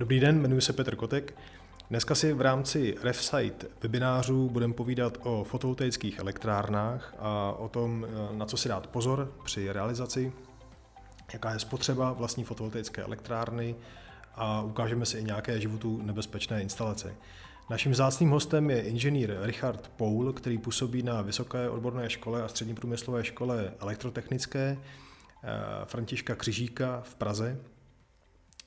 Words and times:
Dobrý 0.00 0.20
den, 0.20 0.40
jmenuji 0.40 0.60
se 0.60 0.72
Petr 0.72 0.96
Kotek. 0.96 1.34
Dneska 1.90 2.14
si 2.14 2.32
v 2.32 2.40
rámci 2.40 2.94
RefSite 3.02 3.66
webinářů 3.82 4.48
budeme 4.48 4.74
povídat 4.74 5.18
o 5.22 5.44
fotovoltaických 5.44 6.18
elektrárnách 6.18 7.14
a 7.18 7.52
o 7.52 7.68
tom, 7.68 8.06
na 8.32 8.46
co 8.46 8.56
si 8.56 8.68
dát 8.68 8.86
pozor 8.86 9.32
při 9.44 9.72
realizaci, 9.72 10.32
jaká 11.32 11.52
je 11.52 11.58
spotřeba 11.58 12.12
vlastní 12.12 12.44
fotovoltaické 12.44 13.02
elektrárny 13.02 13.76
a 14.34 14.62
ukážeme 14.62 15.06
si 15.06 15.18
i 15.18 15.24
nějaké 15.24 15.60
životu 15.60 16.00
nebezpečné 16.02 16.62
instalace. 16.62 17.14
Naším 17.70 17.94
zácným 17.94 18.30
hostem 18.30 18.70
je 18.70 18.82
inženýr 18.82 19.36
Richard 19.40 19.90
Poul, 19.96 20.32
který 20.32 20.58
působí 20.58 21.02
na 21.02 21.22
Vysoké 21.22 21.68
odborné 21.68 22.10
škole 22.10 22.42
a 22.42 22.48
střední 22.48 22.74
průmyslové 22.74 23.24
škole 23.24 23.72
elektrotechnické 23.80 24.78
eh, 24.78 25.48
Františka 25.84 26.34
Křižíka 26.34 27.00
v 27.04 27.14
Praze. 27.14 27.60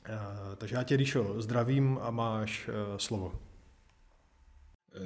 Eh, 0.06 0.56
takže 0.56 0.76
já 0.76 0.84
tě, 0.84 0.98
Ríšo, 0.98 1.42
zdravím 1.42 2.00
a 2.02 2.12
máš 2.12 2.70
eh, 2.70 3.00
slovo. 3.00 3.40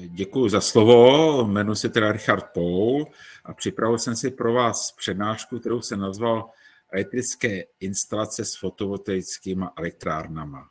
Děkuji 0.07 0.49
za 0.49 0.61
slovo, 0.61 1.43
jmenuji 1.43 1.75
se 1.75 1.89
teda 1.89 2.11
Richard 2.11 2.45
Poul 2.53 3.07
a 3.45 3.53
připravil 3.53 3.97
jsem 3.97 4.15
si 4.15 4.31
pro 4.31 4.53
vás 4.53 4.91
přednášku, 4.91 5.59
kterou 5.59 5.81
jsem 5.81 5.99
nazval 5.99 6.49
elektrické 6.91 7.63
instalace 7.79 8.45
s 8.45 8.55
fotovoltaickými 8.55 9.65
elektrárnama. 9.77 10.69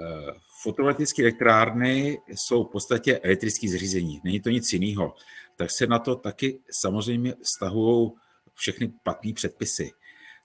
Eh, 0.00 0.32
fotovoltaické 0.62 1.22
elektrárny 1.22 2.18
jsou 2.28 2.64
v 2.64 2.70
podstatě 2.70 3.18
elektrické 3.18 3.68
zřízení, 3.68 4.20
není 4.24 4.40
to 4.40 4.50
nic 4.50 4.72
jiného. 4.72 5.14
Tak 5.56 5.70
se 5.70 5.86
na 5.86 5.98
to 5.98 6.16
taky 6.16 6.60
samozřejmě 6.70 7.34
stahují 7.42 8.10
všechny 8.54 8.92
platné 9.02 9.32
předpisy. 9.32 9.90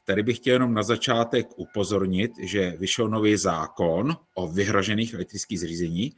Tady 0.08 0.24
bych 0.24 0.38
chtěl 0.38 0.54
jenom 0.54 0.74
na 0.74 0.84
začátek 0.84 1.48
upozornit, 1.56 2.32
že 2.40 2.72
vyšel 2.72 3.10
nový 3.10 3.38
zákon 3.38 4.18
o 4.34 4.48
vyhražených 4.48 5.14
elektrických 5.14 5.60
zřízení. 5.60 6.16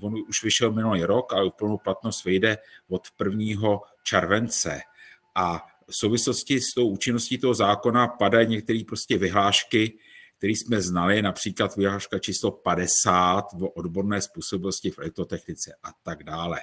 On 0.00 0.14
už 0.28 0.44
vyšel 0.44 0.72
minulý 0.72 1.04
rok, 1.04 1.32
ale 1.32 1.44
úplnou 1.44 1.78
platnost 1.78 2.24
vyjde 2.24 2.58
od 2.88 3.02
1. 3.24 3.78
července. 4.02 4.80
A 5.34 5.66
v 5.88 5.96
souvislosti 5.96 6.60
s 6.60 6.74
tou 6.74 6.88
účinností 6.88 7.38
toho 7.38 7.54
zákona 7.54 8.08
padají 8.08 8.48
některé 8.48 8.80
prostě 8.86 9.18
vyhlášky, 9.18 9.98
které 10.38 10.52
jsme 10.52 10.82
znali, 10.82 11.22
například 11.22 11.76
vyhláška 11.76 12.18
číslo 12.18 12.50
50 12.50 13.44
o 13.60 13.68
odborné 13.68 14.22
způsobilosti 14.22 14.90
v 14.90 14.98
elektrotechnice 14.98 15.74
a 15.82 15.88
tak 16.02 16.22
dále. 16.22 16.60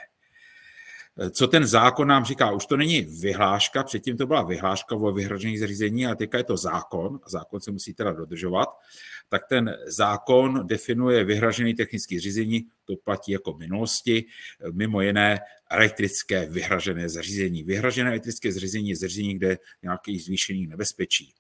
Co 1.32 1.48
ten 1.48 1.66
zákon 1.66 2.08
nám 2.08 2.26
říká? 2.26 2.52
Už 2.52 2.66
to 2.66 2.78
není 2.78 3.02
vyhláška, 3.02 3.84
předtím 3.84 4.18
to 4.18 4.28
byla 4.28 4.42
vyhláška 4.42 4.96
o 4.96 5.12
vyhražených 5.12 5.60
zřízení, 5.60 6.08
a 6.08 6.16
teďka 6.16 6.38
je 6.38 6.44
to 6.44 6.58
zákon, 6.58 7.20
a 7.24 7.30
zákon 7.30 7.62
se 7.62 7.72
musí 7.72 7.94
teda 7.94 8.12
dodržovat, 8.12 8.70
tak 9.30 9.42
ten 9.50 9.76
zákon 9.88 10.68
definuje 10.68 11.24
vyhražený 11.24 11.74
technické 11.74 12.20
zřízení, 12.20 12.68
to 12.86 12.96
platí 12.96 13.32
jako 13.32 13.54
minulosti, 13.54 14.26
mimo 14.72 15.02
jiné 15.02 15.40
elektrické 15.70 16.46
vyhražené 16.46 17.10
zařízení. 17.10 17.64
Vyhražené 17.64 18.10
elektrické 18.10 18.52
zařízení 18.52 18.90
je 18.90 18.96
zařízení, 18.96 19.36
kde 19.36 19.58
nějaký 19.84 20.20
zvýšený 20.20 20.68
nebezpečí. 20.68 21.34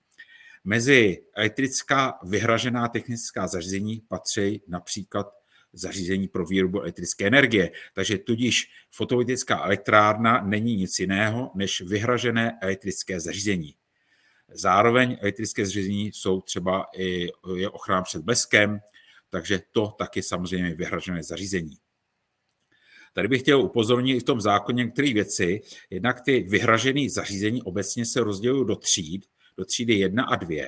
Mezi 0.63 1.21
elektrická 1.35 2.19
vyhražená 2.23 2.87
technická 2.87 3.47
zařízení 3.47 4.01
patří 4.07 4.61
například 4.67 5.38
zařízení 5.73 6.27
pro 6.27 6.45
výrobu 6.45 6.81
elektrické 6.81 7.27
energie. 7.27 7.71
Takže 7.93 8.17
tudíž 8.17 8.71
fotovoltaická 8.91 9.65
elektrárna 9.65 10.41
není 10.41 10.75
nic 10.75 10.99
jiného 10.99 11.51
než 11.55 11.81
vyhražené 11.81 12.57
elektrické 12.61 13.19
zařízení. 13.19 13.75
Zároveň 14.51 15.17
elektrické 15.21 15.65
zařízení 15.65 16.07
jsou 16.07 16.41
třeba 16.41 16.85
i 16.97 17.29
je 17.55 17.69
ochrana 17.69 18.01
před 18.01 18.21
bleskem, 18.21 18.79
takže 19.29 19.61
to 19.71 19.87
taky 19.97 20.23
samozřejmě 20.23 20.75
vyhražené 20.75 21.23
zařízení. 21.23 21.77
Tady 23.13 23.27
bych 23.27 23.41
chtěl 23.41 23.61
upozornit 23.61 24.15
i 24.15 24.19
v 24.19 24.23
tom 24.23 24.41
zákoně 24.41 24.83
některé 24.83 25.13
věci. 25.13 25.61
Jednak 25.89 26.21
ty 26.21 26.39
vyhražené 26.39 27.09
zařízení 27.09 27.61
obecně 27.61 28.05
se 28.05 28.19
rozdělují 28.19 28.67
do 28.67 28.75
tříd, 28.75 29.25
do 29.57 29.65
třídy 29.65 29.93
1 29.93 30.23
a 30.23 30.35
2. 30.35 30.65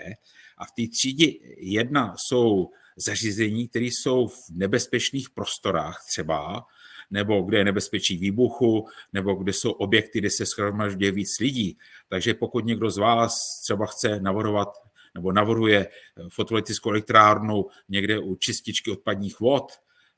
A 0.57 0.65
v 0.65 0.71
té 0.71 0.91
třídě 0.91 1.25
1 1.57 2.15
jsou 2.17 2.69
zařízení, 3.01 3.67
které 3.67 3.85
jsou 3.85 4.27
v 4.27 4.37
nebezpečných 4.51 5.29
prostorách 5.29 6.03
třeba, 6.07 6.65
nebo 7.11 7.41
kde 7.41 7.57
je 7.57 7.63
nebezpečí 7.63 8.17
výbuchu, 8.17 8.87
nebo 9.13 9.35
kde 9.35 9.53
jsou 9.53 9.71
objekty, 9.71 10.19
kde 10.19 10.29
se 10.29 10.45
schromažďuje 10.45 11.11
víc 11.11 11.39
lidí. 11.39 11.77
Takže 12.09 12.33
pokud 12.33 12.65
někdo 12.65 12.91
z 12.91 12.97
vás 12.97 13.33
třeba 13.63 13.85
chce 13.85 14.19
navodovat 14.19 14.69
nebo 15.15 15.31
navrhuje 15.31 15.87
fotovoltaickou 16.29 16.89
elektrárnu 16.89 17.65
někde 17.89 18.19
u 18.19 18.35
čističky 18.35 18.91
odpadních 18.91 19.39
vod, 19.39 19.71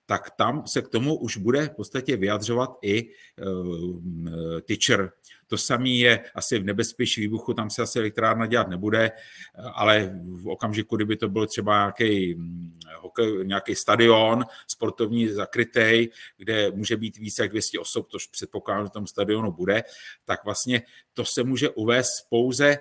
tak 0.05 0.31
tam 0.31 0.67
se 0.67 0.81
k 0.81 0.89
tomu 0.89 1.15
už 1.15 1.37
bude 1.37 1.65
v 1.65 1.75
podstatě 1.75 2.17
vyjadřovat 2.17 2.77
i 2.81 3.09
uh, 3.45 4.59
tyčer. 4.61 5.11
To 5.47 5.57
samé 5.57 5.89
je 5.89 6.23
asi 6.35 6.59
v 6.59 6.63
nebezpečí 6.63 7.21
výbuchu, 7.21 7.53
tam 7.53 7.69
se 7.69 7.81
asi 7.81 7.99
elektrárna 7.99 8.45
dělat 8.45 8.67
nebude, 8.67 9.11
ale 9.73 10.19
v 10.25 10.47
okamžiku, 10.47 10.95
kdyby 10.95 11.17
to 11.17 11.29
byl 11.29 11.47
třeba 11.47 11.83
nějaký, 11.83 12.35
nějaký 13.43 13.75
stadion 13.75 14.43
sportovní 14.67 15.27
zakrytej, 15.27 16.09
kde 16.37 16.71
může 16.71 16.97
být 16.97 17.17
více 17.17 17.41
jak 17.41 17.51
200 17.51 17.79
osob, 17.79 18.07
tož 18.07 18.27
předpokládám, 18.27 18.85
že 18.85 18.89
tom 18.89 19.07
stadionu 19.07 19.51
bude, 19.51 19.83
tak 20.25 20.45
vlastně 20.45 20.81
to 21.13 21.25
se 21.25 21.43
může 21.43 21.69
uvést 21.69 22.25
pouze 22.29 22.67
eh, 22.69 22.79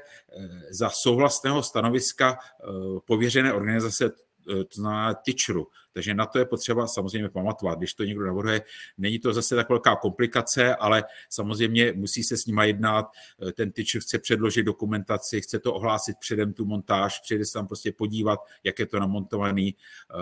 za 0.70 0.90
souhlasného 0.90 1.62
stanoviska 1.62 2.38
eh, 2.38 2.66
pověřené 3.04 3.52
organizace 3.52 4.12
to 4.46 4.74
znamená 4.74 5.14
tyčru. 5.14 5.66
Takže 5.92 6.14
na 6.14 6.26
to 6.26 6.38
je 6.38 6.44
potřeba 6.44 6.86
samozřejmě 6.86 7.28
pamatovat. 7.28 7.78
Když 7.78 7.94
to 7.94 8.04
někdo 8.04 8.26
navrhuje, 8.26 8.62
není 8.98 9.18
to 9.18 9.32
zase 9.32 9.56
tak 9.56 9.68
velká 9.68 9.96
komplikace, 9.96 10.76
ale 10.76 11.04
samozřejmě 11.30 11.92
musí 11.92 12.22
se 12.22 12.36
s 12.36 12.46
nima 12.46 12.64
jednat. 12.64 13.06
Eh, 13.48 13.52
ten 13.52 13.72
tyčr 13.72 14.00
chce 14.00 14.18
předložit 14.18 14.62
dokumentaci, 14.62 15.40
chce 15.40 15.58
to 15.58 15.74
ohlásit 15.74 16.16
předem 16.20 16.52
tu 16.52 16.64
montáž, 16.64 17.20
přijde 17.20 17.46
se 17.46 17.52
tam 17.52 17.66
prostě 17.66 17.92
podívat, 17.92 18.40
jak 18.64 18.78
je 18.78 18.86
to 18.86 19.00
namontovaný, 19.00 19.76
eh, 20.10 20.14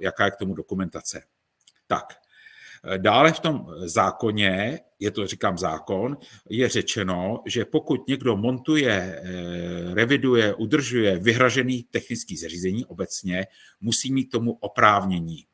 jaká 0.00 0.24
je 0.24 0.30
k 0.30 0.36
tomu 0.36 0.54
dokumentace. 0.54 1.22
Tak, 1.86 2.14
Dále 2.96 3.32
v 3.32 3.40
tom 3.40 3.66
zákoně, 3.84 4.80
je 4.98 5.10
to 5.10 5.26
říkám 5.26 5.58
zákon, 5.58 6.16
je 6.50 6.68
řečeno, 6.68 7.42
že 7.46 7.64
pokud 7.64 8.08
někdo 8.08 8.36
montuje, 8.36 9.22
eh, 9.22 9.94
reviduje, 9.94 10.54
udržuje 10.54 11.18
vyhražený 11.18 11.82
technický 11.90 12.36
zařízení 12.36 12.84
obecně, 12.84 13.46
musí 13.80 14.12
mít 14.12 14.30
tomu 14.30 14.52
oprávnění. 14.52 15.44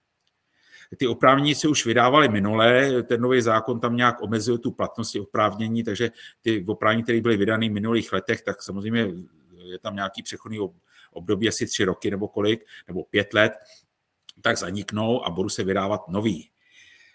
Ty 0.97 1.07
oprávnění 1.07 1.55
se 1.55 1.69
už 1.69 1.87
vydávaly 1.87 2.29
minulé, 2.29 3.03
ten 3.03 3.21
nový 3.21 3.41
zákon 3.43 3.81
tam 3.81 3.97
nějak 3.97 4.23
omezil 4.23 4.59
tu 4.59 4.71
platnost 4.71 5.17
oprávnění, 5.17 5.85
takže 5.85 6.11
ty 6.41 6.65
oprávnění, 6.69 7.03
které 7.03 7.21
byly 7.21 7.37
vydány 7.37 7.69
v 7.69 7.73
minulých 7.73 8.13
letech, 8.13 8.43
tak 8.43 8.63
samozřejmě 8.63 9.07
je 9.65 9.79
tam 9.79 9.95
nějaký 9.95 10.23
přechodný 10.23 10.59
období, 11.13 11.49
asi 11.49 11.67
tři 11.67 11.85
roky 11.85 12.11
nebo 12.11 12.29
kolik, 12.29 12.65
nebo 12.89 13.05
pět 13.05 13.35
let, 13.35 13.53
tak 14.43 14.59
zaniknou 14.59 15.25
a 15.25 15.31
budou 15.31 15.49
se 15.49 15.65
vydávat 15.65 16.09
nový. 16.09 16.51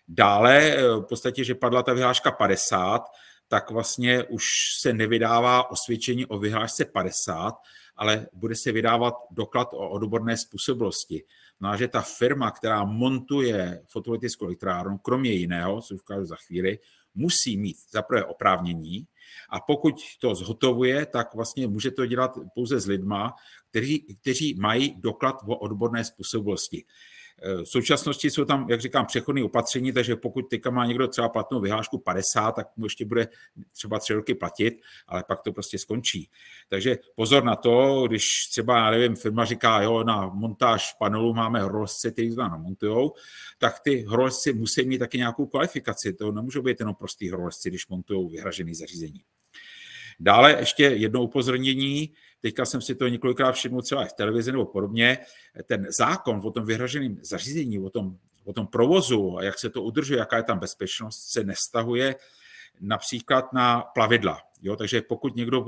Dále 0.10 0.58
eh, 0.58 0.88
v 0.88 1.02
podstatě, 1.02 1.44
že 1.44 1.56
padla 1.56 1.84
ta 1.84 1.94
vyhláška 1.94 2.32
50, 2.32 3.02
tak 3.48 3.72
vlastně 3.72 4.24
už 4.24 4.44
se 4.82 4.94
nevydává 4.94 5.72
osvědčení 5.72 6.26
o 6.26 6.40
vyhlášce 6.40 6.86
50, 6.86 7.56
ale 7.96 8.28
bude 8.34 8.56
se 8.56 8.72
vydávat 8.72 9.14
doklad 9.32 9.74
o 9.74 9.90
odborné 9.90 10.38
způsobilosti. 10.38 11.24
No 11.60 11.70
a 11.70 11.78
že 11.78 11.88
ta 11.88 12.02
firma, 12.02 12.52
která 12.52 12.84
montuje 12.84 13.82
fotovoltaickou 13.88 14.46
elektrárnu, 14.46 14.98
kromě 14.98 15.32
jiného, 15.32 15.82
co 15.82 15.96
ukážu 15.96 16.26
za 16.26 16.36
chvíli, 16.36 16.80
musí 17.16 17.58
mít 17.58 17.78
zaprvé 17.92 18.26
oprávnění 18.26 19.08
a 19.50 19.60
pokud 19.60 19.96
to 20.20 20.36
zhotovuje, 20.36 21.06
tak 21.06 21.36
vlastně 21.36 21.68
může 21.68 21.92
to 21.92 22.06
dělat 22.06 22.38
pouze 22.56 22.80
s 22.80 22.86
lidma, 22.86 23.36
kteří, 23.70 24.18
kteří 24.22 24.54
mají 24.54 24.96
doklad 24.98 25.36
o 25.48 25.56
odborné 25.56 26.06
způsobilosti. 26.06 26.86
V 27.64 27.66
současnosti 27.66 28.30
jsou 28.30 28.46
tam, 28.46 28.70
jak 28.70 28.82
říkám, 28.82 29.06
přechodné 29.06 29.44
opatření, 29.44 29.94
takže 29.94 30.16
pokud 30.16 30.42
teďka 30.42 30.70
má 30.70 30.86
někdo 30.86 31.08
třeba 31.08 31.30
platnou 31.30 31.60
vyhlášku 31.60 31.98
50, 31.98 32.52
tak 32.52 32.68
mu 32.78 32.86
ještě 32.86 33.06
bude 33.06 33.28
třeba 33.72 34.00
tři 34.00 34.14
roky 34.14 34.36
platit, 34.36 34.74
ale 35.08 35.24
pak 35.28 35.42
to 35.42 35.52
prostě 35.52 35.80
skončí. 35.80 36.30
Takže 36.70 36.98
pozor 37.16 37.44
na 37.44 37.56
to, 37.56 38.04
když 38.08 38.28
třeba, 38.52 38.78
já 38.78 38.92
nevím, 38.92 39.16
firma 39.16 39.46
říká, 39.46 39.82
jo, 39.82 40.04
na 40.04 40.28
montáž 40.28 40.94
panelu 41.00 41.34
máme 41.34 41.62
horolezce, 41.62 42.12
kteří 42.12 42.36
to 42.36 42.42
namontujou, 42.42 43.14
tak 43.58 43.80
ty 43.80 44.04
horolezci 44.04 44.54
musí 44.54 44.86
mít 44.86 44.98
taky 44.98 45.18
nějakou 45.18 45.46
kvalifikaci. 45.46 46.14
To 46.14 46.32
nemůžou 46.32 46.62
být 46.62 46.80
jenom 46.80 46.96
prostý 46.96 47.30
horolezci, 47.30 47.70
když 47.70 47.88
montují 47.88 48.30
vyhražené 48.30 48.76
zařízení. 48.76 49.22
Dále 50.20 50.56
ještě 50.60 50.84
jedno 50.84 51.24
upozornění, 51.24 52.14
teďka 52.42 52.66
jsem 52.66 52.82
si 52.82 52.96
to 52.96 53.08
několikrát 53.08 53.52
všiml 53.52 53.82
třeba 53.82 54.06
v 54.06 54.14
televizi 54.14 54.52
nebo 54.52 54.66
podobně, 54.66 55.18
ten 55.66 55.88
zákon 55.98 56.42
o 56.44 56.52
tom 56.52 56.66
vyhraženém 56.66 57.18
zařízení, 57.22 57.80
o 57.80 57.90
tom, 57.90 58.18
o 58.46 58.54
tom 58.54 58.68
provozu 58.68 59.38
a 59.38 59.44
jak 59.44 59.60
se 59.60 59.70
to 59.70 59.84
udržuje, 59.84 60.20
jaká 60.20 60.38
je 60.38 60.44
tam 60.44 60.60
bezpečnost, 60.60 61.20
se 61.20 61.44
nestahuje 61.44 62.16
například 62.82 63.54
na 63.54 63.82
plavidla. 63.82 64.42
Jo, 64.62 64.76
takže 64.76 65.02
pokud 65.02 65.36
někdo 65.36 65.66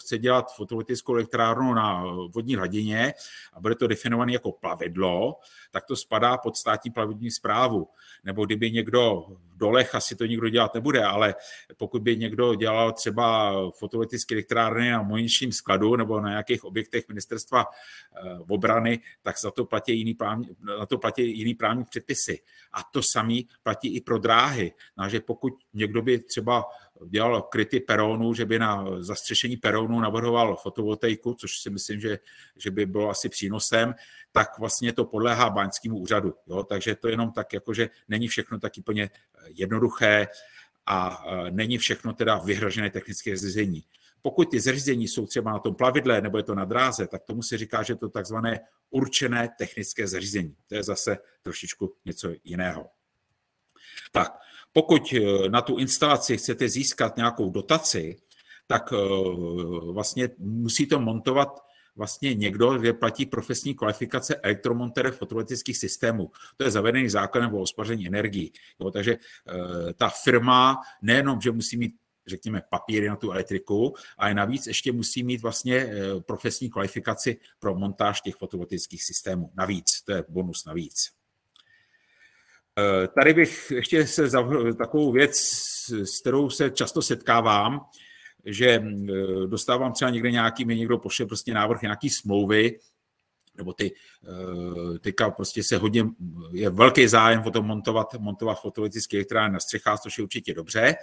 chce 0.00 0.18
dělat 0.18 0.54
fotovoltaickou 0.56 1.14
elektrárnu 1.14 1.74
na 1.74 2.04
vodní 2.34 2.56
hladině 2.56 3.14
a 3.52 3.60
bude 3.60 3.74
to 3.74 3.86
definované 3.86 4.32
jako 4.32 4.52
plavidlo, 4.52 5.38
tak 5.70 5.84
to 5.84 5.96
spadá 5.96 6.36
pod 6.38 6.56
státní 6.56 6.90
plavební 6.90 7.30
zprávu. 7.30 7.88
Nebo 8.24 8.46
kdyby 8.46 8.70
někdo 8.70 9.26
v 9.28 9.56
dolech, 9.56 9.94
asi 9.94 10.16
to 10.16 10.26
nikdo 10.26 10.48
dělat 10.48 10.74
nebude, 10.74 11.04
ale 11.04 11.34
pokud 11.76 12.02
by 12.02 12.16
někdo 12.16 12.54
dělal 12.54 12.92
třeba 12.92 13.54
fotovoltaické 13.70 14.34
elektrárny 14.34 14.90
na 14.90 15.02
muničním 15.02 15.52
skladu 15.52 15.96
nebo 15.96 16.20
na 16.20 16.28
nějakých 16.28 16.64
objektech 16.64 17.08
ministerstva 17.08 17.66
eh, 17.66 18.38
obrany, 18.48 19.00
tak 19.22 19.40
za 19.40 19.50
to 19.50 19.64
platí 19.64 19.98
jiný 19.98 20.14
právní, 20.14 20.48
na 20.78 20.86
to 20.86 20.98
platí 20.98 21.38
jiný 21.38 21.54
právní 21.54 21.84
předpisy. 21.84 22.40
A 22.72 22.82
to 22.82 23.02
samý 23.02 23.48
platí 23.62 23.96
i 23.96 24.00
pro 24.00 24.18
dráhy. 24.18 24.72
Takže 24.96 25.20
pokud 25.20 25.52
někdo 25.74 26.02
by 26.02 26.18
třeba 26.18 26.64
dělal 27.08 27.42
kryty 27.42 27.80
perónu, 27.80 28.34
že 28.34 28.44
by 28.44 28.58
na 28.58 28.84
zastřešení 28.98 29.56
perónu 29.56 30.00
navrhoval 30.00 30.56
fotovoltaiku, 30.56 31.34
což 31.34 31.58
si 31.58 31.70
myslím, 31.70 32.00
že, 32.00 32.18
že 32.56 32.70
by 32.70 32.86
bylo 32.86 33.10
asi 33.10 33.28
přínosem, 33.28 33.94
tak 34.32 34.58
vlastně 34.58 34.92
to 34.92 35.04
podléhá 35.04 35.50
báňskému 35.50 35.98
úřadu. 35.98 36.34
Jo? 36.46 36.64
Takže 36.64 36.94
to 36.94 37.08
jenom 37.08 37.32
tak, 37.32 37.52
jako 37.52 37.74
že 37.74 37.90
není 38.08 38.28
všechno 38.28 38.58
tak 38.58 38.72
úplně 38.78 39.10
jednoduché 39.46 40.28
a 40.86 41.24
e, 41.26 41.50
není 41.50 41.78
všechno 41.78 42.12
teda 42.12 42.38
vyhražené 42.38 42.90
technické 42.90 43.36
zařízení. 43.36 43.84
Pokud 44.22 44.50
ty 44.50 44.60
zařízení 44.60 45.08
jsou 45.08 45.26
třeba 45.26 45.52
na 45.52 45.58
tom 45.58 45.74
plavidle 45.74 46.20
nebo 46.20 46.36
je 46.36 46.42
to 46.42 46.54
na 46.54 46.64
dráze, 46.64 47.06
tak 47.06 47.22
tomu 47.22 47.42
se 47.42 47.58
říká, 47.58 47.82
že 47.82 47.94
to 47.94 48.08
takzvané 48.08 48.60
určené 48.90 49.48
technické 49.58 50.08
zařízení. 50.08 50.56
To 50.68 50.74
je 50.74 50.82
zase 50.82 51.18
trošičku 51.42 51.94
něco 52.04 52.32
jiného. 52.44 52.90
Tak, 54.12 54.32
pokud 54.72 55.14
eh, 55.14 55.48
na 55.48 55.60
tu 55.62 55.76
instalaci 55.78 56.36
chcete 56.36 56.68
získat 56.68 57.16
nějakou 57.16 57.50
dotaci, 57.50 58.16
tak 58.66 58.92
eh, 58.92 58.96
vlastně 59.92 60.28
musí 60.38 60.86
to 60.86 61.00
montovat 61.00 61.48
vlastně 61.96 62.34
někdo, 62.34 62.78
kde 62.78 62.92
platí 62.92 63.26
profesní 63.26 63.74
kvalifikace 63.74 64.36
elektromontéra 64.36 65.10
fotovoltaických 65.10 65.76
systémů. 65.76 66.30
To 66.56 66.64
je 66.64 66.70
zavedený 66.70 67.08
zákonem 67.08 67.54
o 67.54 67.60
ospaření 67.60 68.06
energií. 68.06 68.52
Jo, 68.80 68.90
takže 68.90 69.12
eh, 69.12 69.92
ta 69.94 70.08
firma 70.08 70.80
nejenom, 71.02 71.40
že 71.40 71.52
musí 71.52 71.76
mít 71.76 71.94
řekněme, 72.26 72.62
papíry 72.70 73.08
na 73.08 73.16
tu 73.16 73.32
elektriku, 73.32 73.94
ale 74.18 74.34
navíc 74.34 74.66
ještě 74.66 74.92
musí 74.92 75.22
mít 75.22 75.42
vlastně 75.42 75.90
profesní 76.26 76.70
kvalifikaci 76.70 77.40
pro 77.58 77.74
montáž 77.74 78.20
těch 78.20 78.34
fotovoltaických 78.34 79.04
systémů. 79.04 79.50
Navíc, 79.54 80.02
to 80.04 80.12
je 80.12 80.24
bonus 80.28 80.64
navíc. 80.64 81.21
Eh, 82.78 83.08
tady 83.08 83.34
bych 83.34 83.70
ještě 83.70 84.06
se 84.06 84.28
zavřel 84.28 84.74
takovou 84.74 85.12
věc, 85.12 85.36
s 85.88 86.20
kterou 86.20 86.50
se 86.50 86.70
často 86.70 87.02
setkávám, 87.02 87.80
že 88.44 88.68
eh, 88.68 89.46
dostávám 89.46 89.92
třeba 89.92 90.10
někde 90.10 90.30
nějaký, 90.30 90.64
mi 90.64 90.76
někdo 90.76 90.98
pošle 90.98 91.26
prostě 91.26 91.54
návrh 91.54 91.82
nějaký 91.82 92.10
smlouvy, 92.10 92.78
nebo 93.56 93.72
ty, 93.72 93.94
eh, 94.24 94.98
teďka 94.98 95.30
prostě 95.30 95.62
se 95.62 95.76
hodně, 95.76 96.04
je 96.52 96.70
velký 96.70 97.08
zájem 97.08 97.42
o 97.46 97.50
tom 97.50 97.66
montovat, 97.66 98.14
montovat 98.14 98.60
fotovoltaické 98.60 99.16
elektrárny 99.16 99.52
na 99.52 99.60
střechách, 99.60 100.00
což 100.00 100.18
je 100.18 100.24
určitě 100.24 100.54
dobře, 100.54 100.94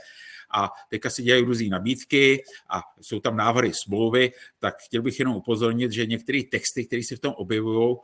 a 0.51 0.72
teďka 0.90 1.10
si 1.10 1.24
dělají 1.24 1.44
různé 1.44 1.68
nabídky 1.69 2.44
a 2.69 2.81
jsou 3.01 3.19
tam 3.19 3.38
návrhy 3.38 3.72
smlouvy, 3.74 4.31
tak 4.60 4.75
chtěl 4.78 5.01
bych 5.01 5.19
jenom 5.19 5.36
upozornit, 5.36 5.92
že 5.92 6.06
některé 6.06 6.42
texty, 6.51 6.86
které 6.86 7.04
se 7.04 7.16
v 7.16 7.19
tom 7.19 7.34
objevují, 7.34 7.96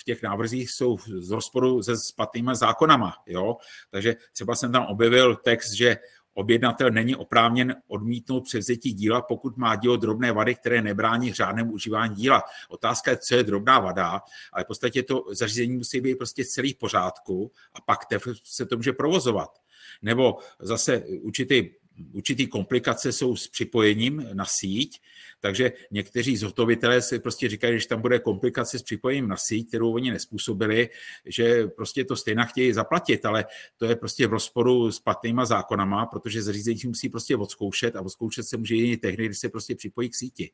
v 0.00 0.04
těch 0.04 0.22
návrzích 0.22 0.70
jsou 0.70 0.98
z 1.18 1.30
rozporu 1.30 1.82
se 1.82 1.96
spatnými 1.96 2.50
zákonama. 2.54 3.14
Jo? 3.26 3.56
Takže 3.90 4.16
třeba 4.32 4.54
jsem 4.54 4.72
tam 4.72 4.86
objevil 4.86 5.36
text, 5.36 5.72
že 5.72 5.96
objednatel 6.34 6.90
není 6.90 7.16
oprávněn 7.16 7.76
odmítnout 7.88 8.40
převzetí 8.40 8.92
díla, 8.92 9.22
pokud 9.22 9.56
má 9.56 9.76
dílo 9.76 9.96
drobné 9.96 10.32
vady, 10.32 10.54
které 10.54 10.82
nebrání 10.82 11.32
řádnému 11.32 11.72
užívání 11.72 12.14
díla. 12.14 12.42
Otázka 12.68 13.10
je, 13.10 13.16
co 13.16 13.34
je 13.34 13.44
drobná 13.44 13.80
vada, 13.80 14.20
ale 14.52 14.64
v 14.64 14.66
podstatě 14.66 15.02
to 15.02 15.24
zařízení 15.30 15.76
musí 15.76 16.00
být 16.00 16.14
prostě 16.14 16.44
celý 16.44 16.72
v 16.72 16.78
pořádku 16.78 17.52
a 17.74 17.80
pak 17.80 17.98
se 18.44 18.66
to 18.66 18.76
může 18.76 18.92
provozovat. 18.92 19.58
Nebo 20.02 20.38
zase 20.60 21.04
určitý 21.20 21.70
určitý 22.12 22.46
komplikace 22.46 23.12
jsou 23.12 23.36
s 23.36 23.48
připojením 23.48 24.26
na 24.32 24.44
síť, 24.48 25.00
takže 25.40 25.72
někteří 25.90 26.36
zhotovitelé 26.36 27.02
si 27.02 27.18
prostě 27.18 27.48
říkají, 27.48 27.80
že 27.80 27.88
tam 27.88 28.00
bude 28.00 28.18
komplikace 28.18 28.78
s 28.78 28.82
připojením 28.82 29.28
na 29.28 29.36
síť, 29.36 29.68
kterou 29.68 29.94
oni 29.94 30.10
nespůsobili, 30.10 30.88
že 31.26 31.66
prostě 31.66 32.04
to 32.04 32.16
stejně 32.16 32.42
chtějí 32.44 32.72
zaplatit, 32.72 33.26
ale 33.26 33.44
to 33.76 33.84
je 33.86 33.96
prostě 33.96 34.26
v 34.26 34.30
rozporu 34.30 34.92
s 34.92 35.00
platnýma 35.00 35.44
zákonama, 35.44 36.06
protože 36.06 36.42
zařízení 36.42 36.80
musí 36.86 37.08
prostě 37.08 37.36
odzkoušet 37.36 37.96
a 37.96 38.00
odzkoušet 38.00 38.46
se 38.46 38.56
může 38.56 38.76
jen 38.76 38.98
tehdy, 38.98 39.26
když 39.26 39.38
se 39.38 39.48
prostě 39.48 39.74
připojí 39.74 40.08
k 40.08 40.14
síti. 40.14 40.50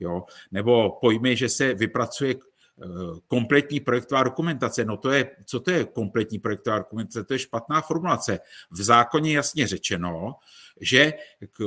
Jo? 0.00 0.22
Nebo 0.50 0.98
pojmy, 1.00 1.36
že 1.36 1.48
se 1.48 1.74
vypracuje 1.74 2.34
kompletní 3.26 3.80
projektová 3.80 4.22
dokumentace. 4.22 4.84
No 4.84 4.96
to 4.96 5.10
je, 5.10 5.30
co 5.46 5.60
to 5.60 5.70
je 5.70 5.84
kompletní 5.84 6.38
projektová 6.38 6.78
dokumentace? 6.78 7.24
To 7.24 7.32
je 7.32 7.38
špatná 7.38 7.80
formulace. 7.80 8.38
V 8.70 8.82
zákoně 8.82 9.32
jasně 9.36 9.66
řečeno, 9.66 10.34
že 10.80 11.12
k 11.52 11.60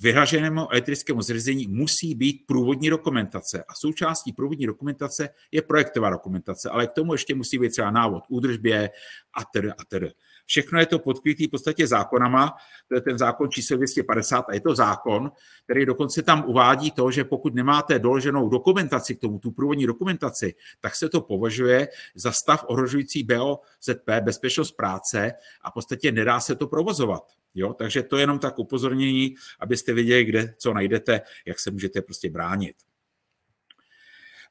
vyhraženému 0.00 0.72
elektrickému 0.72 1.22
zařízení 1.22 1.66
musí 1.68 2.14
být 2.14 2.46
průvodní 2.46 2.90
dokumentace 2.90 3.64
a 3.68 3.74
součástí 3.74 4.32
průvodní 4.32 4.66
dokumentace 4.66 5.28
je 5.52 5.62
projektová 5.62 6.10
dokumentace, 6.10 6.70
ale 6.70 6.86
k 6.86 6.92
tomu 6.92 7.12
ještě 7.12 7.34
musí 7.34 7.58
být 7.58 7.70
třeba 7.70 7.90
návod 7.90 8.24
údržbě 8.28 8.90
a 9.34 9.44
tedy 9.44 9.70
a 9.72 9.84
tedy. 9.88 10.12
Všechno 10.50 10.80
je 10.80 10.86
to 10.86 10.98
podkrytý 10.98 11.46
v 11.46 11.50
podstatě 11.50 11.86
zákonama, 11.86 12.54
to 12.88 12.94
je 12.94 13.00
ten 13.00 13.18
zákon 13.18 13.50
číslo 13.50 13.76
250 13.76 14.44
a 14.48 14.54
je 14.54 14.60
to 14.60 14.74
zákon, 14.74 15.32
který 15.64 15.86
dokonce 15.86 16.22
tam 16.22 16.44
uvádí 16.46 16.90
to, 16.90 17.10
že 17.10 17.24
pokud 17.24 17.54
nemáte 17.54 17.98
doloženou 17.98 18.48
dokumentaci 18.48 19.14
k 19.14 19.20
tomu, 19.20 19.38
tu 19.38 19.50
průvodní 19.50 19.86
dokumentaci, 19.86 20.54
tak 20.80 20.94
se 20.94 21.08
to 21.08 21.20
považuje 21.20 21.88
za 22.14 22.32
stav 22.32 22.64
ohrožující 22.68 23.22
BOZP, 23.22 24.10
bezpečnost 24.20 24.72
práce 24.72 25.32
a 25.62 25.70
v 25.70 25.74
podstatě 25.74 26.12
nedá 26.12 26.40
se 26.40 26.54
to 26.56 26.66
provozovat. 26.66 27.22
Jo? 27.54 27.74
Takže 27.74 28.02
to 28.02 28.16
je 28.16 28.22
jenom 28.22 28.38
tak 28.38 28.58
upozornění, 28.58 29.34
abyste 29.60 29.92
věděli, 29.92 30.24
kde 30.24 30.54
co 30.58 30.74
najdete, 30.74 31.20
jak 31.46 31.60
se 31.60 31.70
můžete 31.70 32.02
prostě 32.02 32.30
bránit. 32.30 32.76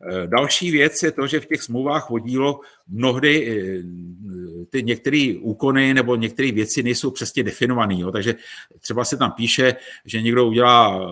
Eh, 0.08 0.28
další 0.28 0.72
věc 0.72 1.04
je 1.04 1.12
to, 1.12 1.28
že 1.28 1.40
v 1.40 1.46
těch 1.46 1.64
smlouvách 1.64 2.12
o 2.12 2.20
dílo 2.20 2.60
mnohdy 2.88 3.48
eh, 3.48 4.66
ty 4.70 4.84
některé 4.84 5.36
úkony 5.42 5.94
nebo 5.94 6.16
některé 6.16 6.52
věci 6.52 6.84
nejsou 6.84 7.12
přesně 7.12 7.44
definované. 7.44 8.12
Takže 8.12 8.36
třeba 8.80 9.06
se 9.06 9.18
tam 9.18 9.32
píše, 9.32 9.76
že 10.06 10.22
někdo 10.22 10.48
udělá 10.48 11.00
eh, 11.02 11.06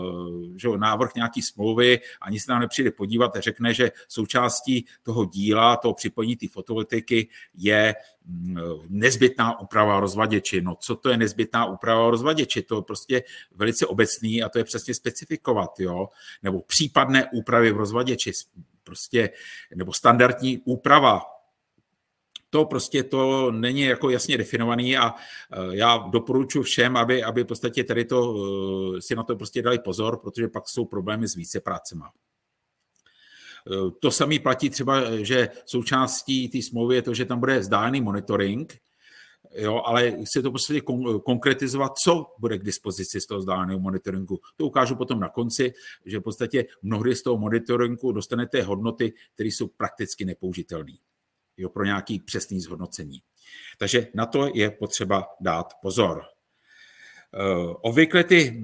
že 0.56 0.68
návrh 0.78 1.16
nějaký 1.16 1.42
smlouvy, 1.42 2.00
ani 2.22 2.40
se 2.40 2.48
tam 2.48 2.60
nepřijde 2.60 2.92
podívat 2.92 3.36
a 3.36 3.42
řekne, 3.42 3.74
že 3.74 3.92
součástí 4.08 4.86
toho 5.04 5.26
díla, 5.26 5.76
toho 5.76 5.94
připojení 5.94 6.36
té 6.36 6.48
fotovoltaiky 6.48 7.28
je 7.56 7.96
nezbytná 8.90 9.60
úprava 9.60 10.00
rozvaděči. 10.00 10.62
No 10.62 10.76
co 10.76 10.96
to 10.96 11.10
je 11.10 11.18
nezbytná 11.18 11.66
úprava 11.66 12.10
rozvaděči? 12.10 12.62
To 12.62 12.76
je 12.76 12.82
prostě 12.82 13.24
velice 13.56 13.86
obecný 13.86 14.44
a 14.44 14.50
to 14.50 14.58
je 14.58 14.64
přesně 14.64 14.94
specifikovat, 14.94 15.80
jo? 15.80 16.10
Nebo 16.44 16.62
případné 16.62 17.30
úpravy 17.34 17.72
v 17.72 17.78
rozvaděči 17.78 18.32
prostě, 18.84 19.30
nebo 19.76 19.94
standardní 19.94 20.62
úprava 20.66 21.22
to 22.50 22.66
prostě 22.66 23.04
to 23.04 23.52
není 23.52 23.82
jako 23.82 24.10
jasně 24.10 24.38
definovaný 24.38 24.98
a 24.98 25.14
e, 25.14 25.76
já 25.76 25.98
doporučuji 25.98 26.64
všem, 26.64 26.98
aby, 26.98 27.24
aby 27.24 27.44
v 27.44 27.48
podstatě 27.48 27.84
tady 27.84 28.06
to, 28.06 28.36
e, 28.98 29.02
si 29.02 29.16
na 29.16 29.24
to 29.24 29.36
prostě 29.36 29.62
dali 29.62 29.80
pozor, 29.80 30.18
protože 30.18 30.48
pak 30.48 30.70
jsou 30.70 30.86
problémy 30.86 31.28
s 31.28 31.36
více 31.36 31.60
prácema. 31.60 32.12
E, 33.68 33.92
to 34.00 34.12
samé 34.12 34.40
platí 34.40 34.70
třeba, 34.70 35.24
že 35.24 35.50
součástí 35.66 36.50
té 36.50 36.62
smlouvy 36.62 36.96
je 36.96 37.02
to, 37.02 37.14
že 37.14 37.26
tam 37.26 37.40
bude 37.40 37.60
vzdálený 37.60 38.02
monitoring, 38.02 38.78
jo, 39.56 39.82
ale 39.86 40.12
chci 40.24 40.42
to 40.42 40.52
prostě 40.52 40.82
konkretizovat, 41.26 41.98
co 41.98 42.26
bude 42.40 42.58
k 42.58 42.64
dispozici 42.64 43.22
z 43.22 43.26
toho 43.26 43.40
vzdáleného 43.40 43.80
monitoringu. 43.80 44.40
To 44.56 44.66
ukážu 44.66 44.96
potom 44.96 45.20
na 45.20 45.30
konci, 45.30 45.74
že 46.06 46.20
v 46.20 46.22
podstatě 46.22 46.66
mnohdy 46.82 47.16
z 47.16 47.24
toho 47.24 47.38
monitoringu 47.38 48.12
dostanete 48.12 48.62
hodnoty, 48.62 49.14
které 49.34 49.48
jsou 49.48 49.68
prakticky 49.68 50.26
nepoužitelné 50.26 50.94
jo, 51.58 51.70
pro 51.70 51.86
nějaký 51.86 52.20
přesný 52.20 52.62
zhodnocení. 52.62 53.22
Takže 53.78 54.08
na 54.14 54.26
to 54.26 54.52
je 54.54 54.72
potřeba 54.72 55.28
dát 55.40 55.74
pozor. 55.82 56.22
Eh, 57.34 57.74
obvykle 57.82 58.24
ty 58.24 58.62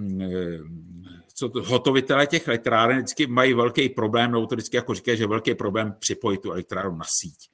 co 1.33 1.49
to, 1.49 1.63
hotovitelé 1.63 2.27
těch 2.27 2.47
elektráren 2.47 2.97
vždycky 2.97 3.27
mají 3.27 3.53
velký 3.53 3.89
problém, 3.89 4.31
nebo 4.31 4.47
to 4.47 4.55
vždycky 4.55 4.77
jako 4.77 4.93
říkají, 4.93 5.17
že 5.17 5.27
velký 5.27 5.55
problém 5.55 5.95
připojit 5.99 6.41
tu 6.41 6.51
elektrárnu 6.51 6.97
na 6.97 7.05
síť. 7.07 7.49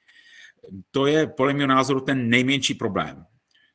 To 0.90 1.06
je 1.06 1.26
podle 1.26 1.52
mého 1.52 1.66
názoru 1.66 2.00
ten 2.00 2.28
nejmenší 2.28 2.74
problém. 2.74 3.26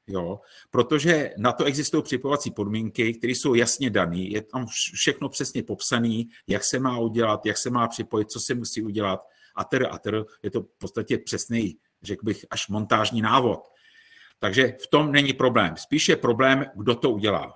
Jo, 0.07 0.39
protože 0.69 1.31
na 1.37 1.51
to 1.51 1.63
existují 1.63 2.03
připojovací 2.03 2.51
podmínky, 2.51 3.13
které 3.13 3.31
jsou 3.31 3.53
jasně 3.53 3.89
dané, 3.89 4.17
je 4.17 4.41
tam 4.41 4.65
všechno 4.93 5.29
přesně 5.29 5.63
popsané, 5.63 6.23
jak 6.47 6.63
se 6.63 6.79
má 6.79 6.99
udělat, 6.99 7.45
jak 7.45 7.57
se 7.57 7.69
má 7.69 7.87
připojit, 7.87 8.31
co 8.31 8.39
se 8.39 8.55
musí 8.55 8.81
udělat 8.81 9.27
a 9.55 9.63
ter 9.63 9.87
a 9.91 9.97
ter. 9.97 10.25
Je 10.43 10.51
to 10.51 10.61
v 10.61 10.77
podstatě 10.77 11.17
přesný, 11.17 11.77
řekl 12.03 12.25
bych, 12.25 12.45
až 12.49 12.67
montážní 12.67 13.21
návod. 13.21 13.59
Takže 14.39 14.75
v 14.83 14.87
tom 14.87 15.11
není 15.11 15.33
problém. 15.33 15.77
Spíš 15.77 16.09
je 16.09 16.15
problém, 16.15 16.65
kdo 16.75 16.95
to 16.95 17.11
udělá. 17.11 17.53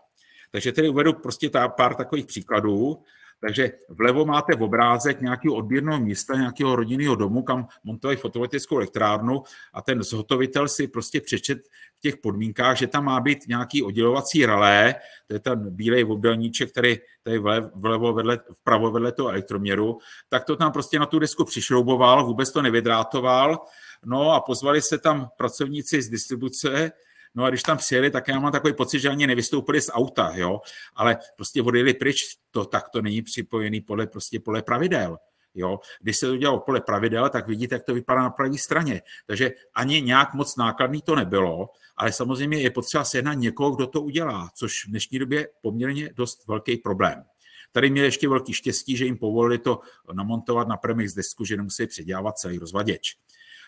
Takže 0.52 0.72
tady 0.72 0.90
uvedu 0.90 1.14
prostě 1.14 1.50
pár 1.78 1.96
takových 1.96 2.26
příkladů. 2.26 3.04
Takže 3.42 3.72
vlevo 3.90 4.26
máte 4.26 4.56
v 4.56 4.64
obrázek 4.64 5.22
nějakého 5.22 5.56
odběrného 5.56 6.00
místa, 6.00 6.36
nějakého 6.36 6.76
rodinného 6.76 7.16
domu, 7.16 7.44
kam 7.44 7.68
montovali 7.84 8.18
fotovoltaickou 8.18 8.78
elektrárnu 8.78 9.44
a 9.74 9.82
ten 9.82 10.04
zhotovitel 10.04 10.68
si 10.68 10.88
prostě 10.88 11.22
přečet 11.22 11.60
v 11.96 12.02
těch 12.02 12.18
podmínkách, 12.18 12.78
že 12.78 12.88
tam 12.88 13.06
má 13.06 13.20
být 13.20 13.48
nějaký 13.48 13.84
oddělovací 13.84 14.46
relé, 14.46 14.96
to 15.28 15.34
je 15.34 15.40
ten 15.40 15.76
bílej 15.76 16.06
obdelníček, 16.06 16.72
který 16.72 16.98
tady 17.24 17.40
vlevo 17.76 18.14
vedle, 18.14 18.40
vpravo 18.54 18.92
vedle 18.92 19.12
toho 19.12 19.30
elektroměru, 19.30 19.98
tak 20.30 20.46
to 20.46 20.56
tam 20.56 20.72
prostě 20.72 21.00
na 21.00 21.06
tu 21.06 21.20
desku 21.20 21.46
přišrouboval, 21.46 22.26
vůbec 22.26 22.52
to 22.52 22.62
nevydrátoval, 22.62 23.60
no 24.06 24.32
a 24.32 24.40
pozvali 24.40 24.82
se 24.82 24.98
tam 24.98 25.30
pracovníci 25.38 26.02
z 26.02 26.10
distribuce, 26.10 26.92
No 27.36 27.44
a 27.44 27.50
když 27.50 27.64
tam 27.64 27.78
přijeli, 27.78 28.12
tak 28.12 28.28
já 28.28 28.40
mám 28.40 28.52
takový 28.52 28.74
pocit, 28.74 29.00
že 29.00 29.10
ani 29.10 29.28
nevystoupili 29.28 29.82
z 29.82 29.90
auta, 29.94 30.32
jo, 30.36 30.62
ale 30.96 31.18
prostě 31.36 31.62
odjeli 31.62 31.94
pryč, 31.94 32.36
to 32.52 32.66
tak 32.66 32.90
to 32.90 33.02
není 33.02 33.22
připojený 33.22 33.82
podle, 33.82 34.08
prostě 34.08 34.40
podle 34.40 34.62
pravidel. 34.62 35.18
Jo. 35.56 35.80
Když 36.02 36.18
se 36.18 36.28
to 36.28 36.38
dělalo 36.38 36.60
podle 36.60 36.82
pravidel, 36.82 37.30
tak 37.30 37.48
vidíte, 37.48 37.76
jak 37.76 37.84
to 37.84 37.94
vypadá 37.94 38.22
na 38.22 38.30
pravé 38.30 38.58
straně. 38.58 39.02
Takže 39.28 39.52
ani 39.76 40.02
nějak 40.02 40.34
moc 40.34 40.56
nákladný 40.56 41.02
to 41.02 41.16
nebylo, 41.16 41.70
ale 41.98 42.12
samozřejmě 42.12 42.62
je 42.62 42.72
potřeba 42.72 43.04
sehnat 43.04 43.38
někoho, 43.38 43.72
kdo 43.72 43.88
to 43.88 44.02
udělá, 44.02 44.50
což 44.56 44.86
v 44.86 44.90
dnešní 44.90 45.20
době 45.20 45.48
poměrně 45.62 46.10
dost 46.16 46.48
velký 46.48 46.78
problém. 46.78 47.24
Tady 47.72 47.90
měl 47.90 48.06
ještě 48.06 48.30
velký 48.30 48.54
štěstí, 48.54 48.98
že 48.98 49.06
jim 49.06 49.18
povolili 49.18 49.58
to 49.58 49.80
namontovat 50.14 50.68
na 50.68 50.78
premix 50.78 51.14
desku, 51.14 51.46
že 51.46 51.58
nemusí 51.58 51.88
předělávat 51.88 52.38
celý 52.38 52.58
rozvaděč. 52.58 53.16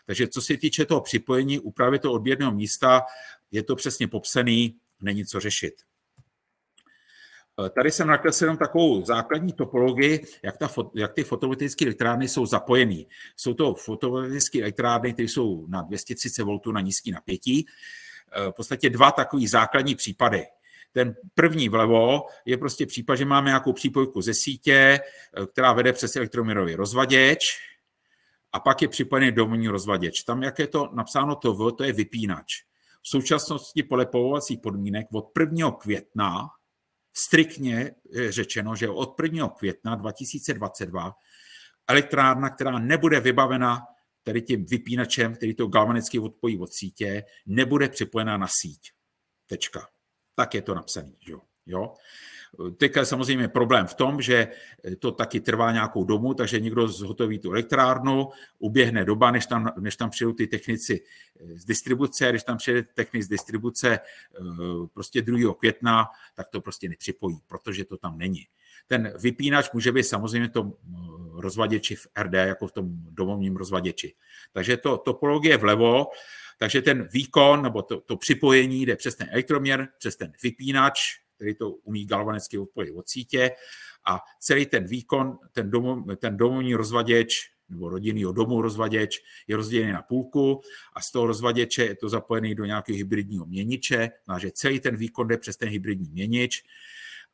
Takže 0.06 0.27
co 0.27 0.41
se 0.41 0.58
týče 0.58 0.86
toho 0.86 1.01
připojení, 1.01 1.60
úpravy 1.60 2.00
toho 2.00 2.13
odběrného 2.13 2.51
místa, 2.51 3.01
je 3.51 3.63
to 3.63 3.75
přesně 3.75 4.08
popsaný, 4.08 4.75
není 5.01 5.25
co 5.25 5.39
řešit. 5.39 5.74
Eh, 7.65 7.70
tady 7.70 7.91
jsem 7.91 8.08
nakreslil 8.08 8.46
jenom 8.46 8.58
takovou 8.58 9.05
základní 9.05 9.53
topologii, 9.53 10.25
jak, 10.43 10.58
ta, 10.58 10.70
jak 10.96 11.13
ty 11.13 11.24
fotovoltaické 11.24 11.86
elektrárny 11.86 12.27
jsou 12.27 12.46
zapojené. 12.46 13.03
Jsou 13.36 13.53
to 13.53 13.74
fotovoltaické 13.74 14.62
elektrárny, 14.62 15.13
které 15.13 15.29
jsou 15.29 15.67
na 15.67 15.81
230 15.81 16.43
V 16.43 16.72
na 16.72 16.81
nízký 16.81 17.12
napětí. 17.12 17.65
Eh, 18.31 18.51
v 18.51 18.51
podstatě 18.51 18.89
dva 18.89 19.12
takové 19.12 19.48
základní 19.48 19.96
případy. 19.96 20.46
Ten 20.91 21.15
první 21.34 21.70
vlevo 21.70 22.25
je 22.46 22.58
prostě 22.58 22.86
případ, 22.86 23.15
že 23.15 23.25
máme 23.25 23.50
nějakou 23.50 23.74
přípojku 23.74 24.22
ze 24.22 24.34
sítě, 24.34 25.00
eh, 25.43 25.46
která 25.46 25.74
vede 25.74 25.93
přes 25.93 26.15
elektroměrový 26.15 26.75
rozvaděč, 26.75 27.60
a 28.53 28.60
pak 28.60 28.81
je 28.81 28.88
připojený 28.88 29.31
domovní 29.31 29.67
rozvaděč. 29.67 30.24
Tam, 30.24 30.43
jak 30.43 30.60
je 30.60 30.67
to 30.67 30.89
napsáno 30.93 31.36
to, 31.36 31.72
to 31.72 31.84
je 31.84 31.93
vypínač. 31.93 32.63
V 33.01 33.10
současnosti 33.10 33.84
podle 33.84 34.05
povolovacích 34.05 34.60
podmínek 34.60 35.08
od 35.13 35.31
1. 35.39 35.72
května 35.72 36.50
striktně 37.13 37.96
je 38.12 38.31
řečeno, 38.31 38.75
že 38.75 38.89
od 38.89 39.20
1. 39.24 39.50
května 39.50 39.96
2022 39.96 41.13
elektrárna, 41.88 42.50
která 42.50 42.79
nebude 42.79 43.20
vybavena 43.20 43.79
tedy 44.24 44.41
tím 44.41 44.65
vypínačem, 44.65 45.36
který 45.36 45.55
to 45.55 45.67
galvanicky 45.67 46.20
odpojí 46.20 46.60
od 46.60 46.74
sítě, 46.74 47.24
nebude 47.46 47.89
připojena 47.89 48.38
na 48.38 48.48
síť. 48.62 48.91
Tečka. 49.48 49.88
Tak 50.36 50.53
je 50.53 50.62
to 50.62 50.75
napsané. 50.75 51.12
Jo? 51.27 51.41
Jo? 51.65 51.93
Teď 52.77 52.96
je 52.96 53.05
samozřejmě 53.05 53.48
problém 53.48 53.88
v 53.88 53.93
tom, 53.93 54.22
že 54.22 54.48
to 55.00 55.12
taky 55.12 55.39
trvá 55.39 55.72
nějakou 55.72 56.03
dobu, 56.03 56.34
takže 56.34 56.60
někdo 56.60 56.88
zhotoví 56.88 57.39
tu 57.39 57.51
elektrárnu, 57.51 58.29
uběhne 58.60 59.05
doba, 59.05 59.31
než 59.31 59.46
tam, 59.46 59.72
než 59.79 59.96
tam 59.96 60.10
přijdou 60.10 60.34
ty 60.34 60.48
technici 60.48 61.01
z 61.53 61.65
distribuce, 61.65 62.29
když 62.29 62.43
tam 62.43 62.58
přijde 62.58 62.84
technik 62.84 63.24
z 63.24 63.27
distribuce 63.27 64.00
eh, 64.00 64.43
prostě 64.93 65.22
2. 65.22 65.53
května, 65.53 66.08
tak 66.34 66.50
to 66.50 66.62
prostě 66.62 66.89
nepřipojí, 66.89 67.38
protože 67.48 67.86
to 67.86 67.98
tam 67.98 68.17
není. 68.17 68.48
Ten 68.88 69.13
vypínač 69.20 69.72
může 69.74 69.91
být 69.91 70.03
samozřejmě 70.03 70.48
v 70.48 70.51
tom 70.51 70.74
eh, 70.74 70.98
rozvaděči 71.34 71.96
v 71.96 72.08
RD, 72.22 72.34
jako 72.34 72.67
v 72.67 72.72
tom 72.72 72.86
domovním 73.10 73.55
rozvaděči. 73.55 74.13
Takže 74.51 74.77
to 74.77 74.98
topologie 74.98 75.58
vlevo, 75.58 76.08
takže 76.60 76.81
ten 76.81 77.10
výkon 77.13 77.63
nebo 77.63 77.81
to, 77.81 78.01
to 78.01 78.17
připojení 78.17 78.86
jde 78.86 78.96
přes 78.96 79.15
ten 79.15 79.27
elektroměr, 79.31 79.88
přes 79.98 80.15
ten 80.15 80.31
vypínač, 80.43 81.21
který 81.41 81.55
to 81.55 81.71
umí 81.71 82.05
galvanicky 82.05 82.57
odpojit 82.57 82.91
od 82.91 83.10
sítě. 83.10 83.51
A 84.05 84.19
celý 84.39 84.65
ten 84.65 84.88
výkon, 84.88 85.38
ten, 85.51 85.71
domov, 85.71 86.17
ten 86.17 86.38
domovní 86.38 86.75
rozvaděč 86.75 87.51
nebo 87.69 87.89
rodinného 87.89 88.31
domu 88.31 88.62
rozvaděč 88.62 89.24
je 89.48 89.55
rozdělený 89.55 89.91
na 89.91 90.01
půlku 90.01 90.62
a 90.93 91.01
z 91.01 91.12
toho 91.12 91.27
rozvaděče 91.27 91.83
je 91.86 91.95
to 91.95 92.10
zapojený 92.10 92.55
do 92.55 92.65
nějakého 92.65 92.98
hybridního 92.98 93.45
měniče, 93.45 94.10
takže 94.25 94.51
celý 94.51 94.79
ten 94.79 94.95
výkon 94.95 95.27
jde 95.27 95.38
přes 95.38 95.57
ten 95.57 95.69
hybridní 95.69 96.10
měnič. 96.10 96.63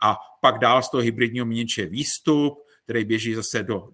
A 0.01 0.15
pak 0.41 0.59
dál 0.59 0.83
z 0.83 0.89
toho 0.89 1.01
hybridního 1.01 1.45
měniče 1.45 1.85
výstup, 1.85 2.63
který 2.83 3.05
běží 3.05 3.33
zase 3.33 3.63
do 3.63 3.89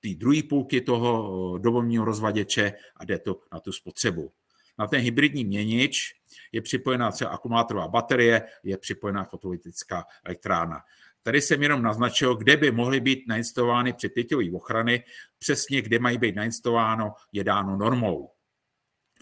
té 0.00 0.08
druhé 0.14 0.42
půlky 0.42 0.80
toho 0.80 1.58
domovního 1.58 2.04
rozvaděče 2.04 2.72
a 2.96 3.04
jde 3.04 3.18
to 3.18 3.40
na 3.52 3.60
tu 3.60 3.72
spotřebu. 3.72 4.32
Na 4.78 4.86
ten 4.86 5.00
hybridní 5.00 5.44
měnič 5.44 6.14
je 6.52 6.60
připojená 6.60 7.10
třeba 7.10 7.30
akumulátorová 7.30 7.88
baterie, 7.88 8.42
je 8.64 8.78
připojená 8.78 9.24
fotovoltaická 9.24 10.04
elektrárna. 10.24 10.80
Tady 11.22 11.40
jsem 11.40 11.62
jenom 11.62 11.82
naznačil, 11.82 12.36
kde 12.36 12.56
by 12.56 12.70
mohly 12.70 13.00
být 13.00 13.28
nainstalovány 13.28 13.92
přepěťové 13.92 14.44
ochrany, 14.54 15.04
přesně 15.38 15.82
kde 15.82 15.98
mají 15.98 16.18
být 16.18 16.36
nainstalováno, 16.36 17.12
je 17.32 17.44
dáno 17.44 17.76
normou. 17.76 18.30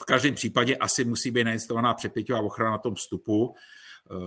V 0.00 0.04
každém 0.04 0.34
případě 0.34 0.76
asi 0.76 1.04
musí 1.04 1.30
být 1.30 1.44
nainstalovaná 1.44 1.94
přepěťová 1.94 2.40
ochrana 2.40 2.70
na 2.70 2.78
tom 2.78 2.94
vstupu, 2.94 3.54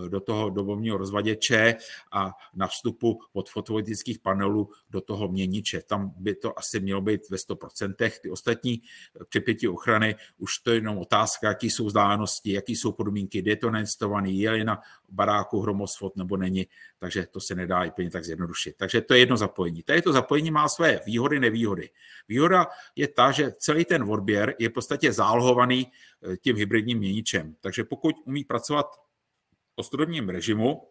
do 0.10 0.20
toho 0.20 0.50
domovního 0.50 0.98
rozvaděče 0.98 1.76
a 2.12 2.32
na 2.54 2.68
vstupu 2.68 3.20
od 3.34 3.50
fotovoltaických 3.50 4.20
panelů 4.20 4.70
do 4.90 5.02
toho 5.02 5.28
měniče. 5.28 5.82
Tam 5.82 6.14
by 6.18 6.36
to 6.36 6.60
asi 6.60 6.80
mělo 6.80 7.02
být 7.02 7.30
ve 7.30 7.38
100%. 7.38 8.12
Ty 8.22 8.30
ostatní 8.30 8.82
eh, 8.82 9.26
přepětí 9.26 9.68
ochrany, 9.68 10.16
už 10.38 10.58
to 10.58 10.70
je 10.70 10.78
jenom 10.78 10.98
otázka, 10.98 11.48
jaký 11.48 11.70
jsou 11.70 11.86
vzdálenosti, 11.86 12.52
jaký 12.52 12.76
jsou 12.76 12.92
podmínky, 12.92 13.42
kde 13.42 13.52
je 13.52 13.56
to 13.56 13.72
nainstalovaný, 13.72 14.40
je 14.40 14.64
na 14.64 14.80
baráku 15.10 15.62
hromosvod 15.62 16.16
nebo 16.16 16.38
není, 16.38 16.68
takže 16.98 17.28
to 17.32 17.40
se 17.40 17.56
nedá 17.56 17.86
úplně 17.86 18.10
tak 18.10 18.26
zjednodušit. 18.26 18.76
Takže 18.78 19.02
to 19.02 19.14
je 19.14 19.20
jedno 19.20 19.38
zapojení. 19.38 19.84
Tady 19.84 20.02
to 20.02 20.14
zapojení 20.14 20.52
má 20.52 20.70
své 20.70 21.00
výhody, 21.06 21.40
nevýhody. 21.40 21.90
Výhoda 22.28 22.68
je 22.96 23.08
ta, 23.08 23.32
že 23.32 23.52
celý 23.58 23.86
ten 23.86 24.04
odběr 24.04 24.56
je 24.60 24.70
v 24.70 24.74
podstatě 24.74 25.14
zálohovaný 25.14 25.88
eh, 25.88 26.38
tím 26.38 26.56
hybridním 26.56 26.98
měničem. 26.98 27.56
Takže 27.62 27.84
pokud 27.84 28.16
umí 28.26 28.44
pracovat 28.44 29.05
ostrodním 29.76 30.30
režimu, 30.30 30.88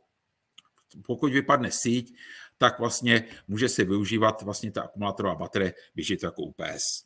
pokud 1.06 1.32
vypadne 1.32 1.70
síť, 1.70 2.14
tak 2.58 2.78
vlastně 2.78 3.24
může 3.48 3.68
se 3.68 3.84
využívat 3.84 4.42
vlastně 4.42 4.70
ta 4.70 4.82
akumulátorová 4.82 5.34
baterie, 5.34 5.74
běží 5.94 6.16
to 6.16 6.26
jako 6.26 6.42
UPS. 6.42 7.04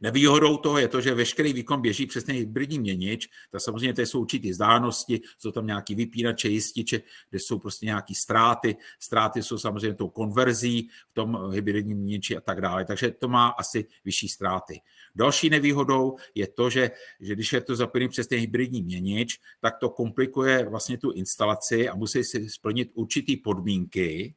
Nevýhodou 0.00 0.56
toho 0.56 0.78
je 0.78 0.88
to, 0.88 1.00
že 1.00 1.14
veškerý 1.14 1.52
výkon 1.52 1.80
běží 1.80 2.06
přes 2.06 2.24
ten 2.24 2.36
hybridní 2.36 2.78
měnič, 2.78 3.28
tak 3.50 3.60
samozřejmě 3.60 3.94
to 3.94 4.02
jsou 4.02 4.20
určitý 4.20 4.50
vzdálenosti, 4.50 5.20
jsou 5.38 5.52
tam 5.52 5.66
nějaký 5.66 5.94
vypínače, 5.94 6.48
jističe, 6.48 7.00
kde 7.30 7.40
jsou 7.40 7.58
prostě 7.58 7.86
nějaké 7.86 8.14
ztráty. 8.14 8.76
Ztráty 9.00 9.42
jsou 9.42 9.58
samozřejmě 9.58 9.94
tou 9.94 10.08
konverzí 10.08 10.88
v 11.08 11.12
tom 11.12 11.50
hybridním 11.50 11.98
měniči 11.98 12.36
a 12.36 12.40
tak 12.40 12.60
dále, 12.60 12.84
takže 12.84 13.10
to 13.10 13.28
má 13.28 13.48
asi 13.48 13.86
vyšší 14.04 14.28
ztráty. 14.28 14.80
Další 15.16 15.50
nevýhodou 15.50 16.16
je 16.34 16.46
to, 16.46 16.70
že, 16.70 16.90
že 17.20 17.34
když 17.34 17.52
je 17.52 17.60
to 17.60 17.76
zapojený 17.76 18.08
přes 18.08 18.26
ten 18.26 18.38
hybridní 18.38 18.82
měnič, 18.82 19.40
tak 19.60 19.78
to 19.80 19.90
komplikuje 19.90 20.68
vlastně 20.68 20.98
tu 20.98 21.10
instalaci 21.10 21.88
a 21.88 21.94
musí 21.94 22.24
si 22.24 22.48
splnit 22.48 22.88
určitý 22.94 23.36
podmínky 23.36 24.34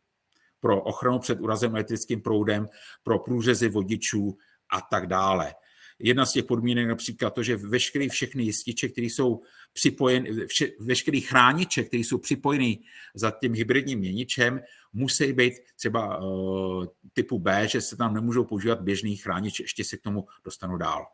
pro 0.60 0.82
ochranu 0.82 1.20
před 1.20 1.40
urazem 1.42 1.76
elektrickým 1.76 2.22
proudem, 2.22 2.70
pro 3.04 3.20
průřezy 3.20 3.70
vodičů 3.70 4.38
a 4.72 4.82
tak 4.82 5.08
dále. 5.08 5.54
Jedna 6.00 6.26
z 6.26 6.32
těch 6.34 6.46
podmínek 6.46 6.88
například 6.88 7.30
to, 7.30 7.44
že 7.44 7.56
veškerý 7.58 8.10
všechny 8.10 8.44
jističe, 8.44 8.90
které 8.90 9.06
jsou 9.06 9.42
připojeny, 9.74 10.46
vše, 10.46 10.68
veškerý 10.80 11.22
chrániče, 11.22 11.84
které 11.84 12.02
jsou 12.02 12.18
připojeny 12.18 12.80
za 13.16 13.32
tím 13.32 13.54
hybridním 13.54 14.00
měničem, 14.00 14.62
musí 14.94 15.34
být 15.34 15.54
třeba 15.76 16.18
uh, 16.18 16.86
typu 17.14 17.40
B, 17.40 17.68
že 17.68 17.82
se 17.82 17.98
tam 17.98 18.14
nemůžou 18.14 18.44
používat 18.44 18.82
běžný 18.82 19.16
chránič, 19.16 19.60
ještě 19.60 19.84
se 19.84 19.98
k 19.98 20.02
tomu 20.02 20.28
dostanu 20.44 20.78
dál. 20.78 21.06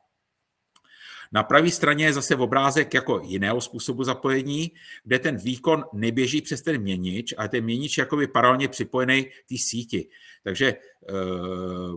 Na 1.32 1.44
pravé 1.44 1.72
straně 1.72 2.06
je 2.06 2.14
zase 2.14 2.36
obrázek 2.36 2.94
jako 2.94 3.22
jiného 3.24 3.62
způsobu 3.62 4.04
zapojení, 4.04 4.72
kde 5.04 5.20
ten 5.20 5.38
výkon 5.38 5.84
neběží 5.94 6.42
přes 6.42 6.62
ten 6.62 6.82
měnič, 6.82 7.34
ale 7.38 7.50
ten 7.50 7.64
měnič 7.64 7.98
je 7.98 8.02
jakoby 8.02 8.28
paralelně 8.28 8.68
připojený 8.68 9.26
k 9.26 9.30
té 9.50 9.56
síti. 9.58 10.08
Takže 10.44 10.68
eh, 10.68 11.14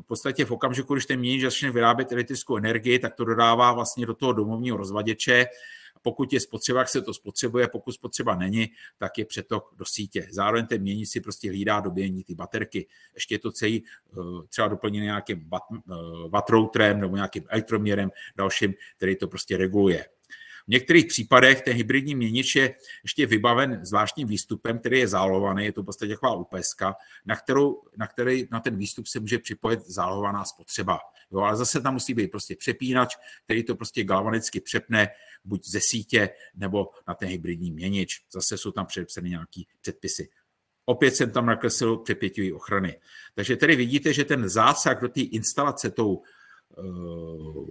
v 0.00 0.02
podstatě 0.06 0.44
v 0.44 0.50
okamžiku, 0.50 0.94
když 0.94 1.06
ten 1.06 1.20
měnič 1.20 1.42
začne 1.42 1.70
vyrábět 1.70 2.12
elektrickou 2.12 2.56
energii, 2.56 2.98
tak 2.98 3.14
to 3.14 3.24
dodává 3.24 3.72
vlastně 3.72 4.06
do 4.06 4.14
toho 4.14 4.32
domovního 4.32 4.76
rozvaděče 4.76 5.46
pokud 6.02 6.32
je 6.32 6.40
spotřeba, 6.40 6.78
jak 6.78 6.88
se 6.88 7.02
to 7.02 7.14
spotřebuje, 7.14 7.68
pokud 7.68 7.92
spotřeba 7.92 8.34
není, 8.36 8.66
tak 8.98 9.18
je 9.18 9.24
přetok 9.24 9.74
do 9.76 9.84
sítě. 9.84 10.26
Zároveň 10.30 10.66
ten 10.66 10.80
měnící 10.82 11.12
si 11.12 11.20
prostě 11.20 11.48
hlídá 11.48 11.80
dobění 11.80 12.24
ty 12.24 12.34
baterky. 12.34 12.86
Ještě 13.14 13.34
je 13.34 13.38
to 13.38 13.52
celý 13.52 13.82
eh, 13.84 14.16
třeba 14.48 14.68
doplněné 14.68 15.04
nějakým 15.04 15.50
watt 16.28 16.50
routerem 16.50 17.00
nebo 17.00 17.16
nějakým 17.16 17.44
elektroměrem 17.48 18.10
dalším, 18.36 18.74
který 18.96 19.16
to 19.16 19.28
prostě 19.28 19.56
reguluje. 19.56 20.06
V 20.68 20.70
některých 20.70 21.06
případech 21.06 21.60
ten 21.62 21.76
hybridní 21.76 22.14
měnič 22.14 22.56
je 22.56 22.74
ještě 23.02 23.26
vybaven 23.26 23.80
zvláštním 23.86 24.28
výstupem, 24.28 24.78
který 24.78 24.98
je 24.98 25.08
zálohovaný, 25.08 25.64
je 25.64 25.72
to 25.72 25.82
v 25.82 25.84
podstatě 25.84 26.12
taková 26.12 26.34
UPS, 26.34 26.76
na, 27.26 27.36
kterou, 27.36 27.82
na, 27.96 28.06
který, 28.06 28.48
na 28.50 28.60
ten 28.60 28.76
výstup 28.76 29.06
se 29.06 29.20
může 29.20 29.38
připojit 29.38 29.80
zálohovaná 29.86 30.44
spotřeba. 30.44 30.98
Jo, 31.32 31.40
ale 31.40 31.56
zase 31.56 31.80
tam 31.80 31.94
musí 31.94 32.14
být 32.14 32.30
prostě 32.30 32.56
přepínač, 32.56 33.16
který 33.44 33.64
to 33.64 33.74
prostě 33.76 34.04
galvanicky 34.04 34.60
přepne 34.60 35.08
buď 35.44 35.66
ze 35.66 35.80
sítě 35.82 36.28
nebo 36.54 36.88
na 37.08 37.14
ten 37.14 37.28
hybridní 37.28 37.70
měnič. 37.70 38.22
Zase 38.32 38.58
jsou 38.58 38.72
tam 38.72 38.86
předepsané 38.86 39.28
nějaké 39.28 39.60
předpisy. 39.80 40.28
Opět 40.84 41.16
jsem 41.16 41.30
tam 41.30 41.46
nakreslil 41.46 41.96
přepětivý 41.96 42.52
ochrany. 42.52 43.00
Takže 43.34 43.56
tady 43.56 43.76
vidíte, 43.76 44.12
že 44.12 44.24
ten 44.24 44.48
zásah 44.48 45.00
do 45.00 45.08
té 45.08 45.20
instalace 45.20 45.90
tou 45.90 46.22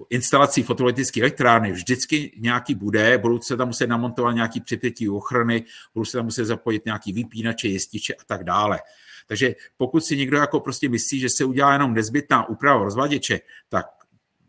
instalací 0.09 0.63
fotovoltaické 0.63 1.21
elektrárny 1.21 1.71
vždycky 1.71 2.31
nějaký 2.37 2.75
bude, 2.75 3.17
budou 3.17 3.41
se 3.41 3.57
tam 3.57 3.67
muset 3.67 3.87
namontovat 3.87 4.35
nějaký 4.35 4.61
přepětivý 4.61 5.09
ochrany, 5.09 5.63
budou 5.93 6.05
se 6.05 6.17
tam 6.17 6.25
muset 6.25 6.45
zapojit 6.45 6.85
nějaký 6.85 7.13
vypínače, 7.13 7.67
jističe 7.67 8.13
a 8.13 8.23
tak 8.25 8.43
dále. 8.43 8.79
Takže 9.27 9.55
pokud 9.77 10.05
si 10.05 10.17
někdo 10.17 10.37
jako 10.37 10.59
prostě 10.59 10.89
myslí, 10.89 11.19
že 11.19 11.29
se 11.29 11.45
udělá 11.45 11.73
jenom 11.73 11.93
nezbytná 11.93 12.49
úprava 12.49 12.83
rozvaděče, 12.83 13.39
tak 13.69 13.85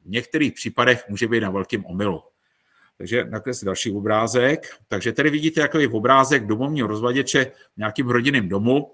v 0.05 0.11
některých 0.11 0.53
případech 0.53 1.05
může 1.09 1.29
být 1.29 1.41
na 1.41 1.51
velkém 1.51 1.87
omylu. 1.87 2.23
Takže 2.99 3.25
nakresl 3.25 3.67
další 3.67 3.93
obrázek. 3.93 4.67
Takže 4.89 5.13
tady 5.13 5.31
vidíte 5.31 5.61
takový 5.61 5.87
obrázek 5.87 6.47
domovního 6.47 6.89
rozvaděče 6.89 7.53
v 7.75 7.77
nějakým 7.77 8.09
rodinným 8.09 8.49
domu, 8.49 8.91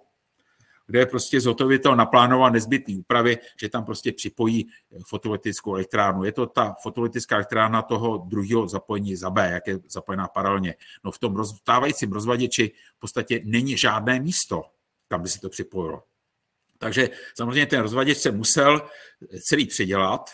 kde 0.86 1.06
prostě 1.06 1.40
zhotovitel 1.40 1.96
naplánoval 1.96 2.50
nezbytné 2.50 2.94
úpravy, 2.98 3.38
že 3.60 3.68
tam 3.68 3.84
prostě 3.84 4.12
připojí 4.12 4.68
fotovoltaickou 5.06 5.74
elektrárnu. 5.74 6.24
Je 6.24 6.32
to 6.32 6.46
ta 6.46 6.74
fotovoltaická 6.82 7.36
elektrárna 7.36 7.82
toho 7.82 8.18
druhého 8.18 8.68
zapojení 8.68 9.16
za 9.16 9.30
B, 9.30 9.50
jak 9.50 9.66
je 9.66 9.78
zapojená 9.88 10.28
paralelně. 10.28 10.74
No 11.04 11.10
v 11.10 11.18
tom 11.18 11.36
rozstávajícím 11.36 12.12
rozvaděči 12.12 12.72
v 12.96 12.98
podstatě 12.98 13.40
není 13.44 13.76
žádné 13.76 14.20
místo, 14.20 14.62
kam 15.08 15.22
by 15.22 15.28
si 15.28 15.40
to 15.40 15.48
připojilo. 15.48 16.02
Takže 16.78 17.10
samozřejmě 17.34 17.66
ten 17.66 17.80
rozvaděč 17.80 18.18
se 18.18 18.30
musel 18.30 18.88
celý 19.42 19.66
předělat, 19.66 20.30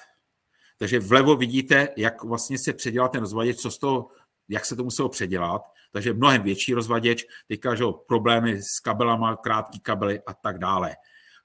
takže 0.78 1.00
vlevo 1.00 1.36
vidíte, 1.36 1.88
jak 1.96 2.24
vlastně 2.24 2.58
se 2.58 2.72
předělal 2.72 3.08
ten 3.08 3.20
rozvaděč, 3.20 3.58
co 3.58 3.70
z 3.70 3.78
toho, 3.78 4.08
jak 4.48 4.64
se 4.64 4.76
to 4.76 4.84
muselo 4.84 5.08
předělat. 5.08 5.62
Takže 5.90 6.12
mnohem 6.12 6.42
větší 6.42 6.74
rozvaděč, 6.74 7.24
teďka 7.48 7.74
že 7.74 7.84
problémy 8.06 8.62
s 8.62 8.80
kabelama, 8.80 9.36
krátký 9.36 9.80
kabely 9.80 10.20
a 10.26 10.34
tak 10.34 10.58
dále. 10.58 10.96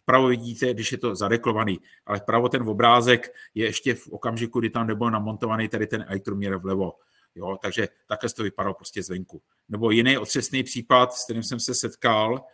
Vpravo 0.01 0.27
vidíte, 0.27 0.73
když 0.73 0.91
je 0.91 0.97
to 0.97 1.15
zadeklovaný, 1.15 1.79
ale 2.05 2.19
vpravo 2.19 2.49
ten 2.49 2.69
obrázek 2.69 3.33
je 3.53 3.65
ještě 3.65 3.95
v 3.95 4.07
okamžiku, 4.07 4.59
kdy 4.59 4.69
tam 4.69 4.87
nebyl 4.87 5.11
namontovaný 5.11 5.69
tady 5.69 5.87
ten 5.87 6.05
elektroměr 6.07 6.57
vlevo. 6.57 6.93
Jo, 7.35 7.57
takže 7.61 7.87
takhle 8.07 8.29
to 8.29 8.43
vypadalo 8.43 8.73
prostě 8.73 9.03
zvenku. 9.03 9.41
Nebo 9.69 9.91
jiný 9.91 10.17
otřesný 10.17 10.63
případ, 10.63 11.13
s 11.13 11.23
kterým 11.23 11.43
jsem 11.43 11.59
se 11.59 11.75
setkal, 11.75 12.45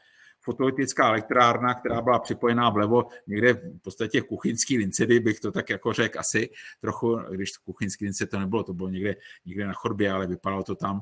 fotovoltaická 0.41 1.07
elektrárna, 1.07 1.73
která 1.73 2.01
byla 2.01 2.19
připojená 2.19 2.69
vlevo 2.69 3.07
někde 3.27 3.53
v 3.53 3.79
podstatě 3.81 4.21
v 4.21 4.25
kuchyňský 4.25 4.77
lincedy, 4.77 5.19
bych 5.19 5.39
to 5.39 5.51
tak 5.51 5.69
jako 5.69 5.93
řekl 5.93 6.19
asi 6.19 6.49
trochu, 6.79 7.15
když 7.15 7.57
kuchyňský 7.57 8.05
lince 8.05 8.27
to 8.27 8.39
nebylo, 8.39 8.63
to 8.63 8.73
bylo 8.73 8.89
někde, 8.89 9.15
někde 9.45 9.67
na 9.67 9.73
chodbě, 9.73 10.11
ale 10.11 10.27
vypadalo 10.27 10.63
to 10.63 10.75
tam. 10.75 11.01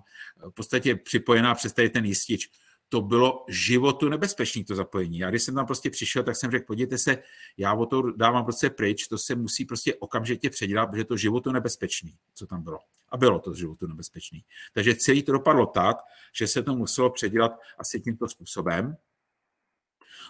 V 0.49 0.51
podstatě 0.51 0.95
připojená 0.95 1.55
přes 1.55 1.73
tady 1.73 1.89
ten 1.89 2.05
jistič 2.05 2.49
to 2.89 3.01
bylo 3.01 3.45
životu 3.49 4.09
nebezpečný 4.09 4.63
to 4.63 4.75
zapojení. 4.75 5.17
Já 5.17 5.29
když 5.29 5.43
jsem 5.43 5.55
tam 5.55 5.65
prostě 5.65 5.89
přišel, 5.89 6.23
tak 6.23 6.35
jsem 6.35 6.51
řekl, 6.51 6.65
podívejte 6.65 6.97
se, 6.97 7.17
já 7.57 7.73
o 7.73 7.85
to 7.85 8.11
dávám 8.11 8.43
prostě 8.43 8.69
pryč, 8.69 9.07
to 9.07 9.17
se 9.17 9.35
musí 9.35 9.65
prostě 9.65 9.95
okamžitě 9.95 10.49
předělat, 10.49 10.89
protože 10.89 11.03
to 11.03 11.17
životu 11.17 11.51
nebezpečný, 11.51 12.15
co 12.33 12.47
tam 12.47 12.63
bylo. 12.63 12.79
A 13.09 13.17
bylo 13.17 13.39
to 13.39 13.53
životu 13.53 13.87
nebezpečný. 13.87 14.43
Takže 14.73 14.95
celý 14.95 15.23
to 15.23 15.31
dopadlo 15.31 15.65
tak, 15.65 15.97
že 16.33 16.47
se 16.47 16.63
to 16.63 16.75
muselo 16.75 17.09
předělat 17.09 17.51
asi 17.79 17.99
tímto 17.99 18.27
způsobem. 18.27 18.97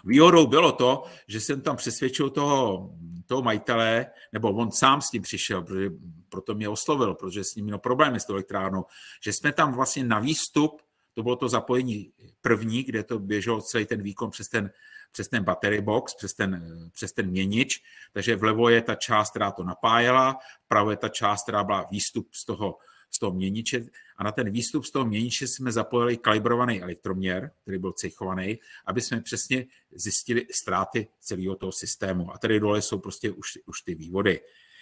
Výhodou 0.04 0.46
bylo 0.46 0.72
to, 0.72 1.04
že 1.28 1.40
jsem 1.40 1.60
tam 1.60 1.76
přesvědčil 1.76 2.30
toho, 2.30 2.90
toho 3.26 3.42
majitele, 3.42 4.06
nebo 4.32 4.52
on 4.52 4.72
sám 4.72 5.02
s 5.02 5.10
tím 5.10 5.22
přišel, 5.22 5.62
protože 5.62 5.90
proto 6.28 6.54
mě 6.54 6.68
oslovil, 6.68 7.14
protože 7.14 7.44
s 7.44 7.54
ním 7.54 7.64
měl 7.64 7.78
problémy 7.78 8.20
s 8.20 8.24
tou 8.24 8.32
elektrárnou, 8.32 8.84
že 9.24 9.32
jsme 9.32 9.52
tam 9.52 9.74
vlastně 9.74 10.04
na 10.04 10.18
výstup, 10.18 10.82
to 11.14 11.22
bylo 11.22 11.36
to 11.36 11.48
zapojení 11.48 12.12
první, 12.40 12.82
kde 12.82 13.04
to 13.04 13.18
běželo 13.18 13.60
celý 13.60 13.86
ten 13.86 14.02
výkon 14.02 14.30
přes 14.30 14.48
ten, 14.48 14.70
přes 15.12 15.28
ten 15.28 15.44
battery 15.44 15.80
box, 15.80 16.14
přes 16.14 16.34
ten, 16.34 16.62
přes 16.92 17.12
ten 17.12 17.26
měnič, 17.26 17.82
takže 18.12 18.36
vlevo 18.36 18.68
je 18.68 18.82
ta 18.82 18.94
část, 18.94 19.30
která 19.30 19.50
to 19.50 19.64
napájela, 19.64 20.38
vpravo 20.64 20.90
je 20.90 20.96
ta 20.96 21.08
část, 21.08 21.42
která 21.42 21.64
byla 21.64 21.86
výstup 21.90 22.34
z 22.34 22.44
toho 22.44 22.78
z 23.10 23.18
toho 23.18 23.32
měniče 23.32 23.86
a 24.20 24.24
na 24.24 24.32
ten 24.32 24.50
výstup 24.50 24.84
z 24.84 24.90
toho 24.90 25.04
měniče 25.04 25.46
jsme 25.46 25.72
zapojili 25.72 26.16
kalibrovaný 26.16 26.82
elektroměr, 26.82 27.50
který 27.62 27.78
byl 27.78 27.92
cechovaný, 27.92 28.58
aby 28.86 29.00
jsme 29.00 29.20
přesně 29.20 29.66
zjistili 29.92 30.46
ztráty 30.50 31.08
celého 31.20 31.56
toho 31.56 31.72
systému. 31.72 32.34
A 32.34 32.38
tady 32.38 32.60
dole 32.60 32.82
jsou 32.82 32.98
prostě 32.98 33.30
už, 33.30 33.58
už 33.66 33.80
ty 33.82 33.94
vývody. 33.94 34.40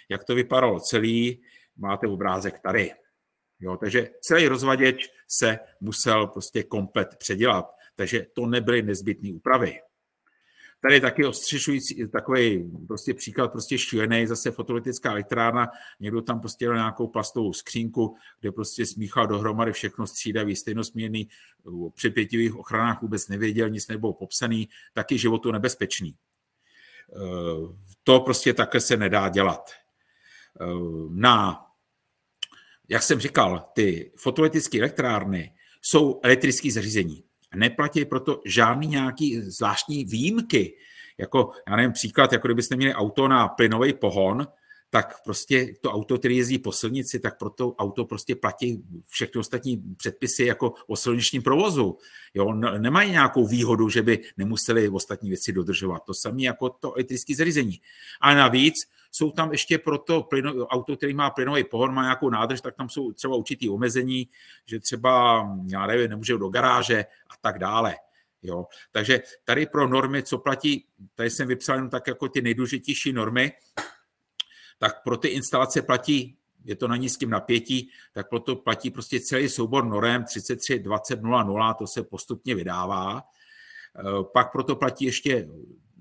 Jak 0.09 0.23
to 0.23 0.35
vypadalo 0.35 0.79
celý, 0.79 1.41
máte 1.77 2.07
obrázek 2.07 2.59
tady. 2.59 2.91
Jo, 3.59 3.77
takže 3.77 4.09
celý 4.21 4.47
rozvaděč 4.47 5.11
se 5.27 5.59
musel 5.81 6.27
prostě 6.27 6.63
komplet 6.63 7.15
předělat. 7.17 7.65
Takže 7.95 8.25
to 8.33 8.45
nebyly 8.45 8.81
nezbytné 8.81 9.33
úpravy. 9.33 9.79
Tady 10.81 10.95
je 10.95 11.01
taky 11.01 11.25
ostřešující 11.25 12.07
takový 12.09 12.71
prostě 12.87 13.13
příklad, 13.13 13.51
prostě 13.51 13.77
šílený, 13.77 14.27
zase 14.27 14.51
fotolytická 14.51 15.11
elektrárna, 15.11 15.67
někdo 15.99 16.21
tam 16.21 16.39
prostě 16.39 16.65
měl 16.65 16.75
nějakou 16.75 17.07
plastovou 17.07 17.53
skřínku, 17.53 18.15
kde 18.39 18.51
prostě 18.51 18.85
smíchal 18.85 19.27
dohromady 19.27 19.71
všechno 19.71 20.07
střídavý, 20.07 20.55
stejnosměrný, 20.55 21.29
při 21.95 22.09
pětivých 22.09 22.55
ochranách 22.55 23.01
vůbec 23.01 23.27
nevěděl, 23.27 23.69
nic 23.69 23.87
nebylo 23.87 24.13
popsaný, 24.13 24.69
taky 24.93 25.17
životu 25.17 25.51
nebezpečný. 25.51 26.15
Eh, 27.13 27.75
to 28.03 28.19
prostě 28.19 28.53
takhle 28.53 28.81
se 28.81 28.97
nedá 28.97 29.29
dělat. 29.29 29.69
Eh, 30.61 30.65
na, 31.09 31.65
jak 32.89 33.03
jsem 33.03 33.19
říkal, 33.19 33.69
ty 33.73 34.11
fotolytické 34.17 34.79
elektrárny 34.79 35.53
jsou 35.81 36.19
elektrické 36.23 36.71
zařízení 36.71 37.23
neplatí 37.55 38.05
proto 38.05 38.41
žádný 38.45 38.87
nějaký 38.87 39.41
zvláštní 39.41 40.05
výjimky. 40.05 40.77
Jako, 41.17 41.51
já 41.69 41.75
nevím, 41.75 41.91
příklad, 41.91 42.33
jako 42.33 42.47
kdybyste 42.47 42.75
měli 42.75 42.93
auto 42.93 43.27
na 43.27 43.47
plynový 43.47 43.93
pohon, 43.93 44.47
tak 44.89 45.23
prostě 45.23 45.75
to 45.81 45.91
auto, 45.91 46.17
který 46.17 46.37
jezdí 46.37 46.59
po 46.59 46.71
silnici, 46.71 47.19
tak 47.19 47.37
pro 47.37 47.49
to 47.49 47.73
auto 47.73 48.05
prostě 48.05 48.35
platí 48.35 48.83
všechny 49.07 49.39
ostatní 49.39 49.83
předpisy 49.97 50.45
jako 50.45 50.73
o 50.87 50.95
silničním 50.95 51.41
provozu. 51.41 51.97
Jo, 52.33 52.53
nemají 52.53 53.11
nějakou 53.11 53.47
výhodu, 53.47 53.89
že 53.89 54.01
by 54.01 54.19
nemuseli 54.37 54.89
ostatní 54.89 55.29
věci 55.29 55.53
dodržovat. 55.53 56.03
To 56.05 56.13
samé 56.13 56.41
jako 56.41 56.69
to 56.69 56.93
elektrické 56.93 57.35
zařízení. 57.35 57.81
A 58.21 58.33
navíc 58.33 58.75
jsou 59.11 59.31
tam 59.31 59.51
ještě 59.51 59.77
pro 59.77 59.97
to 59.97 60.23
plyno, 60.23 60.65
auto, 60.65 60.97
který 60.97 61.13
má 61.13 61.29
plynový 61.29 61.63
pohon, 61.63 61.93
má 61.93 62.01
nějakou 62.01 62.29
nádrž, 62.29 62.61
tak 62.61 62.75
tam 62.75 62.89
jsou 62.89 63.11
třeba 63.11 63.35
určitý 63.35 63.69
omezení, 63.69 64.27
že 64.65 64.79
třeba, 64.79 65.45
já 65.65 65.87
nevím, 65.87 66.09
nemůže 66.09 66.37
do 66.37 66.49
garáže 66.49 67.05
a 67.29 67.33
tak 67.41 67.59
dále. 67.59 67.95
Jo. 68.43 68.67
Takže 68.91 69.21
tady 69.43 69.65
pro 69.65 69.87
normy, 69.87 70.23
co 70.23 70.37
platí, 70.37 70.85
tady 71.15 71.29
jsem 71.29 71.47
vypsal 71.47 71.75
jenom 71.75 71.89
tak 71.89 72.07
jako 72.07 72.29
ty 72.29 72.41
nejdůležitější 72.41 73.13
normy, 73.13 73.51
tak 74.77 75.03
pro 75.03 75.17
ty 75.17 75.27
instalace 75.27 75.81
platí, 75.81 76.37
je 76.65 76.75
to 76.75 76.87
na 76.87 76.95
nízkém 76.95 77.29
napětí, 77.29 77.89
tak 78.13 78.29
proto 78.29 78.55
platí 78.55 78.89
prostě 78.89 79.19
celý 79.19 79.49
soubor 79.49 79.85
norem 79.85 80.23
33 80.23 80.79
20 80.79 81.21
00, 81.21 81.73
to 81.73 81.87
se 81.87 82.03
postupně 82.03 82.55
vydává. 82.55 83.23
Eh, 83.99 84.03
pak 84.33 84.51
proto 84.51 84.75
platí 84.75 85.05
ještě 85.05 85.47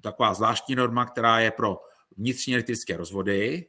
taková 0.00 0.34
zvláštní 0.34 0.74
norma, 0.74 1.04
která 1.04 1.40
je 1.40 1.50
pro 1.50 1.78
vnitřní 2.18 2.54
elektrické 2.54 2.96
rozvody, 2.96 3.66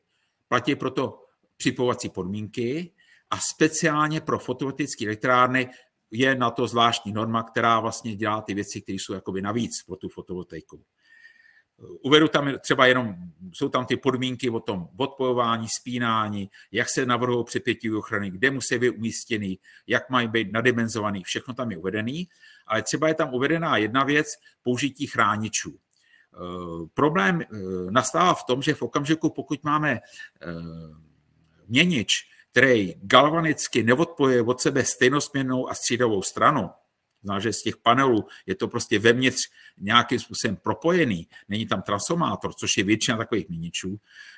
platí 0.48 0.76
proto 0.76 1.26
připovací 1.58 2.10
podmínky 2.10 2.92
a 3.30 3.38
speciálně 3.40 4.22
pro 4.22 4.40
fotovoltaické 4.40 5.06
elektrárny 5.06 5.70
je 6.12 6.36
na 6.36 6.52
to 6.52 6.68
zvláštní 6.68 7.12
norma, 7.12 7.44
která 7.44 7.80
vlastně 7.80 8.16
dělá 8.16 8.42
ty 8.42 8.54
věci, 8.54 8.82
které 8.82 8.96
jsou 8.96 9.14
jakoby 9.14 9.42
navíc 9.42 9.84
pro 9.84 9.96
tu 9.96 10.10
fotovoltaiku. 10.10 10.84
Uvedu 12.02 12.28
tam 12.28 12.60
třeba 12.60 12.86
jenom, 12.86 13.16
jsou 13.54 13.70
tam 13.70 13.86
ty 13.86 13.98
podmínky 13.98 14.50
o 14.50 14.60
tom 14.60 14.90
odpojování, 14.98 15.68
spínání, 15.80 16.50
jak 16.72 16.90
se 16.90 17.06
navrhují 17.06 17.46
přepětí 17.46 17.92
ochrany, 17.92 18.32
kde 18.32 18.52
musí 18.52 18.78
být 18.78 18.90
umístěný, 18.90 19.60
jak 19.88 20.10
mají 20.10 20.28
být 20.28 20.52
nadimenzovaný, 20.52 21.24
všechno 21.24 21.54
tam 21.54 21.72
je 21.72 21.78
uvedený, 21.78 22.30
ale 22.68 22.82
třeba 22.82 23.08
je 23.08 23.14
tam 23.14 23.34
uvedená 23.34 23.78
jedna 23.78 24.04
věc, 24.04 24.28
použití 24.62 25.08
chráničů. 25.08 25.80
E, 26.34 26.88
problém 26.94 27.42
e, 27.42 27.46
nastává 27.92 28.34
v 28.34 28.44
tom, 28.44 28.62
že 28.62 28.74
v 28.74 28.82
okamžiku, 28.82 29.30
pokud 29.30 29.64
máme 29.64 29.92
e, 29.92 30.02
měnič, 31.68 32.14
který 32.52 32.94
galvanicky 33.02 33.84
neodpojuje 33.84 34.42
od 34.42 34.62
sebe 34.62 34.86
stejnosměrnou 34.86 35.70
a 35.70 35.74
střídavou 35.74 36.22
stranu, 36.22 36.70
Znamená, 37.24 37.40
že 37.40 37.54
z 37.54 37.64
těch 37.64 37.78
panelů 37.78 38.26
je 38.46 38.56
to 38.56 38.68
prostě 38.68 39.00
vevnitř 39.00 39.50
nějakým 39.78 40.20
způsobem 40.20 40.56
propojený, 40.56 41.28
není 41.50 41.68
tam 41.68 41.82
transformátor, 41.82 42.54
což 42.54 42.78
je 42.78 42.84
většina 42.84 43.18
takových 43.18 43.50
měničů, 43.50 43.98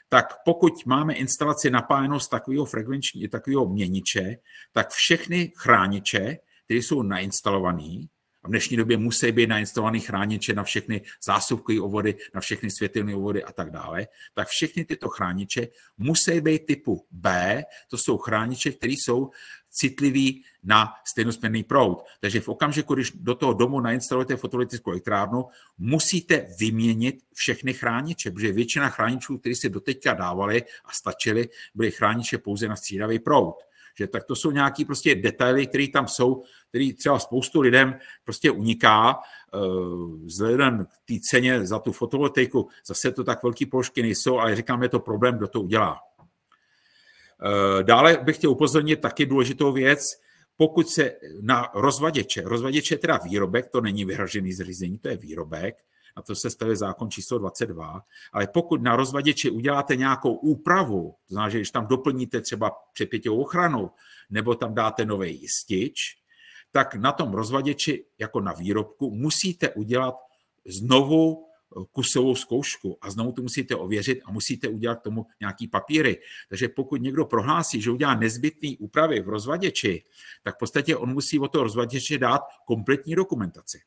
tak 0.09 0.43
pokud 0.45 0.85
máme 0.85 1.13
instalaci 1.13 1.69
napájenou 1.69 2.19
z 2.19 2.27
takového 2.27 2.65
frekvenční, 2.65 3.27
takového 3.27 3.69
měniče, 3.69 4.37
tak 4.71 4.89
všechny 4.89 5.53
chrániče, 5.55 6.37
které 6.65 6.77
jsou 6.77 7.01
nainstalované, 7.01 8.05
v 8.43 8.47
dnešní 8.47 8.77
době 8.77 8.97
musí 8.97 9.31
být 9.31 9.47
nainstalovaný 9.47 9.99
chrániče 9.99 10.53
na 10.53 10.63
všechny 10.63 11.01
zásuvkové 11.23 11.81
obvody, 11.81 12.15
na 12.33 12.41
všechny 12.41 12.71
světelné 12.71 13.15
obvody 13.15 13.43
a 13.43 13.51
tak 13.51 13.71
dále, 13.71 14.07
tak 14.33 14.47
všechny 14.47 14.85
tyto 14.85 15.09
chrániče 15.09 15.67
musí 15.97 16.41
být 16.41 16.65
typu 16.65 17.05
B, 17.11 17.63
to 17.89 17.97
jsou 17.97 18.17
chrániče, 18.17 18.71
které 18.71 18.93
jsou 18.93 19.31
citlivý 19.71 20.43
na 20.63 20.93
stejnosměrný 21.05 21.63
proud. 21.63 22.03
Takže 22.19 22.41
v 22.41 22.49
okamžiku, 22.49 22.93
když 22.93 23.11
do 23.11 23.35
toho 23.35 23.53
domu 23.53 23.79
nainstalujete 23.79 24.35
fotovoltaickou 24.35 24.91
elektrárnu, 24.91 25.45
musíte 25.77 26.47
vyměnit 26.59 27.23
všechny 27.33 27.73
chrániče, 27.73 28.31
protože 28.31 28.51
většina 28.51 28.89
chráničů, 28.89 29.37
které 29.37 29.55
si 29.55 29.69
doteďka 29.69 30.13
dávali 30.13 30.63
a 30.85 30.91
stačily, 30.91 31.49
byly 31.75 31.91
chrániče 31.91 32.37
pouze 32.37 32.67
na 32.67 32.75
střídavý 32.75 33.19
proud. 33.19 33.55
Že 33.97 34.07
tak 34.07 34.23
to 34.23 34.35
jsou 34.35 34.51
nějaký 34.51 34.85
prostě 34.85 35.15
detaily, 35.15 35.67
které 35.67 35.87
tam 35.93 36.07
jsou, 36.07 36.43
který 36.69 36.93
třeba 36.93 37.19
spoustu 37.19 37.61
lidem 37.61 37.95
prostě 38.23 38.51
uniká, 38.51 39.19
eh, 39.53 39.57
vzhledem 40.23 40.85
k 40.85 40.89
té 41.05 41.13
ceně 41.29 41.65
za 41.65 41.79
tu 41.79 41.91
fotovoltaiku, 41.91 42.69
zase 42.85 43.11
to 43.11 43.23
tak 43.23 43.43
velký 43.43 43.65
položky 43.65 44.01
nejsou, 44.01 44.39
ale 44.39 44.55
říkám, 44.55 44.83
je 44.83 44.89
to 44.89 44.99
problém, 44.99 45.37
kdo 45.37 45.47
to 45.47 45.61
udělá. 45.61 45.99
Eh, 47.43 47.83
dále 47.83 48.17
bych 48.23 48.35
chtěl 48.35 48.51
upozornit 48.51 49.01
taky 49.01 49.25
důležitou 49.25 49.71
věc, 49.71 50.21
pokud 50.57 50.89
se 50.89 51.11
na 51.41 51.69
rozvaděče, 51.73 52.41
rozvaděče 52.45 52.93
je 52.93 52.99
teda 52.99 53.17
výrobek, 53.17 53.69
to 53.69 53.81
není 53.81 54.05
vyhražený 54.05 54.53
zřízení, 54.53 54.97
to 54.97 55.09
je 55.09 55.17
výrobek, 55.17 55.75
na 56.17 56.23
to 56.23 56.35
se 56.35 56.49
stavuje 56.49 56.77
zákon 56.77 57.11
číslo 57.11 57.37
22, 57.37 58.01
ale 58.33 58.47
pokud 58.47 58.81
na 58.81 58.95
rozvaděči 58.95 59.49
uděláte 59.49 59.95
nějakou 59.95 60.33
úpravu, 60.33 61.15
to 61.27 61.33
znamená, 61.33 61.49
že 61.49 61.57
když 61.57 61.71
tam 61.71 61.87
doplníte 61.87 62.41
třeba 62.41 62.71
přepěťovou 62.93 63.41
ochranu, 63.41 63.91
nebo 64.29 64.55
tam 64.55 64.73
dáte 64.73 65.05
nový 65.05 65.41
jistič, 65.41 66.17
tak 66.71 66.95
na 66.95 67.11
tom 67.11 67.33
rozvaděči 67.33 68.05
jako 68.19 68.41
na 68.41 68.53
výrobku 68.53 69.11
musíte 69.11 69.69
udělat 69.69 70.15
znovu 70.65 71.51
kusovou 71.91 72.35
zkoušku 72.35 72.97
a 73.01 73.11
znovu 73.11 73.31
to 73.31 73.41
musíte 73.41 73.75
ověřit 73.75 74.21
a 74.25 74.31
musíte 74.31 74.67
udělat 74.67 74.95
k 74.95 75.03
tomu 75.03 75.25
nějaký 75.39 75.67
papíry. 75.67 76.19
Takže 76.49 76.69
pokud 76.69 77.01
někdo 77.01 77.25
prohlásí, 77.25 77.81
že 77.81 77.91
udělá 77.91 78.15
nezbytné 78.15 78.69
úpravy 78.79 79.21
v 79.21 79.29
rozvaděči, 79.29 80.03
tak 80.43 80.55
v 80.55 80.59
podstatě 80.59 80.95
on 80.95 81.13
musí 81.13 81.39
o 81.39 81.47
to 81.47 81.63
rozvaděče 81.63 82.17
dát 82.17 82.41
kompletní 82.65 83.15
dokumentaci. 83.15 83.81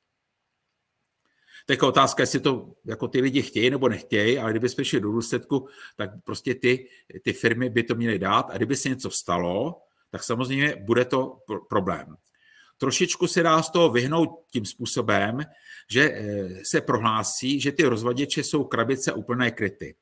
Tak 1.66 1.82
je 1.82 1.88
otázka, 1.88 2.22
jestli 2.22 2.40
to 2.40 2.72
jako 2.84 3.08
ty 3.08 3.20
lidi 3.20 3.42
chtějí 3.42 3.70
nebo 3.70 3.88
nechtějí, 3.88 4.38
ale 4.38 4.50
kdyby 4.50 4.68
jsme 4.68 4.84
šli 4.84 5.00
do 5.00 5.12
důsledku, 5.12 5.68
tak 5.96 6.10
prostě 6.24 6.54
ty, 6.54 6.88
ty 7.22 7.32
firmy 7.32 7.70
by 7.70 7.82
to 7.82 7.94
měly 7.94 8.18
dát 8.18 8.50
a 8.50 8.56
kdyby 8.56 8.76
se 8.76 8.88
něco 8.88 9.10
stalo, 9.10 9.82
tak 10.10 10.22
samozřejmě 10.22 10.76
bude 10.76 11.04
to 11.04 11.38
problém. 11.68 12.16
Trošičku 12.78 13.26
se 13.26 13.42
dá 13.42 13.62
z 13.62 13.70
toho 13.70 13.90
vyhnout 13.90 14.30
tím 14.50 14.64
způsobem, 14.64 15.40
že 15.90 16.10
eh, 16.10 16.48
se 16.64 16.80
prohlásí, 16.80 17.60
že 17.60 17.72
ty 17.72 17.84
rozvaděče 17.84 18.44
jsou 18.44 18.64
krabice 18.64 19.12
úplné 19.12 19.50
kryty. 19.50 19.94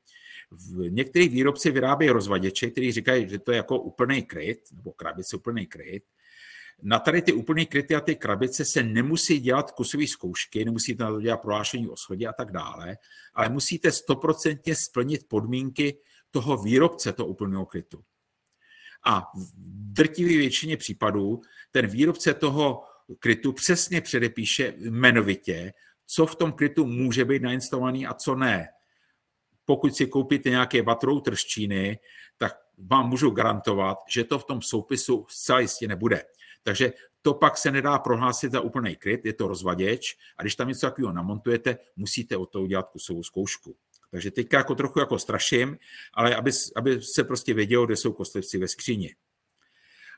V 0.51 0.89
některých 0.89 1.29
výrobci 1.29 1.71
vyrábějí 1.71 2.11
rozvaděče, 2.11 2.69
kteří 2.69 2.91
říkají, 2.91 3.29
že 3.29 3.39
to 3.39 3.51
je 3.51 3.57
jako 3.57 3.79
úplný 3.79 4.23
kryt, 4.23 4.59
nebo 4.71 4.91
krabice 4.91 5.37
úplný 5.37 5.67
kryt. 5.67 6.03
Na 6.81 6.99
tady 6.99 7.21
ty 7.21 7.33
úplný 7.33 7.65
kryty 7.65 7.95
a 7.95 7.99
ty 7.99 8.15
krabice 8.15 8.65
se 8.65 8.83
nemusí 8.83 9.39
dělat 9.39 9.71
kusové 9.71 10.07
zkoušky, 10.07 10.65
nemusíte 10.65 11.03
na 11.03 11.09
to 11.09 11.21
dělat 11.21 11.37
prohlášení 11.37 11.89
o 11.89 11.95
schodě 11.95 12.27
a 12.27 12.33
tak 12.33 12.51
dále, 12.51 12.97
ale 13.33 13.49
musíte 13.49 13.91
stoprocentně 13.91 14.75
splnit 14.75 15.27
podmínky 15.27 15.97
toho 16.31 16.57
výrobce 16.57 17.13
toho 17.13 17.27
úplného 17.29 17.65
krytu. 17.65 18.03
A 19.05 19.19
v 19.19 19.51
drtivé 19.93 20.29
většině 20.29 20.77
případů 20.77 21.41
ten 21.71 21.87
výrobce 21.87 22.33
toho 22.33 22.83
krytu 23.19 23.53
přesně 23.53 24.01
předepíše 24.01 24.73
jmenovitě, 24.77 25.73
co 26.07 26.25
v 26.25 26.35
tom 26.35 26.51
krytu 26.51 26.85
může 26.85 27.25
být 27.25 27.41
nainstalovaný 27.41 28.07
a 28.07 28.13
co 28.13 28.35
ne. 28.35 28.67
Pokud 29.65 29.95
si 29.95 30.07
koupíte 30.07 30.49
nějaké 30.49 30.81
vatrouter 30.81 31.35
z 31.35 31.39
Číny, 31.39 31.99
tak 32.37 32.55
vám 32.77 33.09
můžu 33.09 33.29
garantovat, 33.29 33.97
že 34.09 34.23
to 34.23 34.39
v 34.39 34.43
tom 34.45 34.61
soupisu 34.61 35.25
zcela 35.29 35.59
jistě 35.59 35.87
nebude. 35.87 36.23
Takže 36.63 36.93
to 37.21 37.33
pak 37.33 37.57
se 37.57 37.71
nedá 37.71 37.99
prohlásit 37.99 38.51
za 38.51 38.61
úplný 38.61 38.95
kryt, 38.95 39.25
je 39.25 39.33
to 39.33 39.47
rozvaděč 39.47 40.17
a 40.37 40.41
když 40.41 40.55
tam 40.55 40.67
něco 40.67 40.87
takového 40.87 41.13
namontujete, 41.13 41.77
musíte 41.95 42.37
o 42.37 42.45
to 42.45 42.61
udělat 42.61 42.89
kusovou 42.89 43.23
zkoušku. 43.23 43.75
Takže 44.11 44.31
teďka 44.31 44.57
jako 44.57 44.75
trochu 44.75 44.99
jako 44.99 45.19
straším, 45.19 45.77
ale 46.13 46.35
aby, 46.35 46.51
aby 46.75 47.01
se 47.01 47.23
prostě 47.23 47.53
vědělo, 47.53 47.85
kde 47.85 47.95
jsou 47.95 48.13
kostlivci 48.13 48.57
ve 48.57 48.67
skříni. 48.67 49.15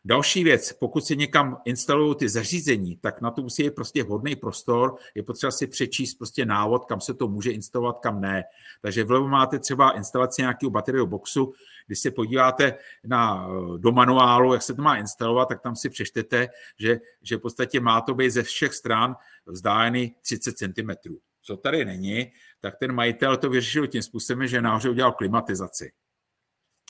Další 0.08 0.44
věc, 0.44 0.74
pokud 0.74 1.06
si 1.06 1.18
někam 1.18 1.62
instalují 1.66 2.16
ty 2.16 2.30
zařízení, 2.30 2.98
tak 2.98 3.22
na 3.22 3.32
to 3.32 3.42
musí 3.42 3.64
být 3.64 3.76
prostě 3.76 4.04
vhodný 4.04 4.36
prostor, 4.36 4.96
je 5.16 5.24
potřeba 5.24 5.52
si 5.52 5.68
přečíst 5.68 6.16
prostě 6.16 6.46
návod, 6.46 6.86
kam 6.86 7.02
se 7.02 7.14
to 7.14 7.28
může 7.28 7.52
instalovat, 7.52 8.00
kam 8.00 8.22
ne. 8.22 8.44
Takže 8.82 9.04
vlevo 9.04 9.28
máte 9.28 9.60
třeba 9.60 9.92
instalaci 9.92 10.42
nějakého 10.42 10.70
bateriového 10.70 11.08
boxu, 11.08 11.54
když 11.88 12.00
se 12.00 12.12
podíváte 12.12 12.78
na, 13.04 13.48
do 13.78 13.92
manuálu, 13.92 14.54
jak 14.54 14.62
se 14.62 14.74
to 14.74 14.82
má 14.82 14.98
instalovat, 14.98 15.48
tak 15.48 15.62
tam 15.62 15.76
si 15.76 15.90
přečtete, 15.90 16.48
že, 16.80 17.00
že 17.22 17.38
v 17.38 17.40
podstatě 17.40 17.80
má 17.80 18.02
to 18.02 18.14
být 18.14 18.30
ze 18.30 18.44
všech 18.44 18.74
stran 18.74 19.16
vzdálený 19.46 20.16
30 20.22 20.58
cm. 20.58 21.16
Co 21.42 21.58
tady 21.58 21.86
není, 21.86 22.32
tak 22.60 22.76
ten 22.76 22.92
majitel 22.92 23.38
to 23.38 23.50
vyřešil 23.50 23.88
tím 23.88 24.02
způsobem, 24.02 24.48
že 24.48 24.62
nahoře 24.62 24.90
udělal 24.90 25.12
klimatizaci. 25.12 25.92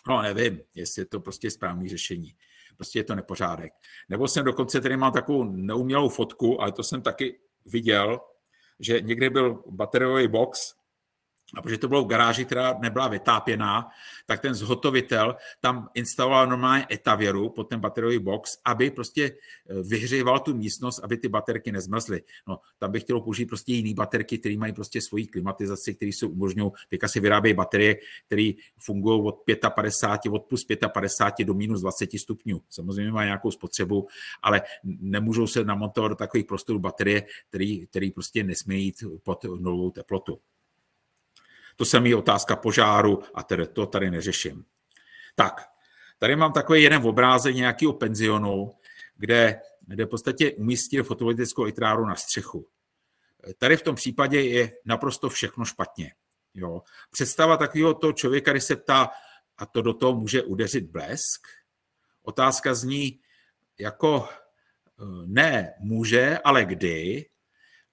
No 0.07 0.21
nevím, 0.21 0.61
jestli 0.75 1.01
je 1.01 1.05
to 1.05 1.19
prostě 1.19 1.51
správné 1.51 1.89
řešení. 1.89 2.35
Prostě 2.75 2.99
je 2.99 3.03
to 3.03 3.15
nepořádek. 3.15 3.73
Nebo 4.09 4.27
jsem 4.27 4.45
dokonce 4.45 4.81
tady 4.81 4.97
mám 4.97 5.13
takovou 5.13 5.43
neumělou 5.43 6.09
fotku, 6.09 6.61
ale 6.61 6.71
to 6.71 6.83
jsem 6.83 7.01
taky 7.01 7.39
viděl, 7.65 8.19
že 8.79 9.01
někdy 9.01 9.29
byl 9.29 9.63
bateriový 9.67 10.27
box 10.27 10.73
a 11.53 11.61
protože 11.61 11.77
to 11.77 11.87
bylo 11.87 12.03
v 12.03 12.07
garáži, 12.07 12.45
která 12.45 12.75
nebyla 12.81 13.07
vytápěná, 13.07 13.87
tak 14.25 14.41
ten 14.41 14.53
zhotovitel 14.53 15.35
tam 15.59 15.89
instaloval 15.93 16.47
normálně 16.47 16.85
etavěru 16.91 17.49
pod 17.49 17.63
ten 17.63 17.79
bateriový 17.79 18.19
box, 18.19 18.57
aby 18.65 18.91
prostě 18.91 19.25
eh, 19.25 19.73
vyhříval 19.83 20.39
tu 20.39 20.53
místnost, 20.55 20.99
aby 21.03 21.17
ty 21.17 21.27
baterky 21.27 21.71
nezmrzly. 21.71 22.21
No, 22.47 22.59
tam 22.77 22.91
bych 22.91 23.03
chtěl 23.03 23.21
použít 23.21 23.45
prostě 23.45 23.73
jiný 23.73 23.93
baterky, 23.93 24.37
které 24.37 24.57
mají 24.57 24.73
prostě 24.73 25.01
svoji 25.01 25.27
klimatizaci, 25.27 25.95
které 25.95 26.09
jsou 26.09 26.29
umožňují, 26.29 26.71
teďka 26.89 27.07
si 27.07 27.19
vyrábějí 27.19 27.53
baterie, 27.53 27.95
které 28.25 28.51
fungují 28.77 29.21
od 29.21 29.35
55, 29.75 30.31
od 30.31 30.45
plus 30.45 30.65
55 30.93 31.45
do 31.45 31.53
minus 31.53 31.81
20 31.81 32.09
stupňů. 32.19 32.61
Samozřejmě 32.69 33.11
mají 33.11 33.27
nějakou 33.27 33.51
spotřebu, 33.51 34.07
ale 34.41 34.61
nemůžou 34.83 35.47
se 35.47 35.63
namontovat 35.63 36.09
do 36.09 36.15
takových 36.15 36.45
prostorů 36.45 36.79
baterie, 36.79 37.23
který 37.89 38.11
prostě 38.11 38.43
nesmí 38.43 38.83
jít 38.83 38.95
pod 39.23 39.43
nulovou 39.43 39.91
teplotu. 39.91 40.39
To 41.75 41.85
samý 41.85 42.15
otázka 42.15 42.55
požáru 42.55 43.23
a 43.33 43.43
tedy 43.43 43.67
to 43.67 43.85
tady 43.85 44.11
neřeším. 44.11 44.65
Tak, 45.35 45.61
tady 46.17 46.35
mám 46.35 46.53
takový 46.53 46.83
jeden 46.83 47.07
obrázek 47.07 47.55
nějakého 47.55 47.93
penzionu, 47.93 48.71
kde, 49.15 49.61
kde 49.87 50.05
v 50.05 50.09
podstatě 50.09 50.51
umístil 50.51 51.03
fotovoltaickou 51.03 51.63
elektrárnu 51.63 52.05
na 52.05 52.15
střechu. 52.15 52.67
Tady 53.57 53.77
v 53.77 53.81
tom 53.81 53.95
případě 53.95 54.41
je 54.41 54.71
naprosto 54.85 55.29
všechno 55.29 55.65
špatně. 55.65 56.13
Jo. 56.53 56.81
Představa 57.11 57.57
takového 57.57 57.93
toho 57.93 58.13
člověka, 58.13 58.51
když 58.51 58.63
se 58.63 58.75
ptá, 58.75 59.09
a 59.57 59.65
to 59.65 59.81
do 59.81 59.93
toho 59.93 60.13
může 60.15 60.43
udeřit 60.43 60.83
blesk, 60.83 61.47
otázka 62.23 62.73
zní 62.73 63.19
jako 63.79 64.29
ne 65.25 65.73
může, 65.79 66.37
ale 66.43 66.65
kdy, 66.65 67.25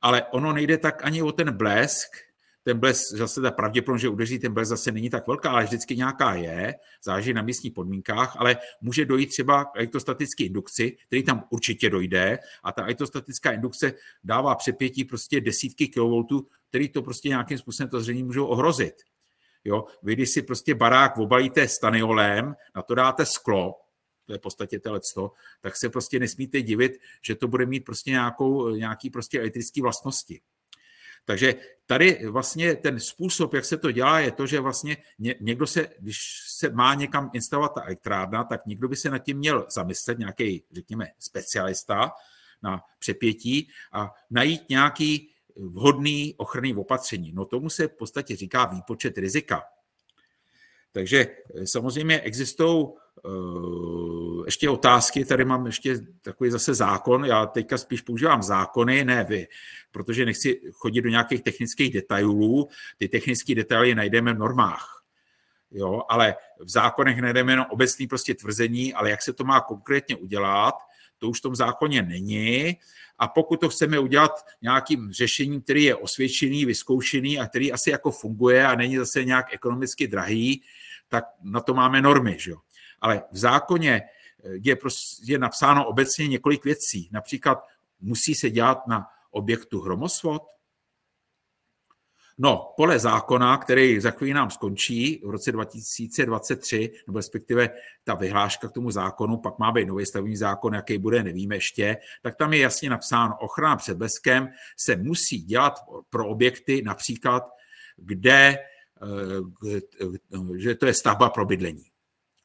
ale 0.01 0.25
ono 0.25 0.53
nejde 0.53 0.79
tak 0.79 1.05
ani 1.05 1.23
o 1.23 1.33
ten 1.33 1.57
blesk, 1.57 2.09
ten 2.63 2.79
blesk, 2.79 3.17
zase 3.17 3.41
ta 3.41 3.51
pravděpodobnost, 3.51 4.01
že 4.01 4.09
udeří 4.09 4.39
ten 4.39 4.53
blesk 4.53 4.69
zase 4.69 4.93
není 4.93 5.11
tak 5.11 5.27
velká, 5.27 5.51
ale 5.51 5.65
vždycky 5.65 5.97
nějaká 5.97 6.35
je, 6.35 6.75
záleží 7.03 7.33
na 7.33 7.43
místních 7.43 7.73
podmínkách, 7.73 8.37
ale 8.39 8.57
může 8.81 9.05
dojít 9.05 9.27
třeba 9.27 9.65
k 9.65 9.77
elektrostatické 9.77 10.45
indukci, 10.45 10.97
který 11.07 11.23
tam 11.23 11.45
určitě 11.51 11.91
dojde 11.91 12.39
a 12.63 12.73
ta 12.73 12.83
elektrostatická 12.83 13.53
indukce 13.53 13.95
dává 14.25 14.55
přepětí 14.55 15.05
prostě 15.05 15.41
desítky 15.41 15.89
kilovoltů, 15.89 16.47
který 16.69 16.89
to 16.89 17.03
prostě 17.03 17.29
nějakým 17.29 17.59
způsobem 17.59 17.91
to 17.91 18.01
zřejmě 18.01 18.25
můžou 18.25 18.47
ohrozit. 18.47 18.95
Jo? 19.65 19.85
Vy, 20.03 20.13
když 20.13 20.31
si 20.31 20.43
prostě 20.43 20.75
barák 20.75 21.19
obalíte 21.19 21.69
staniolem, 21.69 22.57
na 22.77 22.83
to 22.83 22.95
dáte 22.95 23.27
sklo, 23.27 23.75
to 24.27 24.33
je 24.33 24.39
v 24.39 24.43
podstatě 24.43 24.79
telecto, 24.79 25.33
tak 25.61 25.77
se 25.77 25.89
prostě 25.89 26.19
nesmíte 26.19 26.63
divit, 26.63 26.93
že 27.23 27.35
to 27.35 27.49
bude 27.49 27.67
mít 27.67 27.85
prostě 27.85 28.11
nějakou, 28.11 28.71
nějaký 28.71 29.11
prostě 29.11 29.39
elektrický 29.39 29.81
vlastnosti. 29.81 30.41
Takže 31.25 31.55
tady 31.87 32.27
vlastně 32.27 32.77
ten 32.77 33.01
způsob, 33.01 33.55
jak 33.55 33.65
se 33.65 33.77
to 33.77 33.91
dělá, 33.91 34.21
je 34.21 34.31
to, 34.31 34.47
že 34.47 34.61
vlastně 34.61 34.97
někdo 35.41 35.67
se, 35.67 35.89
když 35.99 36.19
se 36.49 36.71
má 36.71 36.95
někam 36.95 37.31
instalovat 37.35 37.75
ta 37.75 37.83
elektrárna, 37.83 38.45
tak 38.45 38.67
někdo 38.67 38.89
by 38.89 38.97
se 38.97 39.11
nad 39.11 39.19
tím 39.19 39.39
měl 39.39 39.67
zamyslet, 39.71 40.19
nějaký, 40.19 40.65
řekněme, 40.73 41.07
specialista, 41.19 42.11
na 42.63 42.81
přepětí 42.99 43.69
a 43.93 44.11
najít 44.31 44.69
nějaký 44.69 45.31
vhodný 45.57 46.35
ochranný 46.37 46.75
opatření. 46.75 47.33
No 47.33 47.45
tomu 47.45 47.71
se 47.71 47.89
v 47.89 47.97
podstatě 47.97 48.37
říká 48.37 48.65
výpočet 48.65 49.19
rizika. 49.19 49.63
Takže 50.93 51.27
eh, 51.55 51.67
samozřejmě 51.67 52.21
existují 52.21 52.87
ještě 54.45 54.71
otázky, 54.71 55.25
tady 55.25 55.45
mám 55.45 55.67
ještě 55.67 55.99
takový 56.23 56.51
zase 56.51 56.75
zákon, 56.75 57.25
já 57.25 57.47
teďka 57.47 57.79
spíš 57.79 58.01
používám 58.01 58.43
zákony, 58.43 59.05
ne 59.05 59.25
vy, 59.25 59.49
protože 59.91 60.25
nechci 60.25 60.61
chodit 60.73 61.01
do 61.01 61.09
nějakých 61.09 61.43
technických 61.43 61.93
detailů, 61.93 62.69
ty 62.97 63.09
technické 63.09 63.55
detaily 63.55 63.95
najdeme 63.95 64.35
v 64.35 64.39
normách, 64.39 65.03
jo, 65.71 66.03
ale 66.09 66.35
v 66.61 66.71
zákonech 66.71 67.21
najdeme 67.21 67.53
jenom 67.53 67.67
obecný 67.71 68.07
prostě 68.07 68.35
tvrzení, 68.35 68.95
ale 68.95 69.11
jak 69.11 69.23
se 69.23 69.33
to 69.33 69.45
má 69.45 69.61
konkrétně 69.61 70.17
udělat, 70.17 70.75
to 71.19 71.29
už 71.29 71.39
v 71.39 71.43
tom 71.43 71.57
zákoně 71.57 72.03
není 72.03 72.77
a 73.19 73.29
pokud 73.29 73.61
to 73.61 73.69
chceme 73.69 73.99
udělat 73.99 74.33
nějakým 74.63 75.13
řešením, 75.13 75.63
který 75.63 75.85
je 75.85 75.97
osvědčený, 75.97 76.65
vyzkoušený 76.65 77.39
a 77.39 77.47
který 77.47 77.73
asi 77.73 77.91
jako 77.91 78.11
funguje 78.11 78.67
a 78.67 78.75
není 78.75 78.97
zase 78.97 79.25
nějak 79.25 79.55
ekonomicky 79.55 80.09
drahý, 80.09 80.63
tak 81.09 81.25
na 81.43 81.61
to 81.61 81.75
máme 81.75 82.03
normy. 82.03 82.37
Že? 82.39 82.53
Ale 83.03 83.23
v 83.33 83.39
zákoně 83.39 84.03
je, 84.45 84.77
prostě, 84.77 85.33
je 85.33 85.39
napsáno 85.39 85.87
obecně 85.87 86.29
několik 86.29 86.65
věcí. 86.65 87.09
Například 87.13 87.65
musí 88.01 88.35
se 88.35 88.51
dělat 88.51 88.87
na 88.87 89.07
objektu 89.31 89.81
hromosvod, 89.81 90.43
No, 92.39 92.73
pole 92.77 92.99
zákona, 92.99 93.57
který 93.57 94.01
za 94.01 94.11
chvíli 94.11 94.35
nám 94.35 94.51
skončí 94.51 95.23
v 95.25 95.31
roce 95.31 95.53
2023, 95.53 96.93
nebo 97.07 97.19
respektive 97.19 97.71
ta 98.05 98.15
vyhláška 98.15 98.69
k 98.69 98.73
tomu 98.73 98.91
zákonu, 98.91 99.37
pak 99.37 99.59
má 99.59 99.73
být 99.73 99.89
nový 99.89 100.07
stavební 100.07 100.37
zákon, 100.37 100.75
jaký 100.75 100.99
bude, 100.99 101.23
nevíme 101.23 101.57
ještě, 101.57 101.97
tak 102.23 102.37
tam 102.37 102.53
je 102.53 102.59
jasně 102.59 102.91
napsáno, 102.91 103.37
ochrana 103.39 103.77
před 103.77 103.97
bleskem 103.97 104.49
se 104.77 104.97
musí 104.97 105.43
dělat 105.43 105.75
pro 106.11 106.29
objekty 106.29 106.83
například, 106.83 107.45
kde, 107.97 108.59
eh, 109.03 109.81
že 110.57 110.75
to 110.75 110.87
je 110.87 110.95
stavba 110.95 111.31
pro 111.31 111.47
bydlení. 111.47 111.92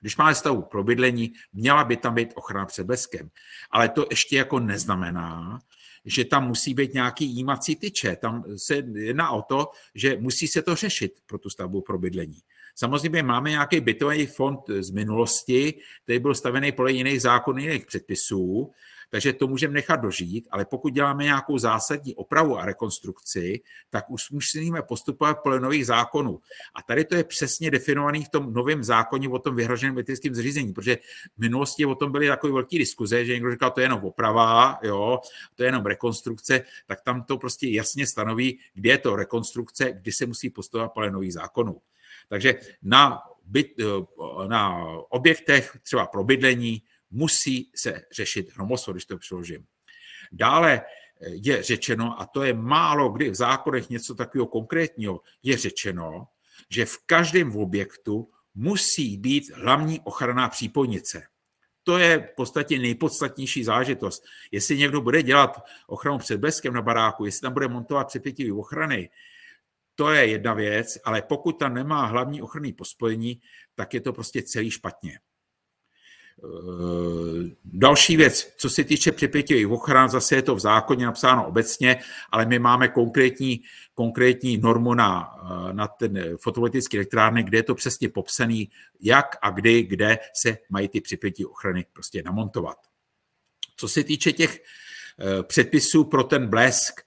Když 0.01 0.17
máme 0.17 0.35
stavu 0.35 0.61
pro 0.61 0.83
bydlení, 0.83 1.33
měla 1.53 1.83
by 1.83 1.97
tam 1.97 2.15
být 2.15 2.33
ochrana 2.35 2.65
před 2.65 2.83
bleskem. 2.83 3.29
Ale 3.71 3.89
to 3.89 4.05
ještě 4.09 4.37
jako 4.37 4.59
neznamená, 4.59 5.59
že 6.05 6.25
tam 6.25 6.47
musí 6.47 6.73
být 6.73 6.93
nějaký 6.93 7.25
jímací 7.25 7.75
tyče. 7.75 8.15
Tam 8.15 8.43
se 8.57 8.75
jedná 8.93 9.31
o 9.31 9.41
to, 9.41 9.69
že 9.95 10.17
musí 10.19 10.47
se 10.47 10.61
to 10.61 10.75
řešit 10.75 11.13
pro 11.25 11.37
tu 11.37 11.49
stavbu 11.49 11.81
pro 11.81 11.97
bydlení. 11.97 12.39
Samozřejmě 12.75 13.23
máme 13.23 13.49
nějaký 13.49 13.79
bytový 13.79 14.25
fond 14.25 14.59
z 14.79 14.89
minulosti, 14.89 15.79
který 16.03 16.19
byl 16.19 16.35
stavený 16.35 16.71
podle 16.71 16.91
jiných 16.91 17.21
zákonů, 17.21 17.59
jiných 17.59 17.85
předpisů, 17.85 18.71
takže 19.09 19.33
to 19.33 19.47
můžeme 19.47 19.73
nechat 19.73 19.95
dožít, 19.95 20.47
ale 20.51 20.65
pokud 20.65 20.93
děláme 20.93 21.23
nějakou 21.23 21.57
zásadní 21.57 22.15
opravu 22.15 22.57
a 22.57 22.65
rekonstrukci, 22.65 23.61
tak 23.89 24.09
už 24.09 24.31
musíme 24.31 24.81
postupovat 24.81 25.39
podle 25.43 25.59
nových 25.59 25.85
zákonů. 25.85 26.39
A 26.75 26.81
tady 26.81 27.05
to 27.05 27.15
je 27.15 27.23
přesně 27.23 27.71
definovaný 27.71 28.23
v 28.23 28.29
tom 28.29 28.53
novém 28.53 28.83
zákoně 28.83 29.29
o 29.29 29.39
tom 29.39 29.55
vyhraženém 29.55 29.95
metrickém 29.95 30.35
zřízení, 30.35 30.73
protože 30.73 30.97
v 31.37 31.39
minulosti 31.39 31.85
o 31.85 31.95
tom 31.95 32.11
byly 32.11 32.27
takové 32.27 32.53
velké 32.53 32.77
diskuze, 32.77 33.25
že 33.25 33.33
někdo 33.33 33.51
říkal, 33.51 33.71
to 33.71 33.79
je 33.79 33.85
jenom 33.85 34.03
oprava, 34.03 34.79
jo, 34.83 35.19
to 35.55 35.63
je 35.63 35.67
jenom 35.67 35.85
rekonstrukce, 35.85 36.61
tak 36.85 37.01
tam 37.01 37.23
to 37.23 37.37
prostě 37.37 37.67
jasně 37.67 38.07
stanoví, 38.07 38.59
kde 38.73 38.89
je 38.89 38.97
to 38.97 39.15
rekonstrukce, 39.15 39.91
kdy 39.91 40.11
se 40.11 40.25
musí 40.25 40.49
postupovat 40.49 40.93
podle 40.93 41.11
nových 41.11 41.33
zákonů. 41.33 41.81
Takže 42.29 42.55
na, 42.81 43.21
byt, 43.45 43.73
na 44.47 44.85
objektech 45.09 45.77
třeba 45.83 46.05
pro 46.05 46.23
bydlení 46.23 46.81
musí 47.11 47.71
se 47.75 48.01
řešit 48.11 48.53
hromosvod, 48.53 48.95
když 48.95 49.05
to 49.05 49.17
přeložím. 49.17 49.65
Dále 50.31 50.81
eh, 50.81 51.29
je 51.29 51.63
řečeno, 51.63 52.21
a 52.21 52.25
to 52.25 52.43
je 52.43 52.53
málo 52.53 53.09
kdy 53.09 53.29
v 53.29 53.35
zákonech 53.35 53.89
něco 53.89 54.15
takového 54.15 54.47
konkrétního, 54.47 55.21
je 55.43 55.57
řečeno, 55.57 56.27
že 56.69 56.85
v 56.85 56.97
každém 57.05 57.55
objektu 57.55 58.29
musí 58.55 59.17
být 59.17 59.51
hlavní 59.53 59.99
ochranná 59.99 60.49
přípojnice. 60.49 61.23
To 61.83 61.97
je 61.97 62.19
v 62.19 62.35
podstatě 62.35 62.79
nejpodstatnější 62.79 63.63
zážitost. 63.63 64.23
Jestli 64.51 64.77
někdo 64.77 65.01
bude 65.01 65.23
dělat 65.23 65.63
ochranu 65.87 66.17
před 66.17 66.37
bleskem 66.37 66.73
na 66.73 66.81
baráku, 66.81 67.25
jestli 67.25 67.41
tam 67.41 67.53
bude 67.53 67.67
montovat 67.67 68.07
přepětivý 68.07 68.51
ochrany, 68.51 69.09
to 69.95 70.11
je 70.11 70.27
jedna 70.27 70.53
věc, 70.53 70.97
ale 71.03 71.21
pokud 71.21 71.59
tam 71.59 71.73
nemá 71.73 72.05
hlavní 72.05 72.41
ochranný 72.41 72.73
pospojení, 72.73 73.41
tak 73.75 73.93
je 73.93 74.01
to 74.01 74.13
prostě 74.13 74.41
celý 74.41 74.71
špatně. 74.71 75.19
Eh, 76.43 77.49
další 77.65 78.17
věc, 78.17 78.53
co 78.57 78.69
se 78.69 78.83
týče 78.83 79.11
připětivých 79.11 79.67
ochran, 79.67 80.09
zase 80.09 80.35
je 80.35 80.41
to 80.41 80.55
v 80.55 80.59
zákoně 80.59 81.05
napsáno 81.05 81.47
obecně, 81.47 81.99
ale 82.31 82.45
my 82.45 82.59
máme 82.59 82.87
konkrétní, 82.87 83.61
konkrétní 83.93 84.57
normu 84.57 84.93
na, 84.93 85.35
eh, 85.43 85.73
na 85.73 85.87
ten 85.87 86.37
fotovoltaický 86.41 86.97
elektrárny, 86.97 87.43
kde 87.43 87.57
je 87.57 87.63
to 87.63 87.75
přesně 87.75 88.09
popsaný, 88.09 88.69
jak 89.01 89.35
a 89.41 89.49
kdy, 89.49 89.83
kde 89.83 90.19
se 90.33 90.57
mají 90.69 90.87
ty 90.87 91.01
připětivé 91.01 91.49
ochrany 91.49 91.85
prostě 91.93 92.23
namontovat. 92.23 92.77
Co 93.77 93.87
se 93.87 94.03
týče 94.03 94.31
těch 94.31 94.59
eh, 94.59 95.43
předpisů 95.43 96.03
pro 96.03 96.23
ten 96.23 96.47
blesk, 96.47 97.01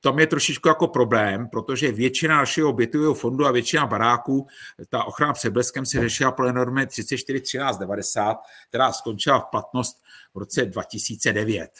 tam 0.00 0.18
je 0.18 0.26
trošičku 0.26 0.68
jako 0.68 0.88
problém, 0.88 1.48
protože 1.48 1.92
většina 1.92 2.36
našeho 2.36 2.72
bytového 2.72 3.14
fondu 3.14 3.46
a 3.46 3.50
většina 3.50 3.86
baráků, 3.86 4.46
ta 4.88 5.04
ochrana 5.04 5.32
před 5.32 5.50
bleskem 5.50 5.86
se 5.86 6.00
řešila 6.00 6.32
podle 6.32 6.52
normy 6.52 6.84
34.13.90, 6.84 8.36
která 8.68 8.92
skončila 8.92 9.40
v 9.40 9.50
platnost 9.50 10.02
v 10.34 10.38
roce 10.38 10.64
2009. 10.64 11.70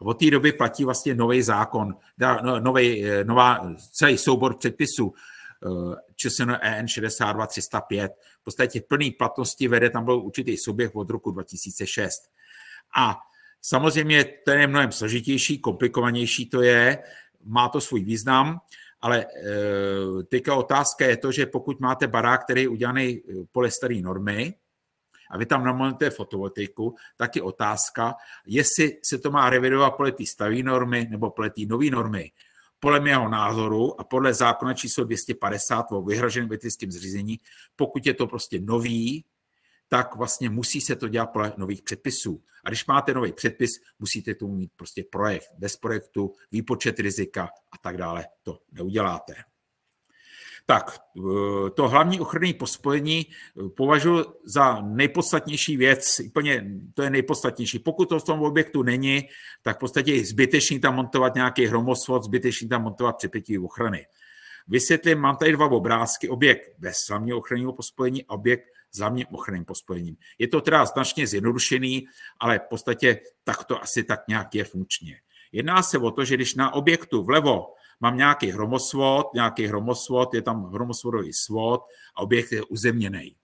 Od 0.00 0.14
té 0.14 0.30
doby 0.30 0.52
platí 0.52 0.84
vlastně 0.84 1.14
nový 1.14 1.42
zákon, 1.42 1.94
no, 2.42 2.60
nový, 2.60 3.04
nová, 3.24 3.72
celý 3.92 4.18
soubor 4.18 4.56
předpisů, 4.56 5.14
eh, 5.66 5.96
ČSN 6.16 6.50
EN 6.60 6.88
62305. 6.88 8.12
V 8.40 8.44
podstatě 8.44 8.80
plný 8.88 9.10
platnosti 9.10 9.68
vede, 9.68 9.90
tam 9.90 10.04
byl 10.04 10.18
určitý 10.18 10.56
souběh 10.56 10.96
od 10.96 11.10
roku 11.10 11.30
2006. 11.30 12.22
A 12.96 13.18
Samozřejmě 13.62 14.24
to 14.24 14.50
je 14.50 14.66
mnohem 14.66 14.92
složitější, 14.92 15.58
komplikovanější 15.58 16.48
to 16.48 16.62
je, 16.62 16.98
má 17.44 17.68
to 17.68 17.80
svůj 17.80 18.04
význam, 18.04 18.60
ale 19.00 19.26
e, 19.26 19.26
teďka 20.22 20.54
otázka 20.54 21.06
je 21.06 21.16
to, 21.16 21.32
že 21.32 21.46
pokud 21.46 21.80
máte 21.80 22.06
barák, 22.06 22.44
který 22.44 22.62
je 22.62 22.68
udělaný 22.68 23.04
e, 23.04 23.20
podle 23.52 23.70
staré 23.70 24.00
normy, 24.00 24.54
a 25.30 25.38
vy 25.38 25.46
tam 25.46 25.64
namontujete 25.64 26.16
fotovoltaiku, 26.16 26.94
tak 27.16 27.36
je 27.36 27.42
otázka, 27.42 28.14
jestli 28.46 28.98
se 29.02 29.18
to 29.18 29.30
má 29.30 29.50
revidovat 29.50 29.90
podle 29.90 30.12
té 30.12 30.26
staré 30.26 30.62
normy 30.62 31.06
nebo 31.10 31.30
podle 31.30 31.50
té 31.50 31.60
nové 31.66 31.90
normy. 31.90 32.32
Podle 32.80 33.00
mého 33.00 33.28
názoru 33.28 34.00
a 34.00 34.04
podle 34.04 34.34
zákona 34.34 34.74
číslo 34.74 35.04
250 35.04 35.86
o 35.92 36.02
vyhraženém 36.02 36.48
elektrickém 36.48 36.92
zřízení, 36.92 37.40
pokud 37.76 38.06
je 38.06 38.14
to 38.14 38.26
prostě 38.26 38.60
nový, 38.60 39.24
tak 39.88 40.16
vlastně 40.16 40.50
musí 40.50 40.80
se 40.80 40.96
to 40.96 41.08
dělat 41.08 41.26
podle 41.26 41.52
nových 41.56 41.82
předpisů. 41.82 42.42
A 42.64 42.70
když 42.70 42.86
máte 42.86 43.14
nový 43.14 43.32
předpis, 43.32 43.70
musíte 43.98 44.34
tomu 44.34 44.54
mít 44.54 44.70
prostě 44.76 45.04
projekt. 45.10 45.48
Bez 45.58 45.76
projektu, 45.76 46.32
výpočet 46.52 46.98
rizika 46.98 47.48
a 47.72 47.78
tak 47.78 47.96
dále 47.96 48.26
to 48.42 48.58
neuděláte. 48.72 49.34
Tak, 50.66 51.00
eh, 51.18 51.70
to 51.70 51.88
hlavní 51.88 52.20
ochranné 52.20 52.54
pospojení 52.54 53.26
eh, 53.26 53.68
považuji 53.68 54.24
za 54.44 54.82
nejpodstatnější 54.82 55.76
věc, 55.76 56.20
úplně 56.26 56.70
to 56.94 57.02
je 57.02 57.10
nejpodstatnější. 57.10 57.78
Pokud 57.78 58.08
to 58.08 58.18
v 58.18 58.24
tom 58.24 58.42
objektu 58.42 58.82
není, 58.82 59.28
tak 59.62 59.76
v 59.76 59.80
podstatě 59.80 60.14
je 60.14 60.26
zbytečný 60.26 60.80
tam 60.80 60.94
montovat 60.94 61.34
nějaký 61.34 61.66
hromosvod, 61.66 62.24
zbytečný 62.24 62.68
tam 62.68 62.82
montovat 62.82 63.16
přepětí 63.16 63.58
ochrany. 63.58 64.06
Vysvětlím, 64.68 65.18
mám 65.18 65.36
tady 65.36 65.52
dva 65.52 65.66
obrázky, 65.66 66.28
objekt 66.28 66.74
bez 66.78 67.08
hlavního 67.08 67.38
ochranného 67.38 67.72
pospojení 67.72 68.24
a 68.24 68.30
objekt 68.30 68.64
s 68.92 68.98
hlavním 68.98 69.26
ochranným 69.32 69.64
pospojením. 69.64 70.16
Je 70.38 70.48
to 70.48 70.60
teda 70.60 70.84
značně 70.84 71.26
zjednodušený, 71.26 72.06
ale 72.40 72.58
v 72.58 72.68
podstatě 72.68 73.20
tak 73.44 73.64
to 73.64 73.82
asi 73.82 74.04
tak 74.04 74.20
nějak 74.28 74.54
je 74.54 74.64
funkčně. 74.64 75.20
Jedná 75.52 75.82
se 75.82 75.98
o 75.98 76.10
to, 76.10 76.24
že 76.24 76.34
když 76.34 76.54
na 76.54 76.74
objektu 76.74 77.22
vlevo 77.22 77.66
mám 78.00 78.16
nějaký 78.16 78.50
hromosvod, 78.50 79.26
nějaký 79.34 79.66
hromosvod, 79.66 80.34
je 80.34 80.42
tam 80.42 80.64
hromosvodový 80.64 81.32
svod 81.32 81.80
a 82.16 82.20
objekt 82.20 82.52
je 82.52 82.62
uzemněný. 82.62 83.36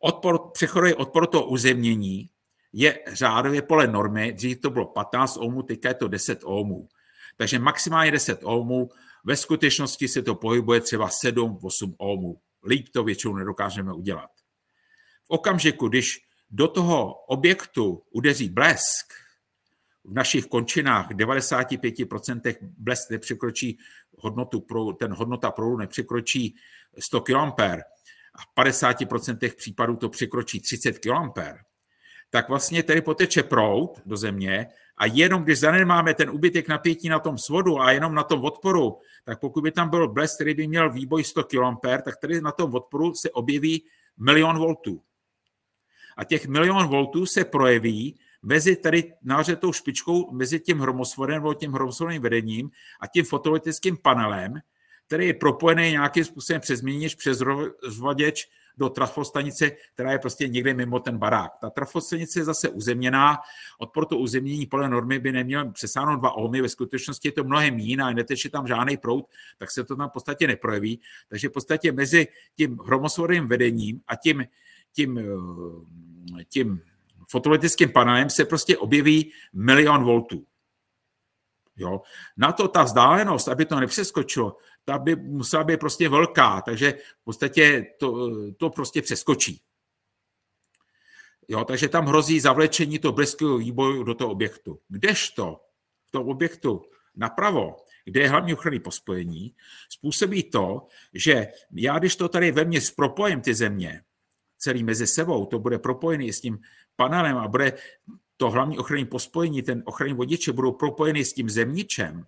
Odpor, 0.00 0.50
přechodový 0.52 0.94
odpor 0.94 1.26
toho 1.26 1.46
uzemnění 1.46 2.30
je 2.72 3.00
řádově 3.12 3.62
pole 3.62 3.86
normy, 3.86 4.32
dřív 4.32 4.60
to 4.60 4.70
bylo 4.70 4.86
15 4.86 5.36
ohmů, 5.36 5.62
teďka 5.62 5.88
je 5.88 5.94
to 5.94 6.08
10 6.08 6.40
ohmů. 6.44 6.88
Takže 7.36 7.58
maximálně 7.58 8.10
10 8.10 8.40
ohmů, 8.42 8.90
ve 9.24 9.36
skutečnosti 9.36 10.08
se 10.08 10.22
to 10.22 10.34
pohybuje 10.34 10.80
třeba 10.80 11.08
7-8 11.08 11.94
ohmů 11.98 12.40
líp 12.68 12.88
to 12.92 13.04
většinou 13.04 13.36
nedokážeme 13.36 13.92
udělat. 13.92 14.30
V 15.24 15.30
okamžiku, 15.30 15.88
když 15.88 16.20
do 16.50 16.68
toho 16.68 17.14
objektu 17.14 18.02
udeří 18.10 18.48
blesk, 18.48 19.12
v 20.04 20.14
našich 20.14 20.46
končinách 20.46 21.10
95% 21.10 22.56
blesk 22.78 23.10
nepřekročí 23.10 23.78
hodnotu, 24.18 24.60
pro, 24.60 24.92
ten 24.92 25.14
hodnota 25.14 25.50
proudu 25.50 25.76
nepřekročí 25.76 26.56
100 26.98 27.20
kA 27.20 27.54
a 28.34 28.42
v 28.42 28.56
50% 28.56 29.54
případů 29.56 29.96
to 29.96 30.08
překročí 30.08 30.60
30 30.60 30.98
kA, 30.98 31.32
tak 32.30 32.48
vlastně 32.48 32.82
tady 32.82 33.02
poteče 33.02 33.42
proud 33.42 34.00
do 34.06 34.16
země 34.16 34.68
A 34.96 35.06
jenom 35.06 35.42
když 35.42 35.58
zanedmáme 35.58 36.14
ten 36.14 36.30
úbytek 36.30 36.68
napětí 36.68 37.08
na 37.08 37.18
tom 37.18 37.38
svodu 37.38 37.80
a 37.80 37.92
jenom 37.92 38.14
na 38.14 38.22
tom 38.22 38.44
odporu, 38.44 38.98
tak 39.24 39.40
pokud 39.40 39.62
by 39.62 39.72
tam 39.72 39.90
byl 39.90 40.08
blesk, 40.08 40.34
který 40.34 40.54
by 40.54 40.66
měl 40.66 40.90
výboj 40.90 41.24
100 41.24 41.44
kA, 41.44 41.98
tak 42.04 42.16
tady 42.16 42.40
na 42.40 42.52
tom 42.52 42.74
odporu 42.74 43.14
se 43.14 43.30
objeví 43.30 43.84
milion 44.16 44.58
voltů. 44.58 45.02
A 46.16 46.24
těch 46.24 46.46
milion 46.46 46.86
voltů 46.86 47.26
se 47.26 47.44
projeví 47.44 48.18
mezi 48.42 48.76
tady 48.76 49.14
nářetou 49.22 49.72
špičkou, 49.72 50.32
mezi 50.32 50.60
tím 50.60 50.78
hromosvodem 50.78 51.34
nebo 51.34 51.54
tím 51.54 51.72
hromosvodným 51.72 52.22
vedením 52.22 52.70
a 53.00 53.06
tím 53.06 53.24
fotovoltaickým 53.24 53.96
panelem, 53.96 54.54
který 55.06 55.26
je 55.26 55.34
propojený 55.34 55.90
nějakým 55.90 56.24
způsobem 56.24 56.60
přes 56.60 56.82
měnič, 56.82 57.14
přes 57.14 57.40
rozvaděč 57.40 58.48
do 58.78 58.88
trafostanice, 58.88 59.70
která 59.94 60.12
je 60.12 60.18
prostě 60.18 60.48
někde 60.48 60.74
mimo 60.74 61.00
ten 61.00 61.18
barák. 61.18 61.52
Ta 61.60 61.70
trafostanice 61.70 62.40
je 62.40 62.44
zase 62.44 62.68
uzemněná, 62.68 63.38
odpor 63.78 64.06
to 64.06 64.18
uzemnění 64.18 64.66
podle 64.66 64.88
normy 64.88 65.18
by 65.18 65.32
neměl 65.32 65.70
přesáhnout 65.70 66.16
2 66.16 66.30
ohmy, 66.30 66.62
ve 66.62 66.68
skutečnosti 66.68 67.28
je 67.28 67.32
to 67.32 67.44
mnohem 67.44 67.78
jiná, 67.78 68.10
neteče 68.10 68.50
tam 68.50 68.66
žádný 68.66 68.96
prout, 68.96 69.26
tak 69.58 69.70
se 69.70 69.84
to 69.84 69.96
tam 69.96 70.08
v 70.08 70.12
podstatě 70.12 70.46
neprojeví. 70.46 71.00
Takže 71.28 71.48
v 71.48 71.52
podstatě 71.52 71.92
mezi 71.92 72.26
tím 72.56 72.78
hromosvodným 72.86 73.46
vedením 73.46 74.00
a 74.06 74.16
tím, 74.16 74.44
tím, 74.92 75.18
eh, 75.18 76.44
tím 76.44 76.80
fotovoltaickým 77.28 77.92
panelem 77.92 78.30
se 78.30 78.44
prostě 78.44 78.78
objeví 78.78 79.32
milion 79.52 80.04
voltů. 80.04 80.44
Jo. 81.76 82.00
Na 82.36 82.52
to 82.52 82.68
ta 82.68 82.82
vzdálenost, 82.82 83.48
aby 83.48 83.64
to 83.64 83.80
nepřeskočilo, 83.80 84.56
ta 84.84 84.98
by 84.98 85.16
musela 85.16 85.64
být 85.64 85.80
prostě 85.80 86.08
velká, 86.08 86.60
takže 86.60 86.92
v 87.20 87.24
podstatě 87.24 87.86
to, 87.98 88.30
to 88.56 88.70
prostě 88.70 89.02
přeskočí. 89.02 89.62
Jo, 91.48 91.64
takže 91.64 91.88
tam 91.88 92.06
hrozí 92.06 92.40
zavlečení 92.40 92.98
toho 92.98 93.12
bleského 93.12 93.58
výboju 93.58 94.02
do 94.02 94.14
toho 94.14 94.30
objektu. 94.30 94.78
Kdežto 94.88 95.60
v 96.08 96.10
tom 96.10 96.28
objektu 96.28 96.82
napravo, 97.16 97.76
kde 98.04 98.20
je 98.20 98.28
hlavní 98.28 98.54
ochranný 98.54 98.80
pospojení, 98.80 99.54
způsobí 99.88 100.42
to, 100.42 100.86
že 101.14 101.46
já, 101.72 101.98
když 101.98 102.16
to 102.16 102.28
tady 102.28 102.52
ve 102.52 102.64
mně 102.64 102.80
propojím 102.96 103.40
ty 103.40 103.54
země, 103.54 104.02
celý 104.58 104.84
mezi 104.84 105.06
sebou, 105.06 105.46
to 105.46 105.58
bude 105.58 105.78
propojený 105.78 106.32
s 106.32 106.40
tím 106.40 106.58
panelem 106.96 107.36
a 107.36 107.48
bude 107.48 107.72
to 108.42 108.50
hlavní 108.50 108.78
ochranný 108.78 109.04
pospojení, 109.04 109.62
ten 109.62 109.82
ochranný 109.86 110.14
vodiče 110.14 110.52
budou 110.52 110.72
propojeny 110.72 111.24
s 111.24 111.32
tím 111.32 111.50
zemničem, 111.50 112.26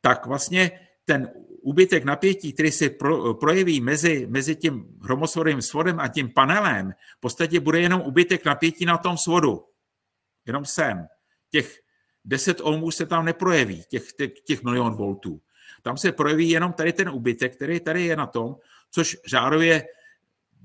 tak 0.00 0.26
vlastně 0.26 0.80
ten 1.04 1.30
úbytek 1.62 2.04
napětí, 2.04 2.52
který 2.52 2.72
se 2.72 2.90
pro, 2.90 3.34
projeví 3.34 3.80
mezi, 3.80 4.26
mezi 4.26 4.56
tím 4.56 4.98
hromosvodovým 5.02 5.62
svodem 5.62 6.00
a 6.00 6.08
tím 6.08 6.30
panelem, 6.34 6.90
v 6.90 7.20
podstatě 7.20 7.60
bude 7.60 7.80
jenom 7.80 8.02
úbytek 8.02 8.44
napětí 8.44 8.86
na 8.86 8.98
tom 8.98 9.18
svodu. 9.18 9.64
Jenom 10.46 10.64
sem. 10.64 11.06
Těch 11.50 11.78
10 12.24 12.60
ohmů 12.60 12.90
se 12.90 13.06
tam 13.06 13.24
neprojeví, 13.24 13.84
těch, 13.88 14.12
těch, 14.12 14.32
těch 14.40 14.62
milion 14.62 14.94
voltů. 14.94 15.40
Tam 15.82 15.96
se 15.96 16.12
projeví 16.12 16.50
jenom 16.50 16.72
tady 16.72 16.92
ten 16.92 17.08
úbytek, 17.08 17.56
který 17.56 17.80
tady 17.80 18.04
je 18.04 18.16
na 18.16 18.26
tom, 18.26 18.56
což 18.90 19.16
řádově 19.26 19.86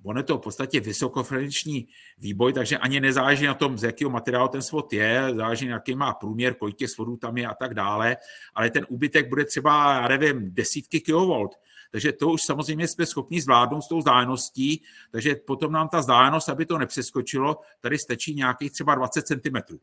on 0.04 0.18
je 0.18 0.24
to 0.24 0.38
v 0.38 0.42
podstatě 0.42 0.80
vysokofrekvenční 0.80 1.88
výboj, 2.18 2.54
takže 2.54 2.78
ani 2.78 3.00
nezáleží 3.00 3.46
na 3.46 3.54
tom, 3.54 3.78
z 3.78 3.84
jakého 3.84 4.12
materiálu 4.12 4.48
ten 4.48 4.62
svod 4.62 4.94
je, 4.94 5.28
záleží 5.36 5.68
na 5.68 5.74
jaký 5.74 5.96
má 5.96 6.14
průměr, 6.14 6.54
kolik 6.54 6.76
těch 6.76 6.90
svodů 6.90 7.18
tam 7.18 7.38
je 7.38 7.48
a 7.48 7.54
tak 7.54 7.74
dále, 7.74 8.18
ale 8.56 8.70
ten 8.70 8.86
úbytek 8.90 9.30
bude 9.30 9.46
třeba, 9.46 9.94
já 9.94 10.08
nevím, 10.08 10.54
desítky 10.54 11.02
kilovolt. 11.02 11.56
Takže 11.92 12.12
to 12.12 12.30
už 12.30 12.42
samozřejmě 12.42 12.88
jsme 12.88 13.06
schopni 13.06 13.42
zvládnout 13.42 13.82
s 13.82 13.88
tou 13.88 13.98
vzdáleností, 13.98 14.84
takže 15.12 15.36
potom 15.36 15.72
nám 15.72 15.90
ta 15.90 16.00
vzdálenost, 16.00 16.50
aby 16.50 16.66
to 16.66 16.78
nepřeskočilo, 16.78 17.58
tady 17.80 17.98
stačí 17.98 18.36
nějakých 18.36 18.72
třeba 18.72 18.96
20 18.96 19.28
cm. 19.28 19.78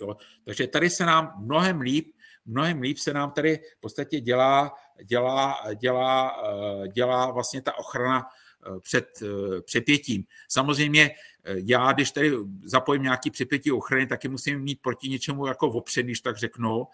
Jo? 0.00 0.16
Takže 0.44 0.66
tady 0.66 0.90
se 0.90 1.06
nám 1.06 1.34
mnohem 1.38 1.80
líp, 1.80 2.14
mnohem 2.46 2.80
líp 2.80 2.98
se 2.98 3.12
nám 3.12 3.30
tady 3.30 3.60
v 3.78 3.80
podstatě 3.80 4.20
dělá, 4.20 4.74
dělá, 5.04 5.56
dělá, 5.74 6.42
eh, 6.84 6.88
dělá 6.88 7.30
vlastně 7.30 7.62
ta 7.62 7.78
ochrana 7.78 8.26
před 8.80 9.08
eh, 9.22 9.60
přepětím. 9.60 10.24
Samozřejmě 10.48 11.10
eh, 11.44 11.54
já, 11.64 11.92
když 11.92 12.10
tady 12.10 12.32
zapojím 12.64 13.02
nějaký 13.02 13.30
přepětí 13.30 13.72
ochrany, 13.72 14.06
taky 14.06 14.28
musím 14.28 14.60
mít 14.60 14.82
proti 14.82 15.08
něčemu 15.08 15.46
jako 15.46 15.68
opřed, 15.68 16.02
když 16.02 16.20
tak 16.20 16.36
řeknu. 16.36 16.86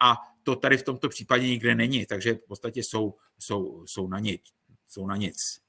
A 0.00 0.16
to 0.42 0.56
tady 0.56 0.76
v 0.76 0.82
tomto 0.82 1.08
případě 1.08 1.46
nikde 1.46 1.74
není, 1.74 2.06
takže 2.06 2.34
v 2.34 2.46
podstatě 2.48 2.82
jsou, 2.82 3.14
jsou, 3.38 3.84
jsou, 3.86 4.08
na, 4.08 4.18
nic, 4.18 4.42
jsou 4.88 5.06
na 5.06 5.16
nic. 5.16 5.60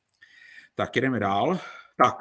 Tak 0.76 0.96
jdeme 0.96 1.20
dál. 1.20 1.60
Tak, 1.98 2.15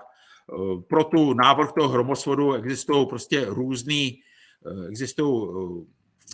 pro 0.89 1.05
tu 1.05 1.35
návrh 1.35 1.73
toho 1.73 1.89
hromosvodu 1.89 2.53
existují 2.55 3.07
prostě 3.07 3.45
různý, 3.45 4.21
existují 4.89 5.51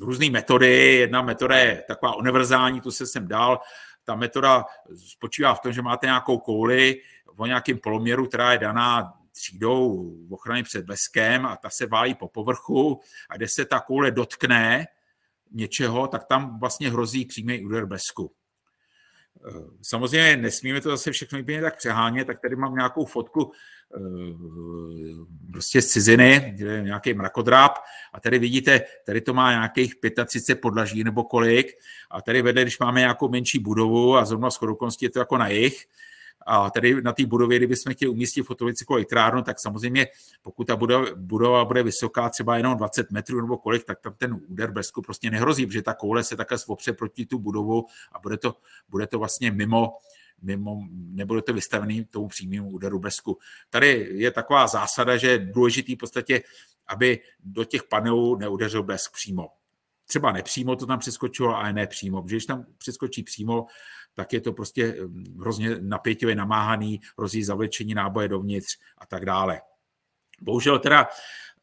různé 0.01 0.31
metody. 0.31 0.97
Jedna 0.97 1.23
metoda 1.23 1.57
je 1.57 1.85
taková 1.89 2.17
univerzální, 2.17 2.81
tu 2.81 2.91
se 2.91 3.07
sem 3.07 3.29
dal, 3.29 3.61
ta 4.05 4.15
metoda 4.15 4.65
spočívá 4.97 5.55
v 5.55 5.61
tom, 5.61 5.73
že 5.73 5.83
máte 5.83 6.07
nějakou 6.07 6.39
kouli 6.39 7.01
o 7.37 7.47
nějakém 7.47 7.79
poloměru, 7.79 8.27
která 8.27 8.53
je 8.53 8.59
daná 8.59 9.13
třídou 9.33 10.13
ochrany 10.31 10.63
před 10.63 10.85
bleskem 10.85 11.47
a 11.47 11.57
ta 11.57 11.71
se 11.71 11.87
válí 11.87 12.15
po 12.15 12.29
povrchu 12.29 13.01
a 13.29 13.37
kde 13.37 13.47
se 13.49 13.65
ta 13.65 13.81
koule 13.81 14.11
dotkne 14.11 14.87
něčeho, 15.53 16.09
tak 16.09 16.25
tam 16.25 16.59
vlastně 16.59 16.91
hrozí 16.91 17.25
přímý 17.25 17.65
úder 17.65 17.87
blesku. 17.87 18.33
Samozřejmě 19.83 20.37
nesmíme 20.37 20.81
to 20.81 20.91
zase 20.91 21.13
všechno 21.13 21.41
úplně 21.41 21.61
tak 21.61 21.77
přehánět, 21.77 22.27
tak 22.27 22.41
tady 22.41 22.57
mám 22.57 22.75
nějakou 22.75 23.05
fotku 23.05 23.53
eh, 23.97 24.01
prostě 25.53 25.83
z 25.83 25.87
ciziny, 25.87 26.53
kde 26.57 26.73
je 26.73 26.83
nějaký 26.83 27.15
mrakodráp 27.15 27.73
a 28.13 28.21
tady 28.21 28.39
vidíte, 28.39 28.81
tady 29.07 29.21
to 29.21 29.35
má 29.35 29.51
nějakých 29.51 29.95
35 30.27 30.61
podlaží 30.61 31.05
nebo 31.05 31.25
kolik 31.25 31.79
a 32.11 32.23
tady 32.23 32.43
vedle, 32.43 32.63
když 32.63 32.79
máme 32.79 33.01
nějakou 33.01 33.29
menší 33.29 33.59
budovu 33.59 34.17
a 34.17 34.25
zrovna 34.25 34.51
s 34.51 34.59
je 35.03 35.11
to 35.11 35.19
jako 35.19 35.37
na 35.37 35.49
jich, 35.49 35.87
a 36.47 36.71
tady 36.71 37.03
na 37.03 37.13
té 37.13 37.27
budově, 37.27 37.59
kdybychom 37.59 37.93
chtěli 37.93 38.11
umístit 38.11 38.43
fotovoltaickou 38.43 38.95
elektrárnu, 38.95 39.43
tak 39.43 39.61
samozřejmě, 39.61 40.07
pokud 40.43 40.67
ta 40.67 40.77
budova, 40.77 41.07
budova 41.17 41.65
bude 41.65 41.83
vysoká, 41.83 42.29
třeba 42.29 42.57
jenom 42.57 42.77
20 42.77 43.11
metrů 43.11 43.41
nebo 43.41 43.59
kolik, 43.59 43.85
tak 43.85 44.01
tam 44.01 44.15
ten 44.15 44.41
úder 44.49 44.71
blesku 44.71 45.03
prostě 45.03 45.31
nehrozí, 45.31 45.67
protože 45.67 45.83
ta 45.83 45.95
koule 45.95 46.25
se 46.25 46.37
takhle 46.37 46.59
svopře 46.59 46.93
proti 46.93 47.27
tu 47.27 47.39
budovu 47.39 47.85
a 48.13 48.19
bude 48.19 48.37
to, 48.37 48.57
bude 48.89 49.07
to 49.07 49.19
vlastně 49.19 49.51
mimo, 49.51 49.97
mimo, 50.43 50.81
nebude 50.93 51.43
to 51.43 51.53
vystavený 51.53 52.05
tomu 52.05 52.29
přímému 52.29 52.71
úderu 52.71 52.99
blesku. 52.99 53.39
Tady 53.71 54.09
je 54.13 54.31
taková 54.31 54.67
zásada, 54.67 55.17
že 55.17 55.31
je 55.31 55.39
důležitý 55.39 55.95
v 55.95 55.99
podstatě, 55.99 56.43
aby 56.89 57.21
do 57.41 57.65
těch 57.65 57.83
panelů 57.83 58.37
neudeřil 58.37 58.83
blesk 58.83 59.13
přímo. 59.13 59.49
Třeba 60.07 60.33
nepřímo 60.33 60.77
to 60.77 60.87
tam 60.87 60.99
přeskočilo, 60.99 61.57
ale 61.57 61.73
ne 61.73 61.87
přímo, 61.87 62.23
protože 62.23 62.37
když 62.37 62.47
tam 62.47 62.67
přeskočí 62.79 63.23
přímo, 63.23 63.67
tak 64.15 64.33
je 64.33 64.41
to 64.41 64.53
prostě 64.53 64.97
hrozně 65.41 65.77
napětivě 65.81 66.35
namáhaný, 66.35 67.01
hrozí 67.19 67.45
zavlečení 67.45 67.95
náboje 67.95 68.29
dovnitř 68.29 68.79
a 68.99 69.07
tak 69.07 69.27
dále. 69.27 69.61
Bohužel 70.41 70.79
teda 70.79 71.09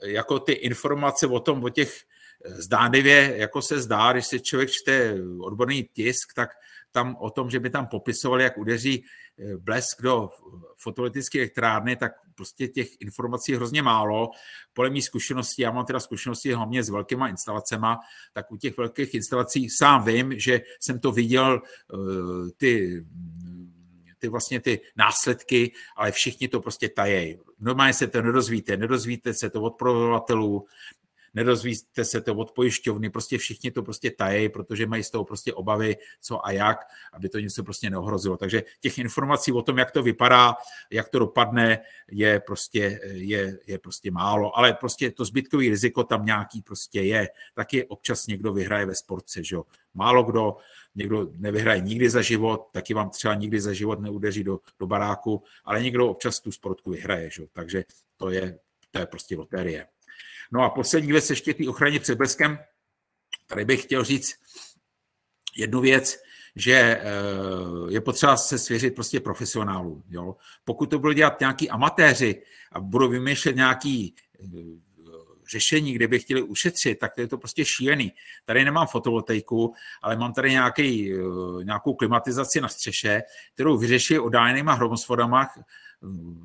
jako 0.04 0.40
ty 0.40 0.52
informace 0.52 1.28
o 1.28 1.40
tom, 1.40 1.64
o 1.64 1.70
těch 1.70 2.04
zdánlivě, 2.48 3.34
jako 3.38 3.62
se 3.62 3.82
zdá, 3.82 4.14
když 4.14 4.26
si 4.26 4.40
člověk 4.40 4.70
čte 4.72 5.14
odborný 5.40 5.90
tisk, 5.94 6.34
tak 6.36 6.50
tam 6.92 7.16
o 7.20 7.30
tom, 7.30 7.50
že 7.50 7.60
by 7.60 7.70
tam 7.70 7.88
popisovali, 7.88 8.44
jak 8.44 8.58
udeří 8.58 9.04
eh, 9.04 9.58
blesk 9.58 10.02
do 10.02 10.30
fotovoltaické 10.78 11.40
elektrárny, 11.40 11.96
tak 11.96 12.12
prostě 12.36 12.68
těch 12.68 12.88
informací 13.00 13.52
je 13.52 13.58
hrozně 13.58 13.82
málo. 13.82 14.30
Podle 14.74 14.90
mých 14.90 15.06
zkušeností, 15.06 15.62
já 15.62 15.72
mám 15.72 15.86
teda 15.86 16.00
zkušenosti 16.00 16.54
hlavně 16.54 16.84
s 16.84 16.90
velkýma 16.90 17.28
instalacemi, 17.28 17.88
tak 18.34 18.52
u 18.52 18.58
těch 18.58 18.78
velkých 18.78 19.14
instalací 19.14 19.68
sám 19.70 20.04
vím, 20.04 20.40
že 20.40 20.62
jsem 20.80 21.00
to 21.00 21.12
viděl 21.12 21.62
eh, 21.62 22.52
ty 22.58 23.04
ty 24.20 24.28
vlastně 24.28 24.62
ty 24.62 24.80
následky, 24.96 25.72
ale 25.96 26.12
všichni 26.12 26.48
to 26.48 26.62
prostě 26.62 26.90
tajejí. 26.90 27.38
Normálně 27.60 27.94
se 27.94 28.08
to 28.08 28.22
nedozvíte, 28.22 28.78
nedozvíte 28.78 29.34
se 29.34 29.50
to 29.50 29.62
od 29.62 29.78
provozovatelů, 29.78 30.66
nedozvíte 31.38 32.06
se 32.06 32.22
to 32.22 32.36
od 32.36 32.52
pojišťovny, 32.52 33.10
prostě 33.10 33.38
všichni 33.38 33.72
to 33.72 33.84
prostě 33.84 34.12
tají, 34.12 34.50
protože 34.50 34.88
mají 34.88 35.04
z 35.04 35.10
toho 35.10 35.26
prostě 35.26 35.54
obavy, 35.54 35.96
co 36.22 36.46
a 36.46 36.52
jak, 36.52 36.78
aby 37.14 37.30
to 37.30 37.40
něco 37.40 37.64
prostě 37.64 37.90
neohrozilo. 37.90 38.38
Takže 38.38 38.64
těch 38.80 38.98
informací 38.98 39.52
o 39.52 39.62
tom, 39.62 39.78
jak 39.78 39.92
to 39.92 40.04
vypadá, 40.04 40.56
jak 40.92 41.10
to 41.10 41.20
dopadne, 41.20 41.80
je 42.12 42.40
prostě, 42.40 43.00
je, 43.14 43.60
je 43.68 43.78
prostě 43.80 44.12
málo, 44.12 44.58
ale 44.58 44.74
prostě 44.74 45.12
to 45.12 45.26
zbytkový 45.26 45.70
riziko 45.70 46.04
tam 46.04 46.26
nějaký 46.26 46.62
prostě 46.62 47.02
je. 47.02 47.30
Taky 47.54 47.86
občas 47.86 48.28
někdo 48.28 48.54
vyhraje 48.54 48.86
ve 48.86 48.96
sportce, 48.96 49.44
že 49.44 49.56
jo. 49.56 49.64
Málo 49.94 50.24
kdo, 50.24 50.58
někdo 50.96 51.30
nevyhraje 51.34 51.82
nikdy 51.82 52.10
za 52.10 52.22
život, 52.22 52.70
taky 52.72 52.94
vám 52.94 53.10
třeba 53.10 53.34
nikdy 53.34 53.62
za 53.62 53.74
život 53.74 54.00
neudeří 54.02 54.44
do, 54.44 54.60
do 54.80 54.88
baráku, 54.88 55.44
ale 55.66 55.84
někdo 55.84 56.10
občas 56.10 56.40
tu 56.40 56.52
sportku 56.52 56.92
vyhraje, 56.92 57.30
že 57.30 57.42
jo. 57.42 57.48
Takže 57.54 57.84
to 58.18 58.30
je, 58.30 58.60
to 58.92 59.00
je 59.00 59.06
prostě 59.06 59.38
loterie. 59.38 59.86
No 60.52 60.64
a 60.64 60.70
poslední 60.70 61.12
věc 61.12 61.30
ještě 61.30 61.54
té 61.54 61.70
ochraně 61.70 62.00
před 62.00 62.18
bleskem. 62.18 62.60
Tady 63.48 63.66
bych 63.66 63.84
chtěl 63.84 64.04
říct 64.04 64.36
jednu 65.58 65.82
věc, 65.82 66.18
že 66.56 66.74
eh, 66.74 67.04
je 67.90 68.02
potřeba 68.02 68.38
se 68.38 68.60
svěřit 68.60 68.96
prostě 68.96 69.20
profesionálům. 69.20 70.04
Jo? 70.10 70.36
Pokud 70.64 70.90
to 70.90 71.00
budou 71.00 71.14
dělat 71.14 71.40
nějaký 71.40 71.70
amatéři 71.70 72.42
a 72.72 72.80
budou 72.80 73.10
vymýšlet 73.10 73.56
nějaký 73.56 74.16
eh, 74.40 74.48
řešení, 75.52 75.94
kde 75.94 76.08
by 76.08 76.20
chtěli 76.20 76.42
ušetřit, 76.42 77.00
tak 77.00 77.16
to 77.16 77.22
je 77.22 77.28
to 77.28 77.38
prostě 77.38 77.66
šílený. 77.66 78.14
Tady 78.46 78.66
nemám 78.66 78.88
fotovoltaiku, 78.88 79.74
ale 80.02 80.18
mám 80.18 80.34
tady 80.34 80.52
nějaký, 80.52 81.14
eh, 81.14 81.64
nějakou 81.64 81.94
klimatizaci 81.94 82.62
na 82.62 82.68
střeše, 82.68 83.24
kterou 83.54 83.78
vyřeší 83.78 84.20
odájenýma 84.20 84.74
hromosvodama. 84.74 85.48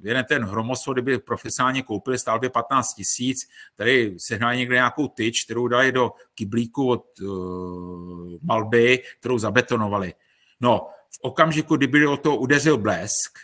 Jeden 0.02 0.24
ten 0.24 0.44
hromosvod, 0.44 0.94
kdyby 0.94 1.18
profesionálně 1.18 1.82
koupili, 1.82 2.18
stál 2.18 2.40
by 2.40 2.48
15 2.48 2.94
tisíc. 2.94 3.38
Tady 3.74 4.14
sehnali 4.18 4.56
někde 4.56 4.74
nějakou 4.74 5.08
tyč, 5.08 5.44
kterou 5.44 5.68
dali 5.68 5.92
do 5.92 6.12
kyblíku 6.34 6.88
od 6.88 7.04
uh, 7.20 8.38
malby, 8.42 9.02
kterou 9.20 9.38
zabetonovali. 9.38 10.14
No, 10.60 10.88
v 11.10 11.18
okamžiku, 11.20 11.76
kdyby 11.76 12.06
o 12.06 12.16
to 12.16 12.36
udeřil 12.36 12.78
blesk, 12.78 13.38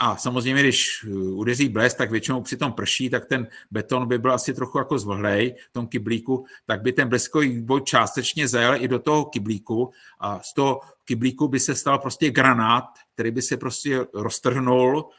a 0.00 0.16
samozřejmě, 0.16 0.62
když 0.62 1.04
uh, 1.04 1.38
udeří 1.38 1.68
blesk, 1.68 1.96
tak 1.96 2.10
většinou 2.10 2.42
při 2.42 2.56
tom 2.56 2.72
prší, 2.72 3.10
tak 3.10 3.26
ten 3.26 3.46
beton 3.70 4.08
by 4.08 4.18
byl 4.18 4.32
asi 4.32 4.54
trochu 4.54 4.78
jako 4.78 4.98
zvlhlej 4.98 5.54
v 5.70 5.72
tom 5.72 5.86
kyblíku, 5.86 6.46
tak 6.64 6.82
by 6.82 6.92
ten 6.92 7.08
bleskový 7.08 7.48
výboj 7.48 7.82
částečně 7.82 8.48
zajel 8.48 8.74
i 8.74 8.88
do 8.88 8.98
toho 8.98 9.24
kyblíku 9.24 9.92
a 10.20 10.40
z 10.40 10.54
toho 10.54 10.80
kyblíku 11.04 11.48
by 11.48 11.60
se 11.60 11.74
stal 11.74 11.98
prostě 11.98 12.30
granát, 12.30 12.84
který 13.14 13.30
by 13.30 13.42
se 13.42 13.56
prostě 13.56 14.06
roztrhnul 14.14 15.10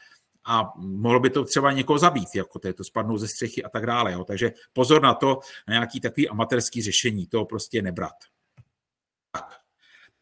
a 0.44 0.72
mohlo 0.76 1.20
by 1.20 1.30
to 1.30 1.44
třeba 1.44 1.72
někoho 1.72 1.98
zabít, 1.98 2.34
jako 2.34 2.58
to, 2.58 2.68
je 2.68 2.74
to 2.74 2.84
spadnou 2.84 3.18
ze 3.18 3.28
střechy 3.28 3.64
a 3.64 3.68
tak 3.68 3.86
dále. 3.86 4.12
Jo. 4.12 4.24
Takže 4.24 4.52
pozor 4.72 5.02
na 5.02 5.14
to, 5.14 5.40
na 5.68 5.72
nějaký 5.72 6.00
takový 6.00 6.28
amatérský 6.28 6.82
řešení, 6.82 7.26
to 7.26 7.44
prostě 7.44 7.82
nebrat. 7.82 8.14
Tak. 9.32 9.56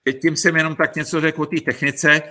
Teď 0.02 0.20
tím 0.22 0.36
jsem 0.36 0.56
jenom 0.56 0.76
tak 0.76 0.96
něco 0.96 1.20
řekl 1.20 1.42
o 1.42 1.46
té 1.46 1.60
technice. 1.60 2.22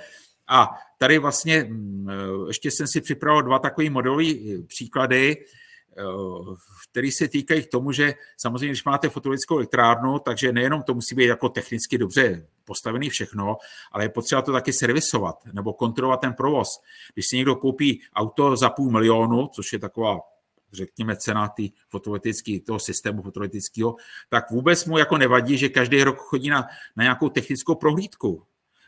A 0.48 0.70
tady 1.04 1.18
vlastně 1.18 1.64
mm, 1.64 2.10
eh, 2.10 2.48
ještě 2.48 2.72
jsem 2.72 2.88
si 2.88 3.02
připravil 3.02 3.42
dva 3.42 3.60
takové 3.60 3.90
modelové 3.90 4.26
eh, 4.26 4.64
příklady, 4.68 5.36
eh, 5.38 6.04
které 6.92 7.12
se 7.12 7.28
týkají 7.28 7.64
k 7.64 7.72
tomu, 7.72 7.92
že 7.92 8.14
samozřejmě, 8.38 8.68
když 8.68 8.84
máte 8.84 9.10
fotovoltaickou 9.10 9.56
elektrárnu, 9.56 10.20
takže 10.20 10.52
nejenom 10.52 10.84
to 10.84 10.94
musí 10.94 11.16
být 11.16 11.26
jako 11.26 11.50
technicky 11.50 11.98
dobře 11.98 12.48
postavený 12.66 13.10
všechno, 13.10 13.58
ale 13.92 14.04
je 14.04 14.10
potřeba 14.10 14.42
to 14.42 14.52
taky 14.52 14.74
servisovat 14.74 15.36
nebo 15.54 15.74
kontrolovat 15.74 16.22
ten 16.22 16.34
provoz. 16.34 16.68
Když 17.14 17.28
si 17.28 17.38
někdo 17.38 17.56
koupí 17.56 18.02
auto 18.16 18.58
za 18.58 18.70
půl 18.70 18.92
milionu, 18.92 19.48
což 19.48 19.74
je 19.74 19.80
taková 19.80 20.20
řekněme, 20.74 21.16
cena 21.16 21.48
tý 21.48 21.72
fotovoltaický, 21.90 22.60
toho 22.60 22.80
systému 22.80 23.22
fotovoltaického, 23.22 23.96
tak 24.30 24.52
vůbec 24.52 24.86
mu 24.86 24.98
jako 24.98 25.18
nevadí, 25.18 25.58
že 25.58 25.70
každý 25.70 26.04
rok 26.04 26.18
chodí 26.18 26.50
na, 26.50 26.68
na 26.96 27.04
nějakou 27.04 27.30
technickou 27.30 27.76
prohlídku 27.76 28.44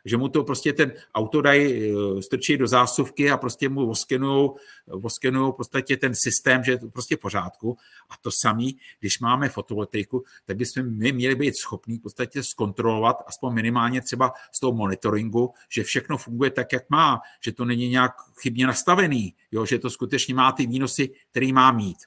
že 0.05 0.17
mu 0.17 0.29
to 0.29 0.43
prostě 0.43 0.73
ten 0.73 0.93
auto 1.15 1.41
dají, 1.41 1.91
eh, 1.91 2.21
strčí 2.21 2.57
do 2.57 2.67
zásuvky 2.67 3.31
a 3.31 3.37
prostě 3.37 3.69
mu 3.69 3.89
oskenujou, 3.89 4.55
oskenujou 4.87 5.51
podstatě 5.51 5.97
ten 5.97 6.15
systém, 6.15 6.63
že 6.63 6.71
je 6.71 6.77
to 6.79 6.87
prostě 6.87 7.15
v 7.15 7.19
pořádku. 7.19 7.77
A 8.09 8.13
to 8.21 8.31
samý, 8.31 8.77
když 8.99 9.19
máme 9.19 9.49
fotovoltaiku, 9.49 10.23
tak 10.45 10.57
bychom 10.57 10.97
my 10.97 11.11
měli 11.11 11.35
být 11.35 11.57
schopní 11.57 11.97
v 11.97 12.01
podstatě 12.01 12.43
zkontrolovat, 12.43 13.23
aspoň 13.27 13.53
minimálně 13.53 14.01
třeba 14.01 14.33
z 14.51 14.59
toho 14.59 14.73
monitoringu, 14.73 15.53
že 15.69 15.83
všechno 15.83 16.17
funguje 16.17 16.51
tak, 16.51 16.73
jak 16.73 16.89
má, 16.89 17.21
že 17.43 17.51
to 17.51 17.65
není 17.65 17.89
nějak 17.89 18.11
chybně 18.41 18.67
nastavený, 18.67 19.33
jo, 19.51 19.65
že 19.65 19.79
to 19.79 19.89
skutečně 19.89 20.33
má 20.33 20.51
ty 20.51 20.67
výnosy, 20.67 21.09
který 21.31 21.53
má 21.53 21.71
mít. 21.71 21.97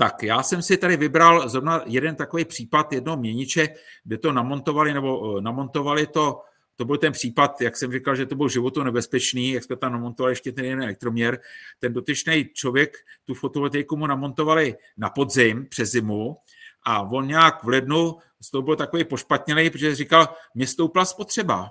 Tak 0.00 0.22
já 0.22 0.42
jsem 0.42 0.62
si 0.62 0.76
tady 0.76 0.96
vybral 0.96 1.48
zrovna 1.48 1.82
jeden 1.86 2.16
takový 2.16 2.44
případ 2.44 2.92
jednoho 2.92 3.16
měniče, 3.16 3.68
kde 4.04 4.18
to 4.18 4.32
namontovali, 4.32 4.94
nebo 4.94 5.38
eh, 5.38 5.42
namontovali 5.42 6.06
to, 6.06 6.42
to 6.76 6.84
byl 6.84 6.96
ten 6.96 7.12
případ, 7.12 7.60
jak 7.60 7.76
jsem 7.76 7.92
říkal, 7.92 8.16
že 8.16 8.26
to 8.26 8.34
byl 8.34 8.48
životu 8.48 8.82
nebezpečný, 8.82 9.50
jak 9.50 9.64
jsme 9.64 9.76
tam 9.76 9.92
namontovali 9.92 10.32
ještě 10.32 10.52
ten 10.52 10.64
jeden 10.64 10.82
elektroměr. 10.82 11.40
Ten 11.78 11.92
dotyčný 11.92 12.50
člověk, 12.54 12.96
tu 13.24 13.34
fotovoltaiku 13.34 13.96
mu 13.96 14.06
namontovali 14.06 14.76
na 14.96 15.10
podzim, 15.10 15.66
přes 15.70 15.90
zimu, 15.90 16.36
a 16.82 17.02
on 17.02 17.26
nějak 17.26 17.64
v 17.64 17.68
lednu 17.68 18.16
z 18.42 18.50
toho 18.50 18.62
byl 18.62 18.76
takový 18.76 19.04
pošpatnělý, 19.04 19.70
protože 19.70 19.94
říkal, 19.94 20.28
mě 20.54 20.66
stoupla 20.66 21.04
spotřeba. 21.04 21.68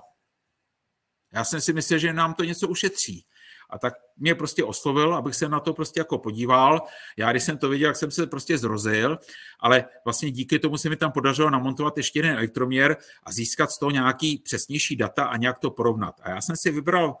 Já 1.32 1.44
jsem 1.44 1.60
si 1.60 1.72
myslel, 1.72 1.98
že 1.98 2.12
nám 2.12 2.34
to 2.34 2.44
něco 2.44 2.68
ušetří. 2.68 3.24
A 3.70 3.78
tak 3.78 3.94
mě 4.16 4.34
prostě 4.34 4.64
oslovil, 4.64 5.14
abych 5.14 5.34
se 5.34 5.48
na 5.48 5.60
to 5.60 5.74
prostě 5.74 6.00
jako 6.00 6.18
podíval. 6.18 6.82
Já, 7.16 7.30
když 7.30 7.42
jsem 7.42 7.58
to 7.58 7.68
viděl, 7.68 7.88
jak 7.88 7.96
jsem 7.96 8.10
se 8.10 8.26
prostě 8.26 8.58
zrozil, 8.58 9.18
ale 9.60 9.84
vlastně 10.04 10.30
díky 10.30 10.58
tomu 10.58 10.76
se 10.76 10.88
mi 10.88 10.96
tam 10.96 11.12
podařilo 11.12 11.50
namontovat 11.50 11.96
ještě 11.96 12.18
jeden 12.18 12.36
elektroměr 12.36 12.96
a 13.22 13.32
získat 13.32 13.70
z 13.70 13.78
toho 13.78 13.90
nějaký 13.90 14.38
přesnější 14.38 14.96
data 14.96 15.24
a 15.24 15.36
nějak 15.36 15.58
to 15.58 15.70
porovnat. 15.70 16.20
A 16.22 16.30
já 16.30 16.40
jsem 16.40 16.56
si 16.56 16.70
vybral, 16.70 17.16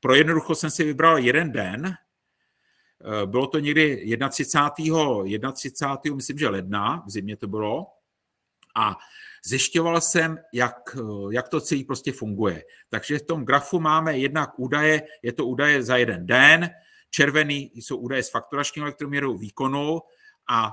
pro 0.00 0.14
jednoducho 0.14 0.54
jsem 0.54 0.70
si 0.70 0.84
vybral 0.84 1.18
jeden 1.18 1.52
den, 1.52 1.86
eh, 1.86 3.26
bylo 3.26 3.46
to 3.46 3.58
někdy 3.58 4.16
31. 4.30 5.52
31. 5.52 6.16
myslím, 6.16 6.38
že 6.38 6.48
ledna, 6.48 7.02
v 7.06 7.10
zimě 7.10 7.36
to 7.36 7.46
bylo, 7.46 7.86
a 8.74 8.96
zjišťoval 9.46 10.00
jsem, 10.00 10.38
jak, 10.52 10.96
jak 11.30 11.48
to 11.48 11.60
celý 11.60 11.84
prostě 11.84 12.12
funguje. 12.12 12.64
Takže 12.88 13.18
v 13.18 13.26
tom 13.26 13.44
grafu 13.44 13.80
máme 13.80 14.18
jednak 14.18 14.58
údaje, 14.58 15.02
je 15.22 15.32
to 15.32 15.46
údaje 15.46 15.82
za 15.82 15.96
jeden 15.96 16.26
den, 16.26 16.70
červený 17.10 17.70
jsou 17.74 17.96
údaje 17.96 18.22
z 18.22 18.30
fakturačního 18.30 18.86
elektroměru 18.86 19.38
výkonu 19.38 20.00
a 20.48 20.68
e, 20.68 20.72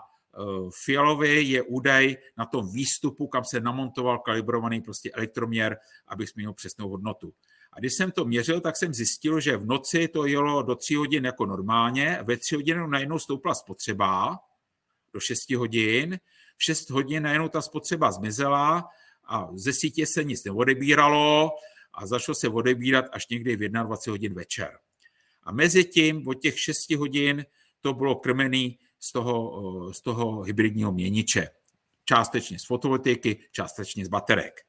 fialový 0.84 1.50
je 1.50 1.62
údaj 1.64 2.18
na 2.38 2.46
tom 2.46 2.72
výstupu, 2.72 3.28
kam 3.28 3.46
se 3.46 3.60
namontoval 3.60 4.20
kalibrovaný 4.20 4.82
prostě 4.82 5.12
elektroměr, 5.12 5.78
abych 6.08 6.36
měl 6.36 6.54
přesnou 6.54 6.90
hodnotu. 6.90 7.34
A 7.74 7.80
když 7.80 7.94
jsem 7.94 8.12
to 8.12 8.26
měřil, 8.26 8.62
tak 8.62 8.78
jsem 8.78 8.94
zjistil, 8.94 9.40
že 9.40 9.58
v 9.58 9.66
noci 9.66 10.08
to 10.08 10.26
jelo 10.26 10.62
do 10.62 10.76
3 10.76 10.96
hodin 10.96 11.26
jako 11.26 11.46
normálně, 11.46 12.20
ve 12.24 12.38
3 12.38 12.56
hodiny 12.56 12.88
najednou 12.88 13.20
stoupla 13.20 13.56
spotřeba 13.56 14.40
do 15.14 15.20
6 15.20 15.50
hodin, 15.50 16.20
6 16.62 16.90
hodin 16.90 17.24
najednou 17.24 17.50
ta 17.50 17.62
spotřeba 17.62 18.12
zmizela 18.12 18.90
a 19.26 19.50
ze 19.54 19.74
sítě 19.74 20.06
se 20.06 20.24
nic 20.24 20.44
neodebíralo 20.44 21.52
a 21.94 22.08
začalo 22.08 22.36
se 22.36 22.50
odebírat 22.50 23.06
až 23.12 23.28
někdy 23.28 23.56
v 23.56 23.60
21 23.60 24.12
hodin 24.12 24.34
večer. 24.34 24.78
A 25.44 25.52
mezi 25.52 25.84
tím 25.84 26.28
od 26.28 26.34
těch 26.34 26.60
6 26.60 26.92
hodin 26.92 27.46
to 27.82 27.94
bylo 27.94 28.16
krmený 28.16 28.80
z 29.00 29.12
toho, 29.12 29.94
z 29.94 30.02
toho 30.02 30.42
hybridního 30.42 30.92
měniče. 30.92 31.50
Částečně 32.06 32.60
z 32.60 32.66
fotovoltaiky, 32.66 33.38
částečně 33.52 34.06
z 34.06 34.10
baterek. 34.10 34.62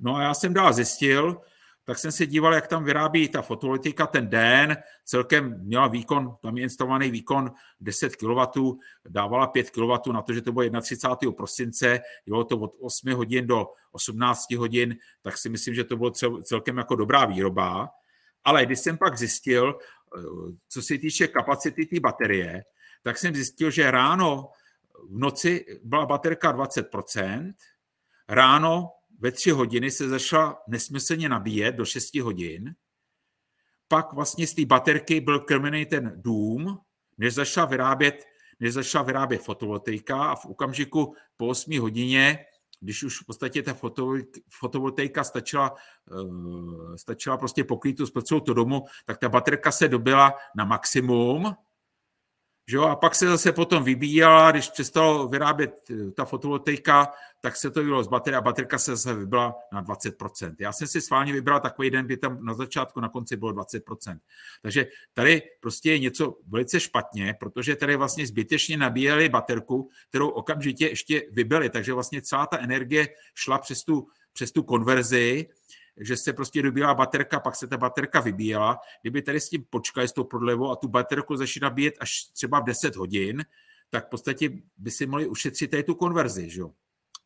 No 0.00 0.16
a 0.16 0.22
já 0.22 0.34
jsem 0.34 0.54
dál 0.54 0.72
zjistil, 0.72 1.40
tak 1.86 1.98
jsem 1.98 2.12
se 2.12 2.26
díval, 2.26 2.54
jak 2.54 2.66
tam 2.66 2.84
vyrábí 2.84 3.28
ta 3.28 3.42
fotovoltaika 3.42 4.06
ten 4.06 4.28
den, 4.28 4.76
celkem 5.04 5.60
měla 5.62 5.88
výkon, 5.88 6.36
tam 6.42 6.56
je 6.56 6.62
instalovaný 6.62 7.10
výkon 7.10 7.50
10 7.80 8.16
kW, 8.16 8.40
dávala 9.08 9.46
5 9.46 9.70
kW 9.70 10.12
na 10.12 10.22
to, 10.22 10.32
že 10.32 10.42
to 10.42 10.52
bylo 10.52 10.80
31. 10.80 11.32
prosince, 11.32 12.00
bylo 12.26 12.44
to 12.44 12.58
od 12.58 12.76
8 12.80 13.12
hodin 13.14 13.46
do 13.46 13.66
18 13.92 14.50
hodin, 14.50 14.96
tak 15.22 15.38
si 15.38 15.48
myslím, 15.48 15.74
že 15.74 15.84
to 15.84 15.96
bylo 15.96 16.10
celkem 16.42 16.78
jako 16.78 16.96
dobrá 16.96 17.24
výroba. 17.24 17.88
Ale 18.44 18.66
když 18.66 18.80
jsem 18.80 18.98
pak 18.98 19.18
zjistil, 19.18 19.78
eh, 19.78 20.20
co 20.68 20.82
se 20.82 20.98
týče 20.98 21.28
kapacity 21.28 21.86
té 21.86 22.00
baterie, 22.00 22.64
tak 23.02 23.18
jsem 23.18 23.34
zjistil, 23.34 23.70
že 23.70 23.90
ráno 23.90 24.48
v 25.08 25.18
noci 25.18 25.64
byla 25.84 26.06
baterka 26.06 26.52
20%, 26.52 27.54
ráno 28.28 28.90
ve 29.18 29.32
tři 29.32 29.50
hodiny 29.50 29.90
se 29.90 30.08
začala 30.08 30.62
nesmyslně 30.68 31.28
nabíjet 31.28 31.74
do 31.74 31.84
6 31.84 32.14
hodin, 32.14 32.74
pak 33.88 34.12
vlastně 34.12 34.46
z 34.46 34.54
té 34.54 34.64
baterky 34.64 35.20
byl 35.20 35.40
krmený 35.40 35.86
ten 35.86 36.12
dům, 36.16 36.78
než 37.18 37.34
začala 37.34 37.66
vyrábět, 37.66 38.24
než 38.60 38.72
začala 38.72 39.04
vyrábět 39.04 39.38
fotovoltaika 39.38 40.24
a 40.24 40.36
v 40.36 40.46
okamžiku 40.46 41.14
po 41.36 41.46
8 41.46 41.80
hodině, 41.80 42.38
když 42.80 43.02
už 43.02 43.22
v 43.22 43.26
podstatě 43.26 43.62
ta 43.62 43.76
fotovoltaika 44.50 45.24
stačila, 45.24 45.74
uh, 46.10 46.96
stačila 46.96 47.36
prostě 47.36 47.64
pokrýt 47.64 47.96
tu 47.96 48.06
spotřebu 48.06 48.40
to 48.40 48.54
domu, 48.54 48.84
tak 49.06 49.18
ta 49.18 49.28
baterka 49.28 49.72
se 49.72 49.88
dobila 49.88 50.34
na 50.56 50.64
maximum 50.64 51.56
že 52.68 52.76
jo? 52.76 52.82
A 52.82 52.96
pak 52.96 53.14
se 53.14 53.28
zase 53.28 53.52
potom 53.52 53.84
vybíjela, 53.84 54.50
když 54.50 54.70
přestalo 54.70 55.28
vyrábět 55.28 55.90
eh, 55.90 56.10
ta 56.10 56.24
fotovoltaika, 56.24 57.12
tak 57.40 57.56
se 57.56 57.70
to 57.70 57.82
bylo 57.82 58.04
z 58.04 58.08
baterie 58.08 58.38
a 58.38 58.40
baterka 58.40 58.78
se 58.78 58.96
zase 58.96 59.14
vybila 59.14 59.54
na 59.72 59.84
20%. 59.84 60.54
Já 60.58 60.72
jsem 60.72 60.88
si 60.88 61.00
sválně 61.00 61.32
vybral 61.32 61.60
takový 61.60 61.90
den, 61.90 62.06
kdy 62.06 62.16
tam 62.16 62.44
na 62.44 62.54
začátku, 62.54 63.00
na 63.00 63.08
konci 63.08 63.36
bylo 63.36 63.52
20%. 63.52 64.18
Takže 64.62 64.86
tady 65.14 65.42
prostě 65.60 65.90
je 65.90 65.98
něco 65.98 66.38
velice 66.48 66.80
špatně, 66.80 67.34
protože 67.40 67.76
tady 67.76 67.96
vlastně 67.96 68.26
zbytečně 68.26 68.76
nabíjeli 68.76 69.28
baterku, 69.28 69.90
kterou 70.08 70.28
okamžitě 70.28 70.88
ještě 70.88 71.22
vybili. 71.30 71.70
Takže 71.70 71.92
vlastně 71.92 72.22
celá 72.22 72.46
ta 72.46 72.58
energie 72.58 73.08
šla 73.34 73.58
přes 73.58 73.84
tu, 73.84 74.08
přes 74.32 74.52
tu 74.52 74.62
konverzi 74.62 75.48
že 76.00 76.16
se 76.16 76.32
prostě 76.32 76.62
dobíjela 76.62 76.94
baterka, 76.94 77.40
pak 77.40 77.56
se 77.56 77.66
ta 77.66 77.76
baterka 77.76 78.20
vybíjela. 78.20 78.78
Kdyby 79.02 79.22
tady 79.22 79.40
s 79.40 79.48
tím 79.48 79.64
počkali 79.70 80.08
s 80.08 80.12
tou 80.12 80.24
prodlevou 80.24 80.70
a 80.70 80.76
tu 80.76 80.88
baterku 80.88 81.36
začali 81.36 81.62
nabíjet 81.62 81.94
až 82.00 82.24
třeba 82.24 82.60
v 82.60 82.64
10 82.64 82.96
hodin, 82.96 83.44
tak 83.90 84.06
v 84.06 84.10
podstatě 84.10 84.50
by 84.76 84.90
si 84.90 85.06
mohli 85.06 85.26
ušetřit 85.26 85.70
tady 85.70 85.82
tu 85.82 85.94
konverzi, 85.94 86.50
že 86.50 86.62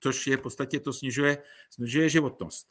což 0.00 0.26
je 0.26 0.36
v 0.36 0.40
podstatě 0.40 0.80
to 0.80 0.92
snižuje, 0.92 1.38
snižuje 1.70 2.08
životnost. 2.08 2.66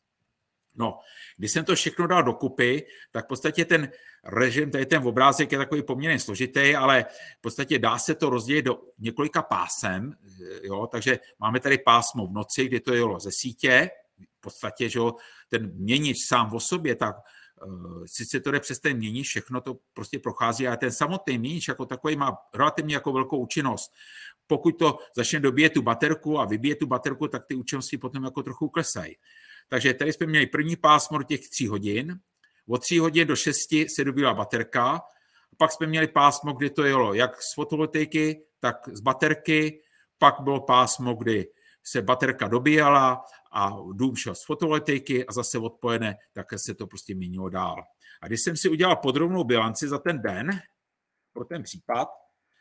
No, 0.75 0.99
když 1.37 1.51
jsem 1.51 1.65
to 1.65 1.75
všechno 1.75 2.07
dal 2.07 2.23
dokupy, 2.23 2.87
tak 3.11 3.25
v 3.25 3.27
podstatě 3.27 3.65
ten 3.65 3.91
režim, 4.23 4.71
tady 4.71 4.85
ten 4.85 5.07
obrázek 5.07 5.51
je 5.51 5.57
takový 5.57 5.83
poměrně 5.83 6.19
složitý, 6.19 6.75
ale 6.75 7.05
v 7.37 7.41
podstatě 7.41 7.79
dá 7.79 7.97
se 7.97 8.15
to 8.15 8.29
rozdělit 8.29 8.61
do 8.61 8.81
několika 8.99 9.41
pásem, 9.41 10.13
jo, 10.63 10.87
takže 10.87 11.19
máme 11.39 11.59
tady 11.59 11.77
pásmo 11.77 12.27
v 12.27 12.33
noci, 12.33 12.65
kdy 12.65 12.79
to 12.79 12.93
jelo 12.93 13.19
ze 13.19 13.31
sítě, 13.31 13.89
v 14.37 14.41
podstatě, 14.41 14.89
že 14.89 14.99
jo, 14.99 15.15
ten 15.49 15.71
měnič 15.75 16.17
sám 16.27 16.53
o 16.53 16.59
sobě, 16.59 16.95
tak 16.95 17.15
uh, 17.65 18.03
sice 18.05 18.39
to 18.39 18.51
jde 18.51 18.59
přes 18.59 18.79
ten 18.79 18.97
měnič, 18.97 19.27
všechno 19.27 19.61
to 19.61 19.77
prostě 19.93 20.19
prochází, 20.19 20.67
ale 20.67 20.77
ten 20.77 20.91
samotný 20.91 21.37
měnič 21.37 21.67
jako 21.67 21.85
takový 21.85 22.15
má 22.15 22.37
relativně 22.53 22.95
jako 22.95 23.11
velkou 23.11 23.37
účinnost. 23.37 23.91
Pokud 24.47 24.71
to 24.71 24.97
začne 25.15 25.39
dobíjet 25.39 25.73
tu 25.73 25.81
baterku 25.81 26.39
a 26.39 26.45
vybije 26.45 26.75
tu 26.75 26.87
baterku, 26.87 27.27
tak 27.27 27.45
ty 27.45 27.55
účinnosti 27.55 27.97
potom 27.97 28.23
jako 28.23 28.43
trochu 28.43 28.69
klesají. 28.69 29.15
Takže 29.67 29.93
tady 29.93 30.13
jsme 30.13 30.25
měli 30.25 30.47
první 30.47 30.75
pásmo 30.75 31.23
těch 31.23 31.49
tří 31.49 31.67
hodin, 31.67 32.19
od 32.67 32.81
3 32.81 32.97
hodin 32.97 33.27
do 33.27 33.35
6 33.35 33.57
se 33.95 34.03
dobila 34.03 34.33
baterka, 34.33 35.01
pak 35.57 35.71
jsme 35.71 35.87
měli 35.87 36.07
pásmo, 36.07 36.53
kdy 36.53 36.69
to 36.69 36.83
jelo 36.83 37.13
jak 37.13 37.41
z 37.41 37.53
fotovoltaiky, 37.53 38.43
tak 38.59 38.89
z 38.91 38.99
baterky, 38.99 39.81
pak 40.17 40.39
bylo 40.39 40.59
pásmo, 40.59 41.13
kdy 41.13 41.47
se 41.83 42.01
baterka 42.01 42.47
dobíjela 42.47 43.23
a 43.51 43.69
dům 43.93 44.15
šel 44.15 44.35
z 44.35 44.45
fotovoltaiky 44.45 45.25
a 45.25 45.31
zase 45.31 45.57
odpojené, 45.57 46.17
tak 46.33 46.47
se 46.55 46.75
to 46.75 46.87
prostě 46.87 47.15
měnilo 47.15 47.49
dál. 47.49 47.83
A 48.21 48.27
když 48.27 48.41
jsem 48.41 48.57
si 48.57 48.69
udělal 48.69 48.95
podrobnou 48.95 49.43
bilanci 49.43 49.87
za 49.87 49.97
ten 49.97 50.21
den, 50.21 50.61
pro 51.33 51.45
ten 51.45 51.63
případ, 51.63 52.07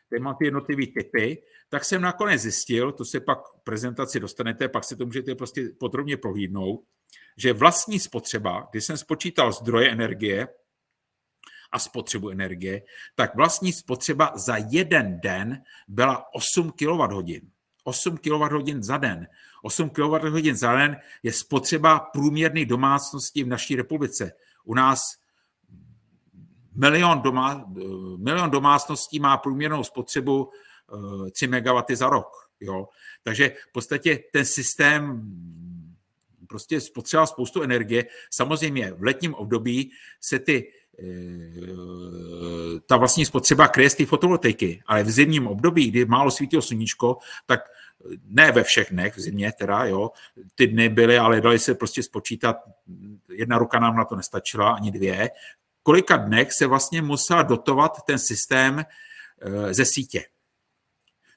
kde 0.09 0.19
mám 0.19 0.35
ty 0.35 0.45
jednotlivé 0.45 0.83
typy, 0.87 1.43
tak 1.69 1.85
jsem 1.85 2.01
nakonec 2.01 2.41
zjistil, 2.41 2.91
to 2.91 3.05
se 3.05 3.19
pak 3.19 3.39
v 3.47 3.63
prezentaci 3.63 4.19
dostanete, 4.19 4.69
pak 4.69 4.83
si 4.83 4.95
to 4.95 5.05
můžete 5.05 5.35
prostě 5.35 5.69
podrobně 5.79 6.17
prohlídnout, 6.17 6.81
že 7.37 7.53
vlastní 7.53 7.99
spotřeba, 7.99 8.67
když 8.71 8.85
jsem 8.85 8.97
spočítal 8.97 9.51
zdroje 9.51 9.91
energie 9.91 10.47
a 11.71 11.79
spotřebu 11.79 12.29
energie, 12.29 12.81
tak 13.15 13.35
vlastní 13.35 13.73
spotřeba 13.73 14.31
za 14.35 14.57
jeden 14.69 15.19
den 15.19 15.63
byla 15.87 16.25
8 16.33 16.71
kWh. 16.71 17.58
8 17.89 18.17
kWh 18.17 18.83
za 18.83 18.97
den. 18.97 19.27
8 19.61 19.89
kWh 19.89 20.53
za 20.53 20.75
den 20.75 20.97
je 21.23 21.33
spotřeba 21.33 21.99
průměrné 21.99 22.65
domácnosti 22.65 23.43
v 23.43 23.47
naší 23.47 23.75
republice. 23.75 24.31
U 24.63 24.73
nás 24.73 25.01
milion, 26.75 27.21
domá, 27.21 27.65
milion 28.17 28.49
domácností 28.49 29.19
má 29.19 29.37
průměrnou 29.37 29.83
spotřebu 29.83 30.49
3 31.31 31.45
eh, 31.45 31.61
MW 31.61 31.83
za 31.93 32.09
rok. 32.09 32.49
Jo? 32.59 32.87
Takže 33.23 33.49
v 33.69 33.71
podstatě 33.71 34.19
ten 34.33 34.45
systém 34.45 35.21
prostě 36.47 36.81
spotřeboval 36.81 37.27
spoustu 37.27 37.61
energie. 37.61 38.05
Samozřejmě 38.31 38.93
v 38.93 39.03
letním 39.03 39.33
období 39.33 39.91
se 40.21 40.39
ty 40.39 40.71
eh, 40.99 42.79
ta 42.85 42.97
vlastní 42.97 43.25
spotřeba 43.25 43.67
kryje 43.67 43.89
z 43.89 43.95
té 43.95 44.05
fotovoltaiky, 44.05 44.83
ale 44.85 45.03
v 45.03 45.11
zimním 45.11 45.47
období, 45.47 45.91
kdy 45.91 46.05
málo 46.05 46.31
svítilo 46.31 46.61
sluníčko, 46.61 47.17
tak 47.45 47.59
ne 48.23 48.51
ve 48.51 48.63
všech 48.63 48.91
dnech 48.91 49.17
v 49.17 49.19
zimě 49.19 49.51
teda, 49.59 49.85
jo, 49.85 50.11
ty 50.55 50.67
dny 50.67 50.89
byly, 50.89 51.17
ale 51.17 51.41
dali 51.41 51.59
se 51.59 51.75
prostě 51.75 52.03
spočítat, 52.03 52.55
jedna 53.29 53.57
ruka 53.57 53.79
nám 53.79 53.95
na 53.95 54.05
to 54.05 54.15
nestačila, 54.15 54.71
ani 54.71 54.91
dvě, 54.91 55.29
kolika 55.83 56.17
dnech 56.17 56.53
se 56.53 56.67
vlastně 56.67 57.01
musela 57.01 57.43
dotovat 57.43 57.91
ten 58.05 58.19
systém 58.19 58.79
eh, 58.79 59.73
ze 59.73 59.85
sítě. 59.85 60.25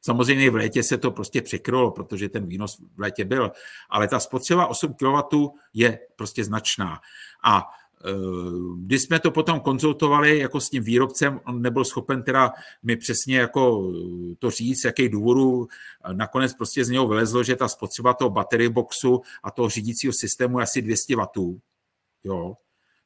Samozřejmě 0.05 0.51
v 0.51 0.55
létě 0.55 0.83
se 0.83 0.99
to 0.99 1.11
prostě 1.11 1.43
překrylo, 1.43 1.91
protože 1.91 2.29
ten 2.29 2.47
výnos 2.47 2.79
v 2.97 3.01
létě 3.01 3.25
byl, 3.25 3.53
ale 3.91 4.09
ta 4.09 4.21
spotřeba 4.21 4.67
8 4.67 4.95
kW 4.95 5.47
je 5.75 5.99
prostě 6.17 6.45
značná. 6.45 7.01
A 7.45 7.63
když 8.77 9.03
jsme 9.03 9.21
to 9.21 9.31
potom 9.31 9.61
konzultovali 9.61 10.39
jako 10.39 10.61
s 10.61 10.71
tím 10.71 10.83
výrobcem, 10.83 11.41
on 11.47 11.63
nebyl 11.63 11.85
schopen 11.85 12.23
teda 12.23 12.53
mi 12.83 12.97
přesně 12.97 13.39
jako 13.39 13.93
to 14.39 14.51
říct, 14.51 14.81
z 14.81 14.85
jakých 14.85 15.09
důvodů. 15.09 15.69
Nakonec 16.13 16.55
prostě 16.55 16.85
z 16.85 16.89
něho 16.89 17.09
vylezlo, 17.09 17.43
že 17.43 17.57
ta 17.57 17.69
spotřeba 17.69 18.15
toho 18.15 18.31
battery 18.31 18.69
boxu 18.69 19.21
a 19.43 19.51
toho 19.51 19.69
řídícího 19.69 20.13
systému 20.13 20.59
je 20.59 20.63
asi 20.63 20.83
200 20.83 21.17
W. 21.17 21.61
Jo 22.25 22.55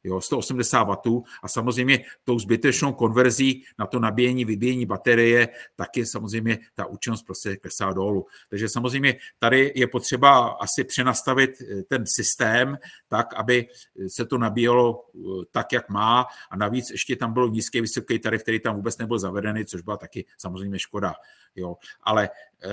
jo, 0.07 0.21
180 0.21 0.85
W 0.85 1.23
a 1.43 1.49
samozřejmě 1.49 2.05
tou 2.25 2.39
zbytečnou 2.39 2.93
konverzí 2.93 3.65
na 3.79 3.87
to 3.87 3.99
nabíjení, 3.99 4.45
vybíjení 4.45 4.87
baterie, 4.87 5.49
taky 5.77 6.07
samozřejmě 6.07 6.59
ta 6.75 6.87
účinnost 6.87 7.23
prostě 7.23 7.57
klesá 7.57 7.93
dolů. 7.93 8.27
Takže 8.51 8.69
samozřejmě 8.69 9.17
tady 9.39 9.73
je 9.75 9.87
potřeba 9.87 10.49
asi 10.49 10.85
přenastavit 10.85 11.51
eh, 11.61 11.83
ten 11.83 12.07
systém 12.07 12.79
tak, 13.09 13.35
aby 13.35 13.69
se 14.09 14.27
to 14.27 14.39
nabíjelo 14.39 15.05
eh, 15.15 15.19
tak, 15.51 15.73
jak 15.73 15.89
má 15.89 16.27
a 16.51 16.57
navíc 16.57 16.91
ještě 16.91 17.17
tam 17.17 17.33
bylo 17.33 17.49
nízký, 17.49 17.81
vysoký 17.81 18.19
tarif, 18.19 18.43
který 18.43 18.61
tam 18.61 18.77
vůbec 18.77 18.99
nebyl 18.99 19.19
zavedený, 19.19 19.65
což 19.65 19.81
byla 19.81 19.97
taky 19.97 20.25
samozřejmě 20.39 20.79
škoda. 20.79 21.15
Jo. 21.57 21.77
Ale 22.03 22.31
eh, 22.65 22.69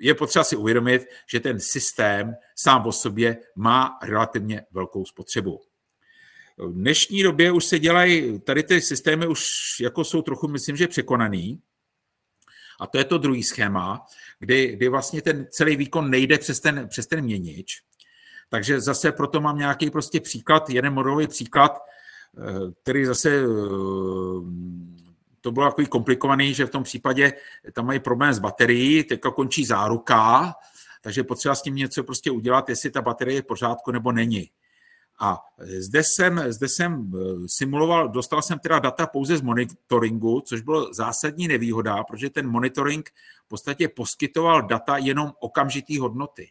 je 0.00 0.14
potřeba 0.14 0.44
si 0.44 0.56
uvědomit, 0.56 1.06
že 1.26 1.40
ten 1.40 1.60
systém 1.60 2.34
sám 2.56 2.86
o 2.86 2.92
sobě 2.92 3.38
má 3.56 3.98
relativně 4.02 4.62
velkou 4.70 5.04
spotřebu. 5.04 5.71
V 6.58 6.72
dnešní 6.72 7.22
době 7.22 7.52
už 7.52 7.64
se 7.64 7.78
dělají, 7.78 8.40
tady 8.40 8.62
ty 8.62 8.80
systémy 8.80 9.26
už 9.26 9.46
jako 9.80 10.04
jsou 10.04 10.22
trochu, 10.22 10.48
myslím, 10.48 10.76
že 10.76 10.88
překonaný. 10.88 11.60
A 12.80 12.86
to 12.86 12.98
je 12.98 13.04
to 13.04 13.18
druhý 13.18 13.42
schéma, 13.42 14.06
kdy, 14.38 14.66
kdy 14.66 14.88
vlastně 14.88 15.22
ten 15.22 15.46
celý 15.50 15.76
výkon 15.76 16.10
nejde 16.10 16.38
přes 16.38 16.60
ten, 16.60 16.88
přes 16.88 17.06
ten 17.06 17.24
měnič. 17.24 17.82
Takže 18.48 18.80
zase 18.80 19.12
proto 19.12 19.40
mám 19.40 19.58
nějaký 19.58 19.90
prostě 19.90 20.20
příklad, 20.20 20.70
jeden 20.70 20.92
modelový 20.92 21.28
příklad, 21.28 21.78
eh, 22.38 22.72
který 22.82 23.04
zase 23.04 23.30
eh, 23.30 23.46
to 25.40 25.52
bylo 25.52 25.66
takový 25.66 25.86
komplikovaný, 25.86 26.54
že 26.54 26.66
v 26.66 26.70
tom 26.70 26.82
případě 26.82 27.32
tam 27.72 27.86
mají 27.86 28.00
problém 28.00 28.34
s 28.34 28.38
baterií, 28.38 29.04
teďka 29.04 29.30
končí 29.30 29.64
záruka, 29.64 30.54
takže 31.00 31.24
potřeba 31.24 31.54
s 31.54 31.62
tím 31.62 31.74
něco 31.74 32.04
prostě 32.04 32.30
udělat, 32.30 32.68
jestli 32.68 32.90
ta 32.90 33.02
baterie 33.02 33.38
je 33.38 33.42
v 33.42 33.46
pořádku 33.46 33.90
nebo 33.90 34.12
není. 34.12 34.50
A 35.20 35.38
zde 35.78 36.02
jsem, 36.04 36.52
zde 36.52 36.68
jsem 36.68 37.12
eh, 37.14 37.18
simuloval, 37.46 38.08
dostal 38.08 38.42
jsem 38.42 38.58
teda 38.58 38.78
data 38.78 39.06
pouze 39.06 39.36
z 39.36 39.42
monitoringu, 39.42 40.40
což 40.40 40.60
bylo 40.60 40.94
zásadní 40.94 41.48
nevýhoda, 41.48 42.04
protože 42.04 42.30
ten 42.30 42.48
monitoring 42.48 43.10
v 43.44 43.48
podstatě 43.48 43.88
poskytoval 43.88 44.62
data 44.62 44.96
jenom 44.96 45.32
okamžitý 45.40 45.98
hodnoty. 45.98 46.50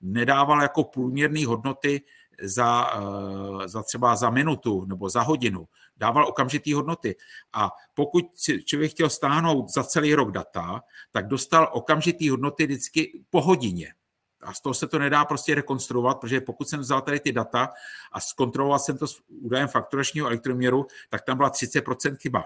Nedával 0.00 0.62
jako 0.62 0.84
průměrné 0.84 1.46
hodnoty 1.46 2.02
za, 2.42 2.90
eh, 2.96 3.68
za 3.68 3.82
třeba 3.82 4.16
za 4.16 4.30
minutu 4.30 4.84
nebo 4.84 5.08
za 5.08 5.22
hodinu. 5.22 5.68
Dával 5.96 6.28
okamžitý 6.28 6.72
hodnoty. 6.72 7.16
A 7.52 7.70
pokud 7.94 8.24
člověk 8.64 8.90
chtěl 8.90 9.10
stáhnout 9.10 9.68
za 9.74 9.84
celý 9.84 10.14
rok 10.14 10.30
data, 10.30 10.82
tak 11.10 11.28
dostal 11.28 11.70
okamžitý 11.72 12.30
hodnoty 12.30 12.66
vždycky 12.66 13.22
po 13.30 13.40
hodině. 13.40 13.94
A 14.40 14.54
z 14.54 14.60
toho 14.60 14.74
se 14.74 14.88
to 14.88 14.98
nedá 14.98 15.24
prostě 15.24 15.54
rekonstruovat, 15.54 16.20
protože 16.20 16.40
pokud 16.40 16.68
jsem 16.68 16.80
vzal 16.80 17.00
tady 17.00 17.20
ty 17.20 17.32
data 17.32 17.72
a 18.12 18.20
zkontroloval 18.20 18.78
jsem 18.78 18.98
to 18.98 19.06
s 19.06 19.22
údajem 19.28 19.68
fakturačního 19.68 20.26
elektroměru, 20.26 20.86
tak 21.08 21.22
tam 21.22 21.36
byla 21.36 21.50
30% 21.50 22.16
chyba. 22.16 22.44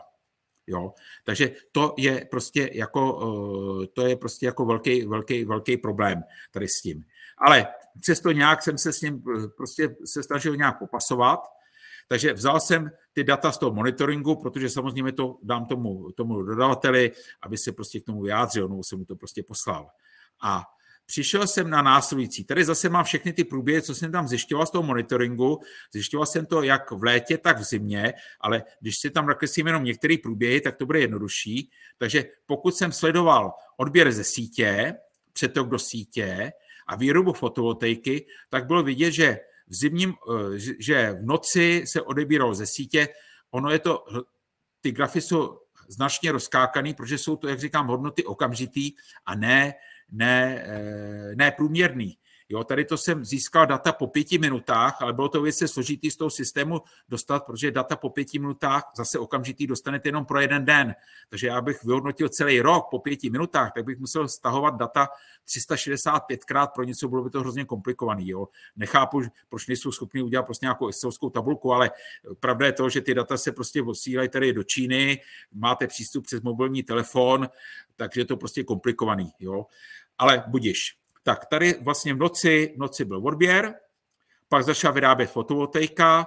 Jo? 0.67 0.95
Takže 1.25 1.53
to 1.73 1.95
je 1.99 2.27
prostě 2.31 2.71
jako, 2.73 3.21
eh, 3.83 3.87
to 3.87 4.07
je 4.07 4.17
prostě 4.17 4.47
jako 4.47 4.67
velký, 4.67 5.07
velký, 5.07 5.45
velký 5.45 5.77
problém 5.77 6.23
tady 6.51 6.69
s 6.69 6.81
tím. 6.81 7.05
Ale 7.39 7.67
přesto 8.01 8.33
nějak 8.33 8.63
jsem 8.63 8.79
se 8.79 8.93
s 8.93 9.01
ním 9.01 9.23
eh, 9.37 9.49
prostě 9.49 9.97
se 10.05 10.23
snažil 10.23 10.57
nějak 10.57 10.79
popasovat, 10.79 11.41
takže 12.09 12.33
vzal 12.33 12.61
jsem 12.61 12.91
ty 13.13 13.25
data 13.25 13.53
z 13.53 13.59
toho 13.59 13.73
monitoringu, 13.73 14.37
protože 14.37 14.71
samozřejmě 14.71 15.13
to 15.13 15.39
dám 15.43 15.67
tomu, 15.67 16.13
tomu 16.13 16.43
dodavateli, 16.43 17.13
aby 17.43 17.59
se 17.59 17.73
prostě 17.73 18.01
k 18.01 18.05
tomu 18.05 18.23
vyjádřil, 18.23 18.69
nebo 18.69 18.85
jsem 18.85 18.99
mu 18.99 19.05
to 19.05 19.17
prostě 19.17 19.43
poslal. 19.43 19.91
A 20.43 20.65
přišel 21.07 21.47
jsem 21.47 21.71
na 21.71 21.83
následující. 21.83 22.45
Tady 22.45 22.65
zase 22.65 22.89
mám 22.89 23.05
všechny 23.05 23.33
ty 23.33 23.45
průběhy, 23.45 23.83
co 23.83 23.95
jsem 23.95 24.13
tam 24.13 24.29
zjišťoval 24.29 24.67
z 24.67 24.71
toho 24.71 24.83
monitoringu. 24.83 25.61
Zjišťoval 25.93 26.27
jsem 26.27 26.47
to 26.47 26.63
jak 26.63 26.91
v 26.91 27.03
létě, 27.03 27.39
tak 27.39 27.59
v 27.59 27.65
zimě, 27.65 28.15
ale 28.41 28.63
když 28.81 28.99
si 28.99 29.11
tam 29.11 29.27
nakreslím 29.27 29.67
jenom 29.67 29.85
některé 29.85 30.17
průběhy, 30.23 30.61
tak 30.61 30.77
to 30.77 30.87
bude 30.87 31.01
jednodušší. 31.01 31.71
Takže 31.99 32.25
pokud 32.47 32.77
jsem 32.77 32.93
sledoval 32.93 33.53
odběr 33.77 34.13
ze 34.13 34.25
sítě, 34.25 34.95
přetok 35.33 35.69
do 35.69 35.79
sítě 35.79 36.53
a 36.87 36.97
výrobu 36.97 37.33
fotovoltaiky, 37.33 38.27
tak 38.49 38.67
bylo 38.67 38.83
vidět, 38.83 39.13
že 39.13 39.39
v 39.67 39.75
zimním, 39.75 40.11
eh, 40.11 40.59
že 40.79 41.13
v 41.13 41.23
noci 41.23 41.85
se 41.87 42.03
odebíralo 42.03 42.55
ze 42.55 42.67
sítě. 42.67 43.09
Ono 43.51 43.71
je 43.71 43.79
to, 43.79 44.05
ty 44.81 44.93
grafy 44.93 45.21
jsou 45.21 45.59
značně 45.89 46.33
rozkákaný, 46.33 46.95
protože 46.95 47.19
jsou 47.19 47.37
to, 47.37 47.49
jak 47.49 47.61
říkám, 47.61 47.87
hodnoty 47.87 48.25
okamžitý 48.25 48.93
a 49.27 49.35
ne 49.35 49.75
ne, 50.13 50.65
eh, 50.67 51.33
ne 51.37 51.51
průměrný. 51.51 52.17
Jo, 52.53 52.65
tady 52.65 52.85
to 52.85 52.97
jsem 52.97 53.25
získal 53.25 53.67
data 53.67 53.93
po 53.93 54.07
pěti 54.07 54.39
minutách, 54.39 55.03
ale 55.03 55.13
bylo 55.13 55.29
to 55.29 55.43
věc 55.43 55.63
složitý 55.67 56.11
z 56.11 56.17
toho 56.17 56.31
systému 56.31 56.81
dostat, 57.09 57.47
protože 57.47 57.71
data 57.71 57.97
po 57.97 58.11
pěti 58.11 58.39
minutách 58.39 58.91
zase 58.97 59.19
okamžitý 59.19 59.67
dostanete 59.67 60.09
jenom 60.09 60.25
pro 60.25 60.41
jeden 60.41 60.65
den. 60.65 60.95
Takže 61.29 61.47
já 61.47 61.61
bych 61.61 61.85
vyhodnotil 61.85 62.29
celý 62.29 62.61
rok 62.61 62.87
po 62.91 62.99
pěti 62.99 63.31
minutách, 63.31 63.73
tak 63.75 63.85
bych 63.85 63.99
musel 63.99 64.29
stahovat 64.29 64.77
data 64.77 65.09
365krát 65.49 66.67
pro 66.75 66.85
něco, 66.85 67.09
bylo 67.09 67.25
by 67.25 67.31
to 67.31 67.41
hrozně 67.41 67.65
komplikovaný. 67.65 68.29
Jo. 68.29 68.49
Nechápu, 68.77 69.23
proč 69.49 69.67
nejsou 69.67 69.93
schopni 69.93 70.23
udělat 70.23 70.43
prostě 70.43 70.67
nějakou 70.67 70.89
excelovskou 70.89 71.31
tabulku, 71.31 71.73
ale 71.73 71.91
pravda 72.41 72.67
je 72.67 72.73
to, 72.73 72.89
že 72.89 73.01
ty 73.01 73.15
data 73.15 73.37
se 73.37 73.53
prostě 73.53 73.83
posílají 73.83 74.29
tady 74.29 74.53
do 74.53 74.63
Číny, 74.63 75.21
máte 75.53 75.87
přístup 75.87 76.25
přes 76.25 76.41
mobilní 76.41 76.83
telefon, 76.83 77.49
takže 77.97 78.21
je 78.21 78.25
to 78.25 78.37
prostě 78.37 78.65
komplikovaný. 78.65 79.33
Jo. 79.41 79.67
Ale 80.19 80.45
budiš. 80.47 80.97
Tak 81.23 81.47
tady 81.47 81.75
vlastně 81.81 82.15
v 82.15 82.19
noci, 82.19 82.73
v 82.77 82.79
noci 82.79 83.05
byl 83.05 83.27
odběr, 83.27 83.75
pak 84.49 84.65
začala 84.65 84.95
vyrábět 84.95 85.27
fotovoltaika, 85.27 86.27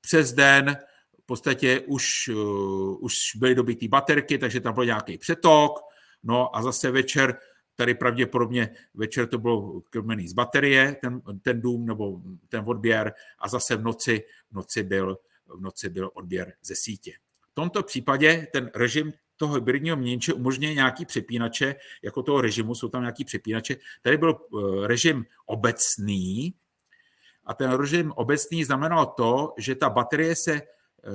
přes 0.00 0.32
den 0.32 0.76
v 1.22 1.26
podstatě 1.26 1.80
už, 1.80 2.28
uh, 2.28 3.04
už 3.04 3.14
byly 3.36 3.54
dobitý 3.54 3.88
baterky, 3.88 4.38
takže 4.38 4.60
tam 4.60 4.74
byl 4.74 4.84
nějaký 4.84 5.18
přetok, 5.18 5.78
no 6.22 6.56
a 6.56 6.62
zase 6.62 6.90
večer, 6.90 7.38
tady 7.74 7.94
pravděpodobně 7.94 8.70
večer 8.94 9.26
to 9.26 9.38
bylo 9.38 9.80
krmený 9.80 10.28
z 10.28 10.32
baterie, 10.32 10.96
ten, 11.00 11.20
ten 11.42 11.60
dům 11.60 11.86
nebo 11.86 12.20
ten 12.48 12.64
odběr 12.66 13.12
a 13.38 13.48
zase 13.48 13.76
v 13.76 13.82
noci, 13.82 14.24
v 14.50 14.54
noci, 14.54 14.82
byl, 14.82 15.18
v 15.46 15.60
noci 15.60 15.88
byl 15.88 16.10
odběr 16.14 16.52
ze 16.62 16.74
sítě. 16.76 17.12
V 17.50 17.54
tomto 17.54 17.82
případě 17.82 18.46
ten 18.52 18.70
režim 18.74 19.12
toho 19.36 19.54
hybridního 19.54 19.96
měnče 19.96 20.32
umožňuje 20.32 20.74
nějaký 20.74 21.04
přepínače, 21.04 21.74
jako 22.02 22.22
toho 22.22 22.40
režimu, 22.40 22.74
jsou 22.74 22.88
tam 22.88 23.02
nějaký 23.02 23.24
přepínače. 23.24 23.76
Tady 24.02 24.18
byl 24.18 24.30
eh, 24.34 24.86
režim 24.86 25.24
obecný 25.46 26.54
a 27.44 27.54
ten 27.54 27.70
režim 27.70 28.12
obecný 28.16 28.64
znamenal 28.64 29.06
to, 29.06 29.54
že 29.58 29.74
ta 29.74 29.90
baterie 29.90 30.36
se 30.36 30.54
eh, 30.54 30.62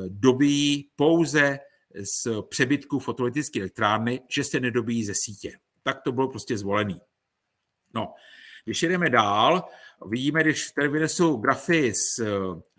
dobíjí 0.09 0.89
pouze 0.95 1.59
z 1.95 2.41
přebytku 2.49 2.99
fotovoltaické 2.99 3.59
elektrárny, 3.59 4.21
že 4.29 4.43
se 4.43 4.59
nedobíjí 4.59 5.05
ze 5.05 5.13
sítě. 5.15 5.57
Tak 5.83 6.01
to 6.01 6.11
bylo 6.11 6.27
prostě 6.27 6.57
zvolený. 6.57 7.01
No, 7.93 8.13
když 8.65 8.83
jdeme 8.83 9.09
dál, 9.09 9.63
vidíme, 10.05 10.43
když 10.43 10.71
tady 10.71 10.87
vynesu 10.87 11.35
grafy 11.35 11.93
z 11.93 12.19
eh, 12.19 12.29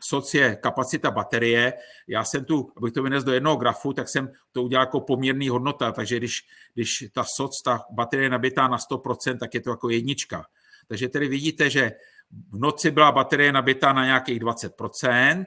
socie 0.00 0.56
kapacita 0.56 1.10
baterie, 1.10 1.72
já 2.08 2.24
jsem 2.24 2.44
tu, 2.44 2.72
abych 2.76 2.92
to 2.92 3.02
vynesl 3.02 3.26
do 3.26 3.32
jednoho 3.32 3.56
grafu, 3.56 3.92
tak 3.92 4.08
jsem 4.08 4.32
to 4.52 4.62
udělal 4.62 4.82
jako 4.82 5.00
poměrný 5.00 5.48
hodnota, 5.48 5.92
takže 5.92 6.16
když, 6.16 6.40
když 6.74 7.04
ta 7.12 7.24
soc, 7.24 7.62
ta 7.62 7.84
baterie 7.90 8.26
je 8.26 8.30
nabitá 8.30 8.68
na 8.68 8.78
100%, 8.78 9.38
tak 9.38 9.54
je 9.54 9.60
to 9.60 9.70
jako 9.70 9.90
jednička. 9.90 10.44
Takže 10.88 11.08
tady 11.08 11.28
vidíte, 11.28 11.70
že 11.70 11.92
v 12.50 12.58
noci 12.58 12.90
byla 12.90 13.12
baterie 13.12 13.52
nabitá 13.52 13.92
na 13.92 14.04
nějakých 14.04 14.40
20%, 14.40 15.46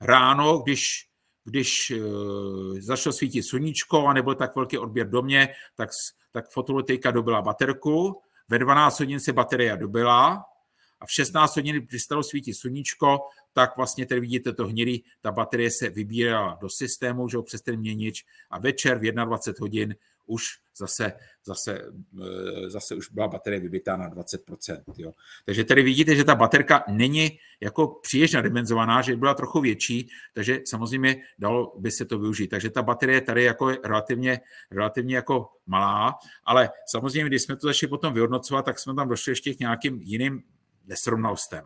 ráno, 0.00 0.58
když 0.58 1.08
když 1.46 1.90
uh, 1.90 2.78
začalo 2.78 3.12
svítit 3.12 3.42
sluníčko 3.42 4.06
a 4.06 4.12
nebyl 4.12 4.34
tak 4.34 4.56
velký 4.56 4.78
odběr 4.78 5.10
do 5.10 5.22
mě, 5.22 5.48
tak, 5.74 5.88
tak 6.32 6.50
fotovoltaika 6.50 7.10
dobila 7.10 7.42
baterku, 7.42 8.20
ve 8.48 8.58
12 8.58 9.00
hodin 9.00 9.20
se 9.20 9.32
baterie 9.32 9.76
dobila 9.76 10.44
a 11.04 11.06
v 11.06 11.12
16 11.12 11.56
hodin 11.56 11.86
přestalo 11.86 12.22
svítit 12.22 12.54
sluníčko, 12.54 13.18
tak 13.52 13.76
vlastně 13.76 14.06
tady 14.06 14.20
vidíte 14.20 14.52
to 14.52 14.66
hnědý, 14.66 15.04
ta 15.20 15.32
baterie 15.32 15.70
se 15.70 15.88
vybírala 15.88 16.58
do 16.60 16.68
systému, 16.68 17.28
že 17.28 17.38
přes 17.42 17.62
ten 17.62 17.76
měnič 17.76 18.24
a 18.50 18.58
večer 18.58 18.98
v 18.98 19.12
21 19.12 19.60
hodin 19.60 19.94
už 20.26 20.44
zase, 20.76 21.12
zase, 21.44 21.92
eh, 22.22 22.70
zase 22.70 22.94
už 22.94 23.10
byla 23.10 23.28
baterie 23.28 23.60
vybitá 23.60 23.96
na 23.96 24.08
20%. 24.08 24.82
Jo. 24.98 25.12
Takže 25.44 25.64
tady 25.64 25.82
vidíte, 25.82 26.16
že 26.16 26.24
ta 26.24 26.34
baterka 26.34 26.84
není 26.88 27.38
jako 27.60 27.88
příliš 27.88 28.32
nadimenzovaná, 28.32 29.02
že 29.02 29.16
byla 29.16 29.34
trochu 29.34 29.60
větší, 29.60 30.08
takže 30.34 30.60
samozřejmě 30.66 31.22
dalo 31.38 31.74
by 31.78 31.90
se 31.90 32.04
to 32.04 32.18
využít. 32.18 32.48
Takže 32.48 32.70
ta 32.70 32.82
baterie 32.82 33.20
tady 33.20 33.44
jako 33.44 33.70
je 33.70 33.78
relativně, 33.84 34.40
relativně 34.70 35.16
jako 35.16 35.48
malá, 35.66 36.18
ale 36.44 36.70
samozřejmě, 36.86 37.26
když 37.26 37.42
jsme 37.42 37.56
to 37.56 37.66
začali 37.66 37.90
potom 37.90 38.14
vyhodnocovat, 38.14 38.64
tak 38.64 38.78
jsme 38.78 38.94
tam 38.94 39.08
došli 39.08 39.32
ještě 39.32 39.54
k 39.54 39.58
nějakým 39.58 40.00
jiným 40.02 40.42
nesrovnalostem. 40.84 41.64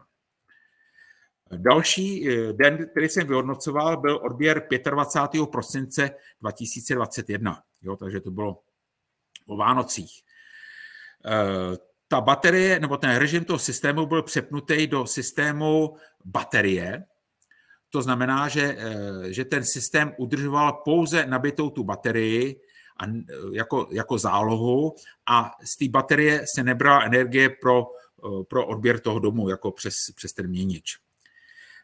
Další 1.57 2.29
eh, 2.29 2.53
den, 2.53 2.89
který 2.91 3.09
jsem 3.09 3.27
vyhodnocoval, 3.27 3.97
byl 3.97 4.17
odběr 4.17 4.67
25. 4.91 5.47
prosince 5.47 6.11
2021. 6.41 7.63
Jo, 7.83 7.97
takže 7.97 8.21
to 8.21 8.31
bylo 8.31 8.61
o 9.47 9.57
Vánocích. 9.57 10.23
Eh, 11.27 11.77
ta 12.09 12.21
baterie, 12.21 12.81
nebo 12.81 12.97
ten 12.97 13.17
režim 13.17 13.45
toho 13.45 13.59
systému 13.59 14.07
byl 14.07 14.23
přepnutý 14.23 14.87
do 14.87 15.07
systému 15.07 15.97
baterie. 16.25 17.05
To 17.91 18.03
znamená, 18.03 18.49
že, 18.49 18.77
eh, 18.79 19.33
že 19.33 19.45
ten 19.45 19.65
systém 19.65 20.15
udržoval 20.19 20.73
pouze 20.73 21.27
nabitou 21.27 21.71
tu 21.71 21.85
baterii 21.85 22.61
a, 23.01 23.05
jako, 23.53 23.89
jako 23.91 24.19
zálohu 24.19 24.95
a 25.27 25.55
z 25.65 25.77
té 25.77 25.89
baterie 25.89 26.45
se 26.55 26.63
nebrala 26.63 27.03
energie 27.03 27.49
pro, 27.49 27.87
pro 28.49 28.67
odběr 28.67 29.01
toho 29.01 29.19
domu, 29.19 29.49
jako 29.49 29.71
přes, 29.71 29.95
přes 30.15 30.33
ten 30.33 30.49
měnič. 30.49 30.99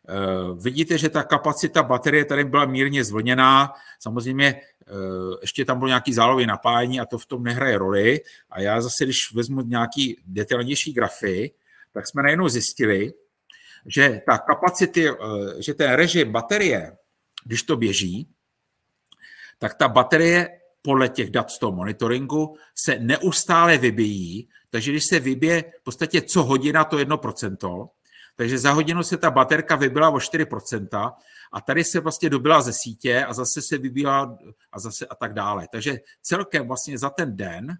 Eh, 0.08 0.54
vidíte, 0.54 0.98
že 0.98 1.08
ta 1.08 1.22
kapacita 1.22 1.82
baterie 1.82 2.24
tady 2.24 2.44
byla 2.44 2.64
mírně 2.64 3.04
zvlněná. 3.04 3.72
Samozřejmě 3.98 4.46
eh, 4.46 4.92
ještě 5.40 5.64
tam 5.64 5.78
bylo 5.78 5.88
nějaký 5.88 6.14
zálohy 6.14 6.46
napájení 6.46 7.00
a 7.00 7.06
to 7.06 7.18
v 7.18 7.26
tom 7.26 7.42
nehraje 7.42 7.78
roli. 7.78 8.20
A 8.50 8.60
já 8.60 8.80
zase, 8.80 9.04
když 9.04 9.32
vezmu 9.32 9.60
nějaký 9.60 10.20
detailnější 10.26 10.92
grafy, 10.92 11.50
tak 11.92 12.06
jsme 12.06 12.22
najednou 12.22 12.48
zjistili, 12.48 13.12
že 13.86 14.22
ta 14.26 14.38
kapacity, 14.38 15.08
eh, 15.08 15.14
že 15.58 15.74
ten 15.74 15.92
režim 15.92 16.32
baterie, 16.32 16.96
když 17.44 17.62
to 17.62 17.76
běží, 17.76 18.28
tak 19.58 19.74
ta 19.74 19.88
baterie 19.88 20.60
podle 20.86 21.08
těch 21.08 21.30
dat 21.30 21.50
z 21.50 21.58
toho 21.58 21.72
monitoringu 21.72 22.56
se 22.74 22.98
neustále 22.98 23.78
vybíjí, 23.78 24.48
takže 24.70 24.90
když 24.90 25.04
se 25.04 25.20
vybije 25.20 25.64
v 25.80 25.84
podstatě 25.84 26.22
co 26.22 26.42
hodina 26.42 26.84
to 26.84 26.96
1%, 26.96 27.88
takže 28.36 28.58
za 28.58 28.72
hodinu 28.72 29.02
se 29.02 29.16
ta 29.16 29.30
baterka 29.30 29.76
vybila 29.76 30.10
o 30.10 30.16
4% 30.16 31.12
a 31.52 31.60
tady 31.60 31.84
se 31.84 32.00
vlastně 32.00 32.30
dobila 32.30 32.62
ze 32.62 32.72
sítě 32.72 33.24
a 33.24 33.32
zase 33.32 33.62
se 33.62 33.78
vybila 33.78 34.38
a 34.72 34.78
zase 34.78 35.06
a 35.06 35.14
tak 35.14 35.34
dále. 35.34 35.68
Takže 35.72 36.00
celkem 36.22 36.68
vlastně 36.68 36.98
za 36.98 37.10
ten 37.10 37.36
den 37.36 37.78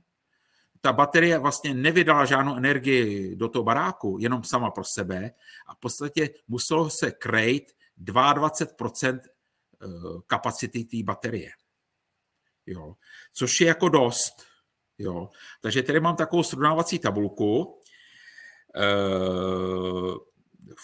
ta 0.80 0.92
baterie 0.92 1.38
vlastně 1.38 1.74
nevydala 1.74 2.24
žádnou 2.24 2.57
energii 2.57 3.36
do 3.36 3.48
toho 3.48 3.62
baráku, 3.62 4.16
jenom 4.20 4.44
sama 4.44 4.70
pro 4.70 4.84
sebe 4.84 5.30
a 5.66 5.74
v 5.74 5.78
podstatě 5.78 6.30
muselo 6.48 6.90
se 6.90 7.11
krejt 7.11 7.72
22% 8.05 9.20
eh, 9.20 9.86
kapacity 10.26 10.84
té 10.84 10.96
baterie. 11.02 11.50
Jo. 12.66 12.94
Což 13.32 13.60
je 13.60 13.66
jako 13.66 13.88
dost. 13.88 14.46
Jo. 14.98 15.28
Takže 15.60 15.82
tady 15.82 16.00
mám 16.00 16.16
takovou 16.16 16.42
srovnávací 16.42 16.98
tabulku. 16.98 17.80
Eh, 18.76 20.14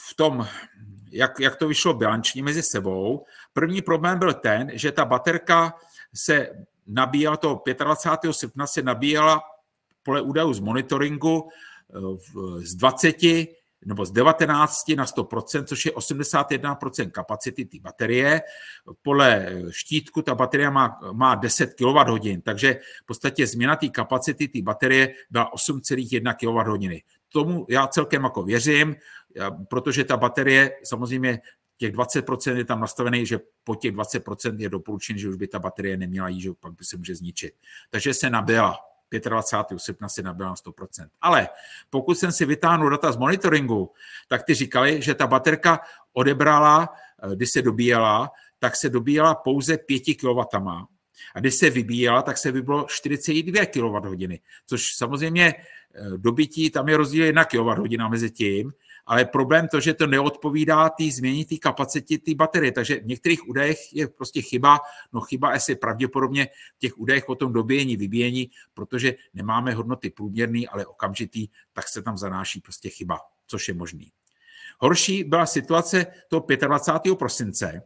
v 0.08 0.14
tom, 0.16 0.48
jak, 1.12 1.40
jak 1.40 1.56
to 1.56 1.68
vyšlo 1.68 1.94
bilančně 1.94 2.42
mezi 2.42 2.62
sebou. 2.62 3.24
První 3.52 3.82
problém 3.82 4.18
byl 4.18 4.34
ten, 4.34 4.70
že 4.74 4.92
ta 4.92 5.04
baterka 5.04 5.74
se 6.14 6.50
nabíjela, 6.86 7.36
to 7.36 7.62
25. 7.84 8.32
srpna 8.32 8.66
se 8.66 8.82
nabíjela 8.82 9.42
podle 10.02 10.20
údajů 10.20 10.52
z 10.52 10.60
monitoringu 10.60 11.48
eh, 11.48 12.00
z 12.58 12.74
20 12.74 13.16
nebo 13.84 14.04
z 14.04 14.10
19 14.10 14.88
na 14.96 15.04
100%, 15.04 15.64
což 15.64 15.86
je 15.86 15.92
81% 15.92 17.10
kapacity 17.10 17.64
té 17.64 17.78
baterie. 17.80 18.42
Podle 19.02 19.52
štítku 19.70 20.22
ta 20.22 20.34
baterie 20.34 20.70
má, 20.70 21.00
má 21.12 21.34
10 21.34 21.74
kWh, 21.74 22.42
takže 22.42 22.80
v 23.02 23.06
podstatě 23.06 23.46
změna 23.46 23.76
té 23.76 23.88
kapacity 23.88 24.48
té 24.48 24.62
baterie 24.62 25.14
byla 25.30 25.50
8,1 25.52 26.34
kWh. 26.34 27.00
Tomu 27.32 27.66
já 27.68 27.86
celkem 27.86 28.24
jako 28.24 28.42
věřím, 28.42 28.96
protože 29.68 30.04
ta 30.04 30.16
baterie 30.16 30.72
samozřejmě 30.84 31.40
těch 31.76 31.94
20% 31.94 32.56
je 32.56 32.64
tam 32.64 32.80
nastavený, 32.80 33.26
že 33.26 33.40
po 33.64 33.74
těch 33.74 33.92
20% 33.92 34.58
je 34.58 34.68
doporučen, 34.68 35.18
že 35.18 35.28
už 35.28 35.36
by 35.36 35.48
ta 35.48 35.58
baterie 35.58 35.96
neměla 35.96 36.28
jít, 36.28 36.40
že 36.40 36.50
pak 36.60 36.72
by 36.72 36.84
se 36.84 36.96
může 36.96 37.14
zničit. 37.14 37.54
Takže 37.90 38.14
se 38.14 38.30
nabila. 38.30 38.89
25. 39.10 39.80
srpna 39.80 40.08
se 40.08 40.22
nabila 40.22 40.48
na 40.48 40.54
100%. 40.54 41.08
Ale 41.20 41.48
pokud 41.90 42.18
jsem 42.18 42.32
si 42.32 42.44
vytáhnul 42.44 42.90
data 42.90 43.12
z 43.12 43.16
monitoringu, 43.16 43.92
tak 44.28 44.42
ty 44.42 44.54
říkali, 44.54 45.02
že 45.02 45.14
ta 45.14 45.26
baterka 45.26 45.80
odebrala, 46.12 46.88
eh, 47.22 47.36
když 47.36 47.50
se 47.50 47.62
dobíjela, 47.62 48.30
tak 48.58 48.76
se 48.76 48.88
dobíjela 48.88 49.34
pouze 49.34 49.78
5 49.78 50.14
kW. 50.14 50.40
A 51.34 51.40
když 51.40 51.54
se 51.54 51.70
vybíjela, 51.70 52.22
tak 52.22 52.38
se 52.38 52.52
vybilo 52.52 52.86
42 52.88 53.66
kWh, 53.66 54.38
což 54.66 54.94
samozřejmě 54.96 55.54
eh, 55.54 56.08
dobytí, 56.16 56.70
tam 56.70 56.88
je 56.88 56.96
rozdíl 56.96 57.24
1 57.24 57.44
kWh 57.44 58.08
mezi 58.10 58.30
tím, 58.30 58.72
ale 59.10 59.24
problém 59.24 59.68
to, 59.68 59.80
že 59.80 59.94
to 59.94 60.06
neodpovídá 60.06 60.88
té 60.88 61.04
změně 61.10 61.44
té 61.44 61.56
kapacity 61.56 62.18
té 62.18 62.34
baterie. 62.34 62.72
Takže 62.72 63.00
v 63.00 63.06
některých 63.06 63.48
údajech 63.48 63.78
je 63.92 64.08
prostě 64.08 64.42
chyba, 64.42 64.80
no 65.12 65.20
chyba 65.20 65.50
asi 65.50 65.74
pravděpodobně 65.74 66.48
v 66.76 66.78
těch 66.78 66.98
údajech 66.98 67.28
o 67.28 67.34
tom 67.34 67.52
dobíjení, 67.52 67.96
vybíjení, 67.96 68.50
protože 68.74 69.14
nemáme 69.34 69.74
hodnoty 69.74 70.10
průměrný, 70.10 70.68
ale 70.68 70.86
okamžitý, 70.86 71.48
tak 71.72 71.88
se 71.88 72.02
tam 72.02 72.18
zanáší 72.18 72.60
prostě 72.60 72.88
chyba, 72.88 73.18
což 73.46 73.68
je 73.68 73.74
možný. 73.74 74.12
Horší 74.78 75.24
byla 75.24 75.46
situace 75.46 76.06
toho 76.28 76.46
25. 76.66 77.18
prosince, 77.18 77.82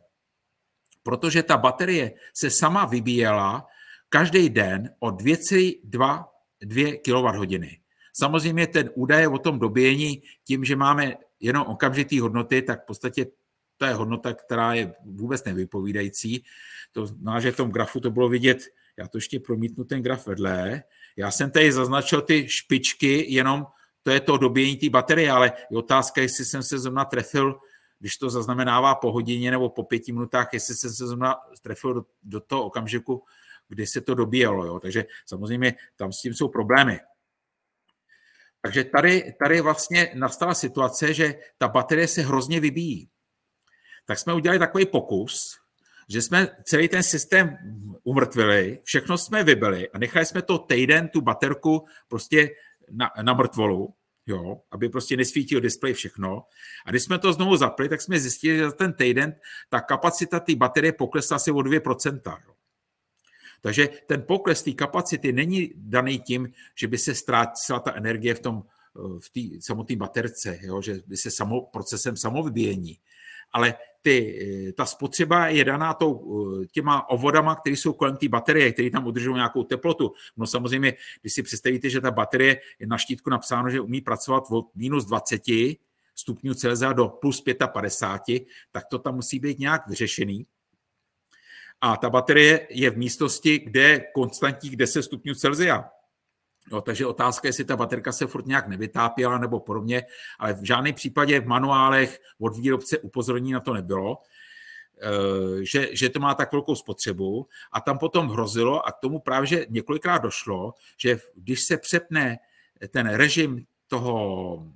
protože 1.02 1.42
ta 1.42 1.56
baterie 1.56 2.12
se 2.34 2.50
sama 2.50 2.84
vybíjela 2.84 3.66
každý 4.08 4.50
den 4.50 4.90
o 4.98 5.08
2,2 5.10 6.98
kWh. 7.00 7.83
Samozřejmě 8.16 8.66
ten 8.66 8.90
údaj 8.94 9.26
o 9.26 9.38
tom 9.38 9.58
dobíjení, 9.58 10.22
tím, 10.46 10.64
že 10.64 10.76
máme 10.76 11.16
jenom 11.40 11.66
okamžitý 11.66 12.20
hodnoty, 12.20 12.62
tak 12.62 12.82
v 12.82 12.86
podstatě 12.86 13.26
to 13.76 13.84
je 13.84 13.94
hodnota, 13.94 14.34
která 14.34 14.74
je 14.74 14.94
vůbec 15.04 15.44
nevypovídající. 15.44 16.44
To 16.92 17.06
znamená, 17.06 17.40
že 17.40 17.52
v 17.52 17.56
tom 17.56 17.70
grafu 17.70 18.00
to 18.00 18.10
bylo 18.10 18.28
vidět, 18.28 18.58
já 18.98 19.08
to 19.08 19.18
ještě 19.18 19.40
promítnu 19.40 19.84
ten 19.84 20.02
graf 20.02 20.26
vedle. 20.26 20.82
Já 21.16 21.30
jsem 21.30 21.50
tady 21.50 21.72
zaznačil 21.72 22.20
ty 22.20 22.48
špičky, 22.48 23.32
jenom 23.34 23.66
to 24.02 24.10
je 24.10 24.20
to 24.20 24.36
dobíjení 24.36 24.76
té 24.76 24.90
baterie, 24.90 25.30
ale 25.30 25.52
je 25.70 25.78
otázka, 25.78 26.20
jestli 26.20 26.44
jsem 26.44 26.62
se 26.62 26.78
zrovna 26.78 27.04
trefil, 27.04 27.58
když 27.98 28.16
to 28.16 28.30
zaznamenává 28.30 28.94
po 28.94 29.12
hodině 29.12 29.50
nebo 29.50 29.68
po 29.68 29.82
pěti 29.82 30.12
minutách, 30.12 30.48
jestli 30.52 30.74
jsem 30.74 30.90
se 30.90 31.06
zrovna 31.06 31.36
trefil 31.62 31.94
do, 31.94 32.04
do 32.22 32.40
toho 32.40 32.64
okamžiku, 32.64 33.24
kdy 33.68 33.86
se 33.86 34.00
to 34.00 34.14
dobíjelo. 34.14 34.66
Jo. 34.66 34.80
Takže 34.80 35.04
samozřejmě 35.26 35.74
tam 35.96 36.12
s 36.12 36.20
tím 36.20 36.34
jsou 36.34 36.48
problémy. 36.48 37.00
Takže 38.64 38.84
tady, 38.84 39.34
tady 39.38 39.60
vlastně 39.60 40.10
nastala 40.14 40.54
situace, 40.54 41.14
že 41.14 41.34
ta 41.58 41.68
baterie 41.68 42.08
se 42.08 42.22
hrozně 42.22 42.60
vybíjí. 42.60 43.08
Tak 44.06 44.18
jsme 44.18 44.34
udělali 44.34 44.58
takový 44.58 44.86
pokus, 44.86 45.58
že 46.08 46.22
jsme 46.22 46.48
celý 46.64 46.88
ten 46.88 47.02
systém 47.02 47.56
umrtvili, 48.04 48.80
všechno 48.84 49.18
jsme 49.18 49.44
vybili 49.44 49.90
a 49.90 49.98
nechali 49.98 50.26
jsme 50.26 50.42
to 50.42 50.58
týden, 50.58 51.08
tu 51.08 51.20
baterku 51.20 51.86
prostě 52.08 52.50
na, 52.90 53.10
na 53.22 53.34
mrtvolu, 53.34 53.94
jo, 54.26 54.60
aby 54.70 54.88
prostě 54.88 55.16
nesvítil 55.16 55.60
displej 55.60 55.92
všechno. 55.92 56.42
A 56.86 56.90
když 56.90 57.02
jsme 57.02 57.18
to 57.18 57.32
znovu 57.32 57.56
zapli, 57.56 57.88
tak 57.88 58.02
jsme 58.02 58.20
zjistili, 58.20 58.56
že 58.56 58.64
za 58.64 58.72
ten 58.72 58.92
týden 58.92 59.34
ta 59.68 59.80
kapacita 59.80 60.40
té 60.40 60.54
baterie 60.54 60.92
poklesla 60.92 61.36
asi 61.36 61.50
o 61.50 61.56
2%. 61.56 62.38
Jo. 62.46 62.53
Takže 63.64 63.88
ten 64.06 64.22
pokles 64.22 64.62
té 64.62 64.72
kapacity 64.72 65.32
není 65.32 65.72
daný 65.76 66.18
tím, 66.18 66.52
že 66.74 66.88
by 66.88 66.98
se 66.98 67.14
ztratila 67.14 67.80
ta 67.80 67.92
energie 67.94 68.34
v 68.34 68.40
tom 68.40 68.62
eh, 68.62 69.00
v 69.20 69.30
té 69.30 69.40
samotné 69.60 69.96
baterce, 69.96 70.58
jo, 70.62 70.82
že 70.82 71.00
by 71.06 71.16
se 71.16 71.30
samo, 71.30 71.60
procesem 71.60 72.16
samovybíjení. 72.16 72.98
Ale 73.52 73.74
ty, 74.02 74.16
eh, 74.68 74.72
ta 74.72 74.86
spotřeba 74.86 75.48
je 75.48 75.64
daná 75.64 75.94
tou, 75.94 76.12
eh, 76.12 76.66
těma 76.66 77.08
ovodama, 77.08 77.54
které 77.54 77.76
jsou 77.76 77.92
kolem 77.92 78.16
té 78.16 78.28
baterie, 78.28 78.72
které 78.72 78.90
tam 78.90 79.06
udržují 79.06 79.34
nějakou 79.34 79.64
teplotu. 79.64 80.12
No 80.36 80.46
samozřejmě, 80.46 80.94
když 81.20 81.32
si 81.32 81.42
představíte, 81.42 81.90
že 81.90 82.00
ta 82.00 82.10
baterie 82.10 82.60
je 82.78 82.86
na 82.86 82.98
štítku 82.98 83.30
napsáno, 83.30 83.70
že 83.70 83.80
umí 83.80 84.00
pracovat 84.00 84.44
od 84.50 84.76
minus 84.76 85.04
20 85.04 85.80
stupňů 86.14 86.54
Celsia 86.54 86.92
do 86.92 87.08
plus 87.08 87.40
55, 87.40 88.44
tak 88.72 88.86
to 88.86 88.98
tam 88.98 89.14
musí 89.14 89.40
být 89.40 89.58
nějak 89.58 89.88
vyřešený 89.88 90.46
a 91.80 91.96
ta 91.96 92.10
baterie 92.10 92.66
je 92.70 92.90
v 92.90 92.96
místnosti, 92.96 93.58
kde 93.58 93.82
je 93.82 94.04
konstantních 94.14 94.76
10 94.76 95.02
stupňů 95.02 95.34
Celsia. 95.34 95.90
No, 96.72 96.80
takže 96.80 97.06
otázka 97.06 97.48
je, 97.48 97.48
jestli 97.48 97.64
ta 97.64 97.76
baterka 97.76 98.12
se 98.12 98.26
furt 98.26 98.46
nějak 98.46 98.68
nevytápěla 98.68 99.38
nebo 99.38 99.60
podobně, 99.60 100.06
ale 100.38 100.54
v 100.54 100.64
žádném 100.64 100.94
případě 100.94 101.40
v 101.40 101.46
manuálech 101.46 102.20
od 102.40 102.56
výrobce 102.56 102.98
upozornění 102.98 103.52
na 103.52 103.60
to 103.60 103.74
nebylo, 103.74 104.18
eh, 105.02 105.64
že, 105.64 105.88
že 105.92 106.08
to 106.08 106.20
má 106.20 106.34
tak 106.34 106.52
velkou 106.52 106.74
spotřebu 106.74 107.48
a 107.72 107.80
tam 107.80 107.98
potom 107.98 108.28
hrozilo 108.28 108.86
a 108.86 108.92
k 108.92 108.98
tomu 108.98 109.20
právě 109.20 109.46
že 109.46 109.66
několikrát 109.68 110.18
došlo, 110.18 110.74
že 110.96 111.18
když 111.34 111.62
se 111.64 111.76
přepne 111.76 112.38
ten 112.88 113.08
režim 113.08 113.66
toho, 113.88 114.66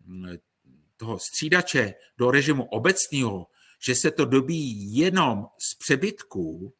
toho 0.97 1.19
střídače 1.19 1.95
do 2.19 2.31
režimu 2.31 2.65
obecného, 2.65 3.47
že 3.81 3.95
se 3.95 4.11
to 4.11 4.25
dobí 4.25 4.97
jenom 4.97 5.47
z 5.59 5.75
přebytků, 5.75 6.73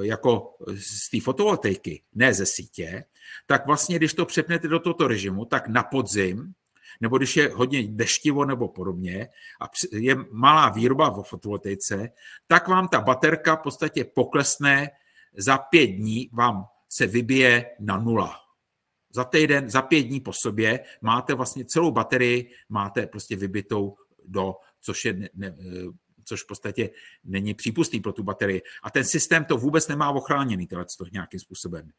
jako 0.00 0.56
z 0.76 1.10
té 1.10 1.20
fotovoltaiky, 1.20 2.02
ne 2.14 2.34
ze 2.34 2.46
sítě, 2.46 3.04
tak 3.46 3.66
vlastně, 3.66 3.96
když 3.96 4.14
to 4.14 4.26
přepnete 4.26 4.68
do 4.68 4.78
tohoto 4.78 5.08
režimu, 5.08 5.44
tak 5.44 5.68
na 5.68 5.82
podzim, 5.82 6.52
nebo 7.00 7.18
když 7.18 7.36
je 7.36 7.50
hodně 7.54 7.88
deštivo 7.88 8.44
nebo 8.44 8.68
podobně 8.68 9.28
a 9.60 9.70
je 9.92 10.16
malá 10.30 10.68
výroba 10.68 11.08
vo 11.08 11.22
fotovoltaice, 11.22 12.10
tak 12.46 12.68
vám 12.68 12.88
ta 12.88 13.00
baterka 13.00 13.56
v 13.56 13.62
podstatě 13.62 14.04
poklesne 14.04 14.90
za 15.36 15.58
pět 15.58 15.86
dní, 15.86 16.30
vám 16.32 16.64
se 16.88 17.06
vybije 17.06 17.70
na 17.80 17.98
nula. 17.98 18.36
Za 19.14 19.24
týden, 19.24 19.70
za 19.70 19.82
pět 19.82 20.02
dní 20.02 20.20
po 20.20 20.32
sobě 20.32 20.84
máte 21.00 21.34
vlastně 21.34 21.64
celou 21.64 21.90
baterii, 21.90 22.50
máte 22.68 23.06
prostě 23.06 23.36
vybitou 23.36 23.96
do, 24.24 24.54
což 24.80 25.04
je 25.04 25.12
ne, 25.12 25.28
ne, 25.34 25.54
což 26.28 26.42
v 26.42 26.46
podstatě 26.46 26.90
není 27.24 27.54
přípustný 27.54 28.00
pro 28.00 28.12
tu 28.12 28.22
baterii. 28.22 28.62
A 28.82 28.90
ten 28.90 29.04
systém 29.04 29.44
to 29.44 29.56
vůbec 29.56 29.88
nemá 29.88 30.10
ochráněný, 30.10 30.66
tohle 30.66 30.86
nějakým 31.12 31.40
způsobem. 31.40 31.90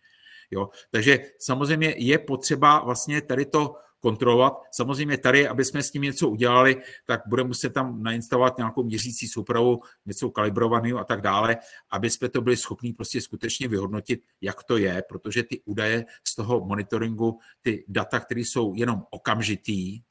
Jo? 0.52 0.70
Takže 0.92 1.20
samozřejmě 1.40 1.96
je 1.98 2.18
potřeba 2.20 2.84
vlastně 2.84 3.22
tady 3.22 3.46
to 3.46 3.76
kontrolovat. 4.00 4.54
Samozřejmě 4.72 5.18
tady, 5.18 5.48
aby 5.48 5.66
jsme 5.66 5.84
s 5.84 5.92
tím 5.92 6.02
něco 6.02 6.30
udělali, 6.30 6.82
tak 7.06 7.22
budeme 7.28 7.48
muset 7.48 7.70
tam 7.70 8.04
nainstalovat 8.04 8.58
nějakou 8.58 8.84
měřící 8.84 9.28
soupravu, 9.28 9.82
něco 10.06 10.30
kalibrovaného 10.30 11.00
a 11.00 11.04
tak 11.04 11.22
dále, 11.22 11.58
aby 11.92 12.10
jsme 12.10 12.30
to 12.30 12.42
byli 12.42 12.58
schopni 12.58 12.94
prostě 12.94 13.22
skutečně 13.22 13.68
vyhodnotit, 13.68 14.24
jak 14.42 14.64
to 14.64 14.78
je, 14.78 15.04
protože 15.10 15.44
ty 15.44 15.62
údaje 15.66 16.06
z 16.28 16.36
toho 16.36 16.66
monitoringu, 16.66 17.40
ty 17.62 17.86
data, 17.88 18.20
které 18.20 18.42
jsou 18.42 18.74
jenom 18.76 19.04
okamžitý, 19.10 20.02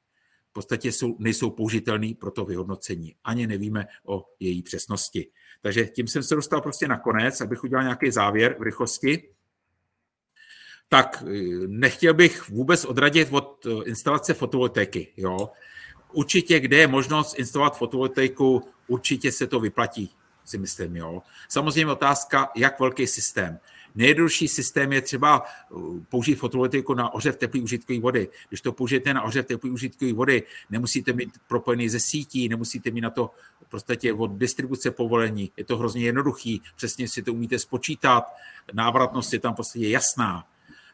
podstatě 0.52 0.92
jsou, 0.92 1.16
nejsou 1.18 1.50
použitelný 1.50 2.14
pro 2.14 2.30
to 2.30 2.44
vyhodnocení. 2.44 3.14
Ani 3.24 3.46
nevíme 3.46 3.86
o 4.04 4.24
její 4.40 4.62
přesnosti. 4.62 5.30
Takže 5.60 5.84
tím 5.86 6.08
jsem 6.08 6.22
se 6.22 6.34
dostal 6.34 6.60
prostě 6.60 6.88
na 6.88 6.98
konec, 6.98 7.40
abych 7.40 7.64
udělal 7.64 7.84
nějaký 7.84 8.10
závěr 8.10 8.56
v 8.58 8.62
rychlosti. 8.62 9.28
Tak 10.88 11.24
eh, 11.26 11.32
nechtěl 11.66 12.14
bych 12.14 12.48
vůbec 12.48 12.84
odradit 12.84 13.28
od 13.30 13.66
eh, 13.66 13.70
instalace 13.84 14.34
fotovoltaiky. 14.34 15.12
Jo. 15.16 15.50
Určitě, 16.12 16.60
kde 16.60 16.76
je 16.76 16.86
možnost 16.86 17.38
instalovat 17.38 17.78
fotovoltaiku, 17.78 18.62
určitě 18.86 19.32
se 19.32 19.46
to 19.46 19.60
vyplatí, 19.60 20.10
si 20.44 20.58
myslím. 20.58 20.96
Jo. 20.96 21.22
Samozřejmě 21.48 21.92
otázka, 21.92 22.50
jak 22.56 22.80
velký 22.80 23.06
systém. 23.06 23.58
Nejjednodušší 23.98 24.48
systém 24.48 24.92
je 24.92 25.02
třeba 25.02 25.42
uh, 25.70 25.98
použít 26.08 26.34
fotovoltaiku 26.34 26.94
na 26.94 27.14
ohřev 27.14 27.36
teplé 27.36 27.60
užitkové 27.60 28.00
vody. 28.00 28.28
Když 28.48 28.60
to 28.60 28.72
použijete 28.72 29.14
na 29.14 29.22
ohřev 29.22 29.46
teplé 29.46 29.70
užitkové 29.70 30.12
vody, 30.12 30.42
nemusíte 30.70 31.12
mít 31.12 31.30
propojený 31.48 31.88
ze 31.88 32.00
sítí, 32.00 32.48
nemusíte 32.48 32.90
mít 32.90 33.00
na 33.00 33.10
to 33.10 33.30
prostě 33.68 34.12
od 34.12 34.30
distribuce 34.38 34.90
povolení. 34.90 35.52
Je 35.56 35.64
to 35.64 35.76
hrozně 35.76 36.02
jednoduchý, 36.02 36.62
přesně 36.76 37.08
si 37.08 37.22
to 37.22 37.32
umíte 37.32 37.58
spočítat, 37.58 38.24
návratnost 38.72 39.32
je 39.32 39.40
tam 39.40 39.54
prostě 39.54 39.88
jasná 39.88 40.46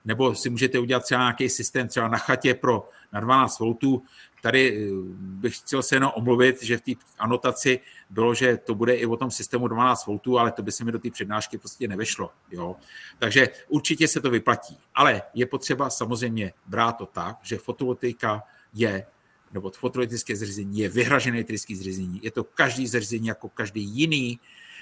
nebo 0.05 0.35
si 0.35 0.51
můžete 0.51 0.79
udělat 0.79 1.03
třeba 1.03 1.21
nějaký 1.21 1.49
systém 1.49 1.89
třeba 1.89 2.09
na 2.09 2.19
chatě 2.19 2.55
pro 2.55 2.89
na 3.13 3.21
12 3.21 3.59
voltů. 3.59 4.03
Tady 4.43 4.77
eh, 4.77 4.91
bych 5.19 5.59
chtěl 5.59 5.83
se 5.83 5.97
jenom 5.97 6.11
omluvit, 6.15 6.63
že 6.63 6.77
v 6.77 6.81
té 6.81 6.93
anotaci 7.19 7.81
bylo, 8.11 8.35
že 8.35 8.57
to 8.57 8.75
bude 8.75 8.95
i 8.95 9.07
o 9.07 9.17
tom 9.17 9.31
systému 9.31 9.69
12 9.69 10.07
voltů, 10.07 10.39
ale 10.39 10.53
to 10.53 10.63
by 10.63 10.73
se 10.73 10.85
mi 10.85 10.93
do 10.93 10.99
té 10.99 11.11
přednášky 11.11 11.59
prostě 11.59 11.89
nevešlo. 11.89 12.31
Jo? 12.51 12.77
Takže 13.19 13.49
určitě 13.69 14.09
se 14.09 14.21
to 14.21 14.31
vyplatí. 14.31 14.79
Ale 14.95 15.23
je 15.35 15.47
potřeba 15.47 15.91
samozřejmě 15.91 16.53
brát 16.67 16.93
to 16.93 17.07
tak, 17.07 17.37
že 17.43 17.59
fotovoltaika 17.59 18.43
je 18.75 19.07
nebo 19.55 19.71
fotovoltaické 19.71 20.37
zařízení 20.37 20.79
je 20.79 20.89
vyhražené 20.89 21.37
elektrické 21.37 21.77
zařízení. 21.77 22.21
Je 22.23 22.31
to 22.31 22.45
každý 22.45 22.87
zařízení 22.87 23.27
jako 23.27 23.49
každý 23.49 23.83
jiný, 23.83 24.41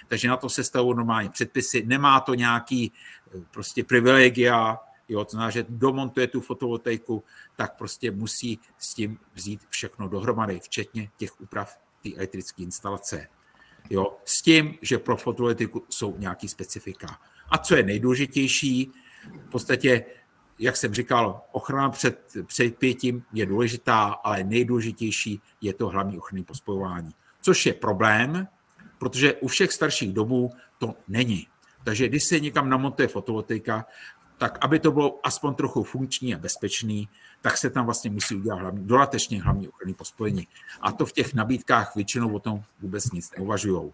takže 0.09 0.29
na 0.29 0.37
to 0.37 0.49
se 0.49 0.65
stavují 0.65 0.97
normálně 0.97 1.29
předpisy. 1.29 1.83
Nemá 1.87 2.21
to 2.21 2.35
nějaký 2.35 2.93
eh, 2.93 3.41
prostě 3.51 3.85
privilegia, 3.85 4.79
jo, 5.09 5.25
to 5.25 5.31
znamená, 5.31 5.51
že 5.51 5.67
domontuje 5.69 6.27
tu 6.27 6.41
fotovoltaiku, 6.41 7.25
tak 7.57 7.77
prostě 7.77 8.11
musí 8.11 8.61
s 8.79 8.95
tím 8.95 9.19
vzít 9.35 9.61
všechno 9.69 10.09
dohromady, 10.09 10.61
včetně 10.61 11.11
těch 11.17 11.41
úprav 11.41 11.79
té 12.03 12.15
elektrické 12.15 12.63
instalace. 12.63 13.29
Jo, 13.91 14.17
s 14.25 14.43
tím, 14.43 14.79
že 14.83 14.99
pro 14.99 15.17
fotovoltaiku 15.17 15.85
jsou 15.89 16.17
nějaký 16.17 16.49
specifika. 16.49 17.19
A 17.51 17.59
co 17.59 17.77
je 17.77 17.83
nejdůležitější, 17.83 18.93
v 19.47 19.51
podstatě, 19.51 20.05
jak 20.59 20.77
jsem 20.77 20.95
říkal, 20.95 21.43
ochrana 21.53 21.91
před, 21.91 22.33
před 22.47 22.77
pětím 22.79 23.25
je 23.33 23.47
důležitá, 23.47 24.05
ale 24.05 24.45
nejdůležitější 24.45 25.41
je 25.61 25.75
to 25.75 25.89
hlavní 25.89 26.19
ochranné 26.19 26.45
pospojování. 26.45 27.15
Což 27.41 27.67
je 27.67 27.73
problém, 27.73 28.49
protože 28.99 29.35
u 29.35 29.49
všech 29.49 29.73
starších 29.73 30.13
domů 30.13 30.51
to 30.79 30.95
není. 31.09 31.47
Takže 31.85 32.09
když 32.09 32.25
se 32.25 32.41
někam 32.41 32.69
namontuje 32.69 33.09
fotovoltaika, 33.09 33.87
tak 34.43 34.59
aby 34.61 34.79
to 34.79 34.93
bylo 34.93 35.21
aspoň 35.23 35.55
trochu 35.55 35.83
funkční 35.83 36.35
a 36.35 36.39
bezpečný, 36.39 37.09
tak 37.41 37.57
se 37.57 37.71
tam 37.71 37.85
vlastně 37.85 38.11
musí 38.11 38.35
udělat 38.35 38.57
hlavní, 38.59 38.87
dodatečně 38.87 39.43
hlavní 39.43 39.69
ochranný 39.69 39.95
pospojení. 39.95 40.49
A 40.81 40.93
to 40.93 41.07
v 41.07 41.13
těch 41.13 41.35
nabídkách 41.35 41.95
většinou 41.97 42.35
o 42.35 42.39
tom 42.39 42.63
vůbec 42.81 43.11
nic 43.11 43.31
neuvažují. 43.39 43.93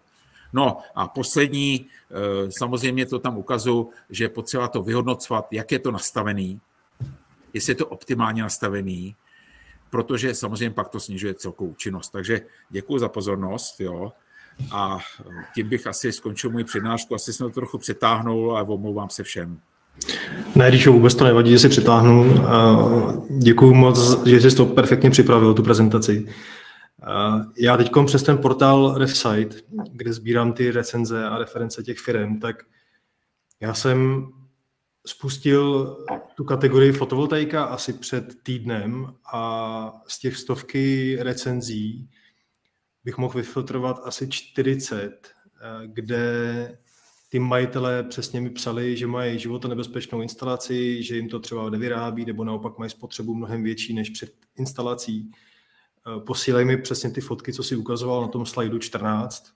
No 0.53 0.77
a 0.95 1.07
poslední, 1.07 1.85
eh, 1.85 2.51
samozřejmě 2.57 3.05
to 3.05 3.19
tam 3.19 3.37
ukazuju, 3.37 3.89
že 4.09 4.23
je 4.23 4.29
potřeba 4.29 4.67
to 4.67 4.81
vyhodnocovat, 4.81 5.53
jak 5.53 5.71
je 5.71 5.79
to 5.79 5.91
nastavený, 5.91 6.61
jestli 7.53 7.71
je 7.71 7.75
to 7.75 7.87
optimálně 7.87 8.41
nastavený, 8.41 9.15
protože 9.89 10.35
samozřejmě 10.35 10.73
pak 10.73 10.89
to 10.89 10.99
snižuje 10.99 11.33
celkovou 11.33 11.69
účinnost. 11.69 12.09
Takže 12.09 12.41
děkuji 12.69 12.99
za 12.99 13.09
pozornost. 13.09 13.79
Jo. 13.79 14.13
A 14.71 14.97
tím 15.55 15.69
bych 15.69 15.87
asi 15.87 16.11
skončil 16.11 16.49
můj 16.49 16.63
přednášku. 16.63 17.15
Asi 17.15 17.33
jsem 17.33 17.47
to 17.47 17.53
trochu 17.53 17.77
přetáhnul, 17.77 18.57
ale 18.57 18.67
omlouvám 18.67 19.09
se 19.09 19.23
všem. 19.23 19.61
Ne, 20.55 20.69
když 20.69 20.87
vůbec 20.87 21.15
to 21.15 21.23
nevadí, 21.23 21.51
že 21.51 21.59
si 21.59 21.69
přitáhnu. 21.69 22.45
Děkuji 23.37 23.73
moc, 23.73 24.27
že 24.27 24.51
jsi 24.51 24.57
to 24.57 24.65
perfektně 24.65 25.09
připravil, 25.09 25.53
tu 25.53 25.63
prezentaci. 25.63 26.27
Já 27.57 27.77
teď 27.77 27.91
přes 28.05 28.23
ten 28.23 28.37
portál 28.37 28.95
RefSite, 28.97 29.55
kde 29.91 30.13
sbírám 30.13 30.53
ty 30.53 30.71
recenze 30.71 31.25
a 31.25 31.37
reference 31.37 31.83
těch 31.83 31.99
firm, 31.99 32.39
tak 32.39 32.63
já 33.59 33.73
jsem 33.73 34.27
spustil 35.05 35.97
tu 36.35 36.43
kategorii 36.43 36.91
fotovoltaika 36.91 37.63
asi 37.63 37.93
před 37.93 38.25
týdnem 38.43 39.13
a 39.33 39.93
z 40.07 40.19
těch 40.19 40.37
stovky 40.37 41.17
recenzí 41.21 42.09
bych 43.03 43.17
mohl 43.17 43.37
vyfiltrovat 43.37 44.01
asi 44.03 44.27
40, 44.29 45.11
kde 45.85 46.77
ty 47.29 47.39
majitelé 47.39 48.03
přesně 48.03 48.41
mi 48.41 48.49
psali, 48.49 48.97
že 48.97 49.07
mají 49.07 49.39
životonebezpečnou 49.39 50.21
instalaci, 50.21 51.03
že 51.03 51.15
jim 51.15 51.29
to 51.29 51.39
třeba 51.39 51.69
nevyrábí, 51.69 52.25
nebo 52.25 52.43
naopak 52.43 52.77
mají 52.77 52.89
spotřebu 52.91 53.35
mnohem 53.35 53.63
větší 53.63 53.93
než 53.93 54.09
před 54.09 54.33
instalací. 54.55 55.31
Posílají 56.25 56.65
mi 56.65 56.77
přesně 56.77 57.11
ty 57.11 57.21
fotky, 57.21 57.53
co 57.53 57.63
si 57.63 57.75
ukazoval 57.75 58.21
na 58.21 58.27
tom 58.27 58.45
slajdu 58.45 58.79
14 58.79 59.53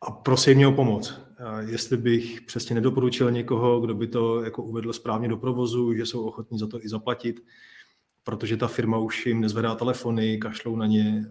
a 0.00 0.10
prosím 0.10 0.54
mě 0.54 0.66
o 0.66 0.72
pomoc. 0.72 1.20
Jestli 1.68 1.96
bych 1.96 2.40
přesně 2.40 2.74
nedoporučil 2.74 3.30
někoho, 3.30 3.80
kdo 3.80 3.94
by 3.94 4.06
to 4.06 4.42
jako 4.42 4.62
uvedl 4.62 4.92
správně 4.92 5.28
do 5.28 5.36
provozu, 5.36 5.94
že 5.94 6.06
jsou 6.06 6.24
ochotní 6.24 6.58
za 6.58 6.66
to 6.66 6.84
i 6.84 6.88
zaplatit, 6.88 7.44
protože 8.24 8.56
ta 8.56 8.68
firma 8.68 8.98
už 8.98 9.26
jim 9.26 9.40
nezvedá 9.40 9.74
telefony, 9.74 10.38
kašlou 10.38 10.76
na 10.76 10.86
ně 10.86 11.30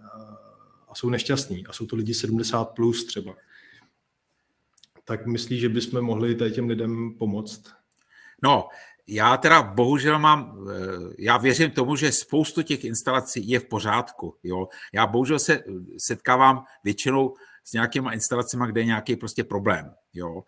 a 0.88 0.95
jsou 0.95 1.09
nešťastní. 1.09 1.68
A 1.68 1.74
jsou 1.74 1.86
to 1.86 1.95
lidi 1.95 2.13
70 2.13 2.66
plus 2.66 3.05
třeba. 3.05 3.36
Tak 5.05 5.25
myslí, 5.25 5.59
že 5.59 5.69
bychom 5.69 6.01
mohli 6.01 6.35
tady 6.35 6.51
těm 6.51 6.69
lidem 6.69 7.13
pomoct? 7.17 7.61
No, 8.43 8.67
já 9.07 9.37
teda 9.37 9.61
bohužel 9.61 10.19
mám, 10.19 10.67
eh, 10.69 11.13
já 11.17 11.37
věřím 11.37 11.71
tomu, 11.71 11.95
že 11.95 12.11
spoustu 12.11 12.61
těch 12.61 12.85
instalací 12.85 13.49
je 13.49 13.59
v 13.59 13.65
pořádku. 13.65 14.35
Jo? 14.43 14.67
Já 14.93 15.07
bohužel 15.07 15.39
se 15.39 15.63
setkávám 15.97 16.63
většinou 16.83 17.35
s 17.63 17.73
nějakýma 17.73 18.13
instalacemi, 18.13 18.65
kde 18.67 18.81
je 18.81 18.85
nějaký 18.85 19.15
prostě 19.15 19.43
problém. 19.43 19.93
Jo? 20.13 20.43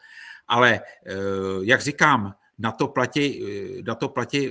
Ale 0.47 0.81
eh, 1.05 1.13
jak 1.61 1.81
říkám, 1.81 2.33
na 2.59 2.71
to 2.71 2.87
platí, 2.87 3.45
eh, 3.79 3.83
na 3.87 3.95
to 3.95 4.09
platí 4.09 4.49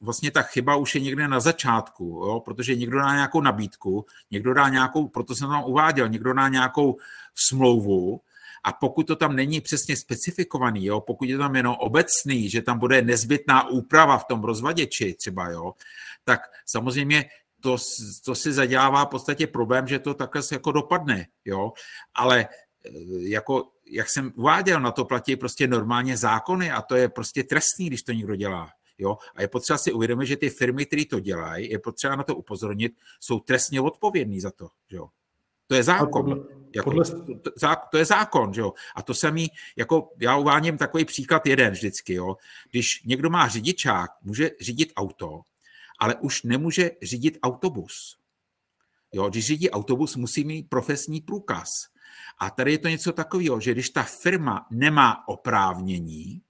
vlastně 0.00 0.30
ta 0.30 0.42
chyba 0.42 0.76
už 0.76 0.94
je 0.94 1.00
někde 1.00 1.28
na 1.28 1.40
začátku, 1.40 2.04
jo? 2.04 2.40
protože 2.40 2.74
někdo 2.74 2.98
dá 2.98 3.14
nějakou 3.14 3.40
nabídku, 3.40 4.06
někdo 4.30 4.54
dá 4.54 4.68
nějakou, 4.68 5.08
proto 5.08 5.34
jsem 5.34 5.48
tam 5.48 5.64
uváděl, 5.64 6.08
někdo 6.08 6.32
dá 6.32 6.48
nějakou 6.48 6.96
smlouvu, 7.34 8.20
a 8.64 8.72
pokud 8.72 9.06
to 9.06 9.16
tam 9.16 9.36
není 9.36 9.60
přesně 9.60 9.96
specifikovaný, 9.96 10.84
jo, 10.84 11.00
pokud 11.00 11.28
je 11.28 11.38
tam 11.38 11.56
jenom 11.56 11.76
obecný, 11.78 12.50
že 12.50 12.62
tam 12.62 12.78
bude 12.78 13.02
nezbytná 13.02 13.68
úprava 13.68 14.18
v 14.18 14.24
tom 14.24 14.44
rozvaděči 14.44 15.14
třeba, 15.14 15.48
jo, 15.48 15.72
tak 16.24 16.40
samozřejmě 16.66 17.24
to, 17.60 17.76
to 18.24 18.34
si 18.34 18.52
zadělává 18.52 19.04
v 19.04 19.08
podstatě 19.08 19.46
problém, 19.46 19.86
že 19.86 19.98
to 19.98 20.14
takhle 20.14 20.42
se 20.42 20.54
jako 20.54 20.72
dopadne, 20.72 21.26
jo, 21.44 21.72
ale 22.14 22.48
eh, 22.84 22.90
jako, 23.10 23.68
jak 23.90 24.08
jsem 24.08 24.32
uváděl, 24.34 24.80
na 24.80 24.90
to 24.90 25.04
platí 25.04 25.36
prostě 25.36 25.66
normálně 25.66 26.16
zákony 26.16 26.70
a 26.70 26.82
to 26.82 26.96
je 26.96 27.08
prostě 27.08 27.44
trestný, 27.44 27.86
když 27.86 28.02
to 28.02 28.12
někdo 28.12 28.36
dělá. 28.36 28.70
Jo? 28.98 29.18
A 29.34 29.42
je 29.42 29.48
potřeba 29.48 29.78
si 29.78 29.92
uvědomit, 29.92 30.26
že 30.26 30.36
ty 30.36 30.50
firmy, 30.50 30.86
které 30.86 31.02
to 31.10 31.20
dělají, 31.20 31.70
je 31.70 31.78
potřeba 31.78 32.16
na 32.16 32.22
to 32.22 32.36
upozornit, 32.36 32.92
jsou 33.20 33.40
trestně 33.40 33.80
odpovědní 33.80 34.40
za 34.40 34.50
to. 34.50 34.68
Jo? 34.90 35.08
To 35.66 35.74
je 35.74 35.82
zákon. 35.82 36.46
Jako, 36.74 36.90
podle... 36.90 37.04
To, 37.04 37.50
to 37.90 37.98
je 37.98 38.04
zákon, 38.04 38.54
že 38.54 38.60
jo. 38.60 38.72
A 38.96 39.02
to 39.02 39.14
samý, 39.14 39.48
jako 39.76 40.10
já 40.20 40.36
uváním 40.36 40.78
takový 40.78 41.04
příklad 41.04 41.46
jeden 41.46 41.72
vždycky, 41.72 42.14
jo. 42.14 42.36
Když 42.70 43.02
někdo 43.04 43.30
má 43.30 43.48
řidičák, 43.48 44.10
může 44.22 44.50
řídit 44.60 44.92
auto, 44.96 45.40
ale 45.98 46.14
už 46.14 46.42
nemůže 46.42 46.90
řídit 47.02 47.38
autobus. 47.42 48.18
Jo, 49.12 49.30
když 49.30 49.46
řídí 49.46 49.70
autobus, 49.70 50.16
musí 50.16 50.44
mít 50.44 50.68
profesní 50.68 51.20
průkaz. 51.20 51.68
A 52.38 52.50
tady 52.50 52.72
je 52.72 52.78
to 52.78 52.88
něco 52.88 53.12
takového, 53.12 53.60
že 53.60 53.72
když 53.72 53.90
ta 53.90 54.02
firma 54.02 54.66
nemá 54.70 55.28
oprávnění, 55.28 56.42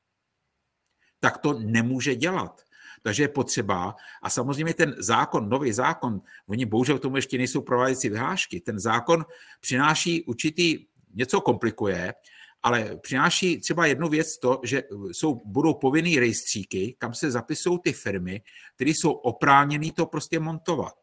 tak 1.21 1.39
to 1.39 1.53
nemůže 1.53 2.15
dělat. 2.15 2.63
Takže 3.03 3.23
je 3.23 3.29
potřeba, 3.29 3.95
a 4.23 4.31
samozřejmě 4.31 4.75
ten 4.75 4.95
zákon, 4.99 5.49
nový 5.49 5.73
zákon, 5.73 6.21
oni 6.49 6.67
bohužel 6.67 6.99
k 6.99 7.03
tomu 7.03 7.17
ještě 7.17 7.39
nejsou 7.39 7.61
prováděcí 7.61 8.09
vyhlášky, 8.09 8.61
ten 8.61 8.79
zákon 8.79 9.25
přináší 9.61 10.25
určitý, 10.25 10.87
něco 11.15 11.41
komplikuje, 11.41 12.15
ale 12.63 12.97
přináší 13.03 13.61
třeba 13.61 13.87
jednu 13.87 14.09
věc 14.09 14.39
to, 14.39 14.61
že 14.65 14.83
jsou, 15.13 15.43
budou 15.45 15.75
povinný 15.75 16.19
rejstříky, 16.19 16.97
kam 16.99 17.15
se 17.15 17.31
zapisují 17.31 17.79
ty 17.85 17.93
firmy, 17.93 18.43
které 18.75 18.91
jsou 18.91 19.13
oprávněné 19.13 19.93
to 19.93 20.07
prostě 20.07 20.41
montovat. 20.41 20.95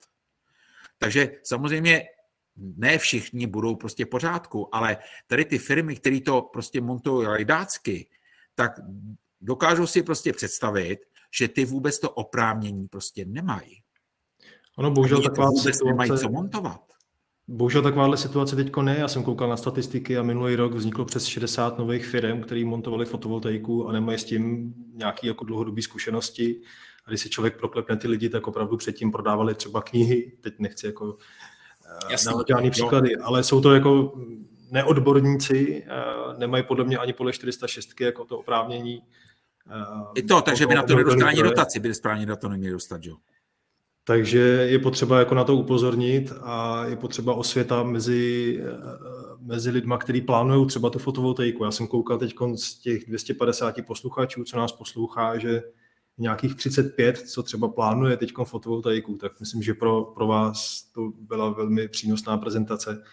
Takže 0.97 1.31
samozřejmě 1.43 2.03
ne 2.55 2.97
všichni 2.97 3.47
budou 3.47 3.75
prostě 3.75 4.05
pořádku, 4.05 4.75
ale 4.75 4.97
tady 5.27 5.45
ty 5.45 5.57
firmy, 5.57 5.95
které 5.95 6.21
to 6.21 6.41
prostě 6.41 6.81
montují 6.81 7.27
lajdácky, 7.27 8.07
tak 8.55 8.71
dokážou 9.41 9.87
si 9.87 10.03
prostě 10.03 10.33
představit, 10.33 10.99
že 11.37 11.47
ty 11.47 11.65
vůbec 11.65 11.99
to 11.99 12.09
oprávnění 12.09 12.87
prostě 12.87 13.25
nemají. 13.25 13.81
Ono 14.77 14.91
bohužel 14.91 15.21
taková 15.21 15.47
vůbec 15.47 15.75
situace... 15.75 15.85
nemají 15.85 16.11
co 16.21 16.29
montovat. 16.29 16.81
Bohužel 17.47 17.81
takováhle 17.81 18.17
situace 18.17 18.55
teď 18.55 18.77
ne. 18.77 18.97
Já 18.99 19.07
jsem 19.07 19.23
koukal 19.23 19.49
na 19.49 19.57
statistiky 19.57 20.17
a 20.17 20.23
minulý 20.23 20.55
rok 20.55 20.73
vzniklo 20.73 21.05
přes 21.05 21.25
60 21.25 21.77
nových 21.77 22.05
firm, 22.05 22.41
které 22.41 22.65
montovali 22.65 23.05
fotovoltaiku 23.05 23.87
a 23.87 23.91
nemají 23.91 24.19
s 24.19 24.23
tím 24.23 24.73
nějaký 24.93 25.27
jako 25.27 25.45
dlouhodobý 25.45 25.81
zkušenosti. 25.81 26.61
A 27.05 27.09
když 27.09 27.21
si 27.21 27.29
člověk 27.29 27.57
proklepne 27.57 27.97
ty 27.97 28.07
lidi, 28.07 28.29
tak 28.29 28.47
opravdu 28.47 28.77
předtím 28.77 29.11
prodávali 29.11 29.55
třeba 29.55 29.81
knihy. 29.81 30.31
Teď 30.41 30.53
nechci 30.59 30.85
jako 30.85 31.17
eh, 31.85 32.11
Jasný, 32.11 32.31
dávat 32.31 32.47
žádný 32.47 32.71
příklady, 32.71 33.15
ale 33.15 33.43
jsou 33.43 33.61
to 33.61 33.73
jako 33.73 34.13
neodborníci, 34.71 35.83
eh, 35.87 36.37
nemají 36.37 36.63
podle 36.63 36.85
mě 36.85 36.97
ani 36.97 37.13
podle 37.13 37.33
406 37.33 38.01
jako 38.01 38.25
to 38.25 38.39
oprávnění 38.39 39.01
i 40.15 40.23
to, 40.23 40.41
takže 40.41 40.67
by 40.67 40.75
na 40.75 40.83
to 40.83 40.95
nedostali 40.95 41.23
ani 41.23 41.43
dotaci, 41.43 41.79
by 41.79 41.93
správně 41.93 42.25
na 42.25 42.35
to 42.35 42.49
neměli 42.49 42.73
dostat, 42.73 43.05
jo. 43.05 43.15
Takže 44.03 44.39
je 44.39 44.79
potřeba 44.79 45.19
jako 45.19 45.35
na 45.35 45.43
to 45.43 45.55
upozornit 45.55 46.33
a 46.41 46.85
je 46.85 46.95
potřeba 46.95 47.33
osvěta 47.33 47.83
mezi, 47.83 48.59
mezi 49.41 49.69
lidma, 49.69 49.97
kteří 49.97 50.21
plánují 50.21 50.67
třeba 50.67 50.89
tu 50.89 50.99
fotovoltaiku. 50.99 51.63
Já 51.63 51.71
jsem 51.71 51.87
koukal 51.87 52.17
teď 52.17 52.35
z 52.55 52.79
těch 52.79 53.05
250 53.05 53.75
posluchačů, 53.87 54.43
co 54.43 54.57
nás 54.57 54.71
poslouchá, 54.71 55.37
že 55.37 55.63
nějakých 56.17 56.55
35, 56.55 57.17
co 57.17 57.43
třeba 57.43 57.67
plánuje 57.67 58.17
teď 58.17 58.31
fotovoltaiku, 58.43 59.17
tak 59.17 59.39
myslím, 59.39 59.61
že 59.61 59.73
pro, 59.73 60.03
pro 60.03 60.27
vás 60.27 60.83
to 60.93 61.11
byla 61.19 61.49
velmi 61.49 61.87
přínosná 61.87 62.37
prezentace, 62.37 63.03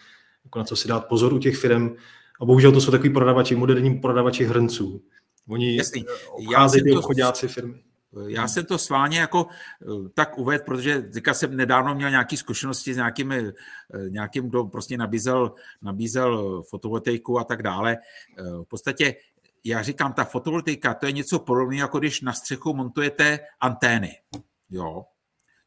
jako 0.45 0.59
na 0.59 0.65
co 0.65 0.75
si 0.75 0.87
dát 0.87 1.07
pozor 1.07 1.33
u 1.33 1.39
těch 1.39 1.57
firm. 1.57 1.95
A 2.41 2.45
bohužel 2.45 2.71
to 2.71 2.81
jsou 2.81 2.91
takový 2.91 3.09
prodavači, 3.09 3.55
moderní 3.55 3.99
prodavači 3.99 4.45
hrnců. 4.45 5.01
Oni 5.47 5.77
Jasný. 5.77 6.05
obcházejí 6.31 6.83
ty 6.83 6.91
obchodáci 6.91 7.47
firmy. 7.47 7.83
Já 8.27 8.47
jsem 8.47 8.65
to 8.65 8.77
sváně 8.77 9.19
jako 9.19 9.47
eh, 9.81 10.09
tak 10.15 10.37
uvedl, 10.37 10.63
protože 10.63 11.01
teďka 11.01 11.33
jsem 11.33 11.57
nedávno 11.57 11.95
měl 11.95 12.09
nějaké 12.09 12.37
zkušenosti 12.37 12.93
s 12.93 12.97
nějakým, 12.97 13.31
eh, 13.31 13.53
nějakým, 14.09 14.49
kdo 14.49 14.63
prostě 14.63 14.97
nabízel, 14.97 15.53
nabízel 15.81 16.61
fotovoltaiku 16.61 17.39
a 17.39 17.43
tak 17.43 17.63
dále. 17.63 17.97
Eh, 17.97 18.43
v 18.43 18.63
podstatě 18.63 19.15
já 19.63 19.81
říkám, 19.81 20.13
ta 20.13 20.23
fotovoltaika, 20.23 20.93
to 20.93 21.05
je 21.05 21.11
něco 21.11 21.39
podobného, 21.39 21.81
jako 21.81 21.99
když 21.99 22.21
na 22.21 22.33
střechu 22.33 22.73
montujete 22.73 23.39
antény. 23.59 24.19
Jo? 24.69 25.05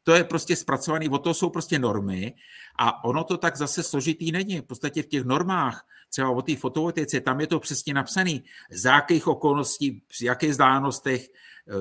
To 0.03 0.13
je 0.13 0.23
prostě 0.23 0.55
zpracovaný, 0.55 1.09
o 1.09 1.17
to 1.17 1.33
jsou 1.33 1.49
prostě 1.49 1.79
normy 1.79 2.33
a 2.79 3.03
ono 3.03 3.23
to 3.23 3.37
tak 3.37 3.57
zase 3.57 3.83
složitý 3.83 4.31
není. 4.31 4.59
V 4.59 4.63
podstatě 4.63 5.03
v 5.03 5.07
těch 5.07 5.23
normách, 5.23 5.85
třeba 6.11 6.29
o 6.29 6.41
té 6.41 6.55
fotovoltaice, 6.55 7.21
tam 7.21 7.39
je 7.39 7.47
to 7.47 7.59
přesně 7.59 7.93
napsané, 7.93 8.39
za 8.71 8.95
jakých 8.95 9.27
okolností, 9.27 10.03
při 10.07 10.25
jakých 10.25 10.49
vzdálenostech, 10.49 11.27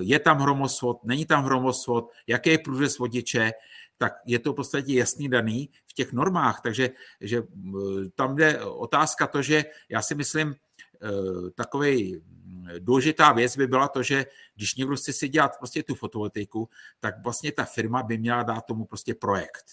je 0.00 0.18
tam 0.18 0.38
hromosvod, 0.38 1.04
není 1.04 1.26
tam 1.26 1.44
hromosvod, 1.44 2.10
jaký 2.26 2.50
je 2.50 2.58
průřez 2.58 2.98
vodiče, 2.98 3.52
tak 3.98 4.12
je 4.26 4.38
to 4.38 4.52
v 4.52 4.56
podstatě 4.56 4.92
jasný 4.92 5.28
daný 5.28 5.70
v 5.86 5.92
těch 5.92 6.12
normách. 6.12 6.60
Takže 6.62 6.90
že 7.20 7.42
tam 8.14 8.36
jde 8.36 8.64
otázka 8.64 9.26
to, 9.26 9.42
že 9.42 9.64
já 9.88 10.02
si 10.02 10.14
myslím, 10.14 10.54
takový 11.54 12.22
důležitá 12.78 13.32
věc 13.32 13.56
by 13.56 13.66
byla 13.66 13.88
to, 13.88 14.02
že 14.02 14.26
když 14.54 14.74
někdo 14.74 14.96
chce 14.96 15.12
si 15.12 15.28
dělat 15.28 15.58
prostě 15.58 15.82
tu 15.82 15.94
fotovoltaiku, 15.94 16.68
tak 17.00 17.22
vlastně 17.22 17.52
ta 17.52 17.64
firma 17.64 18.02
by 18.02 18.18
měla 18.18 18.42
dát 18.42 18.60
tomu 18.60 18.84
prostě 18.84 19.14
projekt. 19.14 19.64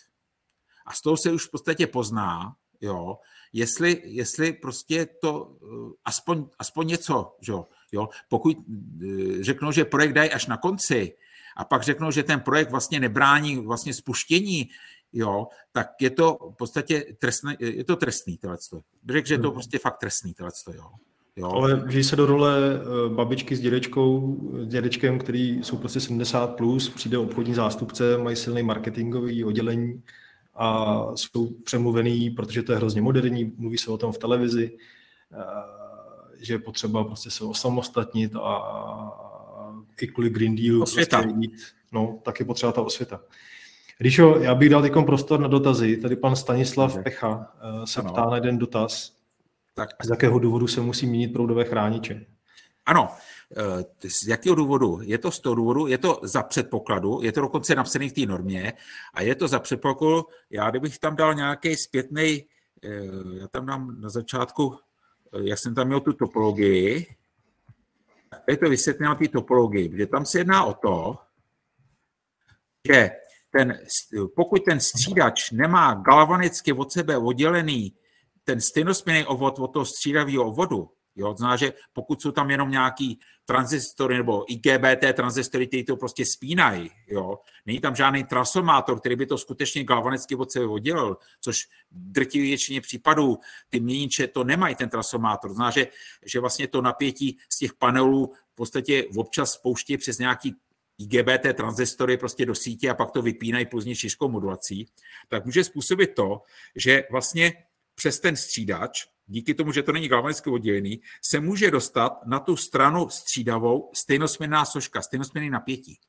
A 0.85 0.93
z 0.93 1.01
toho 1.01 1.17
se 1.17 1.31
už 1.31 1.47
v 1.47 1.51
podstatě 1.51 1.87
pozná, 1.87 2.55
jo, 2.81 3.17
jestli, 3.53 4.01
jestli 4.05 4.53
prostě 4.53 5.07
to 5.21 5.57
eh, 5.63 5.93
aspoň, 6.05 6.45
aspoň 6.59 6.87
něco, 6.87 7.35
jo, 7.41 7.67
jo, 7.91 8.09
pokud 8.29 8.57
eh, 8.57 9.43
řeknou, 9.43 9.71
že 9.71 9.85
projekt 9.85 10.13
dají 10.13 10.31
až 10.31 10.47
na 10.47 10.57
konci 10.57 11.13
a 11.57 11.65
pak 11.65 11.83
řeknou, 11.83 12.11
že 12.11 12.23
ten 12.23 12.39
projekt 12.39 12.71
vlastně 12.71 12.99
nebrání 12.99 13.57
vlastně 13.57 13.93
spuštění, 13.93 14.69
jo, 15.13 15.47
tak 15.71 15.87
je 16.01 16.09
to 16.09 16.37
v 16.53 16.57
podstatě 16.57 17.05
trestný, 17.19 17.53
je 17.59 17.83
to 17.83 17.95
trestný, 17.95 18.37
tohleto. 18.37 18.81
Řekl, 19.09 19.27
že 19.27 19.33
je 19.33 19.39
to 19.39 19.47
hmm. 19.47 19.53
prostě 19.53 19.79
fakt 19.79 19.97
trestný, 19.97 20.33
tohleto, 20.33 20.73
jo. 20.73 20.89
Jo. 21.37 21.51
Ale 21.51 21.83
žijí 21.87 22.03
se 22.03 22.15
do 22.15 22.25
role 22.25 22.57
eh, 22.57 23.15
babičky 23.15 23.55
s 23.55 23.59
dědečkou, 23.59 24.37
s 24.63 24.67
dědečkem, 24.67 25.19
který 25.19 25.63
jsou 25.63 25.77
prostě 25.77 25.99
70+, 25.99 26.47
plus, 26.47 26.89
přijde 26.89 27.17
obchodní 27.17 27.53
zástupce, 27.53 28.17
mají 28.17 28.35
silný 28.35 28.63
marketingový 28.63 29.43
oddělení 29.43 30.03
a 30.57 31.01
jsou 31.15 31.47
přemluvený, 31.47 32.29
protože 32.29 32.63
to 32.63 32.71
je 32.71 32.77
hrozně 32.77 33.01
moderní, 33.01 33.53
mluví 33.57 33.77
se 33.77 33.91
o 33.91 33.97
tom 33.97 34.11
v 34.11 34.17
televizi, 34.17 34.77
eh, 35.33 35.37
že 36.39 36.53
je 36.53 36.59
potřeba 36.59 37.03
prostě 37.03 37.29
se 37.29 37.43
osamostatnit 37.43 38.35
a 38.35 39.23
i 40.01 40.07
kvůli 40.07 40.29
Green 40.29 40.55
Dealu 40.55 40.83
osvěta. 40.83 41.21
prostě 41.21 41.39
jít, 41.39 41.61
no, 41.91 42.19
tak 42.23 42.39
je 42.39 42.45
potřeba 42.45 42.71
ta 42.71 42.81
osvěta. 42.81 43.21
Ríšo, 43.99 44.37
já 44.41 44.55
bych 44.55 44.69
dal 44.69 44.81
teď 44.81 44.93
prostor 45.05 45.39
na 45.39 45.47
dotazy. 45.47 45.97
Tady 45.97 46.15
pan 46.15 46.35
Stanislav 46.35 46.93
tak. 46.93 47.03
Pecha 47.03 47.53
eh, 47.61 47.87
se 47.87 48.01
ano. 48.01 48.11
ptá 48.11 48.25
na 48.25 48.35
jeden 48.35 48.57
dotaz. 48.57 49.17
Tak. 49.73 49.89
Z 50.03 50.09
jakého 50.09 50.39
důvodu 50.39 50.67
se 50.67 50.81
musí 50.81 51.07
měnit 51.07 51.33
proudové 51.33 51.65
chrániče? 51.65 52.25
Ano, 52.85 53.09
z 54.07 54.27
jakého 54.27 54.55
důvodu? 54.55 54.99
Je 55.01 55.17
to 55.17 55.31
z 55.31 55.39
toho 55.39 55.55
důvodu, 55.55 55.87
je 55.87 55.97
to 55.97 56.19
za 56.23 56.43
předpokladu, 56.43 57.19
je 57.21 57.31
to 57.31 57.41
dokonce 57.41 57.75
napsané 57.75 58.09
v 58.09 58.13
té 58.13 58.21
normě 58.25 58.73
a 59.13 59.21
je 59.21 59.35
to 59.35 59.47
za 59.47 59.59
předpokladu, 59.59 60.25
já 60.49 60.69
kdybych 60.69 60.99
tam 60.99 61.15
dal 61.15 61.33
nějaký 61.33 61.75
zpětný, 61.75 62.45
eh, 62.83 62.89
já 63.39 63.47
tam 63.47 63.65
dám 63.65 64.01
na 64.01 64.09
začátku, 64.09 64.77
jak 65.41 65.59
jsem 65.59 65.75
tam 65.75 65.87
měl 65.87 65.99
tu 65.99 66.13
topologii, 66.13 67.15
je 68.47 68.57
to 68.57 68.69
vysvětleno 68.69 69.15
té 69.15 69.27
topologii, 69.27 69.89
protože 69.89 70.07
tam 70.07 70.25
se 70.25 70.37
jedná 70.37 70.63
o 70.63 70.73
to, 70.73 71.15
že 72.87 73.11
ten, 73.49 73.79
pokud 74.35 74.65
ten 74.65 74.79
střídač 74.79 75.51
nemá 75.51 75.93
galvanicky 75.93 76.73
od 76.73 76.91
sebe 76.91 77.17
oddělený 77.17 77.93
ten 78.43 78.61
stejnosměrný 78.61 79.25
obvod 79.25 79.59
od 79.59 79.67
toho 79.67 79.85
střídavého 79.85 80.45
obvodu, 80.45 80.89
Jo, 81.17 81.33
to 81.33 81.37
znamená, 81.37 81.55
že 81.57 81.73
pokud 81.93 82.21
jsou 82.21 82.31
tam 82.31 82.51
jenom 82.51 82.71
nějaký 82.71 83.19
transistory 83.45 84.17
nebo 84.17 84.51
IGBT 84.51 85.13
transistory, 85.13 85.67
které 85.67 85.83
to 85.83 85.97
prostě 85.97 86.25
spínají, 86.25 86.91
jo, 87.07 87.39
není 87.65 87.79
tam 87.79 87.95
žádný 87.95 88.23
transformátor, 88.23 88.99
který 88.99 89.15
by 89.15 89.25
to 89.25 89.37
skutečně 89.37 89.83
galvanicky 89.83 90.35
od 90.35 90.51
sebe 90.51 90.65
oddělil, 90.65 91.17
což 91.41 91.67
drtivě 91.91 92.47
většině 92.47 92.81
případů 92.81 93.39
ty 93.69 93.79
měníče 93.79 94.27
to 94.27 94.43
nemají, 94.43 94.75
ten 94.75 94.89
transformátor. 94.89 95.49
To 95.49 95.55
znamená, 95.55 95.71
že, 95.71 95.87
že 96.25 96.39
vlastně 96.39 96.67
to 96.67 96.81
napětí 96.81 97.37
z 97.49 97.57
těch 97.57 97.73
panelů 97.73 98.33
v 98.51 98.55
podstatě 98.55 99.05
občas 99.15 99.53
spouští 99.53 99.97
přes 99.97 100.17
nějaký 100.17 100.55
IGBT 100.97 101.53
transistory 101.53 102.17
prostě 102.17 102.45
do 102.45 102.55
sítě 102.55 102.89
a 102.89 102.93
pak 102.93 103.11
to 103.11 103.21
vypínají 103.21 103.65
pozdě 103.65 103.95
šířkou 103.95 104.29
modulací, 104.29 104.89
tak 105.27 105.45
může 105.45 105.63
způsobit 105.63 106.15
to, 106.15 106.41
že 106.75 107.03
vlastně 107.11 107.63
přes 107.95 108.19
ten 108.19 108.35
střídač, 108.35 109.05
díky 109.27 109.53
tomu, 109.53 109.71
že 109.71 109.83
to 109.83 109.91
není 109.91 110.07
galvanicky 110.07 110.49
oddělený, 110.49 111.01
se 111.21 111.39
může 111.39 111.71
dostat 111.71 112.25
na 112.25 112.39
tu 112.39 112.55
stranu 112.55 113.09
střídavou 113.09 113.91
stejnosměrná 113.93 114.65
složka, 114.65 115.01
stejnosměrný 115.01 115.49
napětí. 115.49 115.99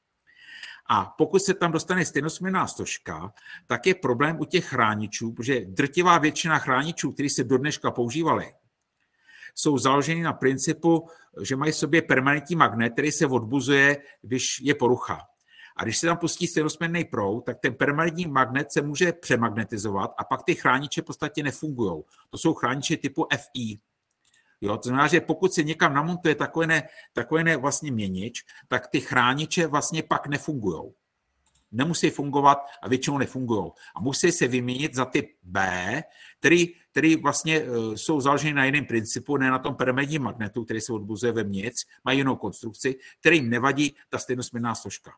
A 0.91 1.05
pokud 1.19 1.39
se 1.39 1.55
tam 1.55 1.73
dostane 1.73 2.05
stejnosměrná 2.05 2.66
složka, 2.66 3.33
tak 3.66 3.87
je 3.87 3.95
problém 3.95 4.41
u 4.41 4.45
těch 4.45 4.64
chráničů, 4.64 5.33
protože 5.33 5.61
drtivá 5.64 6.19
většina 6.19 6.59
chráničů, 6.59 7.12
které 7.12 7.31
se 7.31 7.45
do 7.45 7.59
dneška 7.59 7.91
používaly, 7.91 8.55
jsou 9.55 9.79
založeny 9.79 10.23
na 10.23 10.33
principu, 10.33 11.09
že 11.43 11.57
mají 11.57 11.73
v 11.73 11.77
sobě 11.77 12.03
permanentní 12.03 12.57
magnet, 12.57 12.91
který 12.91 13.12
se 13.12 13.27
odbuzuje, 13.27 14.03
když 14.23 14.61
je 14.61 14.75
porucha. 14.75 15.21
A 15.79 15.85
když 15.85 15.99
se 15.99 16.07
tam 16.07 16.16
pustí 16.16 16.47
stejnosměrný 16.47 17.05
proud, 17.05 17.41
tak 17.41 17.59
ten 17.59 17.74
permanentní 17.74 18.26
magnet 18.26 18.72
se 18.72 18.83
může 18.83 19.12
přemagnetizovat 19.12 20.14
a 20.18 20.24
pak 20.24 20.43
ty 20.43 20.55
chrániče 20.55 21.03
v 21.03 21.05
podstatě 21.05 21.43
nefungují. 21.43 22.03
To 22.29 22.39
jsou 22.39 22.55
chrániče 22.55 22.97
typu 22.97 23.26
FI. 23.37 23.79
Jo, 24.61 24.76
to 24.76 24.89
znamená, 24.89 25.09
že 25.09 25.20
pokud 25.20 25.53
se 25.53 25.62
někam 25.62 25.95
namontuje 25.95 26.35
takový 26.35 26.66
ne, 26.66 26.89
takový 27.12 27.45
ne 27.45 27.57
vlastně 27.57 27.93
měnič, 27.93 28.45
tak 28.68 28.87
ty 28.89 29.01
chrániče 29.01 29.66
vlastně 29.66 30.03
pak 30.03 30.26
nefungují 30.26 30.93
nemusí 31.72 32.11
fungovat 32.11 32.59
a 32.83 32.89
většinou 32.89 33.18
nefungují. 33.18 33.70
A 33.95 34.01
musí 34.01 34.33
se 34.33 34.49
vyměnit 34.49 34.95
za 34.95 35.05
typ 35.05 35.31
B, 35.43 36.03
který, 36.39 36.74
který 36.91 37.16
vlastně 37.16 37.62
uh, 37.62 37.95
jsou 37.95 38.20
založeny 38.20 38.55
na 38.55 38.64
jiném 38.64 38.85
principu, 38.85 39.37
ne 39.37 39.51
na 39.51 39.59
tom 39.59 39.74
permanentním 39.74 40.22
magnetu, 40.22 40.64
který 40.64 40.81
se 40.81 40.93
odbuzuje 40.93 41.33
vevnitř, 41.33 41.87
mají 42.05 42.18
jinou 42.18 42.37
konstrukci, 42.37 42.97
kterým 43.20 43.51
nevadí 43.51 43.97
ta 44.09 44.18
stejnosměrná 44.18 44.74
složka. 44.74 45.12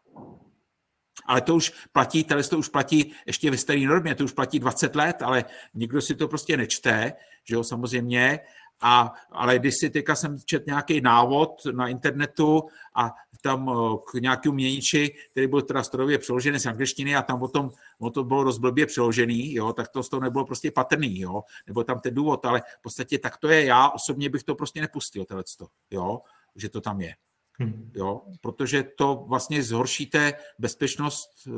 Ale 1.27 1.41
to 1.41 1.55
už 1.55 1.73
platí, 1.93 2.25
tady 2.25 2.43
to 2.43 2.59
už 2.59 2.69
platí 2.69 3.13
ještě 3.27 3.51
ve 3.51 3.57
staré 3.57 3.81
normě, 3.81 4.15
to 4.15 4.25
už 4.25 4.33
platí 4.33 4.59
20 4.59 4.97
let, 4.97 5.23
ale 5.23 5.45
nikdo 5.75 6.03
si 6.03 6.15
to 6.15 6.29
prostě 6.29 6.57
nečte, 6.57 7.13
že 7.45 7.55
jo, 7.55 7.65
samozřejmě, 7.65 8.41
a, 8.81 9.13
ale 9.31 9.59
když 9.59 9.75
si 9.81 9.91
teďka 9.91 10.15
jsem 10.15 10.37
čet 10.45 10.67
nějaký 10.67 11.01
návod 11.01 11.51
na 11.73 11.89
internetu 11.89 12.63
a 12.95 13.11
tam 13.43 13.71
eh, 13.71 13.99
k 14.11 14.21
nějakému 14.21 14.55
měniči, 14.55 15.15
který 15.31 15.47
byl 15.47 15.63
teda 15.63 15.83
strojově 15.83 16.19
přeložený 16.19 16.59
z 16.59 16.67
angličtiny 16.67 17.17
a 17.17 17.23
tam 17.23 17.43
o 17.43 17.49
tom, 17.49 17.71
o 17.99 18.11
to 18.11 18.25
bylo 18.25 18.45
dost 18.45 18.59
blbě 18.59 18.87
přeložený, 18.87 19.55
jo, 19.55 19.73
tak 19.73 19.89
to 19.89 20.03
z 20.03 20.09
toho 20.09 20.21
nebylo 20.21 20.45
prostě 20.45 20.71
patrný, 20.71 21.21
jo, 21.21 21.43
nebo 21.67 21.85
tam 21.85 22.01
ten 22.01 22.15
důvod, 22.15 22.45
ale 22.45 22.63
v 22.79 22.83
podstatě 22.83 23.19
tak 23.19 23.37
to 23.37 23.49
je, 23.49 23.65
já 23.65 23.89
osobně 23.89 24.29
bych 24.29 24.43
to 24.43 24.55
prostě 24.55 24.81
nepustil, 24.81 25.25
tohleto, 25.25 25.67
jo, 25.91 26.21
že 26.57 26.69
to 26.69 26.81
tam 26.81 27.01
je. 27.01 27.15
Hmm. 27.61 27.91
Jo, 27.95 28.21
protože 28.41 28.83
to 28.83 29.25
vlastně 29.29 29.63
zhoršíte 29.63 30.33
bezpečnost 30.59 31.31
eh, 31.47 31.51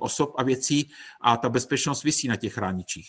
osob 0.00 0.34
a 0.38 0.42
věcí 0.42 0.90
a 1.20 1.36
ta 1.36 1.48
bezpečnost 1.48 2.04
visí 2.04 2.28
na 2.28 2.36
těch 2.36 2.52
chráničích. 2.52 3.08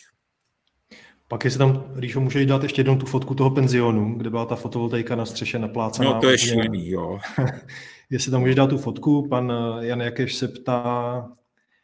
Pak 1.28 1.46
jestli 1.46 1.58
tam, 1.58 1.94
Ríšo, 1.96 2.20
můžeš 2.20 2.46
dát 2.46 2.64
ještě 2.64 2.80
jednou 2.80 2.96
tu 2.96 3.06
fotku 3.06 3.36
toho 3.36 3.52
penzionu, 3.52 4.16
kde 4.18 4.30
byla 4.30 4.46
ta 4.46 4.56
fotovoltaika 4.56 5.16
na 5.16 5.26
střeše 5.26 5.60
naplácaná. 5.60 6.14
No 6.14 6.22
to 6.22 6.30
je 6.30 6.38
šílený, 6.38 6.90
jo. 6.90 7.20
jestli 8.10 8.32
tam 8.32 8.42
můžeš 8.42 8.56
dát 8.56 8.68
tu 8.68 8.78
fotku, 8.78 9.28
pan 9.28 9.52
eh, 9.52 9.86
Jan 9.86 10.02
Jakeš 10.02 10.36
se 10.36 10.48
ptá, 10.48 10.84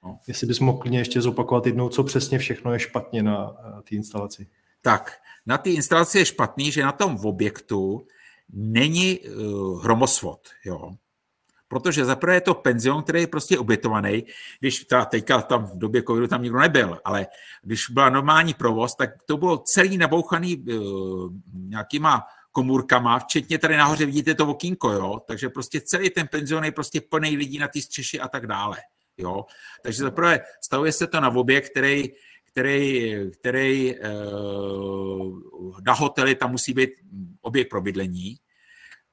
no. 0.03 0.19
jestli 0.27 0.47
bys 0.47 0.59
mohl 0.59 0.77
klidně 0.77 0.99
ještě 0.99 1.21
zopakovat 1.21 1.65
jednou, 1.65 1.89
co 1.89 2.03
přesně 2.03 2.39
všechno 2.39 2.73
je 2.73 2.79
špatně 2.79 3.23
na 3.23 3.55
eh, 3.59 3.81
té 3.89 3.95
instalaci. 3.95 4.47
Tak, 4.81 5.11
na 5.45 5.57
té 5.57 5.69
instalaci 5.69 6.17
je 6.19 6.25
špatný, 6.25 6.71
že 6.71 6.83
na 6.83 6.91
tom 6.91 7.15
objektu 7.15 8.07
není 8.49 9.19
uh, 9.19 9.83
hromosvod, 9.83 10.39
jo 10.65 10.91
protože 11.67 12.05
zaprvé 12.05 12.33
je 12.33 12.41
to 12.41 12.53
penzion, 12.53 13.03
který 13.03 13.21
je 13.21 13.27
prostě 13.27 13.59
ubytovaný, 13.59 14.23
když 14.59 14.85
ta, 14.85 15.05
teďka 15.05 15.41
tam 15.41 15.65
v 15.65 15.77
době 15.77 16.03
covidu 16.03 16.27
tam 16.27 16.43
nikdo 16.43 16.59
nebyl, 16.59 16.99
ale 17.05 17.27
když 17.63 17.89
byla 17.89 18.09
normální 18.09 18.53
provoz, 18.53 18.95
tak 18.95 19.09
to 19.25 19.37
bylo 19.37 19.57
celý 19.57 19.97
nabouchaný 19.97 20.57
uh, 20.57 21.33
nějakýma 21.53 22.23
komůrkama, 22.51 23.19
včetně 23.19 23.57
tady 23.57 23.77
nahoře 23.77 24.05
vidíte 24.05 24.35
to 24.35 24.47
okýnko, 24.47 24.91
jo, 24.91 25.19
takže 25.27 25.49
prostě 25.49 25.81
celý 25.81 26.09
ten 26.09 26.27
penzion 26.27 26.65
je 26.65 26.71
prostě 26.71 27.01
plný 27.01 27.37
lidí 27.37 27.59
na 27.59 27.67
té 27.67 27.81
střeši 27.81 28.19
a 28.19 28.27
tak 28.27 28.47
dále, 28.47 28.77
jo. 29.17 29.45
Takže 29.83 30.03
zaprvé 30.03 30.39
stavuje 30.63 30.91
se 30.91 31.07
to 31.07 31.19
na 31.21 31.29
objekt, 31.29 31.69
který, 31.69 32.09
který, 32.51 33.15
který 33.39 33.95
uh, 33.99 35.39
na 35.85 35.93
hotely 35.93 36.35
tam 36.35 36.51
musí 36.51 36.73
být 36.73 36.89
objekt 37.47 37.69
pro 37.69 37.81
bydlení, 37.81 38.37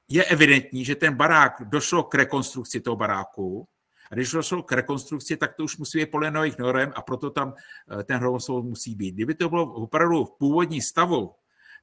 je 0.07 0.23
evidentní, 0.23 0.85
že 0.85 0.95
ten 0.95 1.15
barák 1.15 1.61
došlo 1.63 2.03
k 2.03 2.15
rekonstrukci 2.15 2.81
toho 2.81 2.95
baráku, 2.95 3.67
a 4.11 4.15
když 4.15 4.31
došlo 4.31 4.63
k 4.63 4.71
rekonstrukci, 4.71 5.37
tak 5.37 5.53
to 5.53 5.63
už 5.63 5.77
musí 5.77 5.97
být 5.97 6.11
podle 6.11 6.31
nových 6.31 6.57
norem 6.57 6.93
a 6.95 7.01
proto 7.01 7.29
tam 7.29 7.53
eh, 7.53 8.03
ten 8.03 8.17
hromosvod 8.17 8.65
musí 8.65 8.95
být. 8.95 9.15
Kdyby 9.15 9.35
to 9.35 9.49
bylo 9.49 9.73
opravdu 9.73 10.25
v 10.25 10.37
původní 10.37 10.81
stavu, 10.81 11.33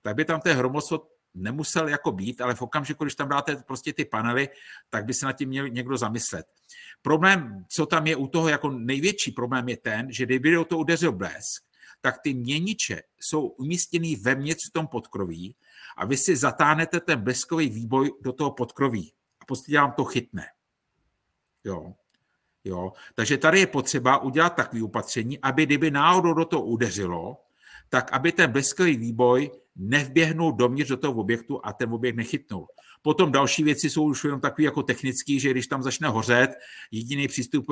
tak 0.02 0.16
by 0.16 0.24
tam 0.24 0.40
ten 0.40 0.56
hromosvod 0.56 1.08
nemusel 1.34 1.88
jako 1.88 2.12
být, 2.12 2.40
ale 2.40 2.54
v 2.54 2.62
okamžiku, 2.62 3.04
když 3.04 3.14
tam 3.14 3.28
dáte 3.28 3.56
prostě 3.56 3.92
ty 3.92 4.04
panely, 4.04 4.48
tak 4.90 5.04
by 5.04 5.14
se 5.14 5.26
nad 5.26 5.32
tím 5.32 5.48
měl 5.48 5.68
někdo 5.68 5.96
zamyslet. 5.96 6.46
Problém, 7.02 7.64
co 7.68 7.86
tam 7.86 8.06
je 8.06 8.16
u 8.16 8.26
toho 8.26 8.48
jako 8.48 8.70
největší 8.70 9.32
problém 9.32 9.68
je 9.68 9.76
ten, 9.76 10.12
že 10.12 10.26
kdyby 10.26 10.50
do 10.50 10.64
toho 10.64 10.80
udeřil 10.80 11.12
blesk, 11.12 11.64
tak 12.02 12.18
ty 12.22 12.34
měniče 12.34 13.02
jsou 13.20 13.46
umístěny 13.46 14.16
vevnitř 14.16 14.68
v 14.68 14.72
tom 14.72 14.86
podkroví 14.86 15.54
a 15.96 16.06
vy 16.06 16.16
si 16.16 16.36
zatáhnete 16.36 17.00
ten 17.00 17.20
bleskový 17.20 17.68
výboj 17.68 18.12
do 18.20 18.32
toho 18.32 18.50
podkroví 18.50 19.12
a 19.40 19.44
prostě 19.44 19.78
vám 19.78 19.92
to 19.92 20.04
chytne. 20.04 20.46
Jo. 21.64 21.94
Jo. 22.64 22.92
Takže 23.14 23.38
tady 23.38 23.60
je 23.60 23.66
potřeba 23.66 24.18
udělat 24.18 24.54
takové 24.54 24.82
opatření, 24.82 25.38
aby 25.38 25.66
kdyby 25.66 25.90
náhodou 25.90 26.34
do 26.34 26.44
toho 26.44 26.62
udeřilo, 26.64 27.36
tak 27.88 28.12
aby 28.12 28.32
ten 28.32 28.52
bleskový 28.52 28.96
výboj 28.96 29.50
nevběhnul 29.76 30.52
dovnitř 30.52 30.90
do 30.90 30.96
toho 30.96 31.14
objektu 31.14 31.60
a 31.66 31.72
ten 31.72 31.92
objekt 31.92 32.16
nechytnul. 32.16 32.66
Potom 33.02 33.32
další 33.32 33.64
věci 33.64 33.90
jsou 33.90 34.04
už 34.04 34.24
jenom 34.24 34.40
takové 34.40 34.64
jako 34.64 34.82
technické, 34.82 35.38
že 35.38 35.50
když 35.50 35.66
tam 35.66 35.82
začne 35.82 36.08
hořet, 36.08 36.50
jediný 36.90 37.28
přístup, 37.28 37.66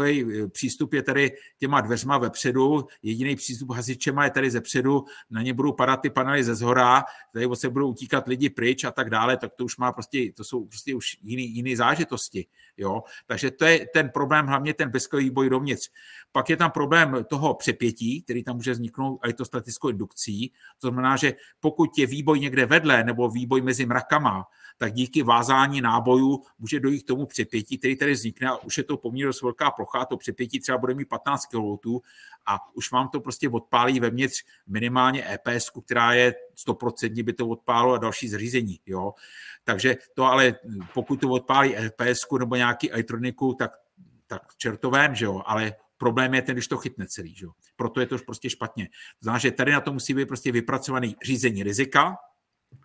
přístup 0.53 0.93
je 0.93 1.03
tady 1.03 1.33
těma 1.59 1.81
dveřma 1.81 2.18
vepředu, 2.18 2.87
jediný 3.03 3.37
přístup 3.37 3.70
hasičema 3.70 4.24
je 4.24 4.31
tady 4.31 4.51
zepředu, 4.51 5.05
na 5.31 5.43
ně 5.43 5.55
budou 5.55 5.72
padat 5.72 6.01
ty 6.01 6.11
panely 6.11 6.45
ze 6.45 6.55
zhora, 6.55 7.05
tady 7.33 7.47
se 7.55 7.70
budou 7.70 7.89
utíkat 7.89 8.28
lidi 8.28 8.51
pryč 8.51 8.85
a 8.85 8.91
tak 8.91 9.11
dále, 9.11 9.37
tak 9.37 9.55
to 9.55 9.64
už 9.64 9.76
má 9.76 9.93
prostě, 9.93 10.33
to 10.33 10.45
jsou 10.45 10.64
prostě 10.64 10.95
už 10.95 11.18
jiný, 11.22 11.55
jiný 11.55 11.76
zážitosti. 11.76 12.47
Jo? 12.76 13.03
Takže 13.26 13.51
to 13.51 13.64
je 13.64 13.87
ten 13.95 14.09
problém, 14.09 14.47
hlavně 14.47 14.74
ten 14.74 14.91
bezkový 14.91 15.31
boj 15.31 15.51
dovnitř. 15.51 15.91
Pak 16.33 16.51
je 16.51 16.57
tam 16.57 16.70
problém 16.70 17.24
toho 17.28 17.55
přepětí, 17.55 18.22
který 18.22 18.43
tam 18.43 18.57
může 18.57 18.72
vzniknout 18.72 19.18
a 19.22 19.26
je 19.26 19.35
to 19.35 19.45
statickou 19.45 19.89
indukcí. 19.89 20.53
To 20.81 20.89
znamená, 20.89 21.16
že 21.16 21.35
pokud 21.61 21.99
je 21.99 22.07
výboj 22.07 22.41
někde 22.41 22.66
vedle 22.66 23.05
nebo 23.05 23.28
výboj 23.28 23.61
mezi 23.61 23.87
mrakama, 23.87 24.47
tak 24.78 24.93
díky 24.93 25.22
vázání 25.22 25.81
nábojů 25.81 26.43
může 26.59 26.81
dojít 26.81 27.03
k 27.03 27.07
tomu 27.07 27.26
přepětí, 27.26 27.78
který 27.78 27.97
tady 27.97 28.12
vznikne 28.12 28.49
a 28.49 28.57
už 28.57 28.78
je 28.78 28.85
to 28.85 28.97
poměrně 28.97 29.26
dost 29.26 29.43
velká 29.43 29.70
plocha, 29.70 30.05
to 30.05 30.16
přepětí 30.16 30.61
třeba 30.61 30.78
bude 30.78 30.95
mít 30.95 31.09
15 31.09 31.47
kV 31.47 32.01
a 32.47 32.59
už 32.74 32.93
vám 32.93 33.09
to 33.09 33.20
prostě 33.20 33.49
odpálí 33.49 34.01
vevnitř 34.01 34.45
minimálně 34.66 35.24
EPS, 35.35 35.70
která 35.85 36.12
je 36.12 36.35
100% 36.66 37.24
by 37.24 37.33
to 37.33 37.49
odpálo 37.49 37.95
a 37.95 37.99
další 37.99 38.28
zřízení. 38.28 38.81
Jo? 38.87 39.14
Takže 39.64 39.97
to 40.14 40.24
ale, 40.24 40.55
pokud 40.95 41.20
to 41.20 41.28
odpálí 41.28 41.76
EPS 41.76 42.26
nebo 42.39 42.57
nějaký 42.57 42.93
elektroniku, 42.93 43.55
tak, 43.55 43.70
tak 44.26 44.43
čertovém, 44.57 45.14
že 45.14 45.24
jo? 45.24 45.43
ale 45.47 45.74
problém 46.01 46.34
je 46.34 46.42
ten, 46.42 46.55
když 46.55 46.68
to 46.68 46.76
chytne 46.76 47.07
celý. 47.07 47.34
Že 47.34 47.44
jo? 47.44 47.53
Proto 47.76 48.01
je 48.01 48.07
to 48.07 48.18
prostě 48.18 48.51
špatně. 48.51 48.86
To 48.86 49.22
znamená, 49.22 49.38
že 49.38 49.51
tady 49.51 49.72
na 49.72 49.80
to 49.80 49.92
musí 49.92 50.14
být 50.14 50.28
prostě 50.28 50.53
vypracovaný 50.53 51.16
řízení 51.24 51.62
rizika, 51.62 52.16